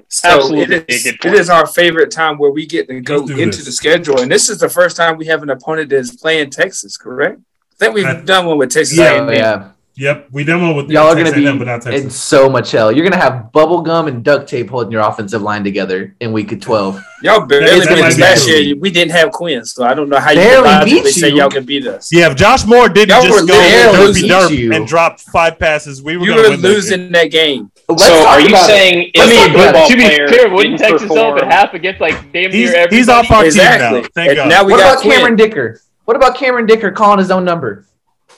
So 0.10 0.30
Absolutely 0.30 0.76
it 0.76 0.84
a 0.90 0.94
is, 0.94 1.04
good 1.04 1.16
it 1.16 1.22
point. 1.22 1.36
is 1.36 1.50
our 1.50 1.66
favorite 1.66 2.12
time 2.12 2.38
where 2.38 2.52
we 2.52 2.68
get 2.68 2.88
to 2.90 3.02
go 3.02 3.24
into 3.26 3.46
this. 3.46 3.66
the 3.66 3.72
schedule, 3.72 4.20
and 4.22 4.32
this 4.32 4.50
is 4.50 4.60
the 4.60 4.70
first 4.70 4.96
time 4.96 5.18
we 5.18 5.26
have 5.26 5.42
an 5.42 5.50
opponent 5.50 5.90
that 5.90 5.98
is 5.98 6.16
playing 6.16 6.52
Texas. 6.52 6.96
Correct? 6.98 7.40
I 7.40 7.76
think 7.78 7.96
we've 7.96 8.06
I- 8.06 8.22
done 8.22 8.46
one 8.46 8.60
with 8.60 8.72
Texas 8.72 8.96
Yeah, 8.98 9.28
yeah. 9.32 9.70
Yep, 9.96 10.30
we 10.32 10.44
done 10.44 10.60
one 10.64 10.76
with 10.76 10.90
Y'all 10.90 11.04
are 11.10 11.14
going 11.14 11.32
to 11.32 11.46
A&M, 11.48 11.60
but 11.60 11.68
not 11.68 11.86
be 11.86 11.96
in 11.96 12.10
so 12.10 12.50
much 12.50 12.72
hell. 12.72 12.92
You're 12.92 13.04
going 13.08 13.20
to 13.20 13.24
have 13.24 13.52
bubble 13.52 13.82
gum 13.84 14.08
and 14.08 14.24
duct 14.24 14.50
tape 14.50 14.72
holding 14.72 14.92
your 14.92 15.02
offensive 15.02 15.44
line 15.44 15.64
together 15.64 16.16
in 16.20 16.32
week 16.32 16.52
of 16.52 16.62
12. 16.62 17.00
Y'all 17.22 17.46
barely 17.46 17.68
That- 17.80 17.88
that 17.90 17.96
beat 17.98 18.04
us 18.04 18.18
last 18.20 18.48
year. 18.48 18.76
We 18.76 18.90
didn't 18.90 19.12
have 19.12 19.30
Quinn, 19.32 19.64
so 19.66 19.84
I 19.86 19.94
don't 19.94 20.10
know 20.10 20.18
how 20.20 20.32
you 20.32 20.38
Barely 20.38 20.64
can 20.68 20.80
logically 20.80 21.02
beat 21.04 21.14
say 21.14 21.30
you. 21.30 21.36
y'all 21.38 21.50
can 21.52 21.64
beat 21.64 21.86
us. 21.86 22.12
Yeah, 22.12 22.32
if 22.32 22.36
Josh 22.36 22.66
Moore 22.66 22.90
didn't 22.90 23.10
Y'all 23.10 23.22
just 23.24 23.48
go 23.48 23.54
barely 23.56 23.98
derpy 23.98 24.22
beat 24.24 24.32
derp 24.32 24.58
you. 24.58 24.74
and 24.74 24.88
drop 24.88 25.20
five 25.20 25.60
passes, 25.60 26.02
we 26.02 26.18
were 26.18 26.26
You 26.26 26.36
were 26.38 26.42
win 26.50 26.62
that 26.62 26.68
losing 26.68 27.12
that 27.12 27.26
game. 27.32 27.72
Let's 27.88 28.04
so 28.04 28.26
are 28.28 28.42
you 28.42 28.48
about 28.48 28.64
it. 28.64 28.74
saying 28.74 29.12
Let's 29.16 29.32
if 29.32 29.38
talk 29.38 29.48
a 29.48 29.52
it. 29.54 29.64
football 29.66 29.88
to 29.90 29.96
be 29.96 30.02
player 30.04 30.28
fair, 30.28 30.50
wouldn't 30.50 30.78
didn't 30.80 30.92
Texas 30.92 31.12
up 31.12 31.16
perform- 31.16 31.38
at 31.40 31.52
half 31.52 31.74
against 31.76 32.02
like 32.02 32.16
damn 32.34 32.52
He's, 32.52 32.72
near 32.72 32.78
everybody? 32.80 32.96
he's 32.96 33.10
off 33.10 33.30
our 33.30 33.46
Exactly. 33.46 34.02
team 34.02 34.02
now. 34.02 34.10
Thank 34.16 34.36
God. 34.38 34.50
now 34.50 34.64
we 34.66 34.72
What 34.72 34.80
got 34.80 34.94
about 34.94 35.04
Cameron 35.04 35.36
Dicker? 35.36 35.80
What 36.06 36.18
about 36.18 36.36
Cameron 36.36 36.66
Dicker 36.66 36.90
calling 36.92 37.20
his 37.20 37.30
own 37.30 37.46
number? 37.46 37.86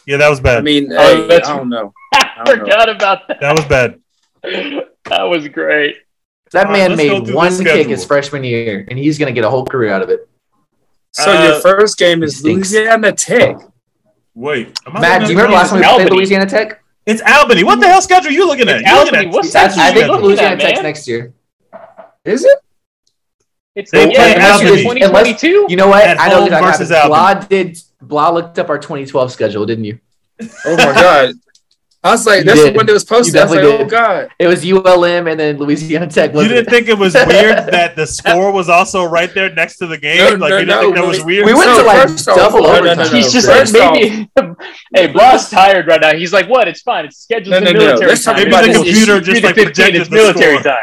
Yeah, 0.07 0.17
that 0.17 0.29
was 0.29 0.39
bad. 0.39 0.57
I 0.57 0.61
mean, 0.61 0.91
Oh, 0.91 0.97
hey, 0.97 1.23
I 1.23 1.27
that's- 1.27 1.47
don't 1.47 1.69
know. 1.69 1.93
I 2.13 2.43
don't 2.43 2.45
know. 2.57 2.63
forgot 2.65 2.89
about 2.89 3.27
that. 3.27 3.39
that 3.41 3.55
was 3.55 3.65
bad. 3.65 3.99
That 5.05 5.23
was 5.23 5.47
great. 5.47 5.97
That 6.51 6.67
All 6.67 6.71
right, 6.73 6.79
man 6.89 6.97
let's 6.97 7.25
made 7.27 7.33
one 7.33 7.49
kick 7.57 7.67
schedule. 7.67 7.89
his 7.89 8.05
freshman 8.05 8.43
year, 8.43 8.85
and 8.89 8.97
he's 8.99 9.17
going 9.17 9.27
to 9.27 9.33
get 9.33 9.45
a 9.45 9.49
whole 9.49 9.65
career 9.65 9.91
out 9.91 10.01
of 10.01 10.09
it. 10.09 10.29
So 11.11 11.31
Uh, 11.31 11.43
your 11.43 11.59
first 11.61 11.97
game 11.97 12.23
is 12.23 12.37
stinks. 12.39 12.71
Louisiana 12.71 13.11
Tech. 13.13 13.57
Wait, 14.33 14.67
Matt, 14.91 15.21
looking 15.21 15.27
do 15.27 15.33
you 15.33 15.39
at 15.39 15.43
remember 15.43 15.53
last 15.53 15.69
time 15.69 15.79
we 15.79 15.83
played 15.85 15.91
Albany. 16.01 16.17
Louisiana 16.17 16.45
Tech? 16.45 16.83
It's 17.05 17.21
Albany. 17.21 17.63
What 17.63 17.79
the 17.79 17.87
hell 17.87 18.01
schedule 18.01 18.29
are 18.29 18.33
you 18.33 18.45
looking 18.47 18.67
at? 18.69 18.81
It's 18.81 18.89
You 18.89 18.95
looking 18.95 19.13
Albany. 19.15 19.27
at- 19.29 19.33
What's 19.33 19.53
That's, 19.53 19.75
that? 19.75 19.91
I 19.91 19.93
think 19.93 20.21
Louisiana 20.21 20.55
man? 20.57 20.59
Tech's 20.67 20.81
next 20.83 21.07
year. 21.07 21.33
Is 22.25 22.43
it? 22.43 22.59
It's 23.75 23.91
They 23.91 24.11
yeah, 24.11 24.15
play 24.15 24.31
it's 24.35 24.45
Albany. 24.51 24.83
2022. 24.83 25.65
You 25.69 25.75
know 25.75 25.87
what? 25.87 26.03
At 26.05 26.19
I 26.19 26.29
know 26.29 26.35
home 26.35 26.43
exactly 26.45 26.71
versus 26.71 26.89
what. 26.89 27.11
Albany. 27.11 27.47
Did. 27.47 27.77
Blah 28.07 28.29
looked 28.29 28.59
up 28.59 28.69
our 28.69 28.77
2012 28.77 29.31
schedule, 29.31 29.65
didn't 29.65 29.85
you? 29.85 29.99
Oh 30.65 30.75
my 30.77 30.93
god! 30.93 31.33
I 32.03 32.11
was 32.11 32.27
like, 32.27 32.39
You 32.39 32.43
that's 32.45 32.59
did. 32.61 32.75
when 32.77 32.87
it 32.87 32.91
was 32.91 33.03
posted. 33.03 33.35
I 33.35 33.43
was 33.45 33.51
like, 33.51 33.61
definitely 33.61 33.85
oh 33.85 33.89
god! 33.89 34.29
It 34.37 34.47
was 34.47 34.63
ULM 34.63 35.27
and 35.27 35.39
then 35.39 35.57
Louisiana 35.57 36.07
Tech. 36.07 36.33
You 36.35 36.41
didn't 36.43 36.67
it? 36.67 36.69
think 36.69 36.87
it 36.87 36.97
was 36.97 37.15
weird 37.15 37.57
that 37.71 37.95
the 37.95 38.05
score 38.19 38.51
was 38.51 38.69
also 38.69 39.05
right 39.05 39.33
there 39.33 39.51
next 39.55 39.77
to 39.77 39.87
the 39.87 39.97
game? 39.97 40.17
No, 40.19 40.45
like 40.45 40.49
no, 40.51 40.57
you 40.59 40.65
didn't 40.65 40.67
no, 40.67 40.81
think 40.81 40.95
that 40.95 41.01
no. 41.01 41.07
was 41.07 41.23
weird? 41.23 41.45
we 41.47 41.53
went 41.55 41.65
So 41.71 41.79
to 41.81 41.87
like 41.87 42.07
first 42.09 42.29
off- 42.29 42.35
double 42.37 42.61
no, 42.61 42.67
no, 42.67 42.75
overtime. 42.77 42.97
no, 42.97 43.03
no. 43.05 43.09
He's 43.09 43.33
just 43.33 43.47
First 43.47 43.73
maybe. 43.73 44.29
hey, 44.93 45.07
Blah's 45.07 45.49
tired 45.49 45.87
right 45.87 45.99
now. 46.01 46.13
He's 46.13 46.31
like, 46.31 46.47
"What? 46.47 46.67
It's 46.67 46.81
fine. 46.81 47.05
It's 47.05 47.17
scheduled 47.23 47.51
No, 47.51 47.57
in 47.57 47.63
no, 47.63 47.71
no. 47.71 47.79
military 47.79 48.09
Let's 48.09 48.23
time. 48.23 48.35
Maybe 48.35 48.51
the 48.67 48.73
computer 48.73 49.19
just 49.21 49.43
like 49.43 49.55
3:15, 49.55 49.63
projected 49.63 50.01
it's 50.01 50.11
military 50.11 50.61
time." 50.61 50.77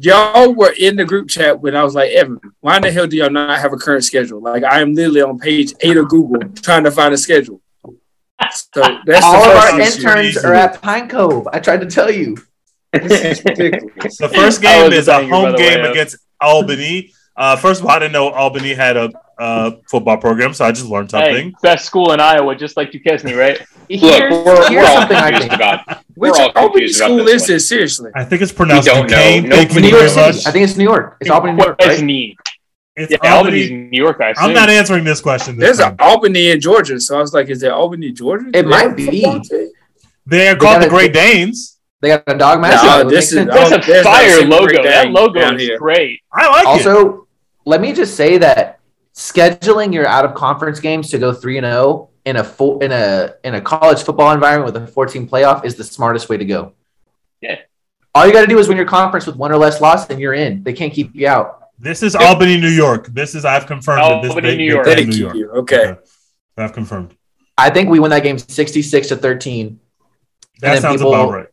Y'all 0.00 0.54
were 0.54 0.74
in 0.78 0.96
the 0.96 1.04
group 1.04 1.28
chat 1.28 1.60
when 1.60 1.76
I 1.76 1.82
was 1.84 1.94
like, 1.94 2.10
Evan, 2.10 2.40
why 2.60 2.76
in 2.76 2.82
the 2.82 2.90
hell 2.90 3.06
do 3.06 3.16
y'all 3.16 3.30
not 3.30 3.58
have 3.58 3.72
a 3.72 3.76
current 3.76 4.04
schedule? 4.04 4.40
Like 4.40 4.64
I 4.64 4.80
am 4.80 4.94
literally 4.94 5.22
on 5.22 5.38
page 5.38 5.74
eight 5.80 5.96
of 5.96 6.08
Google 6.08 6.48
trying 6.62 6.84
to 6.84 6.90
find 6.90 7.14
a 7.14 7.18
schedule. 7.18 7.60
So 8.50 8.82
that's 9.04 9.24
All 9.24 9.44
the 9.44 9.50
of 9.50 9.56
our 9.56 9.80
interns 9.80 10.36
are 10.38 10.54
at 10.54 10.80
Pine 10.80 11.08
Cove. 11.08 11.48
I 11.52 11.58
tried 11.58 11.80
to 11.80 11.86
tell 11.86 12.10
you. 12.10 12.36
This 12.92 13.38
is 13.38 13.44
ridiculous. 13.48 14.16
The 14.16 14.28
first 14.28 14.62
game 14.62 14.92
is 14.92 15.08
a 15.08 15.26
home 15.26 15.56
game 15.56 15.82
way. 15.82 15.90
against 15.90 16.16
Albany. 16.40 17.12
Uh, 17.36 17.56
first 17.56 17.80
of 17.80 17.86
all, 17.86 17.92
I 17.92 17.98
didn't 17.98 18.12
know 18.12 18.30
Albany 18.30 18.74
had 18.74 18.96
a 18.96 19.10
uh, 19.38 19.70
football 19.88 20.16
program, 20.16 20.52
so 20.52 20.64
I 20.64 20.72
just 20.72 20.86
learned 20.86 21.10
Hey, 21.12 21.18
something. 21.32 21.54
best 21.62 21.84
school 21.86 22.12
in 22.12 22.20
Iowa, 22.20 22.54
just 22.56 22.76
like 22.76 22.90
Duquesne, 22.90 23.34
right? 23.36 23.58
Look, 23.90 24.00
Here's, 24.00 24.30
we're, 24.32 24.70
we're 24.70 24.84
all 24.86 25.06
confused 25.06 25.52
about. 25.52 26.04
Which 26.14 26.32
We're 26.32 26.42
all 26.42 26.52
Albany 26.56 26.70
confused 26.86 27.00
about 27.00 27.06
school 27.06 27.24
this 27.24 27.42
is 27.42 27.48
one. 27.48 27.54
this? 27.54 27.68
Seriously. 27.68 28.10
I 28.14 28.24
think 28.24 28.42
it's 28.42 28.52
pronounced 28.52 28.88
We 28.88 28.94
don't. 28.94 29.06
Duquesne. 29.08 29.48
No 29.48 29.56
Thank 29.56 29.74
you 29.74 29.80
New 29.80 29.88
York 29.88 30.00
very 30.00 30.10
City. 30.10 30.26
much. 30.38 30.46
I 30.46 30.50
think 30.50 30.64
it's 30.64 30.76
New 30.76 30.84
York. 30.84 31.16
It's 31.20 31.30
Albany, 31.30 31.52
New 31.54 31.64
York, 31.64 31.76
right? 31.80 32.34
It's 32.96 33.12
Yeah, 33.12 33.18
Albany. 33.22 33.60
Albany's 33.62 33.70
New 33.70 34.02
York, 34.02 34.20
I 34.20 34.34
I'm 34.36 34.52
not 34.52 34.68
answering 34.68 35.04
this 35.04 35.20
question. 35.20 35.56
This 35.56 35.78
There's 35.78 35.78
time. 35.78 35.92
an 35.92 35.96
Albany 36.00 36.50
in 36.50 36.60
Georgia, 36.60 36.98
so 37.00 37.16
I 37.16 37.20
was 37.20 37.32
like, 37.32 37.48
is 37.48 37.60
there 37.60 37.72
Albany, 37.72 38.10
Georgia? 38.10 38.48
It 38.52 38.62
Do 38.64 38.68
might 38.68 38.96
be. 38.96 39.08
They 40.26 40.48
are 40.48 40.56
called 40.56 40.74
got 40.74 40.80
the 40.80 40.86
a- 40.86 40.90
Great 40.90 41.12
Danes. 41.14 41.78
They 42.00 42.08
got 42.08 42.24
a 42.26 42.36
dog 42.36 42.60
match. 42.60 42.82
No, 42.84 43.00
It 43.00 43.10
this 43.10 43.32
is- 43.32 43.46
That's 43.46 43.70
a 43.88 44.02
fire 44.04 44.42
logo. 44.44 44.66
great 44.66 44.82
That 44.82 45.10
logo 45.10 45.54
is 45.56 45.70
great. 45.78 46.20
I 46.32 46.48
like 46.48 46.62
it. 46.62 46.66
Also, 46.88 47.26
let 47.64 47.80
me 47.80 47.92
just 47.92 48.14
say 48.16 48.38
that 48.38 48.77
scheduling 49.18 49.92
your 49.92 50.06
out 50.06 50.24
of 50.24 50.34
conference 50.34 50.78
games 50.78 51.10
to 51.10 51.18
go 51.18 51.32
three 51.32 51.58
and 51.58 51.64
zero 51.66 52.10
in 52.24 52.36
a 52.36 52.44
full 52.44 52.78
in 52.80 52.92
a 52.92 53.34
in 53.42 53.56
a 53.56 53.60
college 53.60 54.02
football 54.02 54.32
environment 54.32 54.72
with 54.72 54.80
a 54.82 54.86
14 54.86 55.28
playoff 55.28 55.64
is 55.64 55.74
the 55.74 55.82
smartest 55.84 56.28
way 56.28 56.36
to 56.36 56.44
go. 56.44 56.72
Yeah. 57.40 57.56
All 58.14 58.26
you 58.26 58.32
got 58.32 58.42
to 58.42 58.46
do 58.46 58.58
is 58.58 58.68
win 58.68 58.76
your 58.76 58.86
conference 58.86 59.26
with 59.26 59.36
one 59.36 59.50
or 59.52 59.56
less 59.56 59.80
loss, 59.80 60.08
and 60.08 60.18
you're 60.20 60.34
in. 60.34 60.62
They 60.62 60.72
can't 60.72 60.92
keep 60.92 61.14
you 61.14 61.26
out. 61.28 61.68
This 61.78 62.02
is 62.02 62.14
Albany, 62.16 62.60
New 62.60 62.68
York. 62.70 63.08
This 63.08 63.34
is 63.34 63.44
I've 63.44 63.66
confirmed 63.66 64.02
it. 64.02 64.22
This 64.22 64.30
Albany, 64.30 64.48
big- 64.50 64.58
New 64.58 64.64
big 64.66 64.72
York. 64.74 64.86
time 64.86 64.94
Thank 64.96 65.08
New 65.08 65.16
you. 65.16 65.34
York. 65.46 65.54
Okay. 65.58 65.96
I've 66.56 66.72
confirmed. 66.72 67.14
I 67.56 67.70
think 67.70 67.88
we 67.90 67.98
win 68.00 68.10
that 68.10 68.22
game 68.22 68.38
66 68.38 69.08
to 69.08 69.16
13. 69.16 69.78
That 70.60 70.72
And 70.74 70.80
sounds 70.82 70.96
people- 71.00 71.14
about 71.14 71.32
right. 71.32 71.46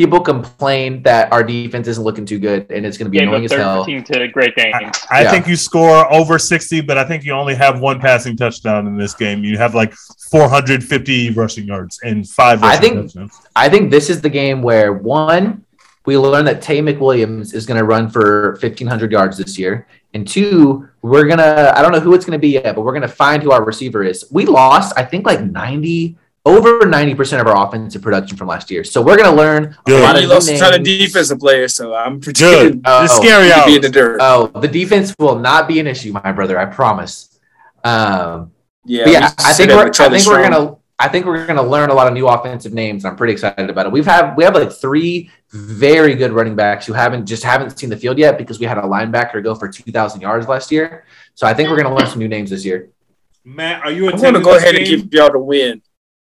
People 0.00 0.20
complain 0.20 1.02
that 1.02 1.30
our 1.30 1.42
defense 1.44 1.86
isn't 1.86 2.02
looking 2.02 2.24
too 2.24 2.38
good, 2.38 2.70
and 2.70 2.86
it's 2.86 2.96
going 2.96 3.04
to 3.04 3.10
be 3.10 3.18
Game 3.18 3.28
annoying 3.28 3.44
as 3.44 3.52
hell. 3.52 3.84
to 3.84 4.28
Great 4.28 4.54
I, 4.56 4.90
I 5.10 5.20
Yeah. 5.24 5.30
think 5.30 5.46
you 5.46 5.56
score 5.56 6.10
over 6.10 6.38
60, 6.38 6.80
but 6.80 6.96
I 6.96 7.04
think 7.04 7.22
you 7.22 7.32
only 7.34 7.54
have 7.54 7.80
one 7.80 8.00
passing 8.00 8.34
touchdown 8.34 8.86
in 8.86 8.96
this 8.96 9.12
game. 9.12 9.44
You 9.44 9.58
have 9.58 9.74
like 9.74 9.92
450 10.30 11.32
rushing 11.32 11.66
yards 11.66 11.98
and 12.02 12.26
five 12.26 12.62
I 12.64 12.78
think- 12.78 12.94
touchdowns. 12.94 13.38
I 13.54 13.68
think 13.68 13.90
this 13.90 14.08
is 14.08 14.22
the 14.22 14.30
game 14.30 14.62
where 14.62 14.94
one, 14.94 15.64
we 16.06 16.16
learn 16.16 16.46
that 16.46 16.62
Taye 16.62 16.80
McWilliams 16.82 17.52
is 17.52 17.66
going 17.66 17.78
to 17.78 17.84
run 17.84 18.08
for 18.08 18.52
1,500 18.62 19.12
yards 19.12 19.36
this 19.36 19.58
year. 19.58 19.86
And 20.14 20.26
two, 20.26 20.88
we're 21.02 21.26
going 21.26 21.40
to, 21.40 21.74
I 21.78 21.82
don't 21.82 21.92
know 21.92 22.00
who 22.00 22.14
it's 22.14 22.24
going 22.24 22.38
to 22.38 22.40
be 22.40 22.48
yet, 22.48 22.74
but 22.74 22.80
we're 22.86 22.92
going 22.92 23.02
to 23.02 23.06
find 23.08 23.42
who 23.42 23.50
our 23.52 23.62
receiver 23.62 24.02
is. 24.02 24.24
We 24.32 24.46
lost, 24.46 24.94
I 24.96 25.04
think, 25.04 25.26
like 25.26 25.42
90, 25.42 26.16
over 26.46 26.80
90% 26.80 27.40
of 27.40 27.46
our 27.46 27.66
offensive 27.66 28.00
production 28.02 28.36
from 28.36 28.48
last 28.48 28.70
year. 28.70 28.82
So 28.82 29.02
we're 29.02 29.16
going 29.16 29.30
to 29.30 29.36
learn 29.36 29.76
a 29.86 29.92
lot 29.92 30.16
of 30.16 30.24
lost 30.24 30.48
new 30.48 30.56
a 30.56 30.58
ton 30.58 30.74
of 30.74 30.82
names. 30.82 31.06
defensive 31.06 31.38
players, 31.38 31.74
so 31.74 31.94
I'm 31.94 32.14
Good. 32.18 32.24
pretending 32.24 32.82
Oh, 32.86 33.04
it's 33.04 33.16
scary 33.16 33.48
to 33.48 33.62
be 33.66 33.72
in 33.72 33.78
out. 33.78 33.82
the 33.82 33.88
dirt. 33.90 34.18
Oh, 34.22 34.46
the 34.46 34.68
defense 34.68 35.14
will 35.18 35.38
not 35.38 35.68
be 35.68 35.80
an 35.80 35.86
issue, 35.86 36.12
my 36.12 36.32
brother. 36.32 36.58
I 36.58 36.66
promise. 36.66 37.38
Um, 37.84 38.52
yeah, 38.84 39.08
yeah, 39.08 39.20
we 39.38 39.44
I 39.44 39.52
think 39.52 39.70
we're, 39.70 39.76
I 39.76 40.06
other 40.06 40.18
think 40.18 40.26
we're 40.26 40.42
gonna 40.42 40.76
I 40.98 41.08
think 41.08 41.26
we're 41.26 41.46
gonna 41.46 41.62
learn 41.62 41.90
a 41.90 41.94
lot 41.94 42.06
of 42.06 42.14
new 42.14 42.26
offensive 42.28 42.72
names. 42.72 43.04
I'm 43.04 43.16
pretty 43.16 43.32
excited 43.34 43.68
about 43.70 43.86
it. 43.86 43.92
We've 43.92 44.06
have 44.06 44.36
we 44.36 44.44
have 44.44 44.54
like 44.54 44.72
three 44.72 45.30
very 45.50 46.14
good 46.14 46.32
running 46.32 46.56
backs 46.56 46.86
who 46.86 46.92
haven't 46.94 47.26
just 47.26 47.42
haven't 47.42 47.78
seen 47.78 47.90
the 47.90 47.96
field 47.96 48.18
yet 48.18 48.38
because 48.38 48.58
we 48.58 48.66
had 48.66 48.78
a 48.78 48.82
linebacker 48.82 49.42
go 49.42 49.54
for 49.54 49.68
2,000 49.68 50.20
yards 50.20 50.48
last 50.48 50.70
year. 50.72 51.04
So 51.34 51.46
I 51.46 51.54
think 51.54 51.68
we're 51.68 51.82
gonna 51.82 51.94
learn 51.94 52.06
some 52.06 52.18
new 52.18 52.28
names 52.28 52.50
this 52.50 52.64
year. 52.64 52.90
Matt, 53.44 53.82
are 53.82 53.90
you 53.90 54.10
I'm 54.10 54.20
going 54.20 54.34
to 54.34 54.40
go 54.40 54.52
this 54.52 54.62
ahead 54.62 54.74
and 54.74 54.86
give 54.86 55.12
y'all 55.14 55.32
the 55.32 55.38
win. 55.38 55.80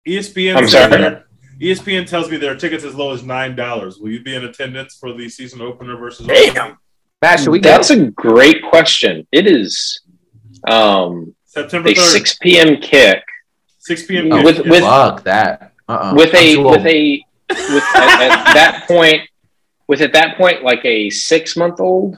ESPN. 0.07 0.55
I'm 0.55 0.67
sorry? 0.67 1.21
ESPN 1.59 2.07
tells 2.07 2.29
me 2.29 2.37
there 2.37 2.51
are 2.51 2.55
tickets 2.55 2.83
as 2.83 2.95
low 2.95 3.13
as 3.13 3.23
nine 3.23 3.55
dollars. 3.55 3.97
Will 3.99 4.09
you 4.09 4.23
be 4.23 4.33
in 4.35 4.43
attendance 4.43 4.95
for 4.97 5.13
the 5.13 5.29
season 5.29 5.61
opener 5.61 5.95
versus? 5.97 6.25
Damn. 6.27 6.57
Albany? 6.57 6.75
Matt, 7.21 7.39
should 7.39 7.51
we 7.51 7.59
go? 7.59 7.69
That's 7.69 7.91
a 7.91 8.07
great 8.07 8.63
question. 8.63 9.27
It 9.31 9.45
is 9.45 10.01
um, 10.67 11.35
September 11.45 11.89
a 11.89 11.95
6 11.95 12.37
p.m. 12.41 12.77
kick 12.81 13.23
six 13.77 14.05
p.m. 14.05 14.29
Kick. 14.29 14.43
with- 14.45 14.59
with- 14.67 14.81
Fuck 14.83 15.23
that. 15.23 15.73
Uh-uh. 15.87 16.13
with 16.15 16.29
I'm 16.33 16.41
a 16.43 16.55
with 16.57 16.85
a 16.85 17.23
with 17.49 17.83
at, 17.95 18.21
at 18.21 18.53
that 18.53 18.85
point 18.87 19.21
with 19.87 20.01
at 20.01 20.13
that 20.13 20.37
point 20.37 20.63
like 20.63 20.83
a 20.85 21.09
six 21.09 21.57
month 21.57 21.79
old 21.79 22.17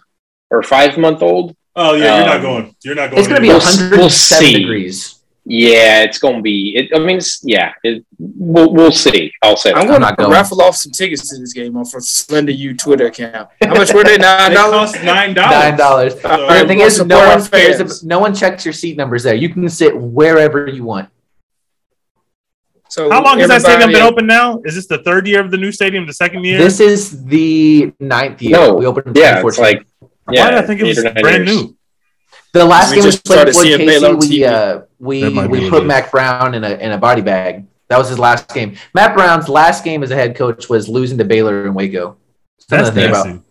or 0.51 0.61
five 0.61 0.97
month 0.97 1.21
old. 1.23 1.55
oh 1.75 1.95
yeah, 1.95 2.17
you're 2.17 2.25
not 2.27 2.35
um, 2.37 2.41
going. 2.43 2.75
You're 2.83 2.95
not 2.95 3.09
going. 3.09 3.19
it's 3.19 3.27
gonna 3.27 3.41
be 3.41 3.47
We'll- 3.47 3.59
107 3.59 3.97
we'll 3.99 4.09
see. 4.09 4.53
degrees. 4.59 5.22
Yeah, 5.45 6.03
it's 6.03 6.19
gonna 6.19 6.41
be. 6.41 6.73
It, 6.77 6.95
I 6.95 6.99
mean, 6.99 7.17
it's, 7.17 7.41
yeah, 7.43 7.73
it, 7.83 8.05
we'll 8.17 8.71
we'll 8.73 8.93
see. 8.93 9.29
I'll 9.41 9.57
say. 9.57 9.71
I'm 9.73 9.79
that. 9.81 9.87
going 9.87 10.01
not 10.01 10.09
to 10.11 10.15
going. 10.23 10.31
raffle 10.31 10.61
off 10.61 10.77
some 10.77 10.93
tickets 10.93 11.27
to 11.29 11.37
this 11.37 11.51
game 11.51 11.75
off 11.75 11.93
of 11.93 12.01
Slender 12.03 12.53
U 12.53 12.73
Twitter 12.77 13.07
account. 13.07 13.49
How 13.61 13.73
much 13.75 13.93
were 13.93 14.05
they? 14.05 14.17
Nine 14.29 14.53
dollars. 14.53 14.91
cost 14.93 15.03
nine 15.03 15.33
Nine 15.33 15.75
dollars. 15.75 16.15
dollars. 16.15 16.21
So- 16.21 16.61
The 16.61 16.67
thing 16.67 16.79
is, 16.79 17.05
no 17.05 17.17
one 17.19 17.27
cares. 17.45 17.47
fans. 17.49 18.01
ab- 18.03 18.07
No 18.07 18.19
one 18.19 18.33
checks 18.33 18.63
your 18.65 18.73
seat 18.73 18.95
numbers 18.95 19.23
there. 19.23 19.35
You 19.35 19.49
can 19.49 19.67
sit 19.67 19.93
wherever 19.99 20.67
you 20.69 20.85
want. 20.85 21.09
So 22.89 23.09
How 23.09 23.23
long 23.23 23.39
has 23.39 23.49
that 23.49 23.61
stadium 23.63 23.91
been 23.91 24.03
open 24.03 24.27
now? 24.27 24.61
Is 24.65 24.75
this 24.75 24.87
the 24.87 24.99
third 24.99 25.27
year 25.27 25.41
of 25.41 25.49
the 25.51 25.57
new 25.57 25.71
stadium? 25.71 26.05
The 26.05 26.13
second 26.13 26.45
year? 26.45 26.57
This 26.59 26.79
is 26.79 27.25
the 27.25 27.91
ninth 27.99 28.41
year. 28.41 28.51
No, 28.55 28.75
we 28.75 28.85
opened 28.85 29.07
in 29.17 29.21
Yeah, 29.21 29.41
it's 29.45 29.57
like. 29.57 29.85
Why 29.99 30.33
Yeah, 30.35 30.51
did 30.51 30.59
I 30.59 30.61
think 30.67 30.79
it 30.79 30.83
was 30.85 30.99
eight 30.99 31.05
or 31.09 31.13
nine 31.13 31.21
brand 31.21 31.47
years. 31.47 31.61
new? 31.63 31.77
The 32.53 32.63
last 32.65 32.91
We 32.91 32.97
game 32.97 33.05
was 33.05 33.15
just 33.15 33.25
played 33.25 33.35
started 33.35 33.53
for 33.55 33.63
Casey. 33.63 34.29
We 34.29 34.45
uh, 34.45 34.81
we 34.99 35.21
That 35.21 35.33
might 35.33 35.47
be 35.51 35.59
we 35.61 35.69
put 35.69 35.79
it 35.79 35.83
is. 35.83 35.87
Mack 35.87 36.11
Brown 36.11 36.53
in 36.53 36.63
a 36.63 36.69
in 36.75 36.91
a 36.91 36.97
body 36.97 37.21
bag. 37.21 37.65
That 37.89 37.97
was 37.97 38.09
his 38.09 38.19
last 38.19 38.53
game. 38.53 38.75
Mack 38.93 39.15
Brown's 39.15 39.49
last 39.49 39.83
game 39.83 40.03
as 40.03 40.11
a 40.11 40.15
head 40.15 40.35
coach 40.35 40.69
was 40.69 40.87
losing 40.87 41.17
to 41.17 41.25
Baylor 41.25 41.65
in 41.67 41.73
Waco. 41.73 42.17
That's 42.69 42.87
Something 42.87 43.03
to 43.03 43.09
nasty. 43.09 43.29
about. 43.31 43.43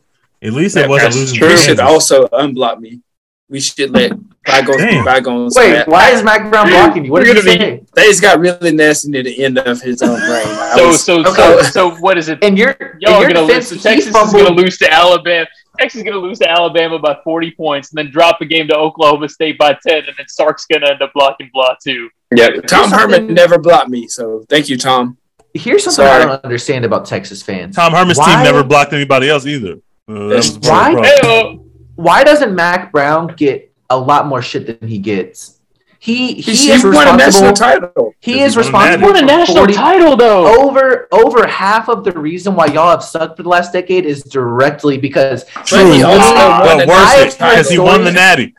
At 0.42 0.52
least 0.54 0.76
it 0.76 0.88
wasn't 0.88 1.14
losing. 1.14 1.38
true. 1.38 1.56
should 1.56 1.80
also 1.80 2.26
unblock 2.28 2.80
me. 2.80 3.00
We 3.48 3.60
should 3.60 3.90
let 3.90 4.12
bygones 4.46 4.78
be 4.78 4.82
Damn. 4.90 5.04
bygones. 5.04 5.54
Wait, 5.56 5.72
Matt. 5.72 5.88
why 5.88 6.10
is 6.10 6.22
Mack 6.24 6.50
Brown 6.50 6.68
blocking 6.68 7.04
you? 7.04 7.12
What 7.12 7.22
We're 7.22 7.34
did 7.34 7.44
he 7.44 7.58
gonna 7.58 7.58
say? 7.78 7.84
Things 7.94 8.20
got 8.20 8.38
really 8.40 8.72
nasty 8.72 9.10
near 9.10 9.22
the 9.22 9.44
end 9.44 9.58
of 9.58 9.80
his 9.82 10.00
own 10.02 10.18
brain. 10.18 10.46
So, 10.76 10.86
was- 10.88 11.04
so, 11.04 11.20
okay. 11.20 11.32
so, 11.34 11.62
so, 11.62 11.90
what 11.96 12.16
is 12.18 12.28
it? 12.28 12.38
And 12.42 12.56
you're 12.56 12.74
Y'all 13.00 13.16
in 13.16 13.16
are 13.18 13.20
your 13.24 13.34
gonna 13.34 13.46
lose. 13.46 13.68
he 13.70 13.78
Texas 13.78 14.06
is 14.06 14.32
gonna 14.32 14.48
lose 14.50 14.78
to 14.78 14.90
Alabama. 14.92 15.46
Texas 15.78 15.98
is 16.00 16.04
gonna 16.04 16.16
lose 16.18 16.38
to 16.40 16.50
Alabama 16.50 16.98
by 16.98 17.16
40 17.24 17.50
points, 17.52 17.90
and 17.92 17.98
then 17.98 18.10
drop 18.12 18.40
a 18.40 18.44
game 18.44 18.68
to 18.68 18.76
Oklahoma 18.76 19.28
State 19.28 19.58
by 19.58 19.76
10, 19.86 20.04
and 20.06 20.14
then 20.16 20.28
Sark's 20.28 20.66
gonna 20.66 20.90
end 20.90 21.02
up 21.02 21.12
blocking 21.14 21.50
block 21.52 21.78
too. 21.82 22.08
Yeah, 22.34 22.48
Tom 22.66 22.90
Herman 22.90 23.16
something- 23.16 23.34
never 23.34 23.58
blocked 23.58 23.88
me, 23.88 24.06
so 24.08 24.44
thank 24.48 24.68
you, 24.68 24.76
Tom. 24.76 25.16
Here's 25.54 25.84
something 25.84 26.04
Sorry. 26.04 26.22
I 26.22 26.26
don't 26.26 26.44
understand 26.44 26.84
about 26.84 27.04
Texas 27.06 27.42
fans. 27.42 27.76
Tom 27.76 27.92
Herman's 27.92 28.18
Why- 28.18 28.34
team 28.34 28.44
never 28.44 28.62
blocked 28.64 28.92
anybody 28.92 29.28
else 29.28 29.46
either. 29.46 29.76
Uh, 30.08 30.28
that 30.28 30.36
was 30.36 30.50
part 30.50 30.56
of 30.56 30.62
the 30.62 30.68
Why? 30.70 30.92
problem. 30.92 31.04
Hey, 31.04 31.18
oh, 31.58 31.64
Why 31.96 32.24
doesn't 32.24 32.54
Mack 32.54 32.90
Brown 32.90 33.28
get 33.36 33.70
a 33.90 33.98
lot 33.98 34.26
more 34.26 34.40
shit 34.42 34.66
than 34.66 34.88
he 34.88 34.98
gets? 34.98 35.58
He 36.04 36.34
he 36.34 36.42
He, 36.42 36.70
is 36.72 36.82
he 36.82 36.88
won 36.88 37.06
a 37.06 37.16
national 37.16 37.50
responsible. 37.50 37.52
title. 37.54 38.14
He 38.18 38.32
Because 38.32 38.56
is 38.56 38.66
he 38.66 38.72
won 38.72 38.82
a 38.82 38.90
responsible 38.98 39.06
won 39.12 39.16
a 39.22 39.26
national 39.26 39.56
40 39.58 39.72
title 39.74 40.16
though. 40.16 40.64
over 40.66 41.06
over 41.12 41.46
half 41.46 41.88
of 41.88 42.02
the 42.02 42.10
reason 42.12 42.56
why 42.56 42.66
y'all 42.66 42.90
have 42.90 43.04
sucked 43.04 43.36
for 43.36 43.44
the 43.44 43.48
last 43.48 43.72
decade 43.72 44.04
is 44.04 44.24
directly 44.24 44.98
because 44.98 45.44
But 45.70 45.86
he 45.94 46.02
also 46.02 46.34
won 46.34 46.60
But 46.60 46.78
the 46.80 46.86
worse, 46.88 47.14
it 47.14 47.38
because 47.38 47.70
he 47.70 47.78
won 47.78 48.02
the 48.02 48.10
natty. 48.10 48.52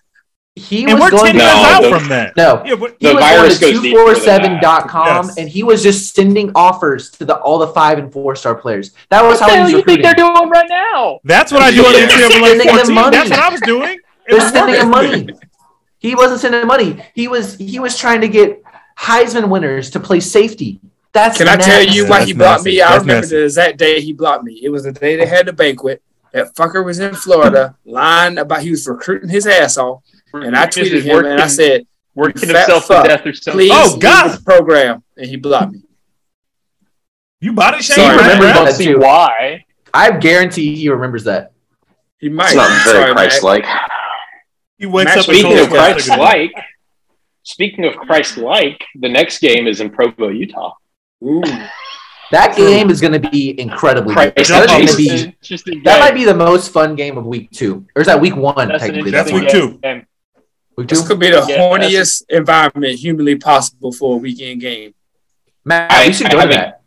he 0.56 0.86
And 0.86 0.94
was 0.94 1.12
we're 1.12 1.18
going 1.18 1.34
10 1.34 1.36
to 1.36 1.41
years 1.41 1.54
No, 1.54 1.70
out 1.74 1.82
the- 1.84 1.89
from 2.00 2.08
that. 2.10 2.38
no. 2.38 2.62
Yeah, 2.66 2.76
but 2.76 2.96
He 3.02 3.08
The 3.08 3.14
was 3.16 3.24
virus 3.24 3.60
going 3.60 3.74
goes 3.74 3.82
to 3.82 3.89
deeper 3.89 4.14
than 4.14 4.24
that. 4.24 4.52
247.com 4.62 5.26
Yes. 5.26 5.38
and 5.38 5.50
he 5.50 5.64
was 5.64 5.84
just 5.84 6.16
sending 6.16 6.50
offers 6.56 7.10
to 7.12 7.26
the 7.26 7.36
all 7.39 7.58
the 7.60 7.68
five 7.68 7.98
and 7.98 8.10
four 8.14 8.36
star 8.38 8.56
players. 8.56 8.91
That 9.10 9.22
was 9.22 9.41
What 9.41 9.48
the 9.48 9.52
how 9.52 9.58
hell 9.60 9.68
he 9.68 9.76
you 9.76 9.84
think 9.84 10.02
they're 10.02 10.14
doing 10.14 10.48
right 10.50 10.70
now? 10.70 11.20
that's 11.26 11.52
what 11.52 11.62
I 11.62 11.72
do 11.72 11.86
on 11.86 11.91
Yeah. 11.94 12.08
NCAA 12.08 12.30
Sending 12.32 12.68
them 12.68 12.76
14. 12.78 12.96
money. 12.96 13.18
That's 13.18 13.30
what 13.32 13.39
I 13.39 13.50
was 13.50 13.62
doing. 13.62 13.98
They're 14.30 14.39
was 14.39 14.50
sending 14.54 14.76
him 14.80 14.89
money. 14.89 15.28
He 16.04 16.14
wasn't 16.16 16.41
sending 16.41 16.68
money. 16.68 17.04
He 17.16 17.28
was 17.28 17.56
he 17.56 17.80
was 17.80 17.97
trying 17.97 18.22
to 18.22 18.28
get 18.28 18.62
Heisman 18.99 19.49
winners 19.49 19.89
to 19.91 19.99
play 19.99 20.20
safety. 20.20 20.80
That's 21.14 21.38
Can 21.38 21.47
I 21.47 21.56
tell 21.56 21.82
you 21.82 22.04
why 22.08 22.20
that's 22.20 22.28
he 22.28 22.34
blocked 22.34 22.60
nasty. 22.66 22.70
me? 22.72 22.82
I 22.82 22.89
That's 22.91 23.01
remember 23.01 23.22
nasty. 23.22 23.36
the 23.38 23.43
exact 23.45 23.78
day 23.78 24.01
he 24.01 24.14
blocked 24.14 24.43
me. 24.43 24.60
It 24.62 24.70
was 24.70 24.84
the 24.84 24.91
day 24.91 25.16
they 25.16 25.26
had 25.26 25.45
the 25.47 25.54
banquet. 25.54 26.04
That 26.34 26.54
fucker 26.56 26.84
was 26.84 26.99
in 26.99 27.14
Florida, 27.16 27.76
lying 27.86 28.38
about 28.39 28.62
he 28.64 28.72
was 28.72 28.88
recruiting 28.88 29.30
his 29.30 29.45
ass 29.47 29.78
off, 29.78 30.01
and 30.34 30.56
I 30.56 30.66
tweeted 30.66 31.04
him 31.04 31.24
and 31.26 31.39
I 31.39 31.45
said, 31.47 31.86
working 32.16 32.49
himself 32.49 32.86
fuck, 32.88 33.04
to 33.04 33.10
death 33.10 33.26
or 33.28 33.34
something. 33.34 33.54
"Please, 33.60 33.72
Oh, 33.74 33.91
leave 33.91 33.99
God. 34.01 34.38
the 34.38 34.41
program," 34.43 35.04
and 35.16 35.28
he 35.28 35.36
blocked 35.38 35.74
me. 35.74 35.84
You 37.39 37.54
body 37.54 37.78
He 37.78 37.84
shaming 37.84 38.04
Sorry, 38.06 38.18
Matt 38.18 38.26
remembers 38.26 38.49
I 38.49 38.54
don't 38.56 38.66
that 38.66 38.74
see 38.76 38.86
too. 38.88 38.99
why. 38.99 39.66
I 39.93 40.12
guarantee 40.18 40.76
he 40.76 40.89
remembers 40.89 41.26
that. 41.26 41.51
He 42.18 42.30
might. 42.30 42.47
It's 42.47 42.56
not 42.56 42.86
very 42.93 43.14
Christ-like. 43.14 43.66
He 44.78 44.86
wakes 44.86 45.10
Matt, 45.10 45.18
up 45.20 45.24
Speaking 45.26 45.52
of 45.54 45.58
us 45.60 45.70
that's 45.70 46.06
the 46.06 46.12
good- 46.16 46.20
Christ-like, 46.20 46.52
speaking 47.44 47.86
of 47.86 47.96
Christ-like, 47.96 48.84
the 49.00 49.10
next 49.10 49.40
game 49.40 49.68
is 49.68 49.82
in 49.82 49.90
Provo, 49.90 50.30
Utah. 50.30 50.74
Ooh. 51.24 51.42
That 52.32 52.56
game 52.58 52.90
is 52.90 53.00
going 53.00 53.14
to 53.22 53.30
be 53.30 53.60
incredibly 53.60 54.16
good. 54.16 54.34
Christ, 54.36 54.50
That's 54.50 54.72
going 54.72 54.88
to 54.88 54.98
be 54.98 55.10
Interesting 55.10 55.82
that 55.84 56.00
might 56.00 56.16
be 56.16 56.26
the 56.26 56.34
most 56.34 56.72
fun 56.72 56.96
game 56.96 57.18
of 57.18 57.26
week 57.26 57.52
two, 57.52 57.86
or 57.96 58.02
is 58.02 58.08
that 58.08 58.20
week 58.20 58.36
one? 58.36 58.68
That's 58.70 58.84
an 58.84 58.90
technically, 58.90 59.12
That's 59.12 59.32
week 59.32 59.50
two. 59.50 59.78
game. 59.84 60.08
week 60.76 60.88
This 60.88 61.02
two. 61.04 61.08
could 61.08 61.20
be 61.20 61.30
the 61.30 61.46
Yeah, 61.48 61.58
horniest 61.60 62.24
environment 62.30 62.98
humanly 62.98 63.36
possible 63.36 63.92
for 63.92 64.16
a 64.16 64.18
weekend 64.18 64.62
game. 64.62 64.96
Matt, 65.64 65.92
I- 65.92 66.08
we 66.08 66.14
should 66.14 66.28
I 66.28 66.30
go 66.32 66.36
to 66.38 66.42
haven't- 66.42 66.58
that. 66.58 66.80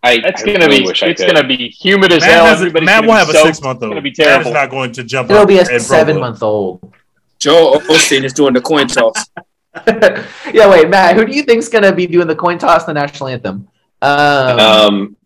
I, 0.00 0.20
That's 0.20 0.42
I 0.42 0.46
gonna 0.46 0.66
really 0.68 0.84
be 0.84 0.90
it's 0.90 1.24
gonna 1.24 1.44
be 1.46 1.68
humid 1.68 2.12
as 2.12 2.20
Matt, 2.20 2.30
hell. 2.30 2.46
has 2.46 2.60
Matt 2.72 3.02
will 3.02 3.08
be 3.08 3.18
have 3.18 3.28
a 3.28 3.32
six 3.32 3.60
month 3.60 3.64
old. 3.64 3.74
It's 3.76 3.82
old. 3.82 3.90
gonna 3.90 4.00
be 4.00 4.10
Matt 4.10 4.18
is 4.20 4.24
terrible. 4.26 4.52
not 4.52 4.70
going 4.70 4.92
to 4.92 5.02
jump 5.04 5.28
It'll 5.28 5.42
up 5.42 5.48
be 5.48 5.58
a 5.58 5.80
seven 5.80 6.14
Provo. 6.14 6.20
month 6.20 6.42
old. 6.42 6.92
Joel 7.38 7.80
Osteen 7.82 8.24
is 8.24 8.32
doing 8.32 8.54
the 8.54 8.60
coin 8.60 8.88
toss. 8.88 9.30
yeah, 9.86 10.68
wait, 10.68 10.88
Matt, 10.88 11.16
who 11.16 11.24
do 11.24 11.32
you 11.32 11.42
think's 11.42 11.68
going 11.68 11.84
to 11.84 11.92
be 11.94 12.06
doing 12.06 12.26
the 12.26 12.34
coin 12.34 12.58
toss, 12.58 12.84
the 12.84 12.92
national 12.94 13.28
anthem? 13.28 13.68
Um, 14.02 14.58
Um, 14.58 15.16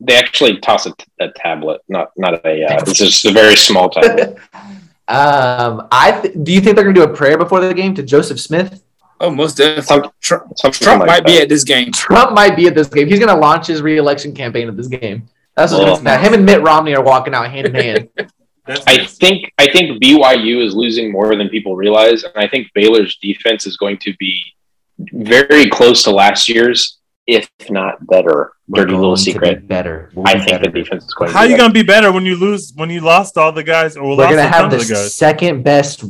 they 0.00 0.16
actually 0.16 0.58
toss 0.60 0.86
a, 0.86 0.92
a 1.20 1.28
tablet, 1.36 1.80
not 1.88 2.10
not 2.16 2.34
a. 2.44 2.64
Uh, 2.64 2.78
it's 2.80 2.92
just 2.92 3.24
a 3.24 3.32
very 3.32 3.56
small 3.56 3.88
tablet. 3.90 4.36
um, 5.08 5.86
I 5.90 6.20
th- 6.22 6.34
do 6.42 6.52
you 6.52 6.60
think 6.60 6.76
they're 6.76 6.84
going 6.84 6.94
to 6.94 7.06
do 7.06 7.10
a 7.10 7.14
prayer 7.14 7.38
before 7.38 7.60
the 7.60 7.72
game 7.72 7.94
to 7.94 8.02
Joseph 8.02 8.40
Smith? 8.40 8.82
Oh, 9.20 9.30
most 9.30 9.56
definitely. 9.56 9.82
Some- 9.84 10.10
Trump, 10.20 10.56
Trump 10.74 11.00
like 11.00 11.06
might 11.06 11.24
be 11.26 11.40
at 11.40 11.48
this 11.48 11.64
game. 11.64 11.92
Trump 11.92 12.32
might 12.32 12.56
be 12.56 12.66
at 12.66 12.74
this 12.74 12.88
game. 12.88 13.06
He's 13.08 13.18
going 13.18 13.34
to 13.34 13.40
launch 13.40 13.66
his 13.68 13.80
reelection 13.80 14.34
campaign 14.34 14.68
at 14.68 14.76
this 14.76 14.88
game. 14.88 15.26
That's 15.56 15.72
what's 15.72 15.84
Well- 15.84 15.94
going 15.94 16.04
to 16.04 16.10
happen. 16.10 16.26
Him 16.26 16.34
and 16.34 16.46
Mitt 16.46 16.62
Romney 16.62 16.94
are 16.94 17.02
walking 17.02 17.32
out 17.34 17.50
hand 17.50 17.68
in 17.68 17.74
hand. 17.74 18.08
That's 18.66 18.82
I 18.86 18.96
nice. 18.96 19.18
think 19.18 19.52
I 19.58 19.70
think 19.70 20.02
BYU 20.02 20.64
is 20.66 20.74
losing 20.74 21.12
more 21.12 21.34
than 21.36 21.48
people 21.48 21.76
realize, 21.76 22.24
and 22.24 22.32
I 22.36 22.48
think 22.48 22.68
Baylor's 22.74 23.16
defense 23.22 23.66
is 23.66 23.76
going 23.76 23.98
to 23.98 24.14
be 24.18 24.42
very 25.12 25.68
close 25.68 26.02
to 26.04 26.10
last 26.10 26.48
year's, 26.48 26.98
if 27.26 27.48
not 27.68 28.06
better. 28.06 28.52
We're 28.68 28.84
Dirty 28.84 28.94
little 28.94 29.16
to 29.16 29.24
be 29.24 29.32
secret. 29.32 29.68
better. 29.68 30.10
We'll 30.14 30.26
I 30.26 30.34
be 30.34 30.38
think 30.40 30.50
better. 30.52 30.70
the 30.70 30.78
defense 30.80 31.04
is 31.04 31.12
going. 31.14 31.30
How 31.30 31.40
to 31.42 31.46
are 31.46 31.50
you 31.50 31.56
gonna 31.58 31.72
be 31.72 31.82
better 31.82 32.10
when 32.12 32.24
you 32.24 32.36
lose 32.36 32.72
when 32.74 32.88
you 32.88 33.00
lost 33.00 33.36
all 33.36 33.52
the 33.52 33.62
guys 33.64 33.96
or 33.96 34.04
We're 34.08 34.14
lost 34.14 34.30
going 34.34 34.44
to 34.46 34.48
have 34.50 34.70
the 34.70 34.78
the 34.78 34.94
guys? 34.94 35.14
second 35.14 35.62
best 35.62 36.04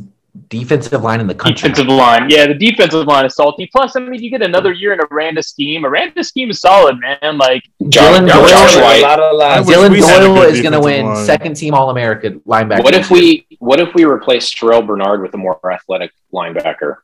defensive 0.49 1.03
line 1.03 1.20
in 1.20 1.26
the 1.26 1.35
country. 1.35 1.68
Defensive 1.68 1.87
line, 1.95 2.28
yeah, 2.28 2.47
the 2.47 2.55
defensive 2.55 3.07
line 3.07 3.24
is 3.24 3.35
salty. 3.35 3.68
Plus, 3.72 3.95
I 3.97 4.01
mean, 4.01 4.22
you 4.22 4.30
get 4.30 4.43
another 4.43 4.72
year 4.72 4.93
in 4.93 5.01
Aranda 5.01 5.43
scheme. 5.43 5.85
Aranda 5.87 6.24
scheme 6.24 6.51
is 6.51 6.61
solid, 6.61 6.99
man. 7.01 7.39
Like, 7.39 7.62
Dillon 7.89 8.26
Doyle- 8.26 8.49
Josh 8.49 8.76
a 8.76 8.80
White. 8.80 9.03
lot 9.03 9.20
of 9.20 9.41
I 9.41 9.59
lies. 9.59 9.66
wish 9.66 9.74
Dillon 9.76 9.93
we 9.93 10.01
had 10.01 10.22
a 10.22 10.26
Doyle 10.26 10.43
is 10.43 10.61
going 10.61 10.72
to 10.72 10.80
win 10.80 11.07
line. 11.07 11.24
second 11.24 11.55
team 11.55 11.74
All 11.74 11.91
America 11.91 12.30
linebacker. 12.47 12.82
What 12.85 12.95
if 12.95 13.11
we 13.11 13.47
what 13.61 13.80
if 13.80 13.95
we 13.95 14.05
replace 14.05 14.53
Terrel 14.53 14.85
Bernard 14.87 15.22
with 15.22 15.35
a 15.35 15.39
more 15.39 15.59
athletic 15.72 16.11
linebacker? 16.32 16.97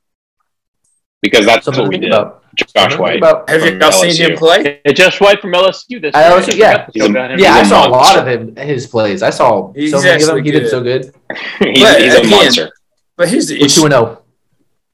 Because 1.22 1.45
that's 1.45 1.66
Something 1.66 1.83
what 1.85 1.91
we 1.91 1.99
did. 1.99 2.12
about. 2.12 2.43
Josh 2.57 2.68
Something 2.72 2.83
to 2.83 2.89
think 2.97 3.01
White. 3.01 3.16
about. 3.18 3.49
Have 3.51 3.61
from 3.62 3.81
y'all 3.81 3.93
seen 3.93 4.16
him 4.16 4.31
LSU. 4.33 4.39
play? 4.39 4.81
yeah, 4.85 4.93
Josh 4.93 5.20
White 5.20 5.41
from 5.41 5.53
LSU 5.53 6.01
this 6.01 6.14
year. 6.14 6.24
LSU, 6.24 6.57
yeah. 6.57 6.68
I 6.70 6.72
forgot 6.87 6.93
to 6.93 6.99
talk 6.99 7.11
about 7.11 7.31
him. 7.33 7.39
Yeah, 7.39 7.53
I 7.55 7.62
saw 7.62 7.87
a 7.87 7.91
lot 7.91 8.18
of 8.18 8.26
him 8.26 8.57
his 8.57 8.87
plays. 8.87 9.22
I 9.22 9.31
saw 9.31 9.72
He's 9.74 9.91
so 9.93 9.99
many 9.99 10.14
of 10.14 10.20
them. 10.20 10.37
actually 10.39 10.43
He 10.43 10.59
did 10.59 10.68
so 10.68 10.83
good. 10.83 11.05
he's, 11.61 11.83
But 11.83 12.01
he's 12.01 12.14
a 12.14 12.18
again- 12.20 12.31
monster. 12.31 12.70
But 13.21 13.29
here's 13.29 13.49
the 13.49 13.57
We're 13.57 13.59
two 13.59 13.64
issue. 13.66 13.85
and 13.85 13.93
oh. 13.93 14.05
zero. 14.05 14.23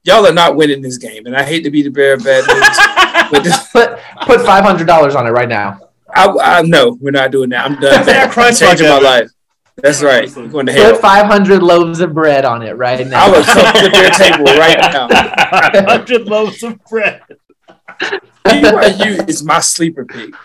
Y'all 0.03 0.27
are 0.27 0.33
not 0.33 0.57
winning 0.57 0.81
this 0.81 0.97
game, 0.97 1.27
and 1.27 1.35
I 1.35 1.43
hate 1.43 1.61
to 1.61 1.71
be 1.71 1.81
the 1.81 1.89
bearer 1.89 2.15
of 2.15 2.25
bad 2.25 2.45
news. 2.45 3.29
but 3.31 3.41
this, 3.41 3.69
Put 3.69 3.97
put 4.23 4.45
five 4.45 4.65
hundred 4.65 4.85
dollars 4.85 5.15
on 5.15 5.25
it 5.25 5.29
right 5.29 5.47
now. 5.47 5.79
I, 6.13 6.27
I 6.41 6.61
know 6.63 6.97
we're 6.99 7.11
not 7.11 7.31
doing 7.31 7.51
that. 7.51 7.63
I'm 7.63 7.79
done. 7.79 8.05
Yeah, 8.05 8.29
I'm 8.35 8.53
changing 8.53 8.89
like 8.89 9.01
my 9.01 9.09
life. 9.09 9.31
That's 9.77 10.03
right. 10.03 10.27
I'm 10.35 10.49
going 10.49 10.65
to 10.65 10.73
Put 10.73 10.81
hell. 10.81 10.95
five 10.97 11.27
hundred 11.27 11.63
loaves 11.63 12.01
of 12.01 12.13
bread 12.13 12.43
on 12.43 12.63
it 12.63 12.75
right 12.75 13.07
now. 13.07 13.27
I 13.27 13.31
would 13.31 13.45
come 13.45 13.73
to 13.81 13.89
their 13.91 14.09
table 14.09 14.43
right 14.43 14.77
now. 14.77 15.07
Hundred 15.85 16.27
loaves 16.27 16.63
of 16.63 16.83
bread. 16.83 17.21
BYU 18.45 19.29
is 19.29 19.41
my 19.41 19.61
sleeper 19.61 20.03
pick. 20.03 20.35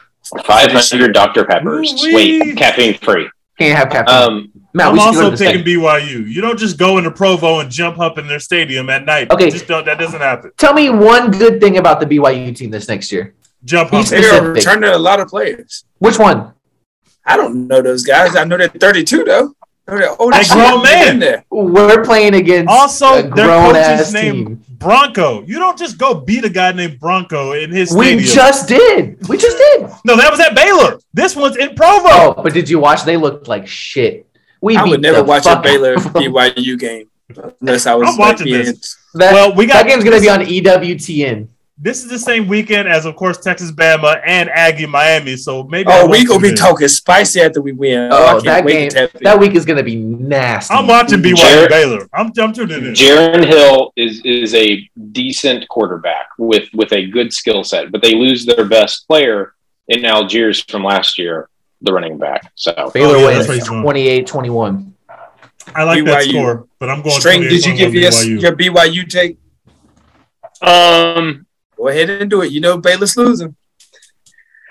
Five 0.44 0.70
hundred 0.70 1.14
Dr 1.14 1.44
Peppers. 1.46 2.00
Wait, 2.00 2.56
caffeine 2.56 2.96
free. 2.98 3.28
Can't 3.58 3.76
have 3.76 3.90
caffeine. 3.90 4.14
Um, 4.14 4.61
Matt, 4.74 4.88
I'm 4.88 4.92
we 4.94 4.98
should 5.00 5.04
go 5.04 5.08
also 5.08 5.24
to 5.24 5.30
this 5.32 5.40
picking 5.40 5.64
thing. 5.64 5.80
BYU. 5.80 6.26
You 6.32 6.40
don't 6.40 6.58
just 6.58 6.78
go 6.78 6.98
into 6.98 7.10
Provo 7.10 7.60
and 7.60 7.70
jump 7.70 7.98
up 7.98 8.16
in 8.18 8.26
their 8.26 8.38
stadium 8.40 8.88
at 8.90 9.04
night. 9.04 9.30
Okay. 9.30 9.50
just 9.50 9.66
don't, 9.66 9.84
that 9.84 9.98
doesn't 9.98 10.20
happen. 10.20 10.50
Tell 10.56 10.72
me 10.72 10.88
one 10.90 11.30
good 11.30 11.60
thing 11.60 11.76
about 11.78 12.00
the 12.00 12.06
BYU 12.06 12.54
team 12.56 12.70
this 12.70 12.88
next 12.88 13.12
year. 13.12 13.34
Jump 13.64 13.92
up. 13.92 14.06
They 14.06 14.24
are 14.24 14.42
returning 14.52 14.90
a 14.90 14.98
lot 14.98 15.20
of 15.20 15.28
players. 15.28 15.84
Which 15.98 16.18
one? 16.18 16.52
I 17.24 17.36
don't 17.36 17.66
know 17.68 17.82
those 17.82 18.02
guys. 18.04 18.34
I 18.34 18.44
know 18.44 18.56
they're 18.56 18.68
32 18.68 19.24
though. 19.24 19.54
I 19.86 19.92
know 19.92 19.98
they're 19.98 20.20
old 20.20 20.32
Hey, 20.34 20.40
as 20.40 20.46
shit. 20.46 20.56
grown 20.56 20.82
man. 20.82 21.18
There. 21.18 21.44
We're 21.50 22.02
playing 22.04 22.34
against 22.34 22.68
Also, 22.70 23.18
a 23.18 23.22
their 23.22 23.46
grown 23.46 23.74
coach's 23.74 23.86
ass 24.08 24.12
name 24.12 24.46
team. 24.46 24.64
Bronco. 24.70 25.42
You 25.44 25.58
don't 25.60 25.78
just 25.78 25.98
go 25.98 26.14
beat 26.14 26.44
a 26.44 26.48
guy 26.48 26.72
named 26.72 26.98
Bronco 26.98 27.52
in 27.52 27.70
his 27.70 27.92
We 27.94 28.04
stadium. 28.06 28.34
just 28.34 28.68
did. 28.68 29.28
We 29.28 29.36
just 29.36 29.56
did. 29.56 29.82
no, 30.04 30.16
that 30.16 30.30
was 30.30 30.40
at 30.40 30.54
Baylor. 30.56 30.98
This 31.14 31.36
one's 31.36 31.56
in 31.56 31.74
Provo. 31.76 32.08
Oh, 32.10 32.34
but 32.42 32.52
did 32.54 32.68
you 32.68 32.80
watch? 32.80 33.04
They 33.04 33.16
looked 33.16 33.46
like 33.46 33.66
shit. 33.68 34.26
We 34.62 34.76
I 34.76 34.84
would 34.84 35.02
never 35.02 35.22
watch 35.22 35.44
a 35.46 35.60
Baylor 35.60 35.92
out 35.98 36.06
of 36.06 36.12
them. 36.14 36.22
BYU 36.22 36.78
game 36.78 37.08
unless 37.60 37.86
I 37.86 37.94
was 37.94 38.08
I'm 38.10 38.16
watching 38.18 38.50
like, 38.52 38.64
this. 38.64 38.96
That, 39.14 39.32
Well, 39.34 39.54
we 39.54 39.66
got 39.66 39.84
that 39.84 39.88
game's 39.88 40.04
gonna 40.04 40.20
be 40.20 40.28
on 40.30 40.40
EWTN. 40.40 41.48
This 41.78 42.04
is 42.04 42.10
the 42.10 42.18
same 42.18 42.46
weekend 42.46 42.86
as, 42.86 43.06
of 43.06 43.16
course, 43.16 43.38
Texas, 43.38 43.72
Bama, 43.72 44.20
and 44.24 44.48
Aggie, 44.50 44.86
Miami. 44.86 45.36
So 45.36 45.64
maybe. 45.64 45.88
I 45.88 45.96
Oh, 45.96 46.00
won't 46.06 46.10
we 46.12 46.24
gonna 46.24 46.38
be 46.38 46.50
in. 46.50 46.54
talking 46.54 46.86
spicy 46.86 47.40
after 47.40 47.60
we 47.60 47.72
win. 47.72 48.10
Oh, 48.12 48.36
Oh, 48.36 48.40
that 48.42 48.64
game. 48.66 48.88
to 48.90 48.94
tap 49.08 49.14
in. 49.16 49.24
That 49.24 49.40
week 49.40 49.54
is 49.54 49.64
gonna 49.64 49.82
be 49.82 49.96
nasty. 49.96 50.72
I'm 50.72 50.86
watching 50.86 51.20
BYU 51.20 51.34
Jared- 51.36 51.70
Baylor. 51.70 52.08
I'm, 52.12 52.30
I'm 52.38 52.52
tuning 52.52 52.84
in. 52.84 52.92
Jaren 52.92 53.48
Hall 53.52 53.92
is 53.96 54.20
is 54.24 54.54
a 54.54 54.88
decent 55.10 55.66
quarterback 55.68 56.26
with 56.38 56.68
with 56.72 56.92
a 56.92 57.06
good 57.06 57.32
skill 57.32 57.64
set, 57.64 57.90
but 57.90 58.00
they 58.02 58.14
lose 58.14 58.44
their 58.46 58.64
best 58.64 59.08
player 59.08 59.54
in 59.88 60.02
Allgeier 60.02 60.54
from 60.70 60.84
last 60.84 61.18
year, 61.18 61.48
the 61.82 61.92
running 61.92 62.18
back. 62.18 62.50
So 62.54 62.72
Baylor 62.94 63.16
Oh, 63.16 63.18
yeah, 63.28 63.38
wins 63.38 63.48
right, 63.48 63.60
28-21. 63.62 64.92
I 65.74 65.84
like 65.84 66.04
that 66.06 66.24
BYU. 66.24 66.28
score, 66.30 66.66
but 66.78 66.90
I'm 66.90 67.02
going. 67.02 67.18
String, 67.20 67.42
did 67.42 67.64
you 67.64 67.74
give 67.76 67.94
your, 67.94 68.10
BYU. 68.10 68.40
your 68.40 68.52
BYU 68.56 69.08
take? 69.08 69.38
Um, 70.60 71.46
Go 71.76 71.88
ahead 71.88 72.10
and 72.10 72.30
do 72.30 72.42
it. 72.42 72.52
You 72.52 72.60
know 72.60 72.78
Baylor's 72.78 73.16
losing. 73.16 73.56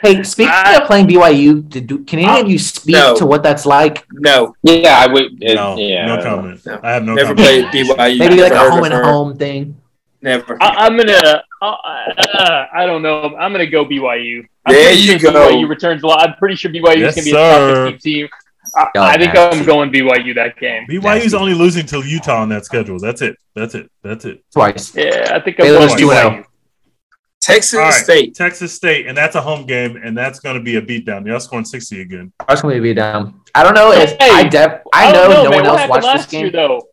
Hey, 0.01 0.23
speaking 0.23 0.51
I- 0.53 0.77
of 0.77 0.87
playing 0.87 1.07
BYU, 1.07 1.67
did, 1.67 1.85
do, 1.87 2.03
can 2.05 2.19
any 2.19 2.41
of 2.41 2.49
you 2.49 2.57
speak 2.57 2.95
No. 2.95 3.15
to 3.17 3.25
what 3.25 3.43
that's 3.43 3.65
like? 3.65 4.05
No, 4.11 4.55
yeah, 4.63 4.97
I 4.99 5.07
would. 5.11 5.41
it- 5.43 5.55
No, 5.55 5.77
yeah, 5.77 6.05
no 6.07 6.23
comment. 6.23 6.65
No. 6.65 6.79
I 6.81 6.91
have 6.93 7.03
no 7.03 7.13
never 7.13 7.35
comment. 7.35 7.69
played 7.71 7.85
BYU. 7.87 8.17
Maybe 8.19 8.41
like 8.41 8.51
a 8.53 8.71
home 8.71 8.83
and 8.83 8.93
her. 8.93 9.03
home 9.03 9.37
thing. 9.37 9.77
Never. 10.21 10.57
I, 10.61 10.85
I'm 10.87 10.97
gonna. 10.97 11.43
Uh, 11.61 11.75
uh, 12.17 12.65
I 12.73 12.85
don't 12.85 13.01
know. 13.03 13.35
I'm 13.37 13.51
gonna 13.51 13.67
go 13.67 13.85
BYU. 13.85 14.43
I'm 14.65 14.73
There 14.73 14.93
you 14.93 15.19
sure 15.19 15.31
go. 15.31 15.49
BYU 15.51 15.69
returns 15.69 16.01
a 16.03 16.07
lot. 16.07 16.27
I'm 16.27 16.35
pretty 16.37 16.55
sure 16.55 16.71
BYU 16.71 16.97
Yes, 16.97 17.17
is 17.17 17.25
gonna 17.25 17.25
be 17.25 17.31
a 17.31 17.85
top 17.85 17.93
15 17.93 17.99
team. 17.99 18.29
I, 18.75 18.87
I 18.95 19.17
think. 19.17 19.35
I'm 19.35 19.65
going 19.65 19.91
BYU 19.91 20.35
that 20.35 20.57
game. 20.59 20.85
BYU's 20.87 21.03
Nasty. 21.03 21.37
only 21.37 21.53
losing 21.53 21.85
to 21.87 22.01
Utah 22.07 22.41
on 22.41 22.49
that 22.49 22.65
schedule. 22.65 22.99
That's 22.99 23.21
it. 23.21 23.35
That's 23.55 23.75
it. 23.75 23.91
That's 24.03 24.25
it. 24.25 24.43
Twice. 24.53 24.95
Yeah, 24.95 25.31
I 25.35 25.39
think 25.39 25.59
I'm 25.59 25.65
Baylor's 25.65 25.95
going 25.95 26.07
2-0. 26.09 26.35
BYU. 26.37 26.45
Texas 27.41 27.73
All 27.79 27.85
right. 27.85 27.91
State. 27.93 28.35
Texas 28.35 28.71
State, 28.73 29.07
and 29.07 29.17
that's 29.17 29.35
a 29.35 29.41
home 29.41 29.65
game, 29.65 29.97
and 30.03 30.15
that's 30.15 30.39
going 30.39 30.55
to 30.55 30.61
be 30.61 30.75
a 30.75 30.81
beatdown. 30.81 31.25
Y'all 31.25 31.39
scoring 31.39 31.65
60 31.65 32.01
again. 32.01 32.31
I 32.47 32.53
was 32.53 32.61
going 32.61 32.75
to 32.75 32.81
be 32.81 32.93
down. 32.93 33.41
I 33.55 33.63
don't 33.63 33.73
know 33.73 33.91
if 33.91 34.11
Hey, 34.11 34.29
I 34.29 34.43
def. 34.47 34.81
I 34.93 35.11
know, 35.11 35.27
don't 35.27 35.43
no 35.45 35.49
man. 35.49 35.51
one 35.51 35.63
What 35.63 35.65
else 35.65 35.77
happened 35.79 35.89
watched 35.89 36.05
last 36.05 36.29
this 36.29 36.39
Year, 36.39 36.51
game. 36.51 36.53
though? 36.53 36.87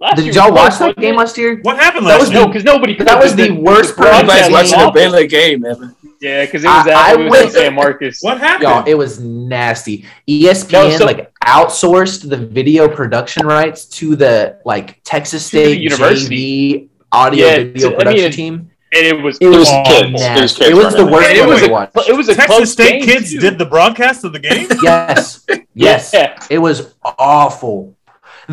Last 0.00 0.16
Did 0.16 0.24
year 0.26 0.34
y'all 0.34 0.52
watch 0.54 0.78
that 0.78 0.96
game 0.96 1.16
last 1.16 1.36
year? 1.36 1.58
What 1.60 1.76
happened 1.76 2.06
That 2.06 2.12
last 2.12 2.20
was 2.20 2.30
year? 2.30 2.40
No, 2.40 2.46
because 2.46 2.64
nobody. 2.64 2.96
That 2.96 3.22
was 3.22 3.36
the 3.36 3.50
worst 3.50 3.96
broadcast 3.96 4.22
Everybody's 4.22 4.48
broadcast 4.48 4.52
watching 4.52 4.74
a 4.74 4.82
awful. 4.84 4.92
Baylor 4.92 5.26
game, 5.26 5.64
Evan. 5.66 5.94
Yeah, 6.22 6.44
because 6.46 6.64
it 6.64 6.68
was 6.68 6.86
I- 6.86 6.90
at 6.90 6.96
I 6.96 7.12
it 7.12 7.18
was 7.18 7.30
went- 7.30 7.46
at 7.46 7.52
San 7.52 7.74
Marcos. 7.74 8.18
What 8.22 8.38
happened? 8.38 8.62
Y'all, 8.62 8.84
it 8.86 8.94
was 8.94 9.20
nasty. 9.20 10.06
ESPN 10.26 10.72
No, 10.72 10.96
so- 10.96 11.04
like 11.04 11.30
outsourced 11.44 12.28
the 12.30 12.36
video 12.38 12.88
production 12.88 13.46
rights 13.46 13.84
to 13.86 14.16
the 14.16 14.56
like 14.64 15.00
Texas 15.04 15.50
To 15.50 15.56
the 15.58 15.64
State 15.64 15.80
university. 15.82 16.72
JV 16.72 16.88
audio 17.12 17.46
Yeah, 17.46 17.56
video 17.56 17.90
to- 17.90 17.94
I 17.94 17.98
production 17.98 18.22
mean, 18.24 18.32
team. 18.32 18.70
And 18.92 19.06
it 19.06 19.22
was 19.22 19.38
It 19.40 19.46
was, 19.48 19.58
was 19.58 19.68
kids. 19.86 20.20
It 20.22 20.40
was 20.40 20.56
kids 20.56 20.70
It 20.70 20.74
was 20.74 20.94
the 20.96 21.06
worst 21.06 21.30
it 21.30 21.40
one 21.40 21.48
was 21.50 21.62
a 21.62 21.68
watch. 21.70 21.90
it 22.08 22.16
was 22.16 22.28
a 22.28 22.34
Texas 22.34 22.56
close 22.56 22.72
State 22.72 22.90
game, 22.90 23.02
kids 23.02 23.32
too. 23.32 23.38
did 23.38 23.56
the 23.58 23.66
broadcast 23.66 24.24
of 24.24 24.32
the 24.32 24.40
game. 24.40 24.66
Yes, 24.82 25.46
yes, 25.74 26.10
Yeah. 26.12 26.36
it 26.50 26.58
was 26.58 26.94
awful. 27.04 27.94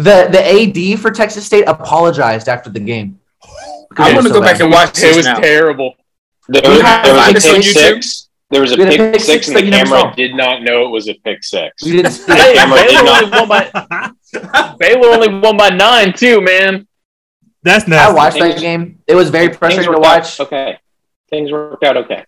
The 0.04 0.28
the 0.32 0.94
AD 0.94 1.00
for 1.00 1.10
Texas 1.12 1.46
State 1.46 1.64
apologized 1.68 2.48
after 2.48 2.70
the 2.70 2.80
game. 2.80 3.20
I 3.98 4.12
It 4.12 4.14
want 4.14 4.28
to 4.28 4.34
so 4.34 4.40
go 4.40 4.42
back 4.42 4.60
and 4.60 4.72
watch 4.72 4.90
It 4.90 5.02
this 5.02 5.16
was 5.18 5.26
now. 5.26 5.40
terrible. 5.40 5.96
There 6.50 6.62
was, 6.62 6.80
there 6.82 7.14
was 7.16 7.46
a 7.46 7.50
pick 7.52 7.62
YouTube. 7.64 7.74
six. 7.74 8.30
There 8.50 8.62
was 8.62 8.72
a 8.72 8.78
We 8.78 8.84
a 8.84 8.88
pick 8.88 8.98
pick 9.00 9.22
six, 9.22 9.26
six 9.26 9.48
and 9.48 9.58
the 9.58 9.70
camera 9.72 10.14
did 10.16 10.36
not 10.36 10.62
know 10.62 10.86
it 10.86 10.90
was 10.90 11.10
a 11.10 11.16
pick 11.16 11.44
six. 11.44 11.82
You 11.84 11.94
didn't 11.98 12.12
see 12.12 12.32
Hey, 12.32 12.52
it. 12.52 12.56
camera 12.58 12.78
did 12.80 12.90
Baylor 12.90 13.04
not- 13.04 13.24
only 13.24 13.38
won 13.40 13.48
by 13.50 14.76
Baylor 14.80 15.08
only 15.16 15.40
won 15.40 15.58
by 15.58 15.70
nine 15.70 16.14
too, 16.14 16.42
man. 16.42 16.88
That's 17.64 17.86
I 17.86 17.90
nasty. 17.90 18.14
watched 18.16 18.40
that 18.40 18.60
game. 18.60 19.00
It 19.08 19.16
was 19.16 19.30
very 19.30 19.48
Things 19.48 19.58
frustrating 19.58 19.92
to 19.94 19.98
worked 20.00 20.06
out 20.06 20.20
watch. 20.22 20.40
Okay, 20.40 20.78
things 21.30 21.52
worked 21.52 21.84
out 21.84 21.98
okay. 21.98 22.24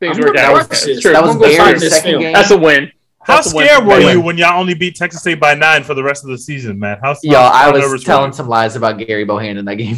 Things 0.00 0.18
I'm 0.18 0.24
worked 0.24 0.38
out. 0.38 0.52
watch 0.52 0.66
okay. 0.66 0.94
this. 0.94 1.02
That 1.04 1.22
was 1.22 1.34
gonna 1.36 1.48
go 1.48 1.56
find 1.56 1.80
Bears' 1.80 1.94
second 1.94 2.20
game. 2.20 2.32
That's 2.32 2.50
a 2.52 2.56
win. 2.56 2.92
How 3.26 3.36
That's 3.36 3.52
a 3.52 3.56
win 3.56 3.66
scared 3.66 3.84
were 3.86 3.98
you 4.12 4.20
when 4.20 4.38
y'all 4.38 4.60
only 4.60 4.74
beat 4.74 4.94
Texas 4.94 5.20
State 5.20 5.40
by 5.40 5.54
nine 5.54 5.82
for 5.82 5.94
the 5.94 6.02
rest 6.02 6.22
of 6.22 6.30
the 6.30 6.38
season, 6.38 6.78
man? 6.78 6.98
How, 7.02 7.16
Y'all, 7.24 7.50
how 7.52 7.74
I 7.74 7.86
was 7.88 8.04
telling 8.04 8.32
some 8.32 8.46
lies 8.46 8.76
about 8.76 9.00
Gerry 9.00 9.24
Bohanon 9.24 9.56
in 9.58 9.64
that 9.64 9.74
game. 9.74 9.96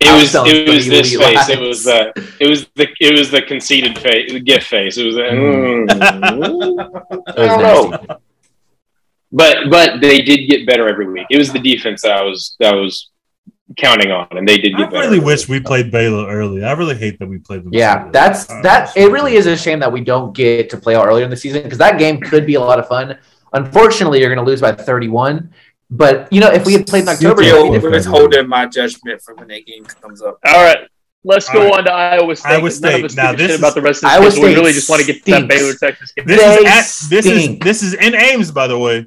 It 0.00 0.10
was 0.12 0.22
was 0.22 0.32
telling 0.32 0.56
it 0.56 0.68
was 0.68 0.86
this 0.88 1.12
Lee 1.12 1.18
face. 1.18 1.36
lies. 1.36 1.48
It 1.50 1.60
was 1.60 1.84
the 1.84 2.12
it 2.40 2.48
was 2.48 2.66
the 2.74 2.88
it 3.00 3.16
was 3.16 3.30
the 3.30 3.42
conceited 3.42 3.96
face, 3.96 4.32
the 4.32 4.40
gift 4.40 4.66
face. 4.66 4.98
It 4.98 5.04
was. 5.04 5.14
The, 5.14 5.20
mm, 5.22 5.88
It 7.36 7.38
I 7.38 7.46
don't 7.46 7.90
nasty. 7.90 8.06
know. 8.08 8.18
But 9.30 9.70
but 9.70 10.00
they 10.00 10.22
did 10.22 10.48
get 10.48 10.66
better 10.66 10.88
every 10.88 11.08
week. 11.12 11.26
It 11.30 11.38
was 11.38 11.52
the 11.52 11.60
defense 11.60 12.02
that 12.02 12.10
I 12.12 12.22
was 12.22 12.56
that 12.58 12.74
I 12.74 12.76
was 12.76 13.10
counting 13.76 14.10
on, 14.10 14.26
and 14.32 14.46
they 14.48 14.58
did 14.58 14.74
I 14.74 14.78
get 14.78 14.90
better. 14.90 15.02
really 15.04 15.16
every 15.18 15.26
wish 15.26 15.48
we 15.48 15.60
played 15.60 15.90
Baylor 15.90 16.26
early. 16.28 16.64
I 16.64 16.72
really 16.72 16.96
hate 16.96 17.18
that 17.18 17.26
we 17.28 17.38
played 17.38 17.64
them. 17.64 17.70
Yeah, 17.72 18.04
so 18.06 18.10
that's 18.12 18.50
early. 18.50 18.62
that. 18.62 18.96
It 18.96 19.10
really 19.10 19.34
is 19.36 19.46
a 19.46 19.56
shame 19.56 19.78
that 19.80 19.90
we 19.92 20.00
don't 20.02 20.34
get 20.34 20.70
to 20.70 20.76
play 20.76 20.94
out 20.94 21.06
earlier 21.06 21.24
in 21.24 21.30
the 21.30 21.36
season 21.36 21.62
because 21.62 21.78
that 21.78 21.98
game 21.98 22.20
could 22.20 22.46
be 22.46 22.54
a 22.54 22.60
lot 22.60 22.78
of 22.78 22.86
fun. 22.88 23.18
Unfortunately, 23.52 24.20
you're 24.20 24.34
going 24.34 24.44
to 24.44 24.48
lose 24.50 24.60
by 24.60 24.72
31. 24.72 25.50
But 25.90 26.32
you 26.32 26.40
know, 26.40 26.50
if 26.50 26.66
we 26.66 26.72
had 26.72 26.86
played 26.86 27.02
in 27.02 27.08
October, 27.08 27.42
it 27.42 27.44
would 27.44 27.80
Still 27.80 27.90
be 27.90 27.98
different. 27.98 28.48
my 28.48 28.66
judgment 28.66 29.20
for 29.22 29.34
when 29.34 29.48
that 29.48 29.66
game 29.66 29.84
comes 29.84 30.22
up. 30.22 30.38
All 30.46 30.64
right. 30.64 30.88
Let's 31.26 31.48
go 31.48 31.60
All 31.60 31.64
right. 31.70 31.78
on 31.78 31.84
to 31.84 31.92
Iowa 31.92 32.36
State. 32.36 32.50
Iowa 32.50 32.60
'cause 32.62 32.80
None 32.80 32.90
State. 32.92 32.98
of 33.00 33.04
us 33.06 33.16
Now, 33.16 33.32
this 33.32 33.40
shit 33.42 33.50
is- 33.50 33.58
about 33.58 33.74
the 33.74 33.80
rest 33.82 33.98
of 34.02 34.10
the 34.10 34.14
Iowa 34.14 34.30
schedule. 34.30 34.42
We 34.44 34.50
State 34.52 34.60
really 34.60 34.72
just 34.72 34.90
want 34.90 35.00
to 35.00 35.06
get 35.12 35.24
to 35.24 35.30
that. 35.30 35.48
Baylor 35.48 35.74
Texas 35.74 36.12
game. 36.12 36.26
This 36.26 36.40
They 36.40 36.54
is 36.56 36.64
at 36.66 37.10
this 37.10 37.26
is 37.26 37.58
this 37.60 37.82
is 37.82 37.94
in 37.94 38.14
Ames, 38.14 38.50
by 38.50 38.66
the 38.66 38.78
way. 38.78 39.06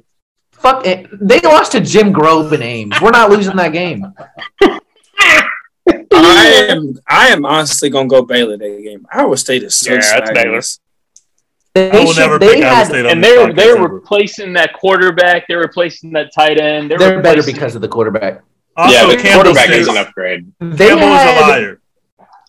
Fuck 0.58 0.86
it. 0.86 1.08
They 1.12 1.40
lost 1.40 1.72
to 1.72 1.80
Jim 1.80 2.12
Grove 2.12 2.52
in 2.52 2.62
Ames. 2.62 3.00
We're 3.00 3.10
not 3.10 3.30
losing 3.30 3.56
that 3.56 3.72
game. 3.72 4.12
I 6.12 6.66
am 6.70 6.94
I 7.08 7.28
am 7.28 7.44
honestly 7.46 7.88
gonna 7.90 8.08
go 8.08 8.22
Baylor 8.22 8.56
that 8.56 8.80
game. 8.82 9.06
Iowa 9.10 9.36
State 9.36 9.62
is 9.62 9.76
so 9.76 9.92
Yeah, 9.94 10.00
that's 10.00 10.30
stagnant. 10.30 10.78
They, 11.74 11.90
I 11.90 11.96
will 12.04 12.12
should- 12.12 12.20
never 12.20 12.38
they 12.38 12.54
pick 12.56 12.64
Iowa 12.64 12.84
State 12.86 13.04
on 13.06 13.12
And 13.12 13.24
they're 13.24 13.52
they're 13.52 13.76
ever. 13.78 13.88
replacing 13.88 14.52
that 14.54 14.72
quarterback. 14.74 15.46
They're 15.48 15.60
replacing 15.60 16.12
that 16.12 16.30
tight 16.34 16.60
end. 16.60 16.90
They're, 16.90 16.98
they're 16.98 17.22
better 17.22 17.42
because 17.42 17.74
of 17.74 17.80
the 17.82 17.88
quarterback. 17.88 18.42
Also, 18.76 18.94
yeah, 18.94 19.06
the 19.06 19.22
quarterback 19.32 19.66
State- 19.68 19.80
is 19.80 19.88
an 19.88 19.96
upgrade. 19.96 20.52
They 20.60 20.88
Campbell 20.88 21.06
is 21.06 21.12
a 21.14 21.18
had, 21.18 21.48
liar. 21.48 21.80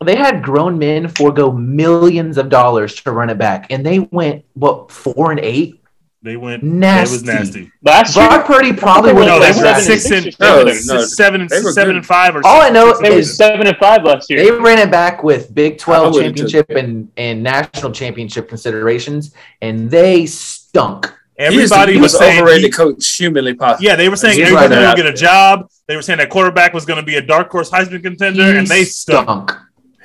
they 0.03 0.15
had 0.15 0.43
grown 0.43 0.77
men 0.77 1.07
forego 1.07 1.51
millions 1.51 2.37
of 2.37 2.49
dollars 2.49 2.95
to 3.03 3.11
run 3.11 3.29
it 3.29 3.37
back, 3.37 3.67
and 3.71 3.85
they 3.85 3.99
went 3.99 4.45
what 4.53 4.91
four 4.91 5.31
and 5.31 5.39
eight. 5.39 5.78
They 6.21 6.35
went. 6.35 6.63
Nasty. 6.63 7.15
It 7.15 7.17
was 7.17 7.23
nasty. 7.23 7.71
last 7.81 8.15
year. 8.15 8.27
Brock 8.27 8.45
Purdy 8.45 8.73
probably 8.73 9.13
They 9.13 9.19
were 9.19 9.25
No, 9.25 9.39
have 9.41 9.55
they 9.55 9.61
were 9.61 9.79
seven 9.79 9.99
six 9.99 10.11
and 10.11 10.25
no, 10.39 10.65
something. 10.65 10.85
No, 10.97 11.05
seven, 11.05 11.47
they 11.47 11.59
seven 11.61 11.95
and 11.95 12.05
five 12.05 12.35
or 12.35 12.45
All 12.45 12.61
I 12.61 12.69
know 12.69 12.87
six 12.87 12.97
and 12.99 13.05
They 13.05 13.11
were 13.11 13.19
is- 13.19 13.37
seven 13.37 13.67
and 13.67 13.77
five 13.77 14.03
last 14.03 14.29
year. 14.29 14.43
They 14.43 14.51
ran 14.51 14.79
it 14.79 14.91
back 14.91 15.23
with 15.23 15.55
Big 15.55 15.77
12 15.77 16.15
championship 16.15 16.69
and, 16.71 17.09
and 17.15 17.41
national 17.41 17.93
championship 17.93 18.49
considerations, 18.49 19.33
and 19.61 19.89
they 19.89 20.25
stunk. 20.25 21.09
everybody 21.37 21.93
he 21.93 21.99
was 21.99 22.11
was 22.11 22.19
saying 22.19 22.41
overrated 22.41 22.65
he- 22.65 22.71
coach 22.71 23.15
humanly 23.15 23.53
possible. 23.53 23.85
Yeah, 23.85 23.95
they 23.95 24.09
were 24.09 24.17
saying 24.17 24.39
He's 24.39 24.47
everybody 24.47 24.75
right 24.75 24.79
was 24.81 24.95
going 24.95 24.97
to 24.97 25.03
get 25.03 25.13
a 25.13 25.17
job. 25.17 25.69
They 25.87 25.95
were 25.95 26.01
saying 26.01 26.19
that 26.19 26.29
quarterback 26.29 26.73
was 26.73 26.83
going 26.85 26.99
to 26.99 27.05
be 27.05 27.15
a 27.15 27.21
dark 27.21 27.49
horse 27.49 27.69
Heisman 27.71 28.03
contender, 28.03 28.57
and 28.57 28.67
they 28.67 28.83
stunk. 28.83 29.53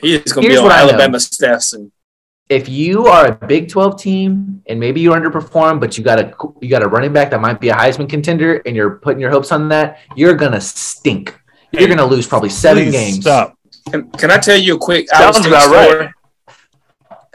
He 0.01 0.15
is 0.15 0.33
gonna 0.33 0.47
be 0.47 0.57
on 0.57 0.63
what 0.65 0.73
I 0.73 0.85
know. 0.85 0.91
Alabama 0.91 1.19
staff 1.19 1.63
soon. 1.63 1.91
If 2.51 2.69
you 2.69 3.07
are 3.07 3.29
a 3.29 3.35
Big 3.47 3.71
12 3.71 3.99
team 4.01 4.63
and 4.67 4.79
maybe 4.79 5.01
you 5.01 5.11
underperform, 5.13 5.81
but 5.81 5.97
you 5.97 6.05
got 6.05 6.19
a 6.19 6.35
you 6.61 6.69
got 6.69 6.83
a 6.83 6.89
running 6.89 7.13
back 7.13 7.31
that 7.31 7.41
might 7.41 7.59
be 7.59 7.71
a 7.71 7.75
Heisman 7.75 8.09
contender, 8.09 8.57
and 8.67 8.77
you're 8.77 8.97
putting 8.97 9.21
your 9.21 9.31
hopes 9.31 9.51
on 9.51 9.69
that, 9.71 9.99
you're 10.15 10.35
gonna 10.35 10.61
stink. 10.61 11.35
You're 11.73 11.83
Hey, 11.83 11.89
gonna 11.89 12.05
lose 12.05 12.27
probably 12.27 12.51
seven 12.51 12.85
Please 12.85 12.93
games. 12.93 13.21
Stop. 13.23 13.59
Can, 13.91 14.11
can 14.13 14.31
I 14.31 14.37
tell 14.39 14.57
you 14.59 14.75
a 14.77 14.79
quick 14.79 15.09
Sounds 15.09 15.37
Iowa 15.39 15.43
State 15.43 15.49
about 15.49 15.71
right. 16.01 16.11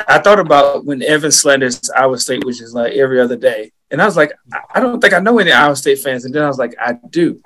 I 0.07 0.20
thought 0.20 0.39
about 0.39 0.86
when 0.86 1.01
Evan 1.01 1.32
slanders 1.32 1.89
Iowa 1.95 2.18
State, 2.20 2.45
which 2.45 2.62
is 2.62 2.74
like 2.74 2.93
every 2.93 3.20
other 3.20 3.36
day. 3.36 3.72
And 3.91 4.01
I 4.01 4.05
was 4.05 4.16
like, 4.16 4.32
I- 4.53 4.60
I 4.76 4.80
don't 4.80 5.01
think 5.01 5.14
I 5.14 5.20
know 5.20 5.39
any 5.39 5.51
Iowa 5.51 5.76
State 5.76 5.99
fans. 5.99 6.24
And 6.26 6.34
then 6.34 6.43
I 6.43 6.47
was 6.47 6.57
like, 6.60 6.76
I 6.80 6.93
do. 7.10 7.41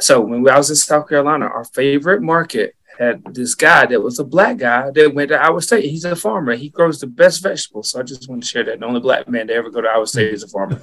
So 0.00 0.20
when 0.20 0.48
I 0.48 0.56
was 0.58 0.70
in 0.70 0.76
South 0.76 1.08
Carolina, 1.08 1.46
our 1.46 1.64
favorite 1.64 2.20
market 2.22 2.74
had 2.98 3.22
this 3.34 3.54
guy 3.54 3.86
that 3.86 4.00
was 4.00 4.18
a 4.18 4.24
black 4.24 4.58
guy 4.58 4.90
that 4.90 5.14
went 5.14 5.28
to 5.30 5.40
Iowa 5.40 5.60
State. 5.62 5.84
He's 5.90 6.04
a 6.04 6.14
farmer. 6.16 6.54
He 6.54 6.68
grows 6.68 7.00
the 7.00 7.06
best 7.06 7.42
vegetables. 7.42 7.90
So 7.90 8.00
I 8.00 8.02
just 8.02 8.28
want 8.28 8.42
to 8.42 8.48
share 8.48 8.64
that. 8.64 8.80
The 8.80 8.86
only 8.86 9.00
black 9.00 9.28
man 9.28 9.48
to 9.48 9.54
ever 9.54 9.70
go 9.70 9.80
to 9.80 9.88
Iowa 9.88 10.06
State 10.06 10.32
is 10.34 10.42
a 10.42 10.48
farmer. 10.48 10.80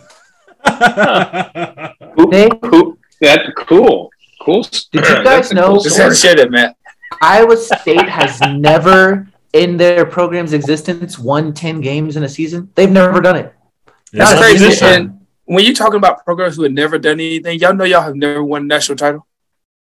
They- 2.30 2.50
Cool. 2.64 2.98
That 3.22 3.54
cool. 3.56 4.10
Cool. 4.42 4.64
Did 4.64 5.08
you 5.08 5.24
guys 5.24 5.54
know 5.54 5.80
Just 5.82 5.98
had 5.98 6.10
to 6.10 6.16
share 6.16 6.36
that, 6.36 6.50
Matt. 6.50 6.76
Iowa 7.22 7.56
State 7.56 8.10
has 8.10 8.40
never 8.42 9.28
in 9.54 9.78
their 9.78 10.06
program's 10.06 10.54
existence 10.54 11.20
won 11.20 11.54
10 11.54 11.82
games 11.82 12.16
in 12.16 12.24
a 12.24 12.30
season? 12.30 12.70
They've 12.74 12.90
never 12.90 13.22
done 13.22 13.36
it. 13.36 13.54
That's 14.12 14.40
crazy. 14.40 14.84
And 14.86 15.22
when 15.46 15.66
you're 15.66 15.76
talking 15.76 15.98
about 15.98 16.26
programs 16.26 16.56
who 16.56 16.64
have 16.64 16.72
never 16.72 16.98
done 16.98 17.20
anything, 17.20 17.60
y'all 17.60 17.76
know 17.76 17.84
y'all 17.84 18.02
have 18.02 18.16
never 18.16 18.44
won 18.44 18.64
a 18.64 18.66
national 18.66 18.98
title. 18.98 19.28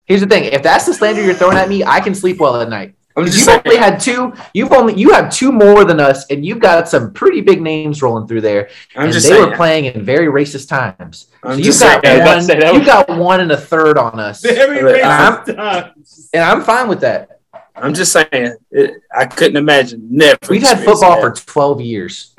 Here's 0.07 0.21
the 0.21 0.27
thing: 0.27 0.45
if 0.45 0.63
that's 0.63 0.85
the 0.85 0.93
slander 0.93 1.21
you're 1.23 1.35
throwing 1.35 1.57
at 1.57 1.69
me, 1.69 1.83
I 1.83 1.99
can 1.99 2.15
sleep 2.15 2.39
well 2.39 2.59
at 2.61 2.69
night. 2.69 2.95
I'm 3.15 3.23
Because 3.23 3.35
just 3.35 3.47
you've 3.47 3.53
saying. 3.55 3.61
only 3.65 3.77
had 3.77 3.99
two. 3.99 4.33
You've 4.53 4.71
only 4.73 4.93
you 4.93 5.09
have 5.11 5.31
two 5.33 5.51
more 5.51 5.83
than 5.83 5.99
us, 5.99 6.25
and 6.29 6.45
you've 6.45 6.59
got 6.59 6.87
some 6.87 7.11
pretty 7.13 7.41
big 7.41 7.61
names 7.61 8.01
rolling 8.01 8.27
through 8.27 8.41
there. 8.41 8.69
I'm 8.95 9.05
and 9.05 9.13
just 9.13 9.27
they 9.27 9.33
saying. 9.35 9.49
were 9.49 9.55
playing 9.55 9.85
in 9.85 10.03
very 10.05 10.27
racist 10.27 10.69
times. 10.69 11.27
I'm 11.43 11.53
so 11.53 11.57
you 11.57 11.63
just 11.63 11.81
got 11.81 12.01
saying. 12.05 12.21
I 12.21 12.35
was 12.35 12.47
about 12.47 12.59
to 12.59 12.65
one. 12.65 12.73
that 12.73 12.79
You 12.79 12.85
got 12.85 13.09
one 13.19 13.39
and 13.41 13.51
a 13.51 13.57
third 13.57 13.97
on 13.97 14.19
us, 14.19 14.43
and 14.45 14.55
Very 14.55 14.81
Look, 14.83 15.01
racist 15.01 15.55
times. 15.55 16.29
And 16.33 16.43
I'm 16.43 16.61
fine 16.63 16.87
with 16.87 17.01
that. 17.01 17.39
I'm 17.75 17.93
just 17.93 18.11
saying. 18.11 18.55
It, 18.71 19.01
I 19.15 19.25
couldn't 19.25 19.57
imagine 19.57 20.07
never. 20.11 20.37
We've 20.49 20.61
had 20.61 20.77
experiencing 20.77 20.85
football 21.07 21.19
for 21.21 21.31
12 21.31 21.81
years. 21.81 22.35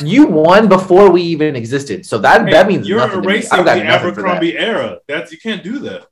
You 0.00 0.26
won 0.26 0.68
before 0.68 1.10
we 1.10 1.22
even 1.22 1.54
existed, 1.56 2.04
so 2.04 2.18
that 2.18 2.44
that 2.50 2.66
means 2.66 2.86
you're 2.88 2.98
nothing 2.98 3.22
to 3.22 3.26
me. 3.28 3.34
erasing 3.34 3.52
I've 3.58 3.64
the 3.64 3.74
got 3.74 3.84
nothing. 3.84 4.08
Abercrombie 4.10 4.58
era. 4.58 4.98
That's 5.08 5.30
you 5.32 5.38
can't 5.38 5.62
do 5.62 5.78
that. 5.80 6.08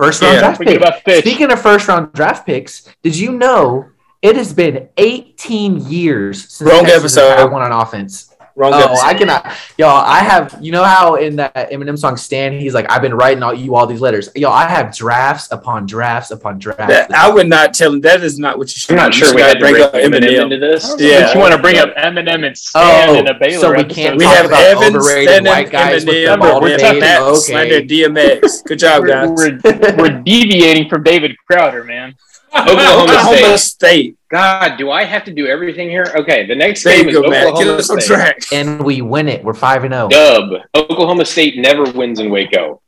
First 0.00 0.22
round 0.22 0.34
Yeah. 0.34 0.40
draft 0.40 0.56
Forget 0.58 0.80
pick. 0.80 1.04
Fish. 1.04 1.18
Speaking 1.20 1.50
of 1.52 1.60
first 1.60 1.88
round 1.88 2.12
draft 2.12 2.46
picks, 2.46 2.88
did 3.02 3.16
you 3.16 3.32
know 3.32 3.86
it 4.22 4.36
has 4.36 4.52
been 4.52 4.88
18 4.96 5.78
years 5.88 6.48
since 6.48 6.70
Wrong 6.70 6.84
Texas 6.84 7.14
has 7.14 7.18
episode. 7.18 7.36
had 7.38 7.52
one 7.52 7.62
on 7.62 7.72
offense? 7.72 8.31
Wrong 8.54 8.72
Oh, 8.74 8.78
episode. 8.78 9.04
I 9.06 9.14
cannot. 9.14 9.52
Y'all, 9.78 10.04
I 10.04 10.18
have, 10.20 10.56
you 10.60 10.72
know 10.72 10.84
how 10.84 11.14
in 11.14 11.36
that 11.36 11.54
Eminem 11.70 11.98
song 11.98 12.16
Stan, 12.16 12.52
he's 12.58 12.74
like, 12.74 12.90
I've 12.90 13.00
been 13.02 13.14
writing 13.14 13.42
all 13.42 13.54
you 13.54 13.74
all 13.76 13.86
these 13.86 14.00
letters. 14.00 14.28
Y'all, 14.36 14.52
I 14.52 14.68
have 14.68 14.94
drafts 14.94 15.50
upon 15.50 15.86
drafts 15.86 16.30
upon 16.30 16.58
drafts. 16.58 16.86
That, 16.86 17.12
I 17.12 17.30
would 17.30 17.48
not 17.48 17.72
tell 17.74 17.92
him. 17.94 18.00
That 18.02 18.22
is 18.22 18.38
not 18.38 18.58
what 18.58 18.68
you 18.74 18.78
should. 18.80 18.90
I'm 18.92 18.96
not 18.96 19.12
you 19.14 19.18
sure 19.20 19.28
should 19.28 19.36
we 19.36 19.40
not 19.42 19.48
had 19.48 19.54
to 19.54 19.60
bring 19.60 19.72
bring 19.74 19.82
up 19.84 19.92
Eminem 19.94 20.20
Eminem. 20.28 20.42
into 20.42 20.58
this. 20.58 20.94
Yeah. 20.98 21.22
But 21.26 21.34
you 21.34 21.40
want 21.40 21.52
to 21.54 21.60
bring 21.62 21.78
up 21.78 21.94
Eminem 21.96 22.46
and 22.46 22.56
Stan 22.58 23.08
Oh, 23.08 23.14
and 23.18 23.28
a 23.28 23.34
Baylor 23.34 23.58
so 23.60 23.74
we 23.74 23.84
can't 23.84 24.16
We 24.18 24.24
have 24.24 24.46
about 24.46 24.62
Evans, 24.62 24.96
overrated 24.96 25.28
Stanton, 25.28 25.50
white 25.52 25.70
guys 25.70 26.04
with 26.04 26.14
the 26.14 26.24
Eminem, 26.24 26.38
bald 26.40 26.62
we're 26.62 26.78
fade. 26.78 27.00
Matt, 27.00 27.22
Okay. 27.22 27.34
Slander, 27.38 27.80
DMX. 27.82 28.64
Good 28.64 28.78
job, 28.78 29.06
guys. 29.06 29.28
We're, 29.30 29.58
we're, 29.64 29.96
we're 29.96 30.22
deviating 30.22 30.88
from 30.88 31.02
David 31.02 31.36
Crowder, 31.48 31.84
man. 31.84 32.14
Oklahoma 32.68 33.02
Oklahoma 33.12 33.58
State. 33.58 33.58
State. 33.58 34.16
God, 34.30 34.76
do 34.78 34.90
I 34.90 35.04
have 35.04 35.24
to 35.24 35.32
do 35.32 35.46
everything 35.46 35.88
here? 35.90 36.06
Okay, 36.16 36.46
the 36.46 36.54
next 36.54 36.84
There 36.84 36.96
game 36.96 37.08
is 37.08 37.14
go, 37.16 37.22
Matt. 37.28 37.44
Get 37.44 37.52
Oklahoma 37.52 37.78
us 37.78 37.90
on 37.90 38.00
State. 38.00 38.14
track. 38.14 38.38
and 38.52 38.82
we 38.82 39.00
win 39.02 39.28
it. 39.28 39.42
We're 39.44 39.54
5 39.54 39.84
and 39.84 39.92
0. 39.94 40.08
Dub. 40.08 40.50
Oklahoma 40.74 41.24
State 41.24 41.58
never 41.58 41.84
wins 41.92 42.18
in 42.20 42.30
Waco. 42.30 42.80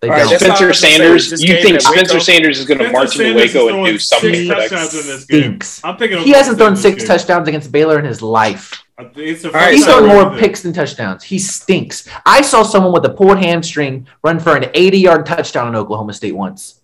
They 0.00 0.08
All 0.08 0.14
right, 0.14 0.20
don't. 0.20 0.30
that's 0.30 0.44
all 0.44 0.50
I 0.52 0.54
Spencer 0.54 0.66
was 0.68 0.80
gonna 0.80 0.92
say. 0.92 0.98
Sanders, 0.98 1.42
you 1.42 1.62
think 1.62 1.80
Spencer 1.80 2.14
Waco- 2.14 2.18
Sanders 2.24 2.58
is 2.60 2.66
going 2.66 2.78
to 2.78 2.92
march 2.92 3.16
into 3.16 3.18
Sanders 3.18 3.50
is 3.50 3.54
Waco 3.56 3.76
and 3.78 3.86
do 3.86 3.98
something 3.98 4.34
six 4.34 4.48
touchdowns 4.48 4.94
in 4.94 5.06
this 5.06 5.24
game. 5.24 5.40
Stinks. 5.42 5.80
I'm 5.84 5.96
thinking 5.96 6.18
He 6.20 6.30
hasn't 6.30 6.58
thrown 6.58 6.76
six 6.76 7.02
State 7.02 7.08
this 7.08 7.08
touchdowns 7.24 7.48
against 7.48 7.72
Baylor 7.72 7.98
in 7.98 8.04
his 8.04 8.22
life. 8.22 8.70
game. 8.98 9.10
It's 9.16 9.42
the 9.42 9.48
All 9.48 9.54
right, 9.54 9.64
first 9.64 9.74
He's 9.74 9.84
so- 9.84 9.90
time 9.92 10.02
thrown 10.04 10.14
more 10.22 10.28
we're- 10.30 10.40
picks 10.40 10.62
than 10.62 10.72
touchdowns. 10.72 11.24
He 11.24 11.38
stinks. 11.40 12.08
I 12.24 12.42
saw 12.42 12.62
someone 12.62 12.92
with 12.92 13.04
a 13.06 13.10
pulled 13.10 13.38
hamstring 13.38 14.06
run 14.22 14.38
for 14.38 14.56
an 14.56 14.66
80 14.74 14.98
yard 14.98 15.26
touchdown 15.26 15.66
in 15.68 15.74
Oklahoma 15.74 16.12
State 16.12 16.34
once. 16.36 16.76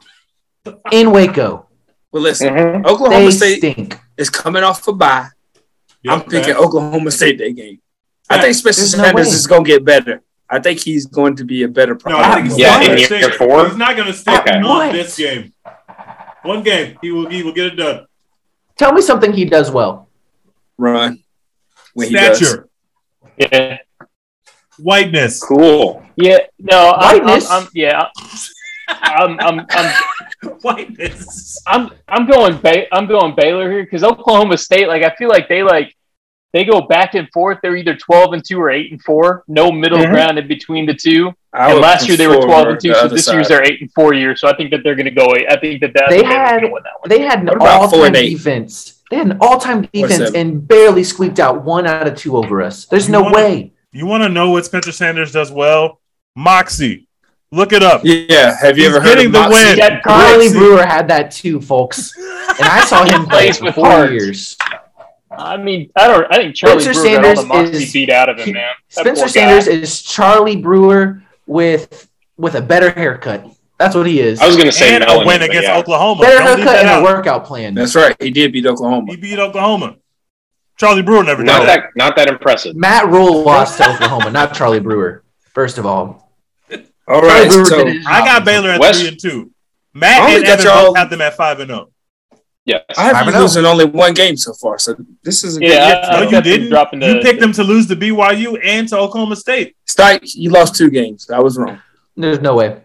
In 0.90 1.12
Waco. 1.12 1.66
Well, 2.14 2.22
listen. 2.22 2.54
Mhm. 2.54 2.86
Oklahoma 2.86 3.24
They 3.24 3.30
State 3.32 3.58
stink. 3.58 3.98
is 4.16 4.30
coming 4.30 4.62
off 4.62 4.86
a 4.86 4.92
bye. 4.92 5.30
I'm 6.06 6.20
Yep, 6.20 6.28
picking 6.28 6.54
facts. 6.54 6.64
Oklahoma 6.64 7.10
State 7.10 7.38
that 7.38 7.56
game. 7.56 7.80
I 8.30 8.40
think 8.40 8.54
Spencer 8.54 8.82
There's 8.82 8.96
no 8.96 9.02
Sanders 9.04 9.32
is 9.32 9.46
going 9.48 9.64
to 9.64 9.68
get 9.68 9.84
better. 9.84 10.22
I 10.48 10.60
think 10.60 10.78
he's 10.78 11.06
going 11.06 11.34
to 11.36 11.44
be 11.44 11.64
a 11.64 11.68
better 11.68 11.98
No, 12.06 12.16
I 12.18 12.34
think 12.36 12.46
he's 12.50 12.58
Yeah, 12.58 12.70
not 12.70 12.82
in 12.82 12.86
gonna 13.08 13.18
year 13.20 13.30
four? 13.32 13.66
He's 13.66 13.76
not 13.76 13.96
going 13.96 14.06
to 14.06 14.12
stick 14.14 14.40
Okay. 14.42 14.58
on 14.60 14.92
this 14.92 15.16
game. 15.16 15.52
One 16.44 16.62
game, 16.62 16.98
he 17.02 17.10
will 17.10 17.28
he 17.28 17.42
will 17.42 17.52
get 17.52 17.66
it 17.66 17.76
done. 17.76 18.06
Tell 18.78 18.92
me 18.92 19.02
something 19.02 19.32
he 19.32 19.44
does 19.46 19.72
well. 19.72 20.08
run 20.78 21.18
when 21.94 22.08
he 22.10 22.14
does. 22.14 22.36
Stature, 22.38 22.68
Yeah, 23.38 23.78
whiteness. 24.78 25.40
Cool. 25.42 26.04
yeah. 26.16 26.38
No, 26.60 26.92
I'm, 26.92 27.20
I'm, 27.20 27.24
Whiteness? 27.26 27.50
I'm 27.50 27.68
yeah. 27.74 28.06
I'm, 28.88 29.38
I'm, 29.40 29.66
I'm, 29.70 29.94
whiteness. 30.62 31.60
I'm, 31.66 31.90
I'm 32.08 32.26
going. 32.28 32.56
Ba- 32.58 32.92
I'm 32.94 33.06
going 33.06 33.34
Baylor 33.34 33.70
here 33.70 33.84
because 33.84 34.04
Oklahoma 34.04 34.56
State. 34.58 34.88
Like, 34.88 35.02
I 35.02 35.14
feel 35.16 35.28
like 35.28 35.48
they 35.48 35.62
like 35.62 35.94
they 36.52 36.64
go 36.64 36.82
back 36.82 37.14
and 37.14 37.28
forth. 37.32 37.58
They're 37.62 37.76
either 37.76 37.96
twelve 37.96 38.32
and 38.32 38.44
two 38.44 38.60
or 38.60 38.70
eight 38.70 38.90
and 38.92 39.02
four. 39.02 39.44
No 39.48 39.72
middle 39.72 39.98
Mhm. 39.98 40.10
ground 40.10 40.38
in 40.38 40.46
between 40.48 40.86
the 40.86 40.94
two. 40.94 41.32
I 41.52 41.70
and 41.72 41.80
last 41.80 42.08
year 42.08 42.16
they 42.16 42.26
were 42.26 42.40
twelve 42.42 42.68
and 42.68 42.80
two, 42.80 42.92
so 42.94 43.08
this 43.08 43.24
side. 43.26 43.34
year's 43.34 43.48
their 43.48 43.62
eight 43.64 43.80
and 43.80 43.92
four 43.92 44.12
year. 44.14 44.34
So 44.36 44.48
I 44.48 44.56
think 44.56 44.70
that 44.72 44.80
they're 44.84 44.96
going 44.96 45.06
to 45.06 45.10
go. 45.12 45.26
I 45.48 45.58
think 45.60 45.80
that 45.82 45.92
that's 45.94 46.10
They 46.10 46.24
had- 46.24 46.62
gonna 46.62 46.74
that. 46.82 47.08
They 47.08 47.20
had 47.22 47.40
an 47.40 47.46
What 47.46 47.56
about 47.56 47.90
four 47.90 48.00
all 48.00 48.04
and 48.06 48.14
time 48.14 48.24
defense. 48.24 49.02
They 49.10 49.16
had 49.18 49.26
an 49.26 49.38
all 49.40 49.58
time 49.58 49.82
defense 49.92 50.32
and 50.34 50.66
barely 50.66 51.04
squeaked 51.04 51.38
out 51.38 51.62
one 51.64 51.86
out 51.86 52.06
of 52.08 52.16
two 52.16 52.36
over 52.36 52.62
us. 52.62 52.86
There's 52.86 53.06
You 53.06 53.12
no 53.12 53.22
wanna- 53.22 53.36
way. 53.36 53.72
You 53.92 54.06
want 54.06 54.24
to 54.24 54.28
know 54.28 54.50
what 54.50 54.64
Spencer 54.64 54.90
Sanders 54.90 55.30
does 55.30 55.52
well? 55.52 56.00
Moxie. 56.34 57.06
Look 57.54 57.72
it 57.72 57.82
up. 57.82 58.00
Yeah, 58.04 58.56
have 58.60 58.76
you 58.76 58.84
He's 58.84 58.94
ever 58.94 59.00
heard 59.00 59.14
getting 59.16 59.26
of 59.26 59.32
the 59.32 59.38
Moxie? 59.40 59.54
win. 59.64 59.78
That 59.78 60.02
Charlie 60.02 60.44
Moxie- 60.46 60.58
Brewer 60.58 60.84
had 60.86 61.08
that 61.08 61.30
too, 61.30 61.60
folks. 61.60 62.12
And 62.16 62.68
I 62.68 62.84
saw 62.84 63.04
him 63.04 63.26
play 63.30 63.52
for 63.52 63.72
four 63.72 63.86
heart. 63.86 64.12
years. 64.12 64.56
I 65.30 65.56
mean, 65.56 65.90
I 65.96 66.06
don't. 66.08 66.26
I 66.32 66.36
think 66.36 66.54
Charlie 66.54 66.82
Spencer 66.82 67.02
Brewer 67.02 67.16
got 67.20 67.24
all 67.24 67.34
the 67.34 67.36
Sanders 67.36 67.48
moxie 67.72 67.84
is- 67.84 67.92
beat 67.92 68.10
out 68.10 68.28
of 68.28 68.38
him, 68.38 68.46
he- 68.46 68.52
man. 68.52 68.72
That 68.96 69.04
Spencer. 69.04 69.28
Sanders 69.28 69.66
is 69.66 70.02
Charlie 70.02 70.56
Brewer 70.56 71.22
with 71.46 72.08
with 72.36 72.54
a 72.56 72.60
better 72.62 72.90
haircut. 72.90 73.44
That's 73.78 73.94
what 73.96 74.06
he 74.06 74.20
is. 74.20 74.40
I 74.40 74.46
was 74.46 74.54
going 74.56 74.66
to 74.68 74.72
say 74.72 74.94
and 74.94 75.02
a 75.04 75.18
win 75.26 75.42
against 75.42 75.64
yeah. 75.68 75.76
Oklahoma. 75.76 76.20
better 76.22 76.38
Don't 76.38 76.46
leave 76.46 76.56
haircut 76.58 76.72
that 76.74 76.80
and 76.80 76.88
a 76.88 76.92
out. 76.92 77.02
workout 77.02 77.44
plan. 77.44 77.74
That's 77.74 77.94
right. 77.96 78.16
He 78.22 78.30
did 78.30 78.52
beat 78.52 78.64
Oklahoma. 78.66 79.10
He 79.10 79.16
beat 79.16 79.38
Oklahoma. 79.38 79.96
Charlie 80.78 81.02
Brewer 81.02 81.24
never 81.24 81.42
did 81.42 81.46
Not 81.46 81.66
that. 81.66 81.80
that, 81.80 81.90
not 81.96 82.16
that 82.16 82.28
impressive. 82.28 82.76
Matt 82.76 83.08
Rhule 83.08 83.42
lost 83.42 83.78
to 83.78 83.90
Oklahoma, 83.92 84.30
not 84.30 84.54
Charlie 84.54 84.78
Brewer. 84.80 85.22
First 85.52 85.78
of 85.78 85.86
all, 85.86 86.23
All 87.06 87.20
Charlie 87.20 87.64
so 87.64 87.88
I 88.06 88.24
got 88.24 88.44
Baylor 88.44 88.70
at 88.70 88.80
West- 88.80 89.00
three 89.00 89.08
and 89.08 89.20
two. 89.20 89.50
Matt 89.92 90.22
I 90.22 90.24
only 90.24 90.36
and 90.36 90.44
got 90.44 90.52
Evan 90.60 90.64
y'all- 90.66 90.86
both 90.88 90.96
have 90.96 91.10
them 91.10 91.20
at 91.20 91.36
five 91.36 91.60
and 91.60 91.70
oh. 91.70 91.74
zero. 91.74 91.90
Yes. 92.66 92.82
I 92.96 93.02
have 93.04 93.12
Five 93.12 93.26
you 93.26 93.28
and 93.32 93.36
oh. 93.36 93.42
losing 93.42 93.64
only 93.66 93.84
one 93.84 94.14
game 94.14 94.36
so 94.38 94.54
far, 94.54 94.78
so 94.78 94.96
this 95.22 95.44
is 95.44 95.56
a 95.58 95.60
good 95.60 95.68
Yeah, 95.68 95.86
year. 95.86 95.96
I- 95.96 96.00
for 96.06 96.06
I 96.06 96.10
No, 96.12 96.16
y'all. 96.16 96.24
you 96.24 96.30
got 96.30 96.44
them 96.44 96.52
didn't. 96.52 96.68
dropping 96.70 97.00
the- 97.00 97.06
you 97.08 97.20
picked 97.20 97.40
them 97.40 97.52
to 97.52 97.62
lose 97.62 97.86
to 97.88 97.96
BYU 97.96 98.56
and 98.64 98.88
to 98.88 98.98
Oklahoma 98.98 99.36
State. 99.36 99.76
Stike, 99.86 100.34
you 100.34 100.50
lost 100.50 100.74
two 100.74 100.88
games. 100.90 101.28
I 101.30 101.40
was 101.40 101.58
wrong. 101.58 101.78
There's 102.16 102.40
no 102.40 102.54
way. 102.54 102.80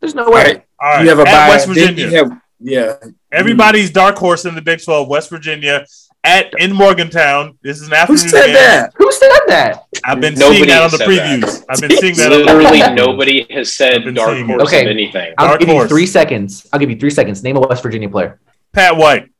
There's 0.00 0.14
no 0.14 0.28
way. 0.30 0.42
right, 0.42 0.64
All 0.80 0.90
right, 0.94 1.02
you 1.02 1.08
have 1.10 1.18
a 1.20 1.22
at 1.22 1.26
bye. 1.26 1.48
West 1.48 1.68
Virginia. 1.68 2.10
Have, 2.10 2.32
yeah, 2.60 2.94
Everybody's 3.30 3.90
dark 3.90 4.16
horse 4.16 4.44
in 4.44 4.54
the 4.54 4.62
Big 4.62 4.82
12, 4.84 5.08
West 5.08 5.30
Virginia, 5.30 5.84
at 6.24 6.52
in 6.58 6.72
Morgantown. 6.72 7.58
This 7.62 7.80
is 7.80 7.88
an 7.88 7.94
afternoon. 7.94 8.22
who 8.22 8.28
said 8.28 8.44
game. 8.46 8.54
that? 8.54 8.92
Who 8.96 9.12
said 9.12 9.30
that? 9.48 9.84
I've 10.04 10.20
been 10.20 10.34
Nobody 10.34 10.56
seeing 10.58 10.68
that 10.68 10.82
on 10.82 10.90
the 10.90 10.96
said 10.98 11.08
that. 11.08 11.40
previews. 11.40 11.64
I've 11.68 11.80
been 11.80 11.96
seeing 12.00 12.16
that. 12.16 12.30
Literally 12.30 12.94
nobody 12.94 13.46
has 13.50 13.68
I've 13.68 13.68
said 13.68 14.04
been 14.04 14.14
dark 14.14 14.38
horse 14.46 14.62
Okay. 14.64 14.82
of 14.82 14.88
anything. 14.88 15.34
I'll 15.38 15.48
Dark 15.48 15.60
give 15.60 15.68
you 15.68 15.86
three 15.86 16.06
seconds. 16.06 16.66
I'll 16.72 16.80
give 16.80 16.90
you 16.90 16.98
three 16.98 17.10
seconds. 17.10 17.42
Name 17.42 17.56
a 17.56 17.60
West 17.60 17.82
Virginia 17.82 18.08
player. 18.08 18.40
Pat 18.72 18.96
White. 18.96 19.30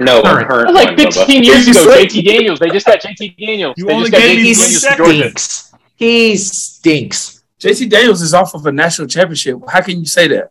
No, 0.00 0.22
Current. 0.22 0.48
current. 0.48 0.74
Like 0.74 0.88
one, 0.88 0.96
Bubba. 0.96 1.14
15 1.14 1.44
years 1.44 1.68
ago. 1.68 1.86
JT 1.86 2.24
Daniels. 2.24 2.58
They 2.58 2.68
just 2.70 2.84
got 2.86 3.00
JT 3.00 3.36
Daniels. 3.38 3.74
You 3.76 3.86
they 3.86 3.94
only 3.94 4.10
gave 4.10 4.36
me 4.38 4.42
three 4.44 4.54
seconds. 4.54 5.40
Stinks. 5.42 5.72
He 5.94 6.36
stinks. 6.36 7.44
JT 7.60 7.88
Daniels 7.90 8.20
is 8.20 8.34
off 8.34 8.54
of 8.54 8.66
a 8.66 8.72
national 8.72 9.06
championship. 9.06 9.58
How 9.68 9.80
can 9.80 10.00
you 10.00 10.06
say 10.06 10.26
that? 10.28 10.50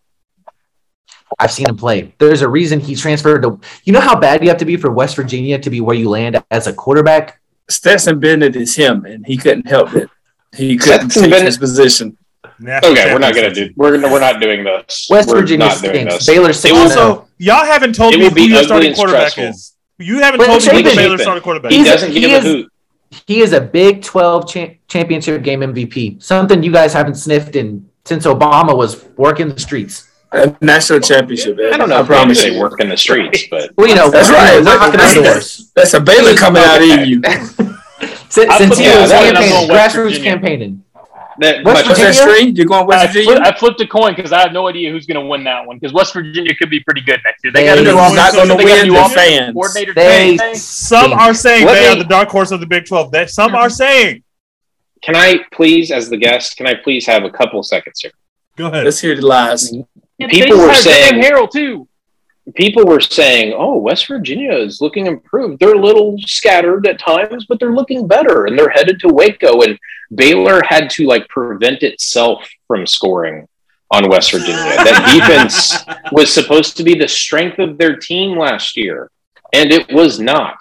I've 1.39 1.51
seen 1.51 1.67
him 1.69 1.77
play. 1.77 2.13
There's 2.19 2.41
a 2.41 2.47
reason 2.47 2.79
he 2.79 2.95
transferred 2.95 3.41
to. 3.43 3.59
You 3.83 3.93
know 3.93 3.99
how 4.01 4.15
bad 4.19 4.41
you 4.43 4.49
have 4.49 4.57
to 4.59 4.65
be 4.65 4.77
for 4.77 4.91
West 4.91 5.15
Virginia 5.15 5.59
to 5.59 5.69
be 5.69 5.81
where 5.81 5.95
you 5.95 6.09
land 6.09 6.41
as 6.51 6.67
a 6.67 6.73
quarterback. 6.73 7.39
Stetson 7.69 8.19
Bennett 8.19 8.55
is 8.55 8.75
him, 8.75 9.05
and 9.05 9.25
he 9.25 9.37
couldn't 9.37 9.67
help 9.67 9.93
it. 9.95 10.09
He 10.55 10.77
couldn't 10.77 11.09
Stetson 11.11 11.21
take 11.23 11.31
Bennett- 11.31 11.45
his 11.47 11.57
position. 11.57 12.17
National 12.59 12.91
Okay, 12.91 13.11
we're 13.11 13.19
not 13.19 13.33
gonna 13.33 13.53
do. 13.53 13.69
We're 13.75 13.99
we're 14.11 14.19
not 14.19 14.39
doing 14.39 14.63
this. 14.63 15.07
West 15.09 15.27
We're 15.29 15.41
Virginia 15.41 15.67
not 15.67 15.81
doing 15.81 15.93
stinks. 16.07 16.13
this. 16.17 16.25
Baylor 16.27 16.53
six 16.53 16.65
It 16.71 16.73
will- 16.73 16.81
and 16.83 16.91
oh. 16.99 17.09
Also, 17.09 17.27
y'all 17.39 17.65
haven't 17.65 17.93
told 17.95 18.13
me 18.13 18.25
who 18.25 18.31
be 18.31 18.43
your 18.43 18.63
starting 18.63 18.93
quarterback 18.93 19.31
stressful. 19.31 19.45
is. 19.55 19.73
You 19.97 20.19
haven't 20.19 20.37
Blake 20.39 20.49
told 20.49 20.61
me 20.63 20.71
who 20.71 20.83
the 20.83 20.89
Shapen. 20.89 21.03
Baylor 21.03 21.17
starting 21.17 21.43
quarterback 21.43 21.71
He 21.71 21.79
is. 21.79 21.87
Doesn't 21.87 22.11
he 22.11 22.19
give 22.19 22.31
is- 22.31 22.45
a 22.45 22.47
hoot. 22.47 22.69
He 23.27 23.41
is 23.41 23.53
a 23.53 23.61
Big 23.61 24.01
12 24.03 24.47
cha- 24.51 24.69
championship 24.87 25.41
game 25.43 25.61
MVP. 25.61 26.17
Something 26.21 26.63
you 26.63 26.71
guys 26.71 26.93
haven't 26.93 27.15
sniffed 27.15 27.55
in 27.55 27.87
since 28.05 28.25
Obama 28.25 28.75
was 28.77 29.03
working 29.17 29.49
the 29.49 29.59
streets. 29.59 30.07
A 30.33 30.55
national 30.61 30.99
championship. 30.99 31.57
I 31.71 31.77
don't 31.77 31.89
know 31.89 31.99
I 31.99 32.03
promise 32.03 32.41
they 32.41 32.53
you. 32.55 32.59
work 32.59 32.79
in 32.81 32.89
the 32.89 32.97
streets, 32.97 33.43
but 33.51 33.71
Well, 33.77 33.87
you 33.87 33.95
know, 33.95 34.09
That's 34.09 34.29
right. 34.29 34.63
knocking 34.63 34.99
on 34.99 35.13
doors. 35.23 35.71
That's 35.75 35.93
a 35.93 35.99
Baylor 35.99 36.35
coming 36.35 36.63
out 36.63 36.81
in 36.81 37.07
you. 37.07 37.21
Since, 38.29 38.49
I 38.49 38.57
since 38.57 38.69
put- 38.71 38.77
he 38.79 38.85
yeah, 38.85 39.01
was 39.01 39.11
campaigning, 39.11 39.69
West 39.69 39.95
grassroots 39.95 40.23
campaigning. 40.23 40.83
that 41.37 41.63
West 41.63 41.65
much 41.65 41.85
What's 41.85 41.99
that 41.99 42.15
Virginia? 42.15 42.33
stream? 42.33 42.55
You 42.57 42.65
going 42.65 42.87
West 42.87 43.03
I, 43.03 43.07
Virginia? 43.07 43.35
fli- 43.35 43.45
I 43.53 43.57
flipped 43.59 43.81
a 43.81 43.85
coin 43.87 44.15
because 44.15 44.31
I 44.33 44.39
have 44.41 44.51
no 44.53 44.67
idea 44.67 44.89
who's 44.91 45.05
going 45.05 45.21
to 45.21 45.27
win 45.27 45.43
that 45.43 45.67
one. 45.67 45.77
Because 45.77 45.93
West 45.93 46.13
Virginia 46.13 46.55
could 46.55 46.71
be 46.71 46.79
pretty 46.79 47.01
good 47.01 47.19
next 47.23 47.43
year. 47.43 47.53
They 47.53 47.65
got 47.65 47.73
a 47.77 47.81
They- 47.83 47.91
new 47.91 47.95
They're 47.95 48.03
Who's 48.09 48.15
not 48.15 48.29
offensive- 48.33 48.47
going 48.47 48.57
to 48.59 48.63
they 48.65 48.69
got 48.69 48.77
win. 48.79 48.87
new 48.87 48.93
The 48.95 48.99
offensive 49.05 49.37
fans. 49.37 49.53
coordinator. 49.53 49.93
They 49.93 50.37
Trey. 50.37 50.53
Some 50.55 51.13
are 51.13 51.33
saying 51.35 51.65
Let 51.67 51.73
they 51.75 51.87
are 51.89 51.95
the 51.95 52.03
dark 52.05 52.29
horse 52.29 52.49
of 52.49 52.59
the 52.59 52.65
Big 52.65 52.85
12. 52.87 53.11
That 53.11 53.29
some 53.29 53.53
are 53.53 53.69
saying. 53.69 54.23
Can 55.03 55.15
I 55.15 55.41
please, 55.53 55.91
as 55.91 56.09
the 56.09 56.17
guest, 56.17 56.57
can 56.57 56.65
I 56.65 56.73
please 56.73 57.05
have 57.05 57.23
a 57.25 57.29
couple 57.29 57.61
seconds 57.61 57.99
here? 58.01 58.11
Go 58.57 58.65
ahead. 58.67 58.83
Let's 58.85 58.99
hear 58.99 59.15
the 59.15 59.25
lies. 59.25 59.71
Yeah, 60.23 60.45
People 60.45 60.57
were 60.59 60.73
saying- 60.73 61.21
Harrell 61.21 61.49
too. 61.51 61.87
People 62.55 62.83
were 62.85 62.99
saying, 62.99 63.53
"Oh, 63.55 63.77
West 63.77 64.05
Virginia 64.07 64.51
is 64.53 64.81
looking 64.81 65.07
improved. 65.07 65.59
They're 65.59 65.75
a 65.75 65.79
little 65.81 66.17
scattered 66.19 66.85
at 66.85 66.99
times, 66.99 67.45
but 67.45 67.57
they're 67.57 67.73
looking 67.73 68.05
better, 68.05 68.45
and 68.45 68.59
they're 68.59 68.69
headed 68.69 68.99
to 68.99 69.07
Waco." 69.07 69.61
And 69.61 69.79
Baylor 70.13 70.61
had 70.67 70.89
to 70.91 71.05
like 71.05 71.27
prevent 71.29 71.83
itself 71.83 72.45
from 72.67 72.85
scoring 72.85 73.47
on 73.91 74.09
West 74.09 74.31
Virginia. 74.31 74.55
That 74.83 75.13
defense 75.13 76.11
was 76.11 76.33
supposed 76.33 76.75
to 76.77 76.83
be 76.83 76.95
the 76.95 77.07
strength 77.07 77.59
of 77.59 77.77
their 77.77 77.95
team 77.95 78.37
last 78.37 78.75
year, 78.75 79.09
and 79.53 79.71
it 79.71 79.91
was 79.93 80.19
not. 80.19 80.57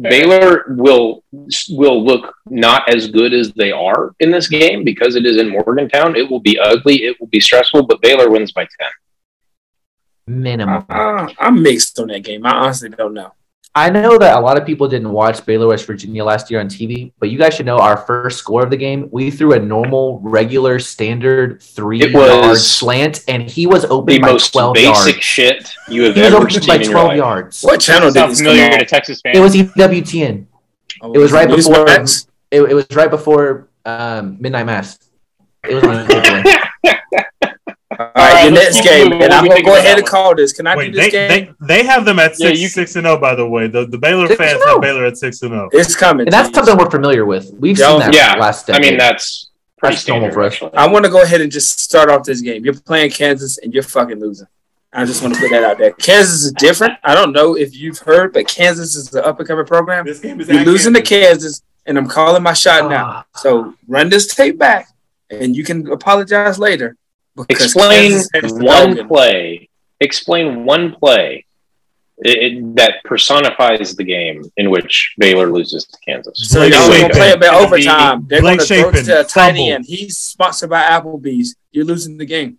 Baylor 0.00 0.64
will 0.68 1.24
will 1.70 2.04
look 2.04 2.34
not 2.46 2.88
as 2.88 3.08
good 3.08 3.32
as 3.32 3.52
they 3.52 3.72
are 3.72 4.14
in 4.20 4.30
this 4.30 4.48
game 4.48 4.84
because 4.84 5.16
it 5.16 5.26
is 5.26 5.36
in 5.36 5.48
Morgantown. 5.48 6.16
It 6.16 6.30
will 6.30 6.40
be 6.40 6.58
ugly. 6.58 7.04
It 7.04 7.20
will 7.20 7.26
be 7.28 7.40
stressful, 7.40 7.86
but 7.86 8.00
Baylor 8.00 8.30
wins 8.30 8.52
by 8.52 8.66
ten. 8.78 8.90
Minimum. 10.26 10.84
Uh, 10.88 11.28
I'm 11.38 11.62
mixed 11.62 11.98
on 11.98 12.08
that 12.08 12.24
game. 12.24 12.44
I 12.44 12.50
honestly 12.50 12.88
don't 12.88 13.14
know. 13.14 13.32
I 13.76 13.90
know 13.90 14.16
that 14.16 14.38
a 14.38 14.40
lot 14.40 14.56
of 14.56 14.64
people 14.64 14.88
didn't 14.88 15.10
watch 15.12 15.44
Baylor 15.44 15.66
West 15.68 15.84
Virginia 15.86 16.24
last 16.24 16.50
year 16.50 16.60
on 16.60 16.66
TV, 16.66 17.12
but 17.18 17.28
you 17.28 17.36
guys 17.38 17.52
should 17.52 17.66
know 17.66 17.76
our 17.78 17.98
first 17.98 18.38
score 18.38 18.62
of 18.64 18.70
the 18.70 18.76
game. 18.76 19.10
We 19.12 19.30
threw 19.30 19.52
a 19.52 19.58
normal, 19.58 20.18
regular, 20.24 20.78
standard 20.78 21.60
three 21.60 22.00
It 22.00 22.14
was 22.14 22.42
yard 22.42 22.56
slant, 22.58 23.24
and 23.28 23.42
he 23.42 23.66
was 23.66 23.84
open 23.84 24.06
by 24.06 24.12
the 24.14 24.20
by 24.20 24.32
most 24.32 24.52
12 24.52 24.74
basic 24.74 25.14
yards. 25.14 25.24
shit 25.24 25.70
you 25.88 26.04
have 26.04 26.14
He 26.14 26.22
was 26.22 26.32
ever 26.32 26.36
open 26.44 26.50
seen 26.52 26.66
by 26.68 26.74
in 26.76 26.80
your 26.84 26.90
12 26.92 27.08
life. 27.08 27.16
yards. 27.18 27.62
What 27.62 27.80
channel 27.80 28.10
did 28.10 28.30
this 28.30 28.38
familiar 28.38 28.64
on? 28.64 28.78
to 28.78 28.84
Texas 28.86 29.20
fans. 29.20 29.36
It 29.36 29.40
was 29.40 29.54
EWTN. 29.54 30.46
Oh, 31.02 31.12
It 31.12 31.18
was 31.18 31.32
right 31.32 31.46
before. 31.46 31.74
Newsmax? 31.84 32.28
It, 32.50 32.62
it 32.62 32.74
was 32.74 32.86
right 32.94 33.10
before 33.10 33.68
um, 33.84 34.38
midnight 34.40 34.64
mass. 34.64 34.98
It 35.68 35.74
was 35.74 35.84
on 35.84 36.06
takeaway. 36.06 36.62
All 37.98 38.06
right, 38.14 38.32
right, 38.32 38.44
your 38.44 38.52
next 38.52 38.82
game, 38.82 39.12
and 39.12 39.32
I'm 39.32 39.46
gonna 39.46 39.62
go 39.62 39.76
ahead 39.76 39.98
and 39.98 40.06
call 40.06 40.34
this. 40.34 40.52
Can 40.52 40.66
I 40.66 40.76
Wait, 40.76 40.92
do 40.92 40.92
this 40.92 41.06
they, 41.06 41.10
game? 41.10 41.56
they 41.60 41.80
they 41.80 41.84
have 41.84 42.04
them 42.04 42.18
at 42.18 42.32
Yeah, 42.38 42.48
six 42.48 42.60
you- 42.60 42.68
six 42.68 42.96
and 42.96 43.04
zero. 43.06 43.18
By 43.18 43.34
the 43.34 43.48
way, 43.48 43.68
the 43.68 43.86
the 43.86 43.98
Baylor 43.98 44.26
Six 44.28 44.38
fans 44.38 44.52
have 44.64 44.76
oh. 44.76 44.80
Baylor 44.80 45.04
at 45.04 45.16
six 45.16 45.42
and 45.42 45.52
zero. 45.52 45.68
It's 45.72 45.94
coming. 45.94 46.26
And 46.26 46.32
that's 46.32 46.48
to 46.50 46.60
you. 46.60 46.66
something 46.66 46.84
we're 46.84 46.90
familiar 46.90 47.24
with. 47.24 47.52
We've 47.58 47.78
Yo, 47.78 47.90
seen 47.90 47.98
that 48.00 48.14
yeah. 48.14 48.34
last 48.38 48.70
I 48.70 48.78
mean, 48.78 48.96
that's 48.96 49.50
pretty 49.78 49.96
That's 49.96 50.08
normal 50.08 50.30
for 50.32 50.42
us. 50.42 50.60
I 50.74 50.86
want 50.88 51.04
to 51.04 51.10
go 51.10 51.22
ahead 51.22 51.40
and 51.40 51.50
just 51.50 51.80
start 51.80 52.10
off 52.10 52.24
this 52.24 52.40
game. 52.40 52.64
You're 52.64 52.74
playing 52.74 53.10
Kansas, 53.10 53.58
and 53.58 53.72
you're 53.72 53.82
fucking 53.82 54.20
losing. 54.20 54.46
I 54.92 55.04
just 55.04 55.22
want 55.22 55.34
to 55.34 55.40
put 55.40 55.50
that 55.50 55.62
out 55.62 55.76
there. 55.78 55.92
Kansas 55.92 56.44
is 56.44 56.52
different. 56.52 56.94
I 57.04 57.14
don't 57.14 57.32
know 57.32 57.54
if 57.56 57.76
you've 57.76 57.98
heard, 57.98 58.32
but 58.32 58.48
Kansas 58.48 58.96
is 58.96 59.10
the 59.10 59.24
up 59.26 59.38
and 59.38 59.46
coming 59.46 59.66
program. 59.66 60.06
This 60.06 60.20
game 60.20 60.40
is 60.40 60.48
You're 60.48 60.60
at 60.60 60.66
losing 60.66 60.94
to 60.94 61.02
Kansas. 61.02 61.26
Kansas, 61.60 61.62
and 61.84 61.98
I'm 61.98 62.08
calling 62.08 62.42
my 62.42 62.54
shot 62.54 62.88
now. 62.88 63.06
Ah. 63.06 63.26
So 63.36 63.74
run 63.86 64.08
this 64.08 64.34
tape 64.34 64.58
back, 64.58 64.88
and 65.30 65.54
you 65.54 65.64
can 65.64 65.90
apologize 65.92 66.58
later. 66.58 66.96
Because 67.36 67.66
Explain 67.66 68.10
Kansas 68.10 68.28
has 68.34 68.52
the 68.54 68.64
one 68.64 68.96
dog 68.96 69.08
play. 69.08 69.68
Explain 70.00 70.64
one 70.64 70.94
play 70.94 71.44
it, 72.18 72.52
it- 72.52 72.76
that 72.76 72.94
personifies 73.04 73.94
the 73.96 74.04
game 74.04 74.42
in 74.56 74.70
which 74.70 75.14
Baylor 75.18 75.52
loses 75.52 75.84
to 75.86 75.96
Kansas. 76.06 76.48
So 76.48 76.60
Blake 76.60 76.72
y'all 76.74 76.88
gonna 76.88 77.08
play 77.14 77.30
it 77.30 77.40
back 77.40 77.52
It'll 77.52 77.64
overtime. 77.66 78.26
They're 78.28 78.40
gonna 78.42 78.58
throw 78.62 78.88
it 78.90 79.04
to 79.04 79.20
a 79.20 79.24
tight 79.24 79.56
end. 79.56 79.84
He's 79.86 80.16
sponsored 80.18 80.70
by 80.70 80.82
Applebee's. 80.82 81.56
You're 81.72 81.84
losing 81.84 82.16
the 82.16 82.24
game. 82.26 82.58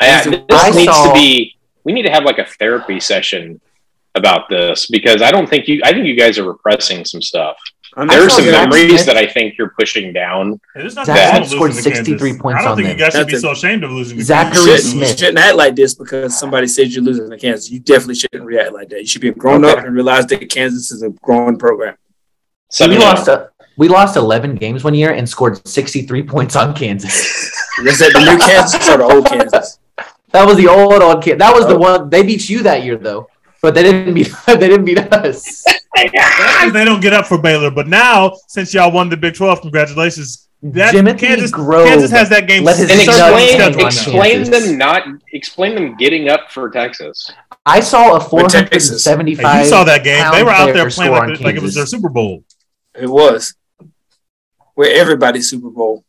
I, 0.00 0.18
Listen, 0.18 0.32
this 0.48 0.64
I 0.64 0.70
needs 0.70 0.84
saw- 0.92 1.08
to 1.08 1.12
be. 1.14 1.56
We 1.84 1.92
need 1.92 2.02
to 2.02 2.10
have 2.10 2.24
like 2.24 2.38
a 2.38 2.44
therapy 2.44 3.00
session 3.00 3.60
about 4.14 4.48
this 4.48 4.86
because 4.86 5.22
I 5.22 5.30
don't 5.30 5.48
think 5.48 5.66
you. 5.68 5.80
I 5.84 5.92
think 5.92 6.06
you 6.06 6.16
guys 6.16 6.38
are 6.38 6.44
repressing 6.44 7.04
some 7.04 7.22
stuff. 7.22 7.56
I'm 7.96 8.06
There 8.06 8.24
are 8.24 8.30
some 8.30 8.44
Zach 8.44 8.68
memories 8.68 8.90
Smith- 8.90 9.06
that 9.06 9.16
I 9.16 9.26
think 9.26 9.56
you're 9.58 9.70
pushing 9.70 10.12
down. 10.12 10.60
It's 10.74 10.94
not 10.94 11.06
Zach 11.06 11.16
that 11.16 11.46
Smith 11.46 11.50
scored 11.50 11.74
63 11.74 12.18
Kansas. 12.30 12.42
points 12.42 12.58
I 12.60 12.62
don't 12.62 12.70
on 12.72 12.76
think 12.76 12.88
them. 12.88 12.98
you 12.98 13.04
guys 13.04 13.12
should 13.14 13.26
be 13.26 13.32
That's 13.32 13.42
so 13.42 13.52
ashamed 13.52 13.84
of 13.84 13.90
losing. 13.92 14.20
Zachary 14.20 14.60
You 14.60 14.66
Kansas. 14.66 14.86
shouldn't, 14.86 15.00
you 15.00 15.06
Smith. 15.06 15.18
shouldn't 15.18 15.38
act 15.38 15.56
like 15.56 15.76
this 15.76 15.94
because 15.94 16.38
somebody 16.38 16.66
said 16.66 16.88
you're 16.88 17.02
losing 17.04 17.30
to 17.30 17.36
Kansas. 17.38 17.70
You 17.70 17.80
definitely 17.80 18.16
shouldn't 18.16 18.44
react 18.44 18.72
like 18.72 18.88
that. 18.90 19.00
You 19.00 19.06
should 19.06 19.22
be 19.22 19.28
a 19.28 19.34
grown 19.34 19.64
up 19.64 19.78
and 19.78 19.94
realize 19.94 20.26
that 20.26 20.48
Kansas 20.50 20.90
is 20.90 21.02
a 21.02 21.10
growing 21.22 21.58
program. 21.58 21.96
So 22.70 22.88
we 22.88 22.98
lost. 22.98 23.28
A, 23.28 23.50
we 23.78 23.88
lost 23.88 24.16
11 24.16 24.56
games 24.56 24.82
one 24.82 24.94
year 24.94 25.12
and 25.12 25.28
scored 25.28 25.66
63 25.66 26.24
points 26.24 26.56
on 26.56 26.74
Kansas. 26.74 27.14
Is 27.84 28.00
that 28.00 28.12
the 28.12 28.20
new 28.20 28.38
Kansas 28.38 28.88
or 28.88 28.96
the 28.98 29.04
old 29.04 29.26
Kansas? 29.26 29.78
That 30.32 30.44
was 30.46 30.56
the 30.56 30.66
old 30.68 31.00
old 31.00 31.22
kid. 31.22 31.38
That 31.38 31.54
was 31.54 31.66
the 31.66 31.76
oh. 31.76 31.78
one 31.78 32.10
they 32.10 32.22
beat 32.22 32.48
you 32.50 32.62
that 32.64 32.84
year 32.84 32.96
though, 32.96 33.28
but 33.62 33.74
they 33.74 33.82
didn't 33.82 34.14
beat. 34.14 34.32
they 34.46 34.56
didn't 34.56 34.84
beat 34.84 34.98
us. 35.12 35.64
They 35.94 36.84
don't 36.84 37.00
get 37.00 37.12
up 37.12 37.26
for 37.26 37.38
Baylor. 37.38 37.70
But 37.70 37.88
now, 37.88 38.34
since 38.46 38.72
y'all 38.74 38.92
won 38.92 39.08
the 39.08 39.16
Big 39.16 39.34
12, 39.34 39.62
congratulations. 39.62 40.48
That, 40.60 40.92
Jimothy 40.92 41.20
Kansas, 41.20 41.52
Grove 41.52 41.86
Kansas 41.86 42.10
has 42.10 42.28
that 42.30 42.48
game. 42.48 42.64
let 42.64 42.76
his 42.76 42.90
And 42.90 43.00
circled 43.00 43.18
nuts 43.18 43.22
on 43.22 43.30
the 43.30 43.36
explain, 43.36 43.60
hang 43.60 43.72
schedule 43.72 43.80
on 43.80 43.86
explain 43.86 44.50
them 44.50 44.78
not. 44.78 45.02
Explain 45.32 45.74
them 45.76 45.96
getting 45.96 46.28
up 46.28 46.50
for 46.50 46.68
Texas. 46.68 47.30
I 47.64 47.80
saw 47.80 48.16
a 48.16 48.20
475. 48.20 49.46
Hey, 49.46 49.62
you 49.62 49.68
saw 49.68 49.84
that 49.84 50.02
game. 50.02 50.32
They 50.32 50.42
were 50.42 50.50
out 50.50 50.72
there 50.72 50.90
playing 50.90 51.12
like, 51.12 51.36
score 51.36 51.46
like 51.46 51.56
it 51.56 51.62
was 51.62 51.74
their 51.74 51.86
Super 51.86 52.08
Bowl. 52.08 52.42
It 52.94 53.08
was. 53.08 53.54
We're 54.74 54.92
everybody's 55.00 55.48
Super 55.48 55.70
Bowl. 55.70 56.04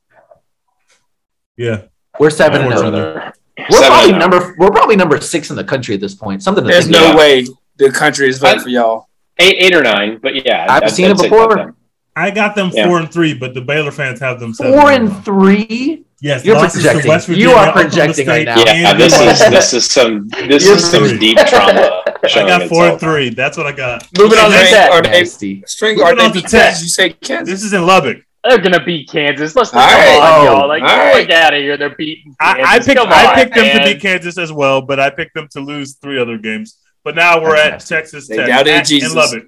Yeah. 1.57 1.83
We're 2.19 2.29
seven 2.29 2.63
and 2.63 2.77
zero. 2.77 3.31
Unfortunately. 3.59 3.67
We're 3.69 3.81
Seven 3.81 4.19
probably 4.19 4.19
number 4.39 4.55
we're 4.57 4.71
probably 4.71 4.95
number 4.95 5.21
six 5.21 5.49
in 5.49 5.55
the 5.55 5.63
country 5.63 5.95
at 5.95 6.01
this 6.01 6.15
point. 6.15 6.43
Something 6.43 6.63
to 6.63 6.69
There's 6.69 6.85
think 6.85 6.97
no 6.97 7.05
about. 7.07 7.17
way 7.17 7.45
the 7.77 7.91
country 7.91 8.27
is 8.29 8.39
voting 8.39 8.61
for 8.61 8.69
y'all. 8.69 9.07
eight, 9.39 9.55
eight 9.59 9.75
or 9.75 9.81
nine, 9.81 10.19
but 10.21 10.35
yeah, 10.45 10.65
I've 10.69 10.83
I'd- 10.83 10.91
seen 10.91 11.05
I'd 11.05 11.19
it 11.19 11.23
before. 11.23 11.75
I 12.15 12.31
got 12.31 12.53
them 12.55 12.71
Yeah. 12.73 12.87
four 12.87 12.99
and 12.99 13.09
three, 13.11 13.33
but 13.33 13.53
the 13.53 13.61
Baylor 13.61 13.91
fans 13.91 14.19
have 14.19 14.39
them 14.41 14.53
seven. 14.53 14.73
Four 14.73 14.91
and 14.91 15.03
and 15.05 15.13
one. 15.13 15.23
three. 15.23 16.03
Yes, 16.21 16.43
You're 16.43 16.55
losses 16.55 16.81
projecting. 16.83 17.03
To 17.03 17.07
West 17.09 17.29
You 17.29 17.51
are 17.51 17.69
Oklahoma 17.69 17.81
projecting 17.89 18.27
right 18.27 18.43
now. 18.45 18.57
Yeah, 18.57 18.89
and 18.91 18.99
this 18.99 19.13
is 19.17 19.39
this 19.49 19.73
is 19.73 19.85
some 19.89 20.27
this 20.49 20.65
You're 20.65 20.75
is 20.75 20.91
some 20.91 21.17
deep 21.17 21.37
trauma. 21.47 22.01
I 22.23 22.27
got 22.45 22.67
four 22.67 22.83
and 22.89 22.99
three. 22.99 23.29
That's 23.29 23.55
what 23.57 23.67
I 23.67 23.71
got. 23.71 24.05
Moving 24.17 24.37
on 24.37 24.51
to 24.51 24.57
Next 24.57 24.71
Tech. 24.71 24.89
up. 24.91 24.95
Are 24.95 25.01
they 25.01 25.23
string? 25.23 25.95
Moving 25.95 26.03
Are 26.03 26.15
they 26.15 26.25
on 26.25 26.33
to 26.33 26.41
Tech. 26.41 26.81
You 26.81 26.87
say 26.89 27.11
Kansas? 27.11 27.53
This 27.53 27.63
is 27.63 27.71
in 27.71 27.85
Lubbock. 27.85 28.17
They're 28.49 28.61
gonna 28.61 28.83
beat 28.83 29.09
Kansas. 29.09 29.55
Let's 29.55 29.73
All 29.73 29.79
come 29.81 29.89
right. 29.89 30.19
on, 30.19 30.41
Oh, 30.41 30.43
y'all. 30.51 30.67
Like, 30.67 30.81
all 30.81 30.87
get 30.89 31.13
right. 31.13 31.27
the 31.27 31.35
out 31.35 31.53
of 31.53 31.59
here. 31.61 31.77
They're 31.77 31.95
beating. 31.95 32.35
Kansas. 32.41 32.65
I, 32.67 32.75
I 32.75 32.79
picked 32.79 32.97
Come 32.99 33.07
I 33.09 33.25
on, 33.27 33.35
picked 33.35 33.55
them 33.55 33.77
to 33.77 33.83
beat 33.93 34.01
Kansas 34.01 34.37
as 34.37 34.51
well, 34.51 34.81
but 34.81 34.99
I 34.99 35.09
picked 35.09 35.33
them 35.35 35.47
to 35.51 35.59
lose 35.59 35.95
three 35.95 36.19
other 36.19 36.37
games. 36.37 36.77
But 37.03 37.15
now 37.15 37.41
we're 37.41 37.55
at 37.55 37.81
Fantastic. 37.81 37.97
Texas 37.97 38.27
They 38.27 38.35
Tech 38.37 38.47
doubted 38.47 38.73
at, 38.73 38.85
Jesus. 38.85 39.11
in 39.11 39.17
Lubbock. 39.17 39.43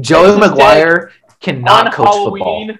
Joey 0.00 0.38
Texas 0.40 0.58
McGuire 0.58 1.04
on 1.04 1.10
cannot 1.40 1.92
coach 1.92 2.06
football. 2.06 2.66
Halloween. 2.66 2.78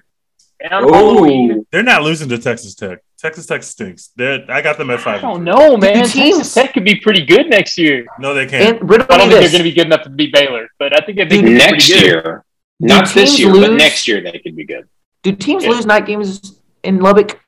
On 0.70 0.82
Halloween. 0.92 1.66
They're 1.70 1.82
not 1.82 2.02
losing 2.02 2.28
to 2.30 2.38
Texas 2.38 2.74
Tech. 2.74 2.98
Texas 3.18 3.46
Tech 3.46 3.62
stinks. 3.62 4.10
They're, 4.16 4.44
I 4.48 4.62
got 4.62 4.78
them 4.78 4.90
at 4.90 5.00
five. 5.00 5.18
I 5.18 5.20
don't 5.20 5.44
know, 5.44 5.76
man. 5.76 6.04
teams- 6.06 6.38
Texas 6.38 6.54
Tech 6.54 6.72
could 6.74 6.84
be 6.84 6.96
pretty 6.96 7.24
good 7.24 7.48
next 7.48 7.78
year. 7.78 8.06
No, 8.18 8.34
they 8.34 8.46
can't. 8.46 8.80
And 8.82 8.90
I 8.92 8.96
don't 8.96 9.06
think 9.06 9.30
this. 9.30 9.40
they're 9.40 9.50
going 9.50 9.58
to 9.58 9.62
be 9.64 9.72
good 9.72 9.86
enough 9.86 10.02
to 10.04 10.10
beat 10.10 10.32
Baylor, 10.32 10.68
but 10.78 10.94
I 11.00 11.04
think 11.04 11.18
they 11.18 11.24
Dude, 11.26 11.40
could 11.40 11.46
be 11.46 11.54
Next 11.54 11.88
pretty 11.88 12.00
good. 12.00 12.06
year, 12.06 12.44
Do 12.80 12.86
not 12.86 13.04
this 13.14 13.36
teams 13.36 13.38
year, 13.40 13.52
but 13.52 13.72
next 13.74 14.08
year 14.08 14.20
they 14.22 14.38
could 14.38 14.56
be 14.56 14.64
good. 14.64 14.88
Do 15.22 15.32
teams 15.32 15.64
Yeah. 15.64 15.70
lose 15.70 15.86
night 15.86 16.06
games 16.06 16.60
in 16.82 17.00
Lubbock? 17.00 17.40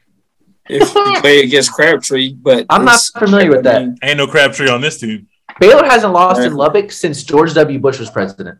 If 0.68 0.94
you 0.94 1.16
play 1.20 1.40
against 1.40 1.72
Crabtree, 1.72 2.34
but 2.34 2.66
I'm 2.70 2.84
not 2.84 3.00
familiar 3.18 3.50
with 3.50 3.64
that. 3.64 3.96
Ain't 4.02 4.18
no 4.18 4.26
Crabtree 4.26 4.68
on 4.68 4.80
this 4.80 4.98
team. 5.00 5.28
Baylor 5.60 5.84
hasn't 5.84 6.12
lost 6.12 6.40
in 6.40 6.54
Lubbock 6.54 6.92
since 6.92 7.24
George 7.24 7.52
W. 7.54 7.78
Bush 7.78 7.98
was 7.98 8.10
president. 8.10 8.58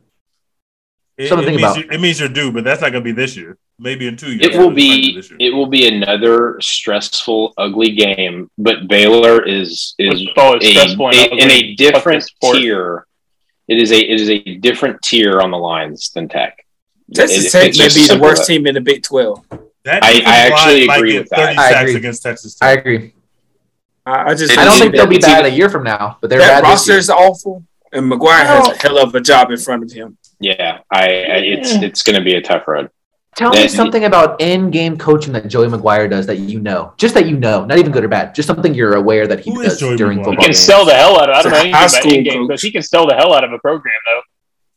It, 1.17 1.29
Something 1.29 1.49
it 1.49 1.51
means 1.53 1.63
about. 1.63 1.77
you, 1.77 1.85
it 1.91 2.01
means 2.01 2.19
you're 2.21 2.29
due, 2.29 2.53
but 2.53 2.65
that's 2.65 2.81
not 2.81 2.91
going 2.91 3.05
to 3.05 3.05
be 3.05 3.13
this 3.13 3.37
year. 3.37 3.57
Maybe 3.79 4.07
in 4.07 4.17
two 4.17 4.33
years. 4.33 4.55
It 4.55 4.59
will 4.59 4.71
It's 4.77 4.87
not 4.87 5.25
gonna 5.25 5.37
be 5.39 5.45
it 5.47 5.51
will 5.51 5.67
be 5.67 5.89
another 5.89 6.59
stressful, 6.61 7.55
ugly 7.59 7.93
game. 7.95 8.51
But 8.59 8.89
Baylor 8.89 9.43
is 9.45 9.95
is 9.99 10.23
Football 10.25 10.55
oh, 10.55 11.09
a, 11.11 11.11
a- 11.11 11.37
in 11.37 11.51
a 11.51 11.75
different 11.75 12.23
Fuck 12.23 12.23
this 12.23 12.27
sport. 12.27 12.57
tier. 12.59 13.07
It 13.69 13.79
is 13.79 13.91
a 13.93 13.99
it 13.99 14.21
is 14.21 14.31
a 14.31 14.39
different 14.57 15.03
tier 15.03 15.41
on 15.41 15.51
the 15.51 15.59
lines 15.59 16.11
than 16.11 16.29
Tech. 16.29 16.65
Texas 17.13 17.47
It- 17.47 17.51
Tech 17.51 17.77
may 17.77 17.89
be 17.89 18.07
the 18.07 18.19
worst 18.21 18.43
that- 18.43 18.53
team 18.53 18.67
in 18.67 18.75
the 18.75 18.81
Big 18.81 19.03
Twelve. 19.03 19.45
That 19.85 20.05
I- 20.05 20.23
I 20.25 20.37
actually 20.39 20.81
line 20.81 20.87
might 20.87 20.97
agree 20.99 21.13
get 21.13 21.19
with 21.23 21.31
that. 21.31 21.37
30 21.37 21.59
I 21.59 21.71
sacks 21.71 21.81
agree. 21.83 21.95
against 21.97 22.23
Texas 22.23 22.55
Tech. 22.55 22.69
I 22.69 22.73
agree. 22.73 23.15
I, 24.07 24.31
I 24.31 24.35
just 24.35 24.57
I 24.59 24.65
don't 24.65 24.79
think 24.79 24.95
they'll 24.95 25.07
be 25.07 25.17
it's 25.17 25.27
bad 25.27 25.41
either- 25.41 25.49
a 25.49 25.57
year 25.57 25.69
from 25.69 25.85
now, 25.85 26.19
but 26.21 26.31
they're 26.31 26.39
that 26.41 26.63
bad 26.63 26.69
roster 26.69 26.97
is 26.97 27.11
awful, 27.11 27.65
and 27.93 28.11
McGuire 28.11 28.45
has 28.47 28.69
a 28.69 28.71
oh. 28.71 28.77
hell 28.81 28.99
of 28.99 29.15
a 29.15 29.21
job 29.21 29.51
in 29.51 29.59
front 29.59 29.83
of 29.83 29.93
him. 29.93 30.17
Yeah, 30.41 30.79
I, 30.91 31.05
I 31.05 31.07
it's 31.07 31.73
it's 31.75 32.03
going 32.03 32.19
to 32.19 32.25
be 32.25 32.35
a 32.35 32.41
tough 32.43 32.67
road. 32.67 32.91
Tell 33.35 33.51
me 33.51 33.67
something 33.67 34.05
about 34.05 34.39
in-game 34.43 34.99
coaching 34.99 35.33
that 35.33 35.49
Joey 35.49 35.67
McGuire 35.69 36.11
does 36.11 36.27
that 36.27 36.37
you 36.39 36.61
know, 36.61 36.93
just 36.99 37.15
that 37.15 37.27
you 37.27 37.39
know, 37.39 37.65
not 37.65 37.79
even 37.79 37.91
good 37.91 38.05
or 38.05 38.09
bad, 38.09 38.35
just 38.35 38.47
something 38.47 38.75
you're 38.75 38.95
aware 38.95 39.27
that 39.27 39.41
he 39.41 39.51
Who 39.51 39.63
is 39.63 39.69
does 39.71 39.81
Joey 39.81 39.97
during 39.97 40.19
McGuire? 40.19 40.21
He 40.21 40.25
football 40.25 40.43
can 40.43 40.49
games. 40.51 40.59
sell 40.59 40.85
the 40.85 40.95
hell 40.95 41.19
out 41.19 41.31
of. 41.31 41.37
I 41.37 41.43
don't 41.43 41.53
know 41.53 41.59
anything 41.59 41.73
high 41.73 41.81
about 41.81 41.91
school 41.93 42.13
in-game, 42.13 42.47
but 42.47 42.55
coach. 42.55 42.63
he 42.63 42.71
can 42.71 42.83
sell 42.83 43.07
the 43.07 43.15
hell 43.15 43.33
out 43.33 43.45
of 43.45 43.53
a 43.53 43.59
program, 43.59 43.95
though. 44.07 44.21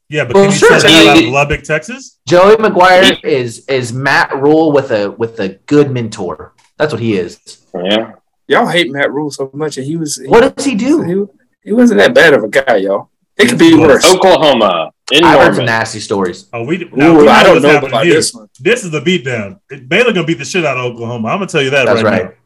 Yeah, 0.09 0.25
but 0.25 0.35
Well, 0.35 0.45
can 0.45 0.51
you 0.51 0.57
sure. 0.57 0.79
sell 0.79 0.91
that 0.91 1.17
out 1.17 1.23
of 1.23 1.29
Lubbock, 1.29 1.63
Texas? 1.63 2.19
Joey 2.27 2.55
McGuire 2.57 3.23
is 3.23 3.65
is 3.67 3.91
Matt 3.91 4.35
Rhule 4.35 4.71
with 4.71 4.91
a 4.91 5.11
with 5.11 5.39
a 5.39 5.49
good 5.65 5.91
mentor. 5.91 6.53
That's 6.77 6.93
what 6.93 7.01
he 7.01 7.17
is. 7.17 7.65
Oh, 7.73 7.83
yeah, 7.83 8.13
Y'all 8.47 8.67
hate 8.67 8.91
Matt 8.91 9.11
Rhule 9.11 9.31
so 9.31 9.49
much, 9.53 9.77
and 9.77 9.85
he 9.85 9.97
was 9.97 10.17
he, 10.17 10.27
What 10.27 10.55
does 10.55 10.65
he 10.65 10.75
do? 10.75 11.01
he, 11.01 11.69
he 11.69 11.73
wasn't 11.73 11.99
that 11.99 12.13
bad 12.13 12.33
of 12.33 12.43
a 12.43 12.47
guy, 12.47 12.77
y'all. 12.77 13.09
It 13.37 13.49
could 13.49 13.59
be 13.59 13.75
worse. 13.75 14.05
Oklahoma 14.13 14.91
in 15.11 15.23
I've 15.23 15.39
heard 15.39 15.55
some 15.55 15.65
nasty 15.65 15.99
stories. 15.99 16.47
Oh, 16.53 16.63
we, 16.63 16.89
now, 16.93 17.11
Ooh, 17.11 17.17
we 17.19 17.25
know 17.25 17.31
I 17.31 17.43
don't 17.43 17.61
know 17.61 17.77
about 17.79 18.05
here. 18.05 18.13
this 18.13 18.33
one. 18.33 18.47
This 18.59 18.85
is 18.85 18.91
the 18.91 19.01
beatdown. 19.01 19.59
Baylor 19.87 20.13
gonna 20.13 20.25
beat 20.25 20.37
the 20.37 20.45
shit 20.45 20.63
out 20.63 20.77
of 20.77 20.85
Oklahoma. 20.93 21.27
I'm 21.29 21.37
gonna 21.39 21.47
tell 21.47 21.61
you 21.61 21.69
that 21.71 21.85
That's 21.85 22.03
right, 22.03 22.23
right. 22.25 22.37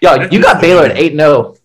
Yo, 0.00 0.28
you 0.30 0.40
got 0.40 0.60
Baylor 0.60 0.84
at 0.86 0.96
eight 0.96 1.12
oh. 1.20 1.54
0 1.54 1.56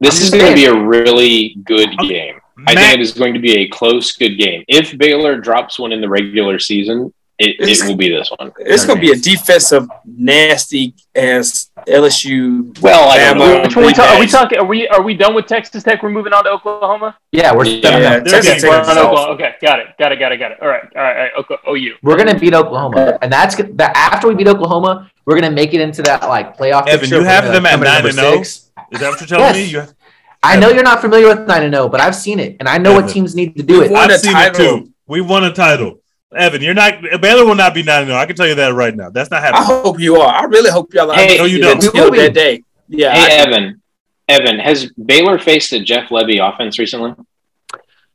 This 0.00 0.18
I'm 0.18 0.24
is 0.24 0.30
going 0.30 0.50
to 0.50 0.54
be 0.54 0.64
a 0.66 0.74
really 0.74 1.56
good 1.64 1.90
game. 1.98 2.39
Now. 2.64 2.72
I 2.72 2.74
Matt, 2.74 2.84
think 2.84 3.00
it 3.00 3.02
is 3.02 3.12
going 3.12 3.34
to 3.34 3.40
be 3.40 3.58
a 3.60 3.68
close, 3.68 4.12
good 4.12 4.36
game. 4.36 4.64
If 4.68 4.96
Baylor 4.98 5.38
drops 5.40 5.78
one 5.78 5.92
in 5.92 6.00
the 6.00 6.08
regular 6.08 6.58
season, 6.58 7.12
it, 7.38 7.56
it 7.58 7.88
will 7.88 7.96
be 7.96 8.10
this 8.10 8.30
one. 8.36 8.52
It's 8.58 8.84
going 8.84 9.00
to 9.00 9.06
be 9.06 9.12
a 9.12 9.16
defensive, 9.16 9.88
nasty 10.04 10.92
ass 11.14 11.70
LSU. 11.88 12.78
Well, 12.82 13.08
I 13.08 13.16
don't 13.16 13.38
know. 13.38 13.62
Which 13.62 13.74
one 13.76 13.86
we 13.86 13.94
talk, 13.94 14.10
are 14.10 14.20
we 14.20 14.26
talking? 14.26 14.58
Are 14.58 14.64
we 14.66 14.86
are 14.88 15.00
we 15.00 15.14
done 15.14 15.34
with 15.34 15.46
Texas 15.46 15.82
Tech? 15.82 16.02
We're 16.02 16.10
moving 16.10 16.34
on 16.34 16.44
to 16.44 16.50
Oklahoma. 16.50 17.16
Yeah, 17.32 17.54
we're 17.54 17.64
Yeah, 17.64 17.80
seven 17.80 18.02
Yeah, 18.02 18.08
oh. 18.08 18.20
They're 18.20 18.42
Texas 18.42 18.60
Tech 18.62 18.70
We're 18.70 18.80
is 18.82 18.88
on 18.90 18.98
awful. 18.98 19.10
Oklahoma. 19.12 19.32
Okay, 19.34 19.54
got 19.62 19.78
it, 19.80 19.86
got 19.98 20.12
it, 20.12 20.18
got 20.18 20.32
it, 20.32 20.36
got 20.38 20.52
it. 20.52 20.58
All 20.60 20.68
right, 20.68 20.82
all 20.94 21.02
right, 21.02 21.16
all 21.16 21.22
right. 21.22 21.32
Okay, 21.38 21.56
oh, 21.66 21.74
OU. 21.76 21.94
We're 22.02 22.18
gonna 22.18 22.38
beat 22.38 22.52
Oklahoma, 22.52 23.18
and 23.22 23.32
that's 23.32 23.56
that. 23.56 23.96
After 23.96 24.28
we 24.28 24.34
beat 24.34 24.48
Oklahoma, 24.48 25.10
we're 25.24 25.40
gonna 25.40 25.50
make 25.50 25.72
it 25.72 25.80
into 25.80 26.02
that 26.02 26.22
like 26.28 26.58
playoff. 26.58 26.88
Evan, 26.88 27.08
you 27.08 27.22
have 27.24 27.44
them 27.44 27.64
at 27.64 27.80
9 27.80 27.82
number 27.82 28.08
and 28.08 28.16
0? 28.18 28.40
is 28.40 28.70
that 28.92 29.08
what 29.08 29.18
you're 29.20 29.26
telling 29.26 29.44
Yes. 29.46 29.56
me? 29.56 29.64
You 29.64 29.80
have, 29.80 29.94
I 30.42 30.58
know 30.58 30.70
you're 30.70 30.82
not 30.82 31.00
familiar 31.00 31.26
with 31.28 31.46
nine 31.46 31.64
and 31.64 31.74
zero, 31.74 31.88
but 31.88 32.00
I've 32.00 32.16
seen 32.16 32.40
it, 32.40 32.56
and 32.60 32.68
I 32.68 32.78
know 32.78 32.94
what 32.94 33.08
teams 33.10 33.34
need 33.34 33.56
to 33.56 33.62
do 33.62 33.82
it. 33.82 33.92
I've 33.92 34.20
seen 34.20 34.32
title. 34.32 34.60
it 34.60 34.68
too. 34.80 34.92
We 35.06 35.20
won 35.20 35.44
a 35.44 35.52
title. 35.52 36.00
Evan, 36.34 36.62
you're 36.62 36.74
not 36.74 37.02
Baylor 37.20 37.44
will 37.44 37.56
not 37.56 37.74
be 37.74 37.82
9 37.82 38.06
0. 38.06 38.16
I 38.16 38.24
can 38.24 38.36
tell 38.36 38.46
you 38.46 38.54
that 38.54 38.72
right 38.72 38.94
now. 38.94 39.10
That's 39.10 39.30
not 39.30 39.42
happening. 39.42 39.62
I 39.62 39.64
hope 39.64 39.98
you 39.98 40.16
are. 40.16 40.32
I 40.32 40.44
really 40.44 40.70
hope 40.70 40.94
y'all 40.94 41.10
are 41.10 41.16
Hey, 41.16 41.38
no, 41.38 41.44
you 41.44 41.58
don't. 41.58 41.80
We 41.80 41.86
until 41.88 42.04
will 42.04 42.10
be. 42.12 42.18
that 42.18 42.34
day. 42.34 42.62
Yeah, 42.88 43.12
Hey, 43.12 43.40
I. 43.40 43.42
Evan. 43.42 43.82
Evan, 44.28 44.60
has 44.60 44.92
Baylor 44.92 45.40
faced 45.40 45.72
a 45.72 45.80
Jeff 45.80 46.08
Lebby 46.10 46.38
offense 46.40 46.78
recently? 46.78 47.14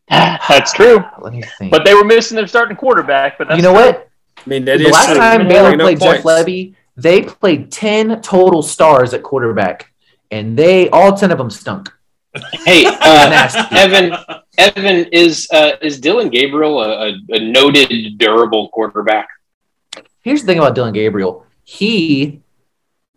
That's 0.10 0.72
true. 0.74 1.04
Let 1.22 1.34
me 1.34 1.44
think. 1.58 1.72
But 1.72 1.84
they 1.84 1.94
were 1.94 2.06
missing 2.06 2.38
their 2.38 2.48
starting 2.48 2.78
quarterback. 2.78 3.38
But 3.38 3.50
that's 3.50 3.58
you 3.58 3.64
know 3.64 3.74
what? 3.74 4.08
I 4.38 4.50
mean, 4.50 4.64
that 4.66 4.78
the 4.78 4.86
is 4.86 4.92
last 4.94 5.08
true. 5.08 5.16
time 5.16 5.48
Baylor 5.48 5.76
know, 5.76 5.84
played 5.84 6.00
Jeff 6.00 6.24
points. 6.24 6.26
Lebby, 6.26 6.76
they 6.96 7.22
played 7.22 7.72
ten 7.72 8.22
total 8.22 8.62
stars 8.62 9.14
at 9.14 9.24
quarterback, 9.24 9.92
and 10.32 10.58
they 10.58 10.90
all 10.90 11.14
ten 11.18 11.32
of 11.32 11.38
them 11.38 11.50
stunk. 11.50 11.92
Hey, 12.66 12.86
uh, 13.02 13.68
Evan. 13.72 14.16
Evan 14.58 15.06
is 15.12 15.50
uh, 15.52 15.74
is 15.82 16.00
Dillon 16.00 16.30
Gabriel 16.30 16.82
a, 16.82 17.10
a, 17.10 17.14
a 17.30 17.40
noted 17.40 18.18
durable 18.18 18.70
quarterback? 18.70 19.28
Here's 20.22 20.42
the 20.42 20.48
thing 20.48 20.58
about 20.60 20.76
Dillon 20.76 20.94
Gabriel: 20.94 21.46
he 21.64 22.42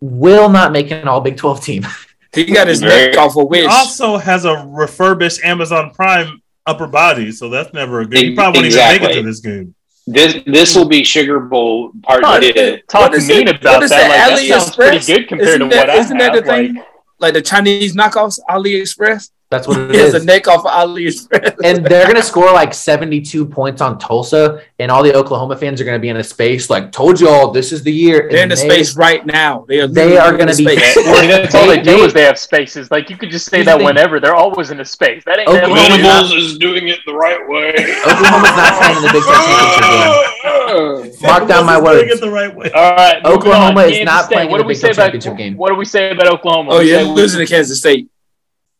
will 0.01 0.49
not 0.49 0.71
make 0.71 0.91
an 0.91 1.07
All 1.07 1.21
Big 1.21 1.37
Twelve 1.37 1.63
team. 1.63 1.85
He 2.31 2.45
got 2.45 2.67
his 2.67 2.79
Very- 2.79 3.07
neck 3.07 3.17
off 3.17 3.35
a 3.37 3.39
He 3.39 3.45
wish. 3.45 3.65
also 3.67 4.15
has 4.17 4.45
a 4.45 4.63
refurbished 4.67 5.43
Amazon 5.43 5.89
Prime 5.95 6.43
upper 6.67 6.85
body, 6.85 7.31
so 7.31 7.49
that's 7.49 7.73
never 7.73 8.01
a 8.01 8.05
good. 8.05 8.19
He 8.19 8.35
probably 8.35 8.61
won't 8.61 8.73
even 8.73 9.01
make 9.01 9.01
it 9.01 9.13
to 9.15 9.23
this 9.23 9.39
game. 9.39 9.73
This 10.05 10.43
this 10.45 10.75
will 10.75 10.87
be 10.87 11.03
Sugar 11.03 11.39
Bowl 11.39 11.91
part 12.03 12.21
two. 12.43 12.77
talk 12.87 13.09
What 13.09 13.13
is 13.15 13.27
mean 13.27 13.47
it- 13.47 13.55
about 13.61 13.77
what 13.77 13.83
is 13.83 13.89
that. 13.89 14.07
that, 14.09 14.31
Like, 14.37 14.47
that 14.47 14.61
sounds 14.61 14.75
pretty 14.75 15.03
good 15.11 15.27
compared 15.27 15.47
Isn't 15.49 15.69
to 15.71 15.75
that- 15.75 15.87
what 15.87 15.89
I 15.89 15.99
isn't 15.99 16.17
that 16.19 16.35
have. 16.35 16.45
the 16.45 16.51
thing? 16.51 16.73
Like, 16.75 16.85
Like 17.19 17.33
the 17.33 17.41
Chinese 17.41 17.95
knockoffs, 17.95 18.39
AliExpress. 18.49 19.29
That's 19.51 19.67
what 19.67 19.79
it 19.79 19.89
is. 19.91 19.95
He 19.95 20.01
has 20.03 20.13
a 20.13 20.17
is. 20.17 20.25
neck 20.25 20.47
off 20.47 20.63
of 20.63 20.71
AliExpress. 20.71 21.55
and 21.63 21.83
they're 21.83 22.05
gonna 22.05 22.21
score 22.21 22.51
like 22.53 22.71
72 22.73 23.45
points 23.47 23.81
on 23.81 23.97
Tulsa, 23.97 24.61
and 24.77 24.91
all 24.91 25.01
the 25.01 25.15
Oklahoma 25.15 25.57
fans 25.57 25.81
are 25.81 25.85
gonna 25.85 25.97
be 25.97 26.09
in 26.09 26.17
a 26.17 26.23
space 26.23 26.69
like, 26.69 26.91
"Told 26.91 27.19
y'all, 27.19 27.49
this 27.51 27.71
is 27.71 27.81
the 27.81 27.91
year." 27.91 28.27
They're 28.29 28.37
in 28.43 28.43
And 28.43 28.51
the 28.51 28.55
they- 28.55 28.69
space 28.83 28.95
right 28.95 29.25
now. 29.25 29.65
They 29.67 29.79
are. 29.81 29.87
They 29.87 30.17
are 30.17 30.37
gonna 30.37 30.55
be- 30.55 30.65
space. 30.65 30.97
I 30.97 31.21
mean, 31.21 31.29
that's 31.31 31.55
all 31.55 31.65
they, 31.67 31.77
They- 31.77 31.83
do 31.97 32.03
is 32.05 32.13
they 32.13 32.21
have 32.25 32.37
spaces. 32.37 32.91
Like 32.91 33.09
you 33.09 33.17
could 33.17 33.31
just 33.31 33.47
say 33.49 33.63
that 33.63 33.71
the 33.73 33.77
thing. 33.79 33.85
whenever. 33.85 34.19
They're 34.19 34.35
always 34.35 34.69
in 34.69 34.79
a 34.81 34.85
space. 34.85 35.23
That 35.25 35.39
ain't 35.39 35.47
Oklahoma- 35.49 35.75
never. 35.97 35.97
Venables 36.03 36.33
is 36.33 36.57
doing 36.59 36.87
it 36.89 36.99
the 37.07 37.13
right 37.15 37.39
way. 37.49 37.69
Oklahoma's 38.05 38.51
not 38.55 38.73
playing 38.79 38.97
in 38.97 39.03
the 39.03 39.11
Big 39.13 39.23
Ten 39.23 39.41
championship 39.49 41.13
game. 41.13 41.21
Mark 41.23 41.47
down 41.47 41.65
my 41.65 41.81
words. 41.81 42.01
Doing 42.03 42.11
it 42.17 42.21
the 42.21 42.29
right 42.29 42.55
way. 42.55 42.71
All 42.71 42.95
right, 42.95 43.25
Oklahoma 43.25 43.81
is 43.85 44.05
not 44.05 44.25
State. 44.25 44.35
playing 44.35 44.51
What 44.51 44.61
in 44.61 44.61
do 44.61 44.63
the 44.63 44.67
we 44.67 44.73
Big 44.75 44.81
say 44.81 44.87
Ten 44.89 44.93
about 44.95 45.03
championship 45.05 45.37
game. 45.37 45.57
What 45.57 45.69
do 45.69 45.75
we 45.75 45.85
say 45.85 46.11
about 46.11 46.27
Oklahoma? 46.27 46.69
Oh 46.71 46.79
We 46.79 46.91
yeah, 46.91 47.01
losing 47.01 47.39
to 47.39 47.45
Kansas 47.51 47.79
State. 47.79 48.09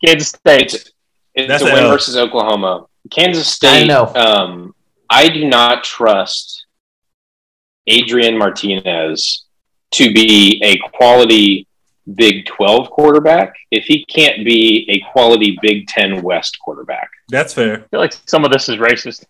Kansas 0.03 0.29
State. 0.29 0.73
It's, 0.73 0.91
it's 1.35 1.47
That's 1.47 1.63
a 1.63 1.67
a 1.67 1.73
win 1.73 1.83
L. 1.85 1.91
versus 1.91 2.17
Oklahoma. 2.17 2.85
Kansas 3.09 3.47
State. 3.47 3.67
I 3.69 3.77
State. 3.79 3.87
know. 3.87 4.13
Um, 4.15 4.75
I 5.09 5.29
do 5.29 5.47
not 5.47 5.83
trust 5.83 6.65
Adrian 7.87 8.37
Martinez 8.37 9.45
to 9.91 10.13
be 10.13 10.61
a 10.63 10.77
quality 10.95 11.65
Big 12.15 12.45
12 12.47 12.89
quarterback 12.89 13.53
if 13.71 13.85
he 13.85 14.03
can't 14.05 14.43
be 14.43 14.85
a 14.89 15.11
quality 15.11 15.57
Big 15.61 15.85
10 15.87 16.21
West 16.23 16.57
quarterback. 16.59 17.09
That's 17.29 17.53
fair. 17.53 17.83
I 17.83 17.87
feel 17.89 17.99
like 17.99 18.13
some 18.25 18.43
of 18.45 18.51
this 18.51 18.67
is 18.69 18.77
racist. 18.77 19.25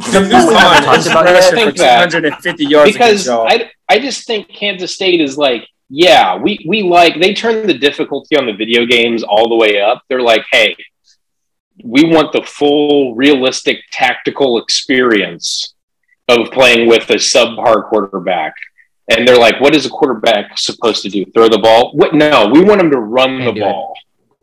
Something 0.00 0.30
we 0.30 0.54
haven't 0.54 0.84
talked 0.84 1.06
about 1.06 1.24
Rushed 1.26 1.50
think 1.52 1.76
that- 1.76 2.10
250 2.10 2.64
yards 2.64 2.92
because. 2.92 3.28
I, 3.28 3.70
I 3.88 3.98
just 3.98 4.26
think 4.26 4.48
Kansas 4.48 4.94
State 4.94 5.20
is 5.20 5.36
like, 5.38 5.66
yeah, 5.94 6.36
we, 6.36 6.64
we 6.66 6.82
like, 6.82 7.20
they 7.20 7.34
turn 7.34 7.66
the 7.66 7.74
difficulty 7.74 8.34
on 8.36 8.46
the 8.46 8.54
video 8.54 8.86
games 8.86 9.22
all 9.22 9.48
the 9.50 9.54
way 9.56 9.78
up. 9.78 10.02
They're 10.08 10.22
like, 10.22 10.42
hey, 10.50 10.74
we 11.84 12.04
want 12.04 12.32
the 12.32 12.42
full, 12.42 13.14
realistic, 13.14 13.80
tactical 13.92 14.56
experience 14.56 15.74
of 16.28 16.50
playing 16.50 16.88
with 16.88 17.10
a 17.10 17.16
subpar 17.16 17.88
quarterback. 17.90 18.54
and 19.10 19.26
they're 19.26 19.38
like, 19.38 19.60
"What 19.60 19.74
is 19.74 19.84
a 19.84 19.90
quarterback 19.90 20.56
supposed 20.56 21.02
to 21.02 21.10
do? 21.10 21.24
Throw 21.34 21.48
the 21.48 21.58
ball? 21.58 21.92
What? 21.92 22.14
No, 22.14 22.48
we 22.54 22.62
want 22.64 22.80
him 22.80 22.90
to 22.92 22.98
run 22.98 23.38
Can't 23.38 23.44
the 23.44 23.60
do 23.60 23.66
it. 23.66 23.70
ball." 23.70 23.94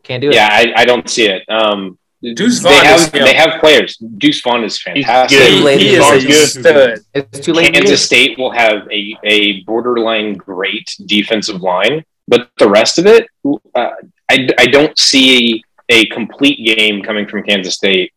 Can't 0.04 0.20
do 0.20 0.28
it. 0.28 0.34
Yeah, 0.34 0.48
I, 0.50 0.72
I 0.76 0.84
don't 0.84 1.08
see 1.08 1.26
it. 1.26 1.42
Um, 1.48 1.98
Deuce 2.22 2.62
they 2.62 2.68
Vaughn 2.68 2.86
is 2.86 3.04
have 3.04 3.14
him. 3.14 3.24
they 3.24 3.34
have 3.34 3.60
players. 3.60 3.96
Deuce 3.96 4.42
Vaughn 4.42 4.62
is 4.62 4.80
fantastic. 4.80 5.38
good. 5.38 5.80
He, 5.80 5.88
he 5.88 5.94
is 5.94 6.24
a 6.24 6.26
good. 6.26 6.48
stud. 6.48 6.98
It's 7.14 7.40
too 7.40 7.52
late. 7.54 7.72
Kansas. 7.72 8.04
State 8.04 8.38
will 8.38 8.50
have 8.50 8.86
a, 8.90 9.16
a 9.24 9.62
borderline 9.62 10.34
great 10.34 10.96
defensive 11.06 11.62
line, 11.62 12.04
but 12.28 12.50
the 12.58 12.68
rest 12.68 12.98
of 12.98 13.06
it, 13.06 13.26
uh, 13.74 13.90
I, 14.30 14.48
I 14.58 14.66
don't 14.66 14.98
see 14.98 15.64
a 15.88 16.06
complete 16.06 16.64
game 16.64 17.02
coming 17.02 17.26
from 17.26 17.42
Kansas 17.42 17.74
State 17.74 18.12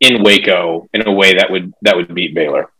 in 0.00 0.22
Waco 0.22 0.88
in 0.94 1.06
a 1.06 1.12
way 1.12 1.34
that 1.34 1.50
would 1.50 1.72
that 1.82 1.96
would 1.96 2.14
beat 2.14 2.34
Baylor. 2.34 2.70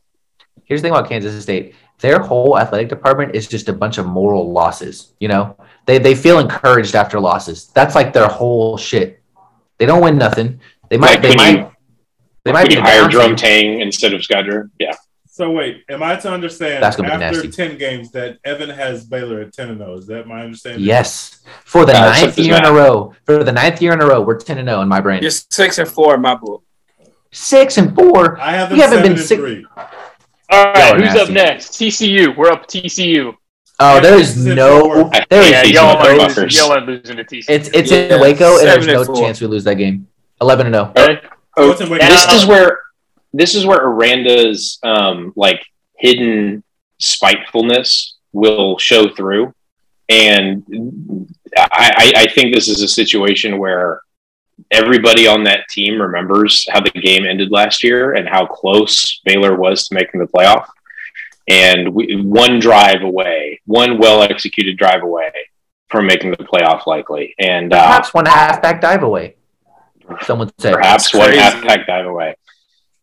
Here's 0.64 0.81
the 0.82 0.86
thing 0.89 0.97
about 0.97 1.09
Kansas 1.09 1.43
State. 1.43 1.74
Their 2.01 2.20
whole 2.20 2.59
athletic 2.59 2.89
department 2.89 3.35
is 3.35 3.48
just 3.48 3.68
a 3.68 3.72
bunch 3.72 3.98
of 3.98 4.06
moral 4.06 4.52
losses. 4.52 5.12
You 5.18 5.28
know, 5.28 5.56
they 5.86 5.98
they 5.98 6.14
feel 6.14 6.39
encouraged 6.39 6.94
after 6.94 7.18
losses. 7.18 7.66
That's 7.68 7.94
like 7.94 8.12
their 8.12 8.28
whole 8.28 8.76
shit. 8.76 9.20
They 9.78 9.86
don't 9.86 10.02
win 10.02 10.18
nothing. 10.18 10.60
They 10.88 10.96
might. 10.98 11.10
Like 11.10 11.22
they 11.22 11.36
might. 11.36 11.59
you- 11.59 11.70
they 12.44 12.52
might 12.52 12.68
be 12.68 12.74
you 12.74 12.80
hire 12.82 13.09
Drum. 13.09 13.36
Tang 13.36 13.80
instead 13.80 14.12
of 14.12 14.22
Scudder, 14.22 14.70
yeah. 14.78 14.92
So 15.26 15.51
wait, 15.51 15.82
am 15.88 16.02
I 16.02 16.14
to 16.16 16.30
understand 16.30 16.82
That's 16.82 17.01
after 17.01 17.18
nasty. 17.18 17.51
ten 17.51 17.78
games 17.78 18.10
that 18.12 18.36
Evan 18.44 18.68
has 18.68 19.05
Baylor 19.06 19.40
at 19.40 19.55
ten 19.55 19.70
and 19.70 19.78
zero? 19.78 19.96
Is 19.96 20.06
that 20.09 20.26
my 20.28 20.42
understanding? 20.42 20.82
Yes, 20.84 21.40
for 21.64 21.86
the 21.86 21.96
Uh, 21.96 22.10
ninth 22.10 22.38
year 22.38 22.56
in 22.56 22.64
a 22.66 22.72
row. 22.72 23.14
For 23.24 23.42
the 23.42 23.51
ninth 23.51 23.80
year 23.80 23.94
in 23.94 24.02
a 24.02 24.06
row, 24.06 24.20
we're 24.20 24.38
ten 24.38 24.59
and 24.59 24.68
zero 24.68 24.82
in 24.82 24.88
my 24.88 25.01
brain. 25.01 25.22
You're 25.22 25.30
six 25.30 25.78
and 25.78 25.88
four 25.88 26.14
in 26.16 26.20
my 26.20 26.34
book. 26.34 26.62
Six 27.32 27.78
and 27.78 27.94
four. 27.94 28.38
I 28.38 28.52
have 28.52 28.68
them 28.68 28.76
We 28.78 28.82
haven't 28.82 28.98
seven 28.98 29.02
been 29.12 29.18
and 29.18 29.26
sick- 29.28 29.38
three. 29.40 29.66
All 30.51 30.64
right, 30.64 30.76
Y'all 30.76 31.02
are 31.02 31.06
who's 31.12 31.20
up 31.20 31.30
next? 31.30 31.70
TCU. 31.72 32.36
We're 32.36 32.51
up 32.52 32.68
TCU. 32.68 33.32
Oh, 33.80 34.01
there 34.01 34.16
This 34.18 34.36
is 34.36 34.46
is 34.46 34.55
no. 34.56 35.10
I 35.12 35.24
There 35.28 35.42
hate 35.42 35.51
Yeah, 35.51 35.56
is 35.62 35.62
these 35.64 35.72
y'all 35.74 35.96
are, 35.96 36.16
no. 36.16 36.18
motherfuckers. 36.26 36.36
losing, 36.44 36.59
y'all 36.68 36.72
are 36.72 36.80
losing 36.86 37.16
to 37.16 37.24
TCU. 37.24 37.44
It's 37.48 37.68
it's 37.68 37.90
Yeah, 37.90 38.14
in 38.14 38.20
Waco, 38.20 38.59
and 38.59 38.68
there's 38.68 38.86
no 38.86 39.05
four. 39.05 39.16
chance 39.16 39.40
we 39.40 39.46
lose 39.48 39.64
that 39.64 39.74
game. 39.76 40.06
Eleven 40.40 40.66
and 40.66 40.74
zero. 40.74 40.92
Okay. 40.96 41.20
Oh, 41.56 41.68
What's 41.68 41.80
in 41.80 41.90
Waco? 41.90 42.05
this 42.06 42.32
is 42.32 42.46
where 42.46 42.80
this 43.32 43.55
is 43.55 43.66
where 43.66 43.80
Aranda's 43.84 44.78
um, 44.84 45.32
like 45.34 45.64
hidden 45.98 46.62
spitefulness 46.98 48.16
will 48.32 48.78
show 48.78 49.09
through, 49.09 49.52
and 50.09 50.64
I, 51.56 51.68
I, 51.96 52.12
I 52.22 52.26
think 52.32 52.55
this 52.55 52.68
is 52.68 52.82
a 52.82 52.88
situation 52.88 53.59
where 53.59 54.01
everybody 54.70 55.26
on 55.26 55.42
that 55.44 55.68
team 55.68 56.01
remembers 56.01 56.66
how 56.70 56.80
the 56.80 56.90
game 56.90 57.24
ended 57.24 57.51
last 57.51 57.82
year 57.82 58.12
and 58.14 58.28
how 58.28 58.46
close 58.46 59.20
Baylor 59.24 59.56
was 59.56 59.88
to 59.88 59.94
making 59.94 60.20
the 60.20 60.26
playoff, 60.26 60.66
and 61.48 61.94
we, 61.94 62.22
one 62.22 62.58
drive 62.58 63.02
away, 63.02 63.60
one 63.66 63.98
well 63.98 64.22
executed 64.22 64.76
drive 64.78 65.02
away 65.02 65.30
from 65.88 66.06
making 66.06 66.30
the 66.30 66.38
playoff 66.38 66.86
likely, 66.86 67.34
and 67.38 67.72
uh, 67.72 67.86
Perhaps 67.86 68.14
one 68.14 68.26
halfback 68.26 68.80
dive 68.80 69.02
away. 69.02 69.36
Someone 70.22 70.50
said. 70.58 70.74
perhaps 70.74 71.14
one 71.14 71.28
crazy. 71.28 71.40
half 71.40 71.62
pack 71.62 71.86
dive 71.86 72.06
away. 72.06 72.36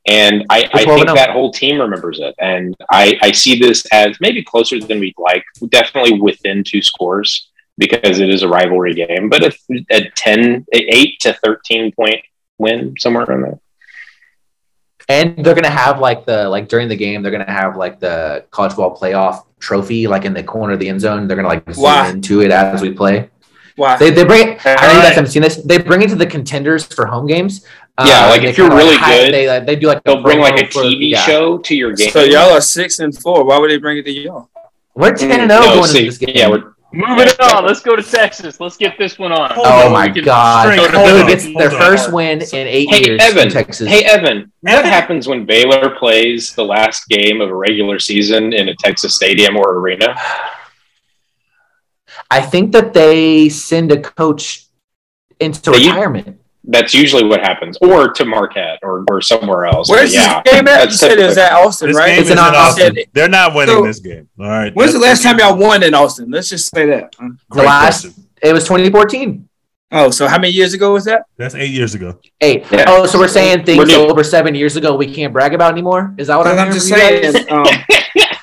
And 0.07 0.45
I, 0.49 0.67
I 0.73 0.83
think 0.83 1.07
that 1.07 1.29
whole 1.31 1.51
team 1.51 1.79
remembers 1.79 2.19
it. 2.19 2.33
And 2.39 2.75
I, 2.89 3.17
I 3.21 3.31
see 3.31 3.59
this 3.59 3.85
as 3.91 4.17
maybe 4.19 4.43
closer 4.43 4.79
than 4.79 4.99
we'd 4.99 5.13
like, 5.17 5.43
definitely 5.69 6.19
within 6.19 6.63
two 6.63 6.81
scores 6.81 7.49
because 7.77 8.19
it 8.19 8.29
is 8.29 8.43
a 8.43 8.47
rivalry 8.47 8.93
game, 8.93 9.29
but 9.29 9.43
if 9.43 9.59
a 9.91 10.09
10, 10.15 10.65
a 10.73 10.77
8 10.77 11.19
to 11.21 11.33
13 11.43 11.91
point 11.93 12.17
win 12.57 12.95
somewhere 12.99 13.31
in 13.31 13.41
there. 13.41 13.59
And 15.11 15.43
they're 15.43 15.55
gonna 15.59 15.69
have 15.85 15.99
like 15.99 16.25
the 16.25 16.47
like 16.49 16.65
during 16.69 16.87
the 16.87 16.95
game, 16.95 17.21
they're 17.21 17.31
gonna 17.37 17.51
have 17.61 17.75
like 17.75 17.99
the 17.99 18.45
college 18.51 18.75
ball 18.75 18.95
playoff 18.99 19.35
trophy 19.59 20.07
like 20.07 20.25
in 20.25 20.33
the 20.33 20.43
corner 20.43 20.73
of 20.73 20.79
the 20.79 20.89
end 20.89 21.01
zone. 21.01 21.27
They're 21.27 21.37
gonna 21.37 21.47
like 21.55 21.65
zoom 21.73 21.83
Why? 21.83 22.09
into 22.09 22.41
it 22.41 22.51
as 22.51 22.81
we 22.81 22.91
play. 22.93 23.29
Wow. 23.77 23.97
They, 23.97 24.09
they 24.11 24.23
bring 24.25 24.49
it. 24.49 24.65
I 24.65 24.69
know 24.69 24.73
you 24.73 24.77
guys 24.77 24.95
Alright. 24.95 25.15
haven't 25.15 25.31
seen 25.31 25.41
this. 25.41 25.55
They 25.57 25.77
bring 25.79 26.01
it 26.01 26.09
to 26.09 26.15
the 26.15 26.25
contenders 26.27 26.83
for 26.85 27.05
home 27.05 27.25
games. 27.25 27.65
Yeah, 28.03 28.29
like, 28.29 28.43
if 28.43 28.57
you're 28.57 28.69
really 28.69 28.95
hide- 28.95 29.25
good, 29.25 29.33
they 29.33 29.47
like, 29.47 29.65
they 29.65 29.75
do 29.75 29.87
like 29.87 30.03
They'll 30.03 30.21
bring 30.23 30.39
like 30.39 30.59
a 30.59 30.63
promo 30.65 30.73
for- 30.73 30.81
TV 30.83 31.11
yeah. 31.11 31.21
show 31.21 31.57
to 31.59 31.75
your 31.75 31.93
game. 31.93 32.09
so 32.09 32.23
y'all 32.23 32.51
are 32.51 32.61
six 32.61 32.99
and 32.99 33.15
four. 33.17 33.43
Why 33.45 33.57
would 33.59 33.69
they 33.69 33.77
bring 33.77 33.97
it 33.99 34.03
to 34.05 34.11
y'all? 34.11 34.49
We're 34.95 35.13
ten 35.15 35.31
and 35.39 35.49
Mm, 35.51 35.53
zero 35.55 35.65
no, 35.65 35.75
going 35.75 35.87
see, 35.87 35.97
into 35.99 36.09
this 36.09 36.17
game. 36.17 36.35
Yeah, 36.35 36.49
we're, 36.49 36.73
Moving 36.93 37.29
on. 37.39 37.65
Let's 37.65 37.79
go 37.79 37.95
to 37.95 38.03
Texas. 38.03 38.59
Let's 38.59 38.75
get 38.75 38.97
this 38.97 39.17
one 39.17 39.31
on. 39.31 39.51
Oh 39.51 39.55
hold 39.55 39.67
Oh 39.67 39.85
on, 39.87 39.91
my 39.93 40.09
god! 40.09 40.63
straight- 40.73 40.91
hold 40.91 41.05
Baylor 41.05 41.21
on, 41.21 41.27
gets 41.27 41.45
their 41.55 41.71
first 41.71 42.11
win 42.11 42.41
in 42.41 42.67
eight 42.67 42.89
Hey, 42.89 43.05
years 43.05 43.21
Evan. 43.21 43.47
in 43.47 43.49
Texas. 43.53 43.87
hey, 43.89 44.03
Evan, 44.03 44.51
what 44.59 44.83
happens 44.83 45.25
when 45.27 45.45
Baylor 45.45 45.95
plays 45.97 46.53
the 46.53 46.65
last 46.65 47.07
game 47.07 47.39
of 47.39 47.49
a 47.49 47.55
regular 47.55 47.97
season 47.97 48.51
in 48.51 48.67
a 48.67 48.75
Texas 48.75 49.15
stadium 49.15 49.55
or 49.55 49.77
arena? 49.77 50.15
I 52.29 52.41
think 52.41 52.73
that 52.73 52.93
they 52.93 53.47
send 53.49 53.91
a 53.93 54.01
coach 54.01 54.65
into 55.39 55.71
They- 55.71 55.77
retirement. 55.87 56.40
That's 56.63 56.93
usually 56.93 57.23
what 57.23 57.39
happens, 57.41 57.77
or 57.81 58.11
to 58.13 58.23
Marquette 58.25 58.79
or, 58.83 59.03
or 59.09 59.19
somewhere 59.21 59.65
else. 59.65 59.89
Where's 59.89 60.13
But 60.13 60.21
yeah, 60.21 60.41
this 60.43 60.53
game 60.53 60.67
at? 60.67 60.79
You 60.81 60.85
that's 60.85 60.99
said 60.99 61.17
it 61.17 61.25
was 61.25 61.37
at 61.37 61.53
Austin, 61.53 61.87
This 61.87 61.97
right? 61.97 62.19
It's 62.19 62.27
in 62.29 62.33
in 62.33 62.37
Austin. 62.39 62.87
Austin. 62.89 63.03
They're 63.13 63.27
not 63.29 63.55
winning 63.55 63.75
So- 63.75 63.85
this 63.85 63.99
game. 63.99 64.29
All 64.39 64.47
right. 64.47 64.73
When's 64.75 64.93
the 64.93 64.99
last 64.99 65.23
time 65.23 65.39
y'all 65.39 65.57
won 65.57 65.81
in 65.81 65.93
Austin? 65.95 66.29
Let's 66.29 66.49
just 66.49 66.69
say 66.73 66.85
that. 66.87 67.15
The 67.17 67.37
last, 67.63 68.03
question. 68.03 68.27
it 68.43 68.53
was 68.53 68.63
2014. 68.65 69.47
Oh, 69.93 70.09
so 70.11 70.27
how 70.27 70.37
many 70.37 70.53
years 70.53 70.73
ago 70.73 70.93
was 70.93 71.03
that? 71.05 71.25
That's 71.35 71.53
eight 71.55 71.71
years 71.71 71.95
ago. 71.95 72.17
Eight. 72.39 72.63
Yeah. 72.71 72.85
Oh, 72.87 73.05
so 73.07 73.19
we're 73.19 73.27
saying 73.27 73.65
things 73.65 73.77
We're 73.91 73.97
over 74.09 74.23
seven 74.23 74.55
years 74.55 74.77
ago 74.77 74.95
we 74.95 75.11
can't 75.13 75.33
brag 75.33 75.53
about 75.53 75.73
anymore? 75.73 76.13
Is 76.17 76.27
that 76.27 76.37
what 76.37 76.47
I'm, 76.47 76.57
I'm 76.59 76.71
just 76.71 76.87
from 76.89 76.97
you 76.99 77.21
guys? 77.21 77.33
saying. 77.33 77.51
Um, 77.51 77.65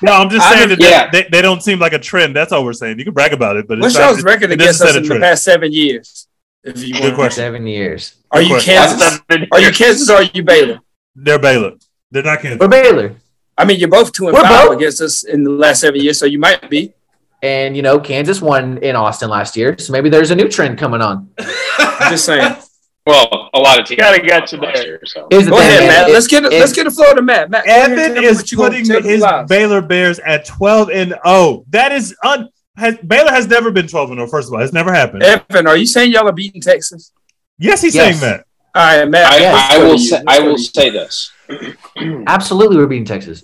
No, 0.01 0.13
I'm 0.13 0.29
just 0.29 0.47
saying 0.49 0.69
don't- 0.69 0.79
that 0.79 0.89
yeah. 0.89 1.09
they, 1.11 1.27
they 1.29 1.41
don't 1.41 1.61
seem 1.61 1.77
like 1.79 1.91
a 1.91 1.99
trend. 1.99 2.33
That's 2.35 2.53
all 2.53 2.63
we're 2.63 2.71
saying. 2.73 2.99
You 2.99 3.03
can 3.05 3.13
brag 3.13 3.33
about 3.33 3.57
it, 3.57 3.67
but 3.67 3.79
what's 3.79 3.93
it's 3.95 3.99
not, 3.99 4.11
y'all's 4.11 4.23
record 4.23 4.49
against 4.51 4.79
set 4.79 4.89
us 4.89 4.95
a 4.95 4.99
in 4.99 5.03
the 5.09 5.19
past 5.19 5.43
seven 5.43 5.73
years? 5.73 6.25
If 6.69 6.87
you 6.87 6.93
Good 6.93 7.15
question. 7.15 7.41
Seven 7.41 7.67
years. 7.67 8.15
are 8.31 8.41
you 8.41 8.49
question. 8.49 8.73
Kansas? 8.75 9.19
Are 9.51 9.59
you 9.59 9.71
Kansas 9.71 10.09
or 10.09 10.15
are 10.17 10.23
you 10.23 10.43
Baylor? 10.43 10.79
They're 11.15 11.39
Baylor. 11.39 11.73
They're 12.11 12.23
not 12.23 12.39
Kansas. 12.41 12.59
We're 12.59 12.67
Baylor. 12.67 13.15
I 13.57 13.65
mean, 13.65 13.79
you're 13.79 13.89
both 13.89 14.11
two 14.13 14.27
and 14.27 14.33
We're 14.35 14.43
five 14.43 14.67
both- 14.69 14.77
against 14.77 15.01
us 15.01 15.23
in 15.23 15.43
the 15.43 15.51
last 15.51 15.81
seven 15.81 15.99
years, 16.01 16.17
so 16.17 16.25
you 16.25 16.39
might 16.39 16.69
be. 16.69 16.93
And, 17.41 17.75
you 17.75 17.81
know, 17.81 17.99
Kansas 17.99 18.41
won 18.41 18.77
in 18.79 18.95
Austin 18.95 19.29
last 19.29 19.55
year. 19.55 19.77
So 19.77 19.93
maybe 19.93 20.09
there's 20.09 20.31
a 20.31 20.35
new 20.35 20.47
trend 20.49 20.77
coming 20.77 21.01
on. 21.01 21.29
I'm 21.77 22.11
just 22.11 22.25
saying. 22.25 22.55
Well, 23.07 23.49
a 23.55 23.59
lot 23.59 23.79
of 23.79 23.87
teams 23.87 23.97
Gotta 23.97 24.19
won 24.19 24.27
get 24.27 24.51
you 24.51 24.59
last 24.59 24.75
there. 24.75 24.85
year, 24.85 25.01
so. 25.05 25.25
The 25.31 25.43
Go 25.49 25.57
ahead. 25.57 25.87
Matt. 25.87 26.09
It- 26.09 26.13
Let's 26.13 26.27
get 26.27 26.43
it. 26.43 26.53
it- 26.53 26.59
Let's 26.59 26.73
get 26.73 26.83
the 26.83 26.91
floor 26.91 27.15
to 27.15 27.23
Matt. 27.23 27.49
Matt, 27.49 27.65
go 27.65 27.71
ahead, 27.71 27.91
Evan 27.99 28.23
is 28.23 28.37
what 28.37 28.51
you 28.51 28.57
gonna 28.57 28.69
putting 28.83 29.03
his. 29.03 29.25
Baylor 29.47 29.81
Bears 29.81 30.19
at 30.19 30.45
12 30.45 30.89
and 30.91 31.15
0. 31.25 31.63
That 31.69 31.91
is 31.91 32.13
un. 32.23 32.49
Has, 32.79 32.97
Baylor 33.05 33.31
has 33.31 33.47
never 33.47 33.71
been 33.71 33.87
12 33.87 34.11
and 34.11 34.17
0. 34.19 34.27
First 34.27 34.47
of 34.47 34.53
all, 34.53 34.61
it's 34.61 34.73
never 34.73 34.91
happened. 34.93 35.23
Evan, 35.23 35.67
are 35.67 35.77
you 35.77 35.85
saying 35.85 36.11
y'all 36.13 36.27
are 36.27 36.31
beating 36.31 36.61
Texas? 36.61 37.11
yes, 37.57 37.81
he's 37.81 37.93
Yes. 37.95 38.19
saying 38.19 38.31
that. 38.31 38.45
All 38.75 38.99
right, 38.99 39.09
Matt. 39.09 39.31
I, 39.33 39.37
Yeah, 39.39 39.51
let's 39.53 39.73
I 39.73 39.77
will 39.79 39.91
you. 39.93 39.97
say, 39.99 40.23
I 40.27 40.39
will 40.39 40.57
say 40.57 40.89
this. 40.89 41.31
Absolutely, 42.27 42.77
we're 42.77 42.87
beating 42.87 43.05
Texas. 43.05 43.43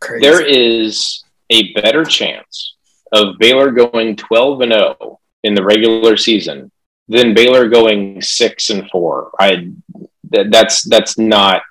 Crazy. 0.00 0.26
There 0.26 0.44
is 0.44 1.24
a 1.50 1.72
better 1.74 2.04
chance 2.04 2.74
of 3.12 3.38
Baylor 3.38 3.70
going 3.70 4.16
12 4.16 4.60
and 4.62 4.72
0 4.72 5.20
in 5.42 5.54
the 5.54 5.62
regular 5.64 6.16
season 6.16 6.70
than 7.08 7.34
Baylor 7.34 7.68
going 7.68 8.20
6 8.22 8.70
and 8.70 8.88
4. 8.90 9.30
I 9.40 9.70
that, 10.30 10.50
that's 10.50 10.82
that's 10.88 11.18
not 11.18 11.62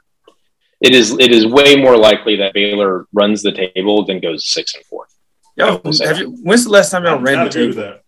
it 0.81 0.93
is 0.93 1.11
it 1.19 1.31
is 1.31 1.47
way 1.47 1.75
more 1.75 1.97
likely 1.97 2.35
that 2.37 2.53
Baylor 2.53 3.07
runs 3.13 3.41
the 3.41 3.51
table 3.51 4.05
than 4.05 4.19
goes 4.19 4.47
6 4.51 4.75
and 4.75 4.85
4. 4.85 5.07
Y'all, 5.55 5.81
have 6.05 6.17
you, 6.17 6.31
when's 6.41 6.63
the 6.63 6.69
last 6.71 6.89
time 6.91 7.03
y'all 7.03 7.19
ran 7.19 7.39
I 7.39 7.43
the 7.43 7.49
agree 7.49 7.67
with 7.67 7.75
table? 7.75 7.87
that. 7.89 8.03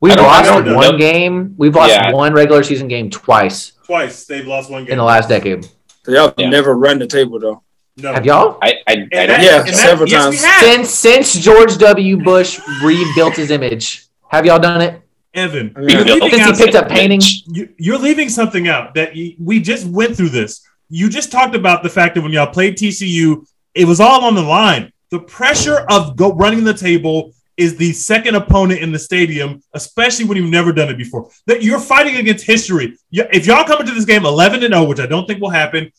We've 0.00 0.14
don't- 0.14 0.24
lost 0.26 0.50
I 0.50 0.60
don't 0.62 0.74
one 0.74 0.96
game. 0.96 1.54
We've 1.56 1.74
lost 1.74 1.90
Yeah. 1.92 2.12
one 2.12 2.32
regular 2.34 2.62
season 2.62 2.88
game 2.88 3.10
twice 3.10 3.72
Twice 3.84 4.24
they've 4.26 4.46
lost 4.46 4.70
one 4.70 4.84
game. 4.84 4.92
in 4.92 4.98
the 4.98 5.04
last 5.04 5.28
decade. 5.28 5.64
So 6.04 6.12
y'all 6.12 6.34
Yeah. 6.36 6.48
never 6.48 6.74
run 6.74 6.98
the 6.98 7.06
table 7.06 7.38
though. 7.38 7.62
no. 7.98 8.12
Have 8.12 8.24
y'all? 8.26 8.58
I 8.62 8.68
I, 8.68 8.74
I 8.88 8.92
And 8.92 9.10
don't 9.10 9.10
that- 9.28 9.42
Yeah, 9.42 9.58
and 9.60 9.68
that- 9.68 9.74
several 9.76 10.08
yes, 10.08 10.42
times. 10.42 10.60
Since 10.60 10.90
since 10.90 11.34
George 11.44 11.76
W. 11.78 12.16
Bush 12.16 12.58
rebuilt 12.82 13.36
his 13.36 13.50
image, 13.50 14.04
have 14.28 14.44
y'all 14.46 14.58
done 14.58 14.80
it? 14.82 15.00
Evan, 15.34 15.72
I 15.76 15.80
you're 15.80 15.90
Since 15.90 16.04
leaving, 16.22 16.40
he 16.40 16.52
picked 16.64 16.74
up 16.74 16.88
painting. 16.88 17.20
you, 17.46 17.68
you're 17.78 17.98
leaving 17.98 18.28
something 18.28 18.68
out 18.68 18.94
that 18.96 19.16
you, 19.16 19.34
we 19.38 19.60
just 19.60 19.86
went 19.86 20.14
through 20.16 20.28
this. 20.28 20.60
You 20.90 21.08
just 21.08 21.32
talked 21.32 21.54
about 21.54 21.82
the 21.82 21.88
fact 21.88 22.14
that 22.16 22.20
when 22.20 22.32
y'all 22.32 22.46
played 22.48 22.76
TCU, 22.76 23.44
it 23.74 23.86
was 23.86 23.98
all 23.98 24.24
on 24.24 24.34
the 24.34 24.42
line. 24.42 24.91
The 25.12 25.20
pressure 25.20 25.84
of 25.90 26.16
go 26.16 26.32
running 26.32 26.64
the 26.64 26.72
table 26.72 27.34
is 27.58 27.76
the 27.76 27.92
second 27.92 28.34
opponent 28.34 28.80
in 28.80 28.92
the 28.92 28.98
stadium, 28.98 29.62
especially 29.74 30.24
when 30.24 30.38
you've 30.38 30.50
never 30.50 30.72
done 30.72 30.88
it 30.88 30.96
before. 30.96 31.28
That 31.46 31.62
you're 31.62 31.78
fighting 31.78 32.16
against 32.16 32.46
history. 32.46 32.96
If 33.12 33.44
y'all 33.44 33.64
come 33.64 33.80
into 33.80 33.92
this 33.92 34.06
game 34.06 34.24
11 34.24 34.64
and 34.64 34.72
0, 34.72 34.84
which 34.84 35.00
I 35.00 35.06
don't 35.06 35.26
think 35.26 35.42
will 35.42 35.50
happen, 35.50 35.92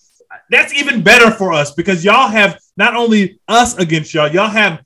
that's 0.50 0.74
even 0.74 1.04
better 1.04 1.30
for 1.30 1.54
us 1.54 1.76
because 1.76 2.04
y'all 2.04 2.28
have 2.28 2.60
not 2.76 2.96
only 2.96 3.40
us 3.48 3.78
against 3.78 4.16
y'all, 4.16 4.28
y'all 4.28 4.50
have 4.50 4.84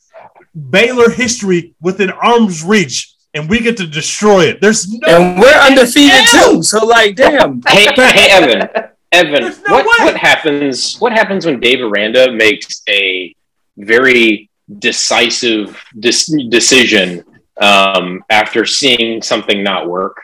Baylor 0.70 1.10
history 1.10 1.74
within 1.80 2.10
arm's 2.10 2.66
reach, 2.66 3.16
and 3.34 3.49
we 3.49 3.62
get 3.62 3.78
to 3.78 3.88
destroy 3.88 4.41
it. 4.41 4.60
There's 4.60 4.91
no 4.91 5.08
And 5.08 5.40
we're 5.40 5.54
undefeated 5.54 6.28
too. 6.28 6.64
So 6.64 6.86
like, 6.86 7.16
damn. 7.16 7.62
Hey, 7.70 7.86
hey 7.95 8.32
Evan. 8.32 8.70
Evan, 9.14 9.41
no 9.41 9.74
what, 9.74 9.86
way. 9.86 10.06
what 10.06 10.18
happens 10.18 10.98
what 10.98 11.14
happens 11.14 11.45
when 11.45 11.62
Dave 11.62 11.80
Aranda 11.82 12.30
makes 12.30 12.82
a 12.90 13.34
very 13.78 14.49
decisive 14.80 15.82
dis- 15.99 16.34
decision 16.49 17.24
um, 17.62 18.24
after 18.30 18.66
seeing 18.66 19.22
something 19.22 19.64
not 19.64 19.88
work. 19.88 20.22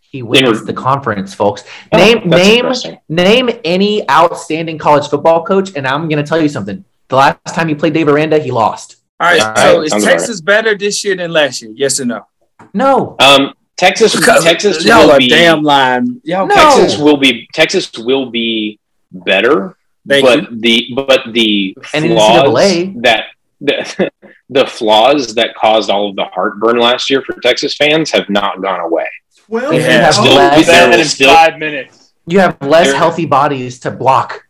He 0.00 0.22
wins 0.22 0.60
were- 0.60 0.66
the 0.66 0.72
conference, 0.72 1.34
folks. 1.34 1.62
Oh, 1.92 1.96
Name 1.98 2.28
name 2.28 2.72
name 3.08 3.50
any 3.64 4.08
outstanding 4.10 4.76
college 4.78 5.08
football 5.08 5.44
coach, 5.44 5.76
and 5.76 5.86
I'm 5.86 6.08
going 6.08 6.22
to 6.22 6.28
tell 6.28 6.40
you 6.42 6.48
something. 6.48 6.84
The 7.08 7.16
last 7.16 7.54
time 7.54 7.68
he 7.68 7.74
played 7.74 7.92
Dave 7.94 8.08
Aranda, 8.08 8.38
he 8.38 8.50
lost. 8.50 8.96
All 9.20 9.28
right. 9.30 9.40
All 9.40 9.56
so 9.56 9.62
right, 9.78 9.84
is 9.84 9.90
sounds 9.92 10.04
Texas 10.04 10.40
better 10.40 10.76
this 10.76 11.04
year 11.04 11.14
than 11.14 11.30
last 11.32 11.62
year? 11.62 11.72
Yes 11.74 12.00
or 12.00 12.06
no? 12.06 12.26
No, 12.74 13.16
Um, 13.20 13.54
Texas, 13.76 14.14
Because 14.14 14.44
Texas 14.44 14.84
y'all 14.84 15.06
will 15.06 15.12
are 15.12 15.18
be 15.18 15.28
damn 15.28 15.62
lying. 15.62 16.20
Y'all 16.24 16.46
No. 16.46 16.54
Texas 16.54 16.98
will 16.98 17.16
be 17.16 17.48
Texas 17.54 17.90
will 17.96 18.30
be 18.30 18.78
better, 19.12 19.76
Thank 20.10 20.24
but 20.26 20.50
you. 20.50 20.60
the 20.60 20.88
but 20.94 21.20
the 21.32 21.76
And 21.94 22.04
flaws 22.06 22.54
that 23.02 23.24
the, 23.60 24.10
the 24.50 24.66
flaws 24.66 25.34
that 25.36 25.54
caused 25.54 25.88
all 25.90 26.10
of 26.10 26.16
the 26.16 26.24
heartburn 26.24 26.78
last 26.78 27.08
year 27.10 27.22
for 27.22 27.34
Texas 27.40 27.74
fans 27.76 28.10
have 28.10 28.28
not 28.28 28.60
gone 28.62 28.80
away. 28.80 29.08
Well, 29.48 29.70
They 29.70 29.76
you 29.78 29.82
have 29.82 30.02
have 30.04 30.14
still- 30.14 30.34
less, 30.34 30.66
there 30.66 30.98
in 30.98 31.04
still- 31.06 31.34
five 31.34 31.58
minutes. 31.58 32.12
you 32.26 32.40
have 32.40 32.56
less 32.62 32.86
there- 32.88 32.96
healthy 32.96 33.26
bodies 33.26 33.78
to 33.80 33.90
block, 33.90 34.46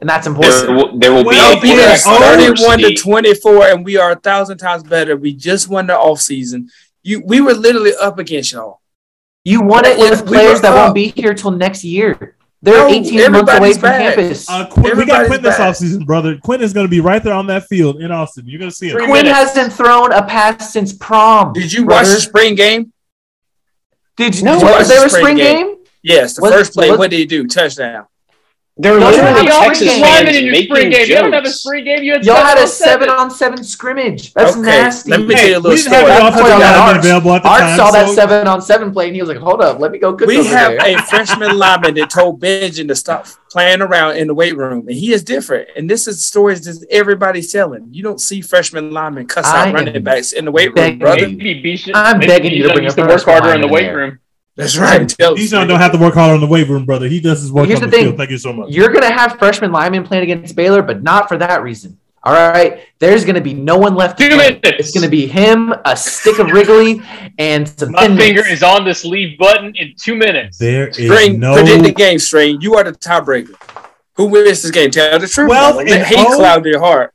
and 0.00 0.08
that's 0.08 0.26
There 0.26 0.34
important. 0.34 0.76
will, 0.76 0.98
there 0.98 1.12
will 1.12 1.24
Well, 1.24 1.60
be 1.60 1.68
We 1.68 1.74
a 1.74 1.76
yeah, 1.86 1.92
are 2.06 2.18
thirty-one 2.36 2.78
to 2.80 2.94
twenty-four, 2.94 3.66
and 3.68 3.84
we 3.84 3.96
are 3.96 4.12
a 4.12 4.16
thousand 4.16 4.58
times 4.58 4.82
better. 4.82 5.16
We 5.16 5.32
just 5.32 5.68
won 5.68 5.86
the 5.86 5.94
offseason. 5.94 6.68
You, 7.02 7.22
we 7.24 7.40
were 7.40 7.54
literally 7.54 7.92
up 8.00 8.18
against 8.18 8.52
y'all. 8.52 8.80
You 9.44 9.60
won 9.62 9.84
it 9.84 9.98
with 9.98 10.22
We 10.22 10.28
players 10.28 10.60
that 10.60 10.72
up. 10.72 10.76
won't 10.84 10.94
be 10.94 11.08
here 11.08 11.34
till 11.34 11.50
next 11.50 11.82
year. 11.84 12.36
They're 12.64 12.74
No, 12.78 12.88
18 12.88 13.32
months 13.32 13.52
away 13.52 13.72
from 13.72 13.82
back. 13.82 14.14
campus. 14.14 14.48
Uh, 14.48 14.66
Quinn, 14.66 14.96
we 14.96 15.04
got 15.04 15.22
Everybody's 15.22 15.26
Quinn 15.28 15.42
this 15.42 15.56
back. 15.58 15.74
offseason, 15.74 16.06
brother. 16.06 16.38
Quinn 16.38 16.60
is 16.62 16.72
going 16.72 16.86
to 16.86 16.90
be 16.90 17.00
right 17.00 17.20
there 17.22 17.34
on 17.34 17.48
that 17.48 17.64
field 17.66 18.00
in 18.00 18.12
Austin. 18.12 18.44
You're 18.46 18.60
going 18.60 18.70
to 18.70 18.76
see 18.76 18.88
him. 18.90 18.98
Quinn 18.98 19.10
minutes. 19.10 19.30
hasn't 19.30 19.72
thrown 19.72 20.12
a 20.12 20.22
pass 20.24 20.72
since 20.72 20.92
prom. 20.92 21.52
Did 21.52 21.72
you 21.72 21.84
brother. 21.84 22.02
watch 22.08 22.14
the 22.14 22.20
spring 22.20 22.54
game? 22.54 22.92
Did 24.16 24.36
you? 24.38 24.44
No, 24.44 24.54
was 24.54 24.62
it 24.62 24.78
was 24.78 24.88
there 24.88 25.06
a 25.06 25.08
spring 25.08 25.22
spring 25.24 25.36
game. 25.38 25.66
game? 25.66 25.76
Yes, 26.04 26.34
the 26.36 26.42
What- 26.42 26.52
first 26.52 26.72
play. 26.74 26.88
what- 26.90 26.98
What 27.00 27.10
did 27.10 27.18
he 27.18 27.26
do? 27.26 27.46
Touchdown. 27.48 28.06
There 28.82 28.92
were 28.94 28.98
Y'all 28.98 29.10
literally 29.10 29.46
have 29.46 29.46
a 29.46 29.48
Texas 29.68 29.88
spring 29.88 30.02
game. 30.02 30.02
fans 30.02 30.26
Lineman 30.26 30.34
in 30.34 30.44
your 30.44 30.54
spring 30.56 30.68
making 30.74 30.90
game. 30.90 31.08
You 31.08 31.14
don't 31.22 31.32
have 31.32 31.44
a 31.44 31.50
spring 31.50 31.84
game. 31.84 32.02
You 32.02 32.12
had 32.14 32.24
Y'all 32.24 32.34
had 32.36 32.58
a 32.58 32.66
seven 32.66 33.06
seven 33.06 33.08
on 33.10 33.30
seven 33.30 33.62
scrimmage. 33.62 34.32
That's 34.34 34.52
Okay, 34.56 34.62
nasty. 34.62 35.10
let 35.12 35.20
me 35.20 35.34
Hey, 35.36 35.40
tell 35.40 35.48
you 35.50 35.56
a 35.56 35.60
we 35.60 35.62
little 35.68 35.76
didn't 35.76 35.92
have 35.92 36.00
story. 36.00 36.12
an 36.12 36.22
I'll 36.22 36.28
offensive 36.28 36.46
tell 36.48 36.58
you 36.58 36.64
that 36.64 36.72
lineman 36.76 36.88
Art- 36.96 37.04
available 37.04 37.32
at 37.34 37.42
the 37.44 37.48
Art 37.48 37.60
time. 37.60 37.76
saw 37.76 37.90
that 37.92 38.08
seven 38.08 38.48
on 38.48 38.60
seven 38.60 38.92
play 38.92 39.06
and 39.06 39.14
he 39.14 39.22
was 39.22 39.28
like, 39.28 39.38
"Hold 39.38 39.60
up, 39.62 39.78
let 39.78 39.92
me 39.92 39.98
go 39.98 40.14
cook 40.14 40.26
We 40.26 40.38
over 40.38 40.48
have 40.48 40.72
there." 40.72 40.96
a 40.98 41.02
freshman 41.02 41.56
lineman 41.58 41.94
that 41.94 42.10
told 42.10 42.40
Benjamin 42.40 42.88
to 42.88 42.96
stop 42.96 43.26
playing 43.52 43.82
around 43.82 44.16
in 44.16 44.26
the 44.26 44.34
weight 44.34 44.56
room, 44.56 44.88
and 44.88 44.96
he 44.96 45.12
is 45.12 45.22
different. 45.22 45.68
And 45.76 45.88
this 45.88 46.08
is 46.08 46.24
stories 46.26 46.62
that 46.64 46.84
everybody's 46.90 47.52
telling. 47.52 47.86
You 47.92 48.02
don't 48.02 48.20
see 48.20 48.40
freshman 48.40 48.90
linemen 48.90 49.26
cuss 49.28 49.46
I 49.46 49.68
out 49.68 49.74
running 49.74 50.02
backs 50.02 50.32
in 50.32 50.44
the 50.44 50.50
weight 50.50 50.76
room, 50.76 50.98
brother. 50.98 51.28
you. 51.28 51.36
Maybe 51.36 51.62
Bijan. 51.62 51.92
I'm 51.94 52.18
begging 52.18 52.52
you 52.52 52.64
to 52.64 52.68
Bijan 52.70 52.72
bring 52.72 52.84
used 52.84 52.98
a 52.98 53.02
to 53.02 53.06
work 53.06 53.20
freshman 53.22 53.42
harder 53.42 53.54
in 53.54 53.60
the 53.60 53.68
weight 53.68 53.92
room. 53.94 54.18
That's 54.56 54.76
right. 54.76 55.08
Tell 55.08 55.34
These 55.34 55.50
don't 55.50 55.68
have 55.70 55.92
to 55.92 55.98
work 55.98 56.14
hard 56.14 56.34
on 56.34 56.40
the 56.40 56.46
weight 56.46 56.68
room, 56.68 56.84
brother. 56.84 57.08
He 57.08 57.20
does 57.20 57.40
his 57.40 57.50
work 57.50 57.66
Here's 57.68 57.78
on 57.80 57.84
the 57.84 57.90
the, 57.90 57.96
thing. 57.96 58.04
field. 58.06 58.16
Thank 58.18 58.30
you 58.30 58.38
so 58.38 58.52
much. 58.52 58.70
You're 58.70 58.90
gonna 58.92 59.10
have 59.10 59.38
freshman 59.38 59.72
linemen 59.72 60.04
playing 60.04 60.24
against 60.24 60.54
Baylor, 60.54 60.82
but 60.82 61.02
not 61.02 61.28
for 61.28 61.38
that 61.38 61.62
reason. 61.62 61.98
All 62.24 62.34
right, 62.34 62.82
there's 63.00 63.24
gonna 63.24 63.40
be 63.40 63.54
no 63.54 63.76
one 63.78 63.94
left. 63.96 64.18
to 64.18 64.28
Two 64.28 64.36
play. 64.36 64.48
minutes. 64.62 64.70
It's 64.78 64.90
gonna 64.92 65.08
be 65.08 65.26
him, 65.26 65.74
a 65.84 65.96
stick 65.96 66.38
of 66.38 66.50
Wrigley, 66.52 67.00
and 67.38 67.66
some 67.68 67.92
My 67.92 68.06
thin 68.06 68.16
finger 68.16 68.42
mints. 68.42 68.52
is 68.58 68.62
on 68.62 68.84
this 68.84 69.04
leave 69.04 69.36
button 69.38 69.74
in 69.74 69.94
two 69.98 70.14
minutes. 70.14 70.58
There 70.58 70.86
is 70.88 70.96
String, 70.96 71.40
no. 71.40 71.54
predict 71.54 71.82
the 71.84 71.92
game, 71.92 72.18
String. 72.20 72.60
You 72.60 72.74
are 72.76 72.84
the 72.84 72.92
tiebreaker. 72.92 73.54
Who 74.16 74.26
wins 74.26 74.62
this 74.62 74.70
game? 74.70 74.90
Tell 74.90 75.18
the 75.18 75.26
truth. 75.26 75.48
Well, 75.48 75.78
Don't 75.78 75.88
hate 75.88 76.18
all- 76.18 76.36
cloud 76.36 76.64
your 76.66 76.78
heart. 76.78 77.12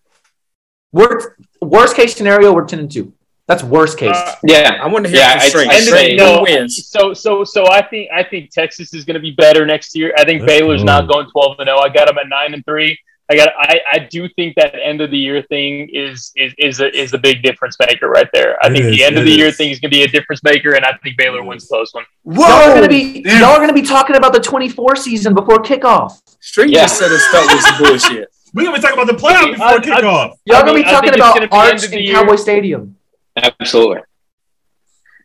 We're 0.92 1.36
worst 1.62 1.96
case 1.96 2.16
scenario, 2.16 2.52
we're 2.54 2.66
ten 2.66 2.80
and 2.80 2.92
two. 2.92 3.14
That's 3.48 3.64
worst 3.64 3.98
case. 3.98 4.16
Uh, 4.16 4.36
Yeah, 4.44 4.78
I 4.82 4.88
want 4.88 5.06
to 5.06 5.10
hear 5.10 5.20
Yeah, 5.20 5.40
from 5.40 5.62
I- 5.62 5.64
I 5.64 5.76
End 5.76 5.84
of 5.88 5.90
say- 5.90 6.18
the, 6.18 6.18
String, 6.18 6.18
no, 6.18 6.42
wins? 6.42 6.88
so 6.90 7.14
so 7.14 7.44
so 7.44 7.66
I 7.72 7.82
think 7.82 8.10
I 8.14 8.24
think 8.24 8.52
Texas 8.52 8.94
is 8.94 9.06
going 9.06 9.14
to 9.16 9.20
be 9.22 9.32
better 9.32 9.66
next 9.66 9.96
year. 9.96 10.14
I 10.18 10.26
think 10.26 10.42
Let's 10.42 10.52
Baylor's 10.54 10.82
go. 10.82 10.86
not 10.86 11.08
going 11.08 11.28
twelve 11.32 11.58
and 11.60 11.68
zero. 11.68 11.80
I 11.80 11.90
got 11.90 12.08
them 12.08 12.18
at 12.18 12.28
nine 12.28 12.54
and 12.54 12.66
three. 12.66 13.00
I 13.30 13.36
got 13.36 13.50
I, 13.58 13.80
I 13.92 14.00
do 14.00 14.28
think 14.38 14.56
that 14.56 14.74
end 14.82 15.02
of 15.02 15.12
the 15.12 15.18
year 15.18 15.42
thing 15.42 15.90
is 15.94 16.32
is 16.36 16.54
is 16.58 16.80
a, 16.82 16.98
is 16.98 17.14
a 17.14 17.18
big 17.18 17.42
difference 17.42 17.76
maker 17.80 18.10
right 18.10 18.28
there. 18.34 18.58
I 18.64 18.68
It 18.68 18.72
think 18.74 18.86
is, 18.86 18.96
the 18.98 19.04
end 19.04 19.18
of 19.18 19.24
it 19.24 19.26
the 19.26 19.32
year 19.36 19.52
thing 19.52 19.70
is 19.70 19.80
going 19.80 19.92
to 19.92 19.98
be 19.98 20.04
a 20.04 20.08
difference 20.08 20.42
maker, 20.44 20.74
and 20.76 20.84
I 20.86 20.94
think 21.04 21.18
Baylor 21.18 21.44
wins 21.44 21.68
the 21.68 21.76
close 21.76 21.94
one. 21.94 22.06
Whoa, 22.24 22.48
y'all 22.48 22.70
are 22.72 22.76
gonna 22.76 22.88
be 22.90 23.22
y'all 23.26 23.44
are 23.46 23.60
gonna 23.60 23.74
be 23.74 23.82
talking 23.82 24.16
about 24.18 24.34
the 24.34 24.40
24 24.42 24.96
season 24.98 25.34
before 25.34 25.60
kickoff. 25.60 26.14
String 26.42 26.70
Yeah. 26.70 26.82
just 26.84 27.00
said 27.00 27.12
it's 27.12 27.24
stuck 27.28 27.50
with 27.50 27.62
some 27.64 27.78
bullshit. 27.84 28.28
We're 28.54 28.64
going 28.64 28.76
to 28.76 28.82
be 28.82 28.88
talking 28.88 29.02
about 29.04 29.14
the 29.14 29.22
playoff 29.22 29.52
before 29.52 29.66
I- 29.68 29.74
I- 29.76 29.80
kickoff. 29.80 30.32
Y'all 30.46 30.62
gonna 30.62 30.74
be 30.74 30.84
talking 30.84 31.14
about 31.14 31.36
gonna 31.36 31.48
be 31.48 31.56
Arch 31.56 31.84
of 31.86 31.92
the 31.92 31.98
and. 32.08 32.16
Cowboy 32.16 32.36
Stadium. 32.38 32.96
Absolutely. 33.38 34.02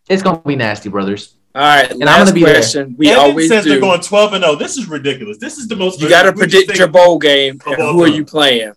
It's 0.09 0.23
gonna 0.23 0.39
be 0.39 0.57
nasty, 0.57 0.89
brothers. 0.89 1.35
All 1.55 1.63
right, 1.63 1.91
And 1.91 2.05
I'm 2.09 2.21
gonna 2.25 2.33
be 2.33 2.45
there. 2.45 2.63
We 2.97 3.09
Evan 3.11 3.21
always 3.21 3.49
says 3.49 3.65
do. 3.65 3.71
they're 3.71 3.81
going 3.81 4.01
12 4.01 4.33
and 4.33 4.43
0. 4.45 4.57
This 4.57 4.79
is 4.79 4.89
ridiculous. 4.89 5.37
This 5.39 5.59
is 5.59 5.69
the 5.69 5.77
most. 5.77 6.01
you 6.01 6.09
got 6.09 6.23
to 6.23 6.33
predict 6.33 6.79
your 6.79 6.89
bowl 6.89 7.19
game. 7.19 7.61
And 7.67 7.77
who 7.77 8.03
are 8.03 8.09
you 8.09 8.25
playing? 8.25 8.73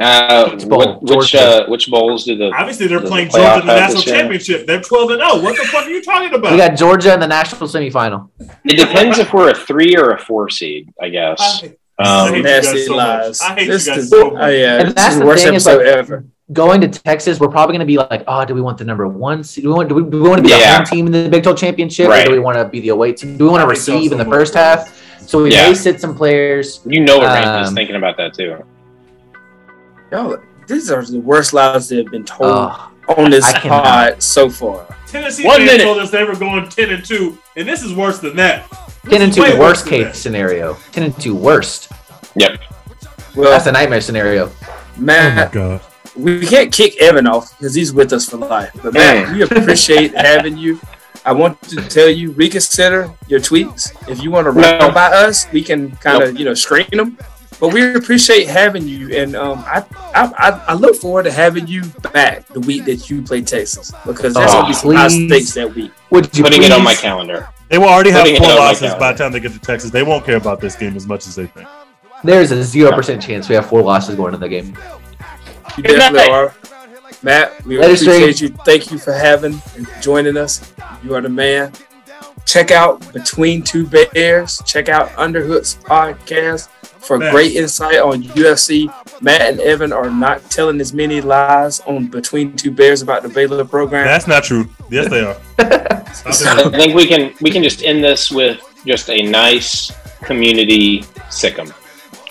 Uh, 0.00 0.50
Which 0.50 0.66
bowl? 0.66 0.78
what, 0.78 1.02
which 1.02 1.34
uh, 1.34 1.66
which 1.66 1.88
bowls 1.90 2.24
do 2.24 2.34
the 2.36 2.50
Obviously, 2.50 2.86
they're 2.86 2.98
Does 2.98 3.04
the 3.04 3.10
playing 3.10 3.28
playoff 3.28 3.56
Georgia 3.56 3.60
in 3.60 3.66
the 3.66 3.74
national 3.74 4.02
this 4.02 4.04
championship. 4.10 4.66
They're 4.66 4.80
12 4.80 5.10
and 5.10 5.20
0. 5.20 5.42
What 5.42 5.56
the 5.56 5.64
fuck 5.64 5.84
are 5.84 5.90
you 5.90 6.02
talking 6.02 6.32
about? 6.34 6.52
We 6.52 6.58
got 6.58 6.76
Georgia 6.76 7.12
in 7.14 7.20
the 7.20 7.26
national 7.28 7.68
semifinal. 7.68 8.30
It 8.64 8.76
depends 8.76 9.18
if 9.18 9.32
we're 9.34 9.50
a 9.50 9.54
three 9.54 9.94
or 9.96 10.12
a 10.12 10.18
four 10.18 10.48
seed, 10.48 10.88
I 11.00 11.08
guess. 11.10 11.38
I- 11.40 11.74
I 11.98 12.04
hate 12.16 12.30
Um, 12.30 12.34
you 12.36 12.42
Nasty 12.42 12.72
guys 12.78 12.86
so 12.86 12.96
lies. 12.96 13.40
much. 13.42 13.50
I 13.50 13.54
hate 13.54 13.66
This 13.68 13.86
you 13.86 13.92
guys 13.94 14.02
is- 14.04 14.10
so 14.10 14.36
oh, 14.36 14.48
yeah, 14.48 14.78
And 14.78 14.88
this 14.88 14.94
that's 14.94 15.08
is 15.08 15.14
the 15.14 15.20
the 15.20 15.26
worst 15.26 15.44
thing 15.44 15.54
is, 15.54 15.66
episode 15.68 15.84
like, 15.86 15.94
ever. 15.94 16.24
Going 16.52 16.80
to 16.80 16.88
Texas, 16.88 17.38
we're 17.38 17.48
probably 17.48 17.74
going 17.74 17.80
to 17.80 17.86
be 17.86 17.96
like, 17.98 18.24
oh, 18.26 18.44
do 18.44 18.52
we 18.54 18.60
want 18.60 18.76
the 18.76 18.84
number 18.84 19.06
one 19.06 19.44
seed? 19.44 19.62
Do 19.64 19.68
we 19.70 19.74
want, 19.76 19.88
do 19.88 19.94
we, 19.94 20.02
do 20.02 20.22
we 20.22 20.28
want 20.28 20.38
to 20.38 20.42
be 20.42 20.48
the 20.52 20.58
Yeah. 20.58 20.76
home 20.78 20.84
team 20.86 21.06
in 21.06 21.12
the 21.12 21.28
Big 21.30 21.44
12 21.44 21.56
championship, 21.56 22.08
or 22.10 22.24
do 22.24 22.32
we 22.32 22.40
want 22.40 22.58
to 22.58 22.64
be 22.64 22.80
the 22.80 22.88
away 22.88 23.12
team? 23.12 23.36
Do 23.38 23.44
we 23.44 23.50
want 23.50 23.60
to 23.62 23.66
I 23.66 23.70
hate 23.74 23.86
y'all 23.88 23.96
receive 23.96 24.12
in 24.12 24.18
the 24.18 24.24
first 24.24 24.54
half? 24.54 24.98
So 25.20 25.44
we 25.44 25.52
Yeah. 25.52 25.68
may 25.68 25.74
sit 25.74 26.00
some 26.00 26.16
players. 26.16 26.80
you 26.84 27.00
know, 27.00 27.20
Aranda's 27.20 27.68
Um, 27.68 27.74
thinking 27.76 27.94
about 27.96 28.16
that 28.16 28.34
too. 28.34 28.56
Yo, 30.10 30.40
these 30.66 30.90
are 30.90 31.02
the 31.04 31.20
worst 31.20 31.52
lies 31.54 31.88
that 31.88 31.98
have 31.98 32.10
been 32.10 32.24
told 32.24 32.50
Oh, 32.52 32.90
on 33.16 33.30
this 33.30 33.50
pod 33.60 34.20
so 34.22 34.50
far. 34.50 34.84
Tennessee 35.06 35.44
One 35.46 35.58
fans 35.58 35.70
minute. 35.70 35.84
told 35.84 35.98
us 35.98 36.10
they 36.10 36.24
were 36.24 36.34
going 36.34 36.68
10 36.68 36.90
and 36.90 37.04
2, 37.04 37.38
and 37.56 37.68
this 37.68 37.82
is 37.82 37.94
worse 37.94 38.18
than 38.18 38.34
that. 38.36 38.64
10 39.08 39.22
and 39.22 39.32
2 39.32 39.44
is 39.44 39.56
worst 39.56 39.86
case 39.86 40.06
that. 40.06 40.16
scenario. 40.16 40.76
10 40.92 41.04
and 41.04 41.18
2 41.20 41.34
worst. 41.34 41.88
Yep. 42.34 42.58
Well, 43.36 43.50
That's 43.50 43.66
a 43.66 43.72
nightmare 43.72 44.00
scenario. 44.00 44.50
Oh 44.50 44.74
Matt, 44.98 45.52
god. 45.52 45.80
We 46.16 46.46
can't 46.46 46.72
kick 46.72 47.00
Evan 47.00 47.26
off 47.26 47.56
because 47.58 47.74
he's 47.74 47.92
with 47.92 48.12
us 48.12 48.28
for 48.28 48.36
life. 48.36 48.70
But 48.82 48.94
man, 48.94 49.34
we 49.34 49.42
appreciate 49.42 50.14
having 50.14 50.56
you. 50.56 50.80
I 51.24 51.32
want 51.32 51.60
to 51.68 51.76
tell 51.88 52.08
you, 52.08 52.32
reconsider 52.32 53.10
your 53.28 53.38
tweets. 53.40 53.90
If 54.08 54.22
you 54.22 54.30
want 54.30 54.46
to 54.46 54.50
run 54.50 54.78
No. 54.78 54.90
by 54.90 55.06
us, 55.06 55.46
we 55.52 55.62
can 55.62 55.92
kind 55.96 56.22
of 56.22 56.38
you 56.38 56.44
know 56.44 56.54
screen 56.54 56.86
them. 56.90 57.16
But 57.60 57.72
we 57.72 57.94
appreciate 57.94 58.48
having 58.48 58.88
you, 58.88 59.14
and 59.14 59.36
um, 59.36 59.60
I, 59.60 59.84
I 60.14 60.32
I 60.36 60.64
I 60.68 60.74
look 60.74 60.96
forward 60.96 61.22
to 61.24 61.30
having 61.32 61.68
you 61.68 61.84
back 62.12 62.48
the 62.48 62.58
week 62.58 62.84
that 62.86 63.08
you 63.08 63.22
play 63.22 63.40
Texas 63.40 63.92
because 64.04 64.34
there's 64.34 64.50
Oh, 64.50 64.62
gonna 64.62 64.66
be 64.68 64.72
some 64.74 64.94
high 64.94 65.06
stakes 65.08 65.54
that 65.54 65.72
week. 65.72 65.92
Would 66.10 66.36
you 66.36 66.42
Putting 66.42 66.64
it 66.64 66.72
on 66.72 66.82
my 66.82 66.94
calendar. 66.94 67.48
They 67.68 67.78
will 67.78 67.88
already 67.88 68.10
have 68.10 68.24
Putting 68.24 68.42
four 68.42 68.48
losses 68.48 68.92
by 68.96 69.12
the 69.12 69.18
time 69.18 69.30
they 69.32 69.38
get 69.40 69.52
to 69.52 69.60
Texas. 69.60 69.90
They 69.92 70.02
won't 70.02 70.26
care 70.26 70.36
about 70.36 70.60
this 70.60 70.74
game 70.74 70.96
as 70.96 71.06
much 71.06 71.26
as 71.28 71.36
they 71.36 71.46
think. 71.46 71.68
There's 72.24 72.50
a 72.52 72.56
0% 72.56 73.20
chance 73.22 73.48
we 73.48 73.54
have 73.54 73.66
four 73.66 73.80
losses 73.82 74.14
going 74.16 74.34
into 74.34 74.46
the 74.46 74.48
game. 74.48 74.76
You 75.76 75.82
Good 75.84 75.98
definitely 75.98 76.28
night. 76.28 76.30
are. 76.30 76.54
Matt, 77.22 77.64
we 77.64 77.78
Later, 77.78 77.92
appreciate 77.94 78.40
you. 78.40 78.48
Thank 78.64 78.90
you 78.90 78.98
for 78.98 79.12
having 79.12 79.60
and 79.76 79.86
joining 80.00 80.36
us. 80.36 80.72
You 81.04 81.14
are 81.14 81.20
the 81.20 81.28
man. 81.28 81.72
Check 82.46 82.70
out 82.70 83.12
Between 83.12 83.62
Two 83.62 83.86
Bears. 83.86 84.60
Check 84.66 84.88
out 84.88 85.08
Underhood's 85.10 85.76
podcast 85.76 86.68
for 86.82 87.18
Man. 87.18 87.32
great 87.32 87.54
insight 87.56 87.98
on 87.98 88.22
UFC. 88.22 88.92
Matt 89.22 89.42
and 89.42 89.60
Evan 89.60 89.92
are 89.92 90.10
not 90.10 90.48
telling 90.50 90.80
as 90.80 90.92
many 90.92 91.20
lies 91.20 91.80
on 91.80 92.08
Between 92.08 92.56
Two 92.56 92.70
Bears 92.72 93.00
about 93.02 93.22
the 93.22 93.28
Baylor 93.28 93.64
program. 93.64 94.04
That's 94.04 94.26
not 94.26 94.42
true. 94.44 94.68
Yes, 94.90 95.08
they 95.08 95.20
are. 95.20 95.36
I 95.58 96.70
think 96.70 96.94
we 96.94 97.06
can 97.06 97.32
we 97.40 97.50
can 97.50 97.62
just 97.62 97.82
end 97.82 98.02
this 98.04 98.30
with 98.30 98.60
just 98.84 99.08
a 99.08 99.22
nice 99.22 99.92
community 100.22 101.04
sic 101.30 101.58
'em. 101.58 101.72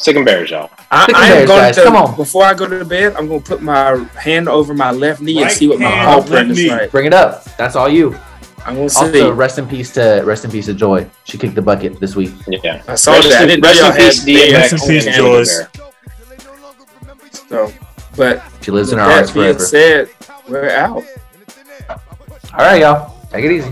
Sic 0.01 0.15
'em 0.15 0.23
Bears, 0.25 0.49
y'all. 0.49 0.69
I, 0.89 1.07
I 1.13 1.25
am 1.27 1.31
Bears, 1.33 1.47
going 1.47 1.59
guys. 1.61 1.75
to 1.75 1.83
Come 1.83 1.95
on. 1.95 2.15
before 2.15 2.43
I 2.43 2.53
go 2.55 2.67
to 2.67 2.83
bed. 2.83 3.13
I'm 3.15 3.27
going 3.27 3.41
to 3.41 3.47
put 3.47 3.61
my 3.61 3.97
hand 4.19 4.49
over 4.49 4.73
my 4.73 4.91
left 4.91 5.21
knee 5.21 5.41
and 5.43 5.51
see 5.51 5.67
what 5.67 5.79
my 5.79 5.85
hand, 5.89 6.07
paw 6.07 6.15
left 6.17 6.27
print 6.29 6.51
is 6.51 6.57
knee. 6.57 6.69
like. 6.71 6.91
Bring 6.91 7.05
it 7.05 7.13
up. 7.13 7.43
That's 7.57 7.75
all 7.75 7.87
you. 7.87 8.17
I'm 8.65 8.75
going 8.75 8.87
to 8.89 8.93
see. 8.93 9.01
Also, 9.05 9.31
rest 9.33 9.59
in 9.59 9.67
peace 9.67 9.91
to 9.93 10.21
rest 10.25 10.43
in 10.45 10.51
peace 10.51 10.65
to 10.65 10.73
Joy. 10.73 11.07
She 11.25 11.37
kicked 11.37 11.53
the 11.55 11.61
bucket 11.61 11.99
this 11.99 12.15
week. 12.15 12.31
Yeah. 12.47 12.81
I 12.87 12.95
saw 12.95 13.13
Rest 13.13 13.29
that. 13.29 13.49
In- 13.49 13.61
rest 13.61 13.81
in 13.81 13.93
peace, 13.93 14.19
had 14.19 14.27
DMX 14.27 14.53
Rest 14.53 14.73
in 14.73 14.79
peace, 14.89 15.05
and 15.07 15.15
Joyce. 15.15 15.61
So, 17.49 17.71
but 18.15 18.41
She 18.61 18.71
lives 18.71 18.91
in 18.93 18.99
our 18.99 19.09
hearts 19.09 19.29
that 19.33 19.33
forever. 19.33 19.59
said, 19.59 20.09
we're 20.47 20.69
out. 20.69 21.03
All 22.53 22.57
right, 22.65 22.81
y'all. 22.81 23.15
Take 23.29 23.45
it 23.45 23.51
easy. 23.51 23.71